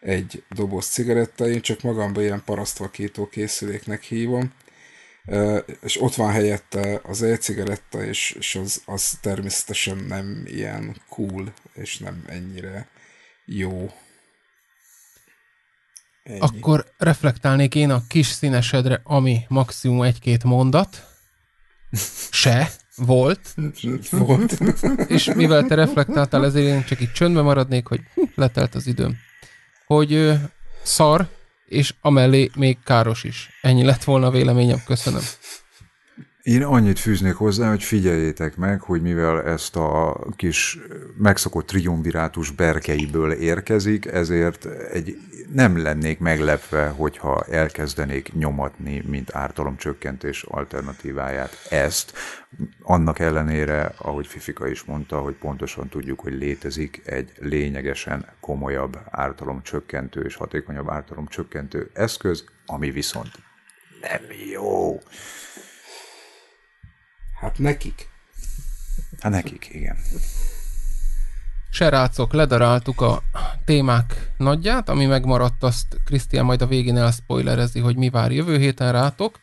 egy 0.00 0.42
doboz 0.50 0.86
cigaretta. 0.86 1.48
Én 1.48 1.60
csak 1.60 1.82
magamban 1.82 2.22
ilyen 2.22 2.42
parasztvakító 2.44 3.28
készüléknek 3.28 4.02
hívom 4.02 4.52
és 5.80 6.00
ott 6.00 6.14
van 6.14 6.30
helyette 6.30 7.00
az 7.02 7.22
e-cigaretta, 7.22 8.04
és, 8.04 8.30
és 8.38 8.54
az, 8.54 8.82
az 8.86 9.18
természetesen 9.20 9.96
nem 9.96 10.42
ilyen 10.46 10.96
cool, 11.08 11.52
és 11.74 11.98
nem 11.98 12.24
ennyire 12.26 12.88
jó. 13.44 13.90
Ennyi. 16.22 16.38
Akkor 16.40 16.84
reflektálnék 16.98 17.74
én 17.74 17.90
a 17.90 18.02
kis 18.08 18.26
színesedre, 18.26 19.00
ami 19.04 19.44
maximum 19.48 20.02
egy-két 20.02 20.44
mondat. 20.44 21.06
Se 22.30 22.70
volt. 22.96 23.54
Volt. 24.10 24.58
És 25.06 25.24
mivel 25.34 25.64
te 25.64 25.74
reflektáltál, 25.74 26.44
ezért 26.44 26.66
én 26.66 26.84
csak 26.84 27.00
itt 27.00 27.12
csöndbe 27.12 27.42
maradnék, 27.42 27.86
hogy 27.86 28.00
letelt 28.34 28.74
az 28.74 28.86
időm. 28.86 29.16
Hogy 29.86 30.12
ö, 30.12 30.34
szar, 30.82 31.28
és 31.66 31.94
amellé 32.00 32.50
még 32.56 32.78
káros 32.84 33.24
is. 33.24 33.50
Ennyi 33.62 33.84
lett 33.84 34.04
volna 34.04 34.26
a 34.26 34.30
véleményem, 34.30 34.82
köszönöm. 34.86 35.22
Én 36.42 36.62
annyit 36.62 36.98
fűznék 36.98 37.34
hozzá, 37.34 37.68
hogy 37.68 37.82
figyeljétek 37.82 38.56
meg, 38.56 38.80
hogy 38.80 39.02
mivel 39.02 39.42
ezt 39.42 39.76
a 39.76 40.18
kis 40.36 40.78
megszokott 41.18 41.66
triumvirátus 41.66 42.50
berkeiből 42.50 43.32
érkezik, 43.32 44.06
ezért 44.06 44.64
egy, 44.92 45.16
nem 45.52 45.82
lennék 45.82 46.18
meglepve, 46.18 46.88
hogyha 46.88 47.44
elkezdenék 47.44 48.32
nyomatni, 48.32 49.02
mint 49.06 49.34
ártalomcsökkentés 49.34 50.42
alternatíváját 50.42 51.66
ezt. 51.70 52.12
Annak 52.82 53.18
ellenére, 53.18 53.92
ahogy 53.96 54.26
Fifika 54.26 54.66
is 54.66 54.84
mondta, 54.84 55.20
hogy 55.20 55.34
pontosan 55.34 55.88
tudjuk, 55.88 56.20
hogy 56.20 56.32
létezik 56.32 57.02
egy 57.04 57.32
lényegesen 57.38 58.26
komolyabb 58.40 58.98
ártalomcsökkentő 59.10 60.20
és 60.20 60.34
hatékonyabb 60.34 60.90
ártalomcsökkentő 60.90 61.90
eszköz, 61.92 62.44
ami 62.66 62.90
viszont 62.90 63.30
nem 64.00 64.22
jó. 64.52 64.98
Hát 67.40 67.58
nekik. 67.58 68.08
Hát 69.20 69.32
nekik, 69.32 69.68
igen. 69.72 69.96
Serácok, 71.74 72.32
ledaráltuk 72.32 73.00
a 73.00 73.22
témák 73.64 74.32
nagyját, 74.36 74.88
ami 74.88 75.06
megmaradt, 75.06 75.62
azt 75.62 76.00
Krisztián 76.04 76.44
majd 76.44 76.62
a 76.62 76.66
végén 76.66 76.96
elspoilerezi, 76.96 77.80
hogy 77.80 77.96
mi 77.96 78.10
vár 78.10 78.32
jövő 78.32 78.58
héten 78.58 78.92
rátok, 78.92 79.38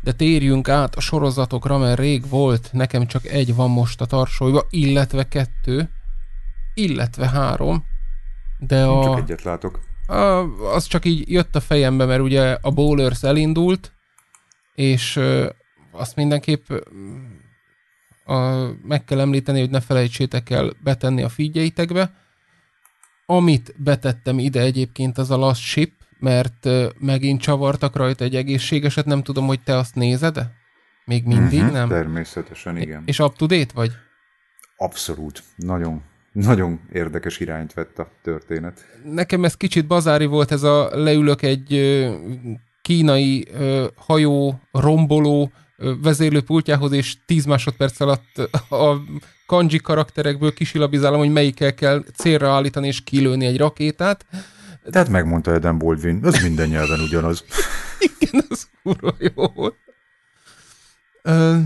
de 0.00 0.12
térjünk 0.12 0.68
át 0.68 0.94
a 0.94 1.00
sorozatokra, 1.00 1.78
mert 1.78 1.98
rég 1.98 2.28
volt, 2.28 2.68
nekem 2.72 3.06
csak 3.06 3.24
egy 3.24 3.54
van 3.54 3.70
most 3.70 4.00
a 4.00 4.06
tarsolyba, 4.06 4.66
illetve 4.70 5.28
kettő, 5.28 5.90
illetve 6.74 7.28
három, 7.28 7.84
de 8.58 8.84
a... 8.84 9.04
Csak 9.04 9.18
egyet 9.18 9.42
látok. 9.42 9.80
A, 10.06 10.14
az 10.74 10.84
csak 10.86 11.04
így 11.04 11.30
jött 11.30 11.56
a 11.56 11.60
fejembe, 11.60 12.04
mert 12.04 12.20
ugye 12.20 12.58
a 12.60 12.70
Bowlers 12.70 13.22
elindult, 13.22 13.92
és 14.74 15.20
azt 15.90 16.16
mindenképp 16.16 16.70
a, 18.24 18.68
meg 18.82 19.04
kell 19.04 19.20
említeni, 19.20 19.60
hogy 19.60 19.70
ne 19.70 19.80
felejtsétek 19.80 20.50
el 20.50 20.72
betenni 20.82 21.22
a 21.22 21.28
figyeitekbe. 21.28 22.10
Amit 23.26 23.74
betettem 23.76 24.38
ide 24.38 24.60
egyébként 24.60 25.18
az 25.18 25.30
a 25.30 25.36
Last 25.36 25.62
Ship, 25.62 25.92
mert 26.18 26.68
megint 26.98 27.40
csavartak 27.40 27.96
rajta 27.96 28.24
egy 28.24 28.36
egészségeset, 28.36 29.04
nem 29.04 29.22
tudom, 29.22 29.46
hogy 29.46 29.62
te 29.62 29.76
azt 29.76 29.94
nézed 29.94 30.36
-e? 30.36 30.52
Még 31.04 31.24
mindig, 31.24 31.58
uh-huh, 31.58 31.74
nem? 31.74 31.88
Természetesen, 31.88 32.76
igen. 32.76 33.02
És 33.06 33.18
up 33.18 33.36
to 33.36 33.46
date 33.46 33.72
vagy? 33.74 33.90
Abszolút. 34.76 35.42
Nagyon, 35.56 36.02
nagyon 36.32 36.80
érdekes 36.92 37.40
irányt 37.40 37.72
vett 37.72 37.98
a 37.98 38.10
történet. 38.22 38.86
Nekem 39.04 39.44
ez 39.44 39.56
kicsit 39.56 39.86
bazári 39.86 40.26
volt, 40.26 40.50
ez 40.50 40.62
a 40.62 40.96
leülök 40.96 41.42
egy 41.42 41.80
kínai 42.82 43.48
hajó 43.96 44.60
romboló 44.72 45.52
vezérlőpultjához, 46.02 46.92
és 46.92 47.16
10 47.26 47.44
másodperc 47.44 48.00
alatt 48.00 48.38
a 48.70 48.96
kanji 49.46 49.78
karakterekből 49.78 50.52
kisilabizálom, 50.52 51.18
hogy 51.18 51.32
melyikkel 51.32 51.74
kell 51.74 52.04
célra 52.14 52.50
állítani 52.50 52.86
és 52.86 53.02
kilőni 53.04 53.46
egy 53.46 53.56
rakétát. 53.56 54.26
Tehát 54.90 55.08
megmondta 55.08 55.52
Eden 55.52 55.78
Baldwin, 55.78 56.24
az 56.24 56.42
minden 56.42 56.68
nyelven 56.68 57.00
ugyanaz. 57.00 57.44
Igen, 58.20 58.44
az 58.48 58.68
kurva 58.82 59.14
jó 59.18 59.46
volt. 59.54 59.74
Uh, 61.24 61.56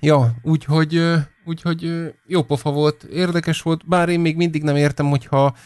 ja, 0.00 0.34
úgyhogy, 0.42 1.02
úgyhogy 1.44 2.12
jó 2.26 2.42
pofa 2.42 2.70
volt, 2.70 3.02
érdekes 3.02 3.62
volt, 3.62 3.88
bár 3.88 4.08
én 4.08 4.20
még 4.20 4.36
mindig 4.36 4.62
nem 4.62 4.76
értem, 4.76 5.06
hogyha 5.08 5.56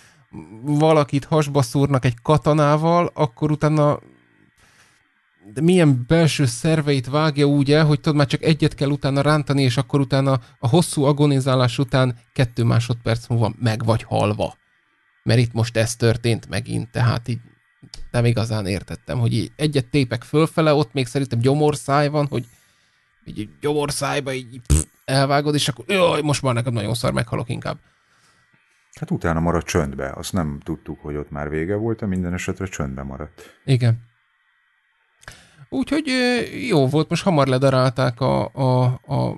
valakit 0.63 1.25
hasba 1.25 1.63
szúrnak 1.63 2.05
egy 2.05 2.17
katanával, 2.23 3.11
akkor 3.15 3.51
utána 3.51 3.99
de 5.53 5.61
milyen 5.61 6.05
belső 6.07 6.47
szerveit 6.47 7.07
vágja 7.07 7.47
úgy 7.47 7.73
el, 7.73 7.85
hogy 7.85 8.01
tudod, 8.01 8.19
már 8.19 8.27
csak 8.27 8.43
egyet 8.43 8.75
kell 8.75 8.89
utána 8.89 9.21
rántani, 9.21 9.63
és 9.63 9.77
akkor 9.77 10.01
utána 10.01 10.41
a 10.59 10.69
hosszú 10.69 11.03
agonizálás 11.05 11.79
után 11.79 12.19
kettő 12.33 12.65
másodperc 12.65 13.27
múlva 13.27 13.53
meg 13.59 13.85
vagy 13.85 14.03
halva. 14.03 14.57
Mert 15.23 15.41
itt 15.41 15.53
most 15.53 15.77
ez 15.77 15.97
történt 15.97 16.49
megint, 16.49 16.91
tehát 16.91 17.29
így 17.29 17.41
nem 18.11 18.25
igazán 18.25 18.67
értettem, 18.67 19.19
hogy 19.19 19.33
így 19.33 19.53
egyet 19.57 19.87
tépek 19.87 20.23
fölfele, 20.23 20.75
ott 20.75 20.93
még 20.93 21.07
szerintem 21.07 21.39
gyomorszáj 21.39 22.09
van, 22.09 22.27
hogy 22.27 22.47
így 23.25 23.49
gyomorszájba 23.61 24.33
így 24.33 24.61
pff, 24.67 24.85
elvágod, 25.05 25.55
és 25.55 25.69
akkor 25.69 25.85
jaj, 25.89 26.21
most 26.21 26.43
már 26.43 26.55
nekem 26.55 26.73
nagyon 26.73 26.95
szar, 26.95 27.13
meghalok 27.13 27.49
inkább. 27.49 27.79
Hát 29.01 29.11
utána 29.11 29.41
maradt 29.41 29.67
csöndbe, 29.67 30.13
azt 30.15 30.33
nem 30.33 30.61
tudtuk, 30.65 31.01
hogy 31.01 31.17
ott 31.17 31.31
már 31.31 31.49
vége 31.49 31.75
volt, 31.75 31.99
de 31.99 32.07
minden 32.07 32.33
esetre 32.33 32.67
csöndbe 32.67 33.03
maradt. 33.03 33.61
Igen. 33.65 34.11
Úgyhogy 35.73 36.05
jó 36.69 36.87
volt, 36.87 37.09
most 37.09 37.23
hamar 37.23 37.47
ledarálták 37.47 38.21
a, 38.21 38.51
a, 38.55 38.83
a 38.85 39.37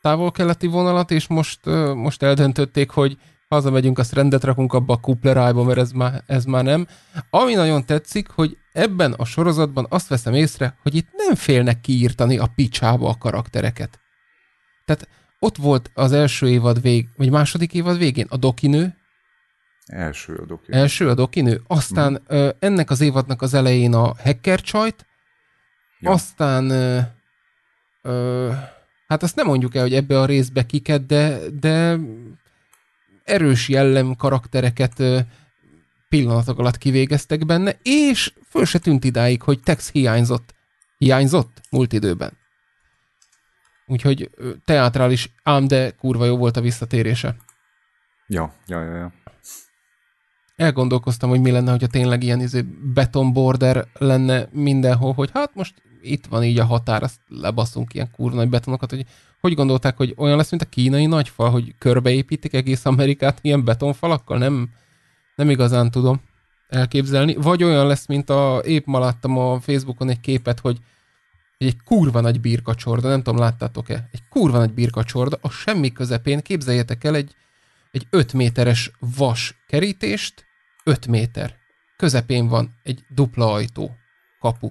távol-keleti 0.00 0.66
vonalat, 0.66 1.10
és 1.10 1.26
most, 1.26 1.64
most 1.94 2.22
eldöntötték, 2.22 2.90
hogy 2.90 3.18
hazamegyünk, 3.48 3.98
azt 3.98 4.12
rendet 4.12 4.44
rakunk 4.44 4.72
abba 4.72 4.94
a 4.94 5.00
kuplerájba, 5.00 5.64
mert 5.64 5.78
ez 5.78 5.90
már, 5.90 6.22
ez 6.26 6.44
már 6.44 6.64
nem. 6.64 6.86
Ami 7.30 7.54
nagyon 7.54 7.86
tetszik, 7.86 8.28
hogy 8.28 8.56
ebben 8.72 9.12
a 9.12 9.24
sorozatban 9.24 9.86
azt 9.88 10.08
veszem 10.08 10.34
észre, 10.34 10.78
hogy 10.82 10.94
itt 10.94 11.08
nem 11.12 11.34
félnek 11.34 11.80
kiírtani 11.80 12.38
a 12.38 12.52
picsába 12.54 13.08
a 13.08 13.18
karaktereket. 13.18 14.00
Tehát 14.84 15.08
ott 15.38 15.56
volt 15.56 15.90
az 15.94 16.12
első 16.12 16.48
évad 16.48 16.80
vég, 16.82 17.08
vagy 17.16 17.30
második 17.30 17.74
évad 17.74 17.98
végén 17.98 18.26
a 18.28 18.36
dokinő. 18.36 18.94
Első 19.86 20.34
a 20.34 20.46
dokinő. 20.46 20.78
Első 20.78 21.08
a 21.08 21.14
dokinő. 21.14 21.62
Aztán 21.66 22.22
mm. 22.34 22.48
ennek 22.58 22.90
az 22.90 23.00
évadnak 23.00 23.42
az 23.42 23.54
elején 23.54 23.94
a 23.94 24.14
hacker 24.22 24.60
csajt, 24.60 25.06
Ja. 25.98 26.10
Aztán 26.10 26.70
ö, 26.70 27.00
ö, 28.02 28.52
hát 29.06 29.22
azt 29.22 29.36
nem 29.36 29.46
mondjuk 29.46 29.74
el, 29.74 29.82
hogy 29.82 29.94
ebbe 29.94 30.20
a 30.20 30.26
részbe 30.26 30.66
kiket, 30.66 31.06
de, 31.06 31.38
de 31.60 31.98
erős 33.24 33.68
jellem 33.68 34.14
karaktereket 34.14 35.00
ö, 35.00 35.20
pillanatok 36.08 36.58
alatt 36.58 36.78
kivégeztek 36.78 37.46
benne, 37.46 37.78
és 37.82 38.32
föl 38.48 38.64
se 38.64 38.78
tűnt 38.78 39.04
idáig, 39.04 39.42
hogy 39.42 39.60
Tex 39.62 39.90
hiányzott. 39.90 40.54
Hiányzott 40.98 41.60
múlt 41.70 41.92
időben. 41.92 42.32
Úgyhogy 43.86 44.30
teátrális, 44.64 45.30
ám 45.42 45.66
de 45.66 45.90
kurva 45.90 46.24
jó 46.24 46.36
volt 46.36 46.56
a 46.56 46.60
visszatérése. 46.60 47.36
Ja, 48.26 48.54
ja, 48.66 48.82
ja, 48.82 48.96
ja. 48.96 49.12
Elgondolkoztam, 50.56 51.28
hogy 51.28 51.40
mi 51.40 51.50
lenne, 51.50 51.70
hogyha 51.70 51.86
tényleg 51.86 52.22
ilyen 52.22 52.40
izé 52.40 52.60
beton 52.94 53.32
border 53.32 53.86
lenne 53.92 54.48
mindenhol, 54.52 55.12
hogy 55.12 55.30
hát 55.32 55.54
most 55.54 55.82
itt 56.02 56.26
van 56.26 56.44
így 56.44 56.58
a 56.58 56.64
határ, 56.64 57.02
azt 57.02 57.20
lebaszunk 57.28 57.94
ilyen 57.94 58.10
kurva 58.10 58.36
nagy 58.36 58.48
betonokat, 58.48 58.90
hogy 58.90 59.06
hogy 59.40 59.54
gondolták, 59.54 59.96
hogy 59.96 60.14
olyan 60.16 60.36
lesz, 60.36 60.50
mint 60.50 60.62
a 60.62 60.68
kínai 60.68 61.06
nagyfal, 61.06 61.50
hogy 61.50 61.74
körbeépítik 61.78 62.54
egész 62.54 62.84
Amerikát 62.84 63.38
ilyen 63.42 63.64
betonfalakkal? 63.64 64.38
Nem, 64.38 64.68
nem 65.34 65.50
igazán 65.50 65.90
tudom 65.90 66.20
elképzelni. 66.68 67.34
Vagy 67.34 67.62
olyan 67.62 67.86
lesz, 67.86 68.06
mint 68.06 68.30
a, 68.30 68.62
épp 68.64 68.86
ma 68.86 68.98
láttam 68.98 69.38
a 69.38 69.60
Facebookon 69.60 70.08
egy 70.08 70.20
képet, 70.20 70.60
hogy 70.60 70.78
egy 71.58 71.76
kurva 71.84 72.20
nagy 72.20 72.40
birkacsorda, 72.40 73.08
nem 73.08 73.22
tudom, 73.22 73.40
láttátok-e? 73.40 74.08
Egy 74.12 74.28
kurva 74.28 74.58
nagy 74.58 74.72
birkacsorda, 74.72 75.38
a 75.40 75.50
semmi 75.50 75.92
közepén 75.92 76.40
képzeljétek 76.40 77.04
el 77.04 77.14
egy, 77.14 77.34
egy 77.90 78.06
5 78.10 78.32
méteres 78.32 78.90
vas 79.16 79.62
kerítést, 79.66 80.44
5 80.84 81.06
méter. 81.06 81.56
Közepén 81.96 82.48
van 82.48 82.74
egy 82.82 83.04
dupla 83.08 83.52
ajtó, 83.52 83.96
kapu 84.38 84.68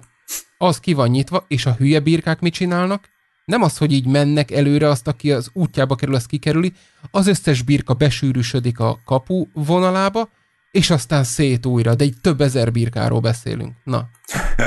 az 0.58 0.80
ki 0.80 0.92
van 0.92 1.08
nyitva, 1.08 1.44
és 1.48 1.66
a 1.66 1.74
hülye 1.74 2.00
birkák 2.00 2.40
mit 2.40 2.52
csinálnak? 2.52 3.08
Nem 3.44 3.62
az, 3.62 3.78
hogy 3.78 3.92
így 3.92 4.06
mennek 4.06 4.50
előre, 4.50 4.88
azt, 4.88 5.06
aki 5.06 5.32
az 5.32 5.50
útjába 5.52 5.94
kerül, 5.94 6.14
azt 6.14 6.26
kikerüli, 6.26 6.72
az 7.10 7.26
összes 7.26 7.62
birka 7.62 7.94
besűrűsödik 7.94 8.78
a 8.78 9.00
kapu 9.04 9.46
vonalába, 9.52 10.28
és 10.70 10.90
aztán 10.90 11.24
szét 11.24 11.66
újra, 11.66 11.94
de 11.94 12.04
így 12.04 12.20
több 12.20 12.40
ezer 12.40 12.72
birkáról 12.72 13.20
beszélünk. 13.20 13.72
Na. 13.84 14.08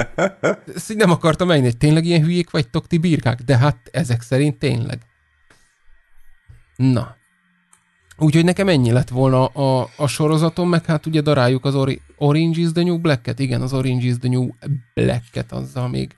Ezt 0.76 0.92
így 0.92 0.98
nem 0.98 1.12
akartam 1.12 1.48
megni, 1.48 1.64
hogy 1.64 1.78
tényleg 1.78 2.06
ilyen 2.06 2.24
hülyék 2.24 2.50
vagytok 2.50 2.88
ti 2.88 2.98
birkák, 2.98 3.42
de 3.42 3.58
hát 3.58 3.90
ezek 3.92 4.22
szerint 4.22 4.60
tényleg. 4.60 5.02
Na. 6.76 7.18
Úgyhogy 8.20 8.44
nekem 8.44 8.68
ennyi 8.68 8.92
lett 8.92 9.10
volna 9.10 9.46
a, 9.46 9.90
a 9.98 10.08
sorozatom, 10.08 10.70
meg 10.70 10.86
hát 10.86 11.06
ugye 11.06 11.22
daráljuk 11.22 11.66
az 11.66 11.76
Ori, 11.76 12.02
Orange 12.18 12.60
is 12.60 12.72
the 12.72 12.84
New 12.84 12.98
Black-et, 12.98 13.40
igen, 13.40 13.62
az 13.62 13.74
Orange 13.74 14.06
is 14.06 14.18
the 14.18 14.30
New 14.30 14.48
Black-et, 14.94 15.52
azzal 15.52 15.88
még 15.88 16.16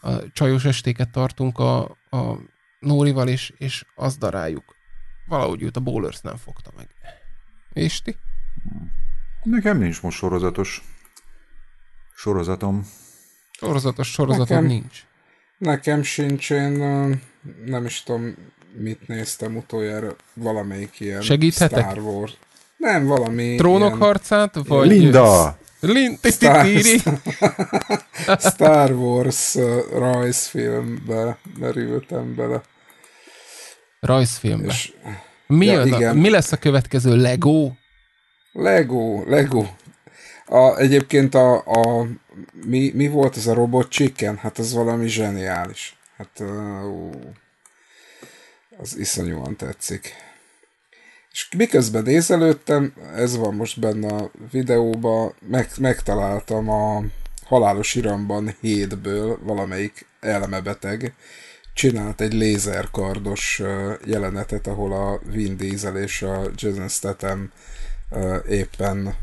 a 0.00 0.32
csajos 0.32 0.64
estéket 0.64 1.10
tartunk 1.10 1.58
a, 1.58 1.82
a 2.10 2.38
Nórival, 2.78 3.28
és, 3.28 3.52
és 3.58 3.84
azt 3.94 4.18
daráljuk. 4.18 4.76
Valahogy 5.26 5.62
őt 5.62 5.76
a 5.76 5.80
Bowlers 5.80 6.20
nem 6.20 6.36
fogta 6.36 6.70
meg. 6.76 6.88
És 7.72 8.02
ti? 8.02 8.16
Nekem 9.42 9.78
nincs 9.78 10.02
most 10.02 10.16
sorozatos. 10.16 10.82
Sorozatom? 12.14 12.86
Sorozatos 13.50 14.10
sorozatom 14.10 14.56
nekem, 14.56 14.64
nincs. 14.64 15.04
Nekem 15.58 16.02
sincs, 16.02 16.50
én 16.50 16.72
nem 17.64 17.84
is 17.84 18.02
tudom, 18.02 18.34
mit 18.78 19.08
néztem 19.08 19.56
utoljára, 19.56 20.16
valamelyik 20.34 21.00
ilyen 21.00 21.20
Segíthetek? 21.20 21.84
Star 21.84 21.98
Wars. 21.98 22.36
Nem, 22.76 23.06
valami 23.06 23.54
Trónok 23.54 23.88
ilyen... 23.88 23.98
harcát, 24.00 24.54
vagy... 24.66 24.88
Linda! 24.88 25.58
Lin... 25.80 26.18
Star... 26.22 26.66
Star 28.38 28.90
Wars 28.90 29.56
rajzfilmbe 29.92 31.38
merültem 31.58 32.34
bele. 32.34 32.60
Rajzfilmbe. 34.00 34.66
És... 34.66 34.92
Mi, 35.46 35.66
ja, 35.66 35.84
igen. 35.84 36.16
mi 36.16 36.30
lesz 36.30 36.52
a 36.52 36.56
következő? 36.56 37.16
Lego? 37.16 37.70
Lego, 38.52 39.22
Lego. 39.26 39.66
A, 40.46 40.76
egyébként 40.76 41.34
a, 41.34 41.54
a 41.54 42.06
mi, 42.66 42.92
mi 42.94 43.08
volt 43.08 43.36
ez 43.36 43.46
a 43.46 43.54
robot 43.54 43.88
chicken? 43.88 44.36
Hát 44.36 44.58
az 44.58 44.72
valami 44.72 45.08
zseniális. 45.08 45.96
Hát 46.16 46.40
uh, 46.40 47.14
az 48.78 48.96
iszonyúan 48.96 49.56
tetszik. 49.56 50.14
És 51.32 51.48
miközben 51.56 52.02
nézelődtem, 52.02 52.94
ez 53.14 53.36
van 53.36 53.54
most 53.54 53.80
benne 53.80 54.14
a 54.14 54.30
videóban, 54.50 55.34
meg, 55.48 55.70
megtaláltam 55.78 56.68
a 56.68 57.02
Halálos 57.44 57.94
Iramban 57.94 58.54
hétből 58.60 59.38
valamelyik 59.42 60.06
elmebeteg, 60.20 61.14
csinált 61.74 62.20
egy 62.20 62.32
lézerkardos 62.32 63.62
jelenetet, 64.04 64.66
ahol 64.66 64.92
a 64.92 65.20
Vin 65.30 65.56
Diesel 65.56 65.96
és 65.96 66.22
a 66.22 66.50
Jason 66.54 66.88
Statham 66.88 67.50
éppen 68.48 69.14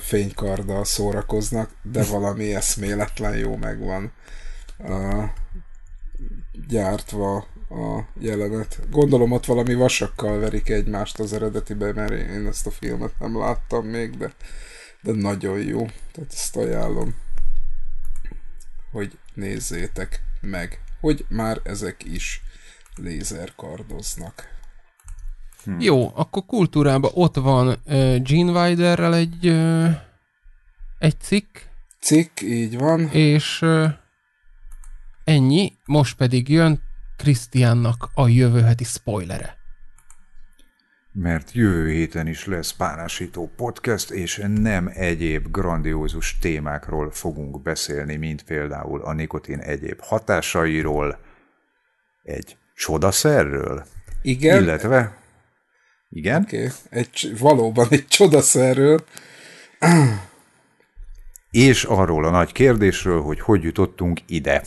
fénykarddal 0.00 0.84
szórakoznak, 0.84 1.70
de 1.82 2.04
valami 2.04 2.54
eszméletlen 2.54 3.36
jó 3.36 3.56
megvan 3.56 4.12
gyártva 6.68 7.46
a 7.70 8.00
jelenet. 8.20 8.80
Gondolom 8.90 9.32
ott 9.32 9.44
valami 9.44 9.74
vasakkal 9.74 10.38
verik 10.38 10.68
egymást 10.68 11.18
az 11.18 11.32
eredetiben, 11.32 11.94
mert 11.94 12.10
én 12.10 12.46
ezt 12.46 12.66
a 12.66 12.70
filmet 12.70 13.18
nem 13.18 13.38
láttam 13.38 13.86
még, 13.86 14.16
de, 14.16 14.32
de 15.02 15.12
nagyon 15.12 15.58
jó. 15.58 15.86
Tehát 16.12 16.32
ezt 16.32 16.56
ajánlom, 16.56 17.14
hogy 18.92 19.18
nézzétek 19.34 20.22
meg, 20.40 20.80
hogy 21.00 21.24
már 21.28 21.60
ezek 21.64 22.04
is 22.04 22.42
lézerkardoznak. 22.96 24.56
Hmm. 25.64 25.80
Jó, 25.80 26.12
akkor 26.14 26.44
kultúrában 26.46 27.10
ott 27.14 27.36
van 27.36 27.68
uh, 27.68 27.76
Gene 28.22 28.60
Wilderrel 28.60 29.14
egy, 29.14 29.48
uh, 29.48 29.90
egy 30.98 31.20
cikk. 31.20 31.58
Cikk, 32.00 32.40
így 32.40 32.78
van. 32.78 33.08
És 33.10 33.62
uh, 33.62 33.90
ennyi, 35.24 35.72
most 35.84 36.16
pedig 36.16 36.48
jön 36.48 36.86
Krisztiánnak 37.18 38.08
a 38.14 38.28
jövő 38.28 38.60
heti 38.60 38.84
spoilere. 38.84 39.56
Mert 41.12 41.52
jövő 41.52 41.90
héten 41.90 42.26
is 42.26 42.46
lesz 42.46 42.72
párásító 42.72 43.50
podcast, 43.56 44.10
és 44.10 44.42
nem 44.54 44.90
egyéb 44.94 45.50
grandiózus 45.50 46.38
témákról 46.38 47.10
fogunk 47.10 47.62
beszélni, 47.62 48.16
mint 48.16 48.42
például 48.42 49.02
a 49.02 49.12
nikotin 49.12 49.58
egyéb 49.58 50.00
hatásairól, 50.00 51.18
egy 52.22 52.56
csodaszerről, 52.74 53.84
igen. 54.22 54.62
illetve 54.62 55.16
igen? 56.10 56.42
Okay. 56.42 56.68
egy, 56.90 57.34
valóban 57.38 57.86
egy 57.90 58.06
csodaszerről. 58.06 59.04
És 61.50 61.84
arról 61.84 62.24
a 62.24 62.30
nagy 62.30 62.52
kérdésről, 62.52 63.22
hogy 63.22 63.40
hogy 63.40 63.62
jutottunk 63.62 64.20
ide. 64.26 64.62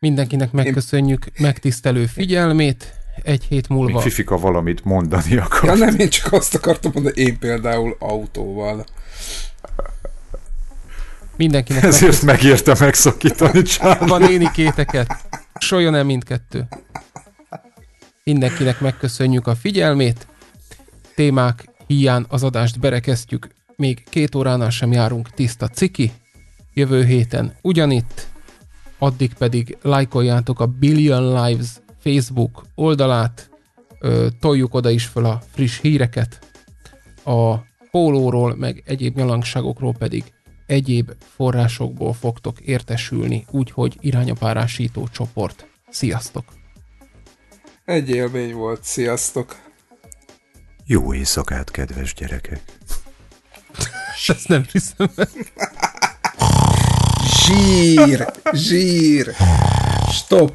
Mindenkinek 0.00 0.52
megköszönjük 0.52 1.26
én... 1.26 1.32
megtisztelő 1.38 2.06
figyelmét. 2.06 2.92
Egy 3.22 3.44
hét 3.44 3.68
múlva... 3.68 3.92
Még 3.92 4.02
Fifika 4.02 4.36
valamit 4.36 4.84
mondani 4.84 5.36
akar. 5.36 5.64
Ja 5.64 5.74
nem, 5.74 5.98
én 5.98 6.08
csak 6.08 6.32
azt 6.32 6.54
akartam 6.54 6.90
mondani, 6.94 7.20
én 7.20 7.38
például 7.38 7.96
autóval. 7.98 8.84
Mindenkinek 11.36 11.82
Ezért 11.82 12.22
megérte 12.22 12.76
megszakítani 12.78 13.62
Van 13.98 14.30
énikéteket. 14.30 15.16
Soljon 15.58 15.94
el 15.94 16.04
mindkettő. 16.04 16.68
Mindenkinek 18.24 18.80
megköszönjük 18.80 19.46
a 19.46 19.54
figyelmét. 19.54 20.26
Témák 21.14 21.64
hiány 21.86 22.24
az 22.28 22.42
adást 22.42 22.80
berekeztjük. 22.80 23.48
Még 23.76 24.04
két 24.08 24.34
óránál 24.34 24.70
sem 24.70 24.92
járunk 24.92 25.30
tiszta 25.30 25.68
ciki. 25.68 26.12
Jövő 26.74 27.04
héten 27.04 27.56
ugyanitt. 27.62 28.26
Addig 28.98 29.34
pedig 29.34 29.78
lájkoljátok 29.82 30.60
a 30.60 30.66
Billion 30.66 31.44
Lives 31.44 31.68
Facebook 31.98 32.64
oldalát. 32.74 33.50
Ö, 34.00 34.28
toljuk 34.40 34.74
oda 34.74 34.90
is 34.90 35.04
fel 35.04 35.24
a 35.24 35.42
friss 35.50 35.80
híreket. 35.80 36.38
A 37.24 37.56
pólóról, 37.90 38.56
meg 38.56 38.82
egyéb 38.86 39.16
nyalangságokról 39.16 39.92
pedig 39.92 40.32
egyéb 40.66 41.12
forrásokból 41.36 42.12
fogtok 42.12 42.60
értesülni, 42.60 43.44
úgyhogy 43.50 43.96
irányapárásító 44.00 45.08
csoport. 45.12 45.66
Sziasztok! 45.90 46.44
Egy 47.84 48.08
élmény 48.08 48.54
volt, 48.54 48.84
sziasztok! 48.84 49.56
Jó 50.86 51.14
éjszakát, 51.14 51.70
kedves 51.70 52.14
gyerekek! 52.14 52.62
Ezt 54.26 54.48
nem 54.48 54.64
hiszem. 54.72 55.10
zsír! 57.48 58.26
Zsír! 58.52 59.34
Stop! 60.12 60.52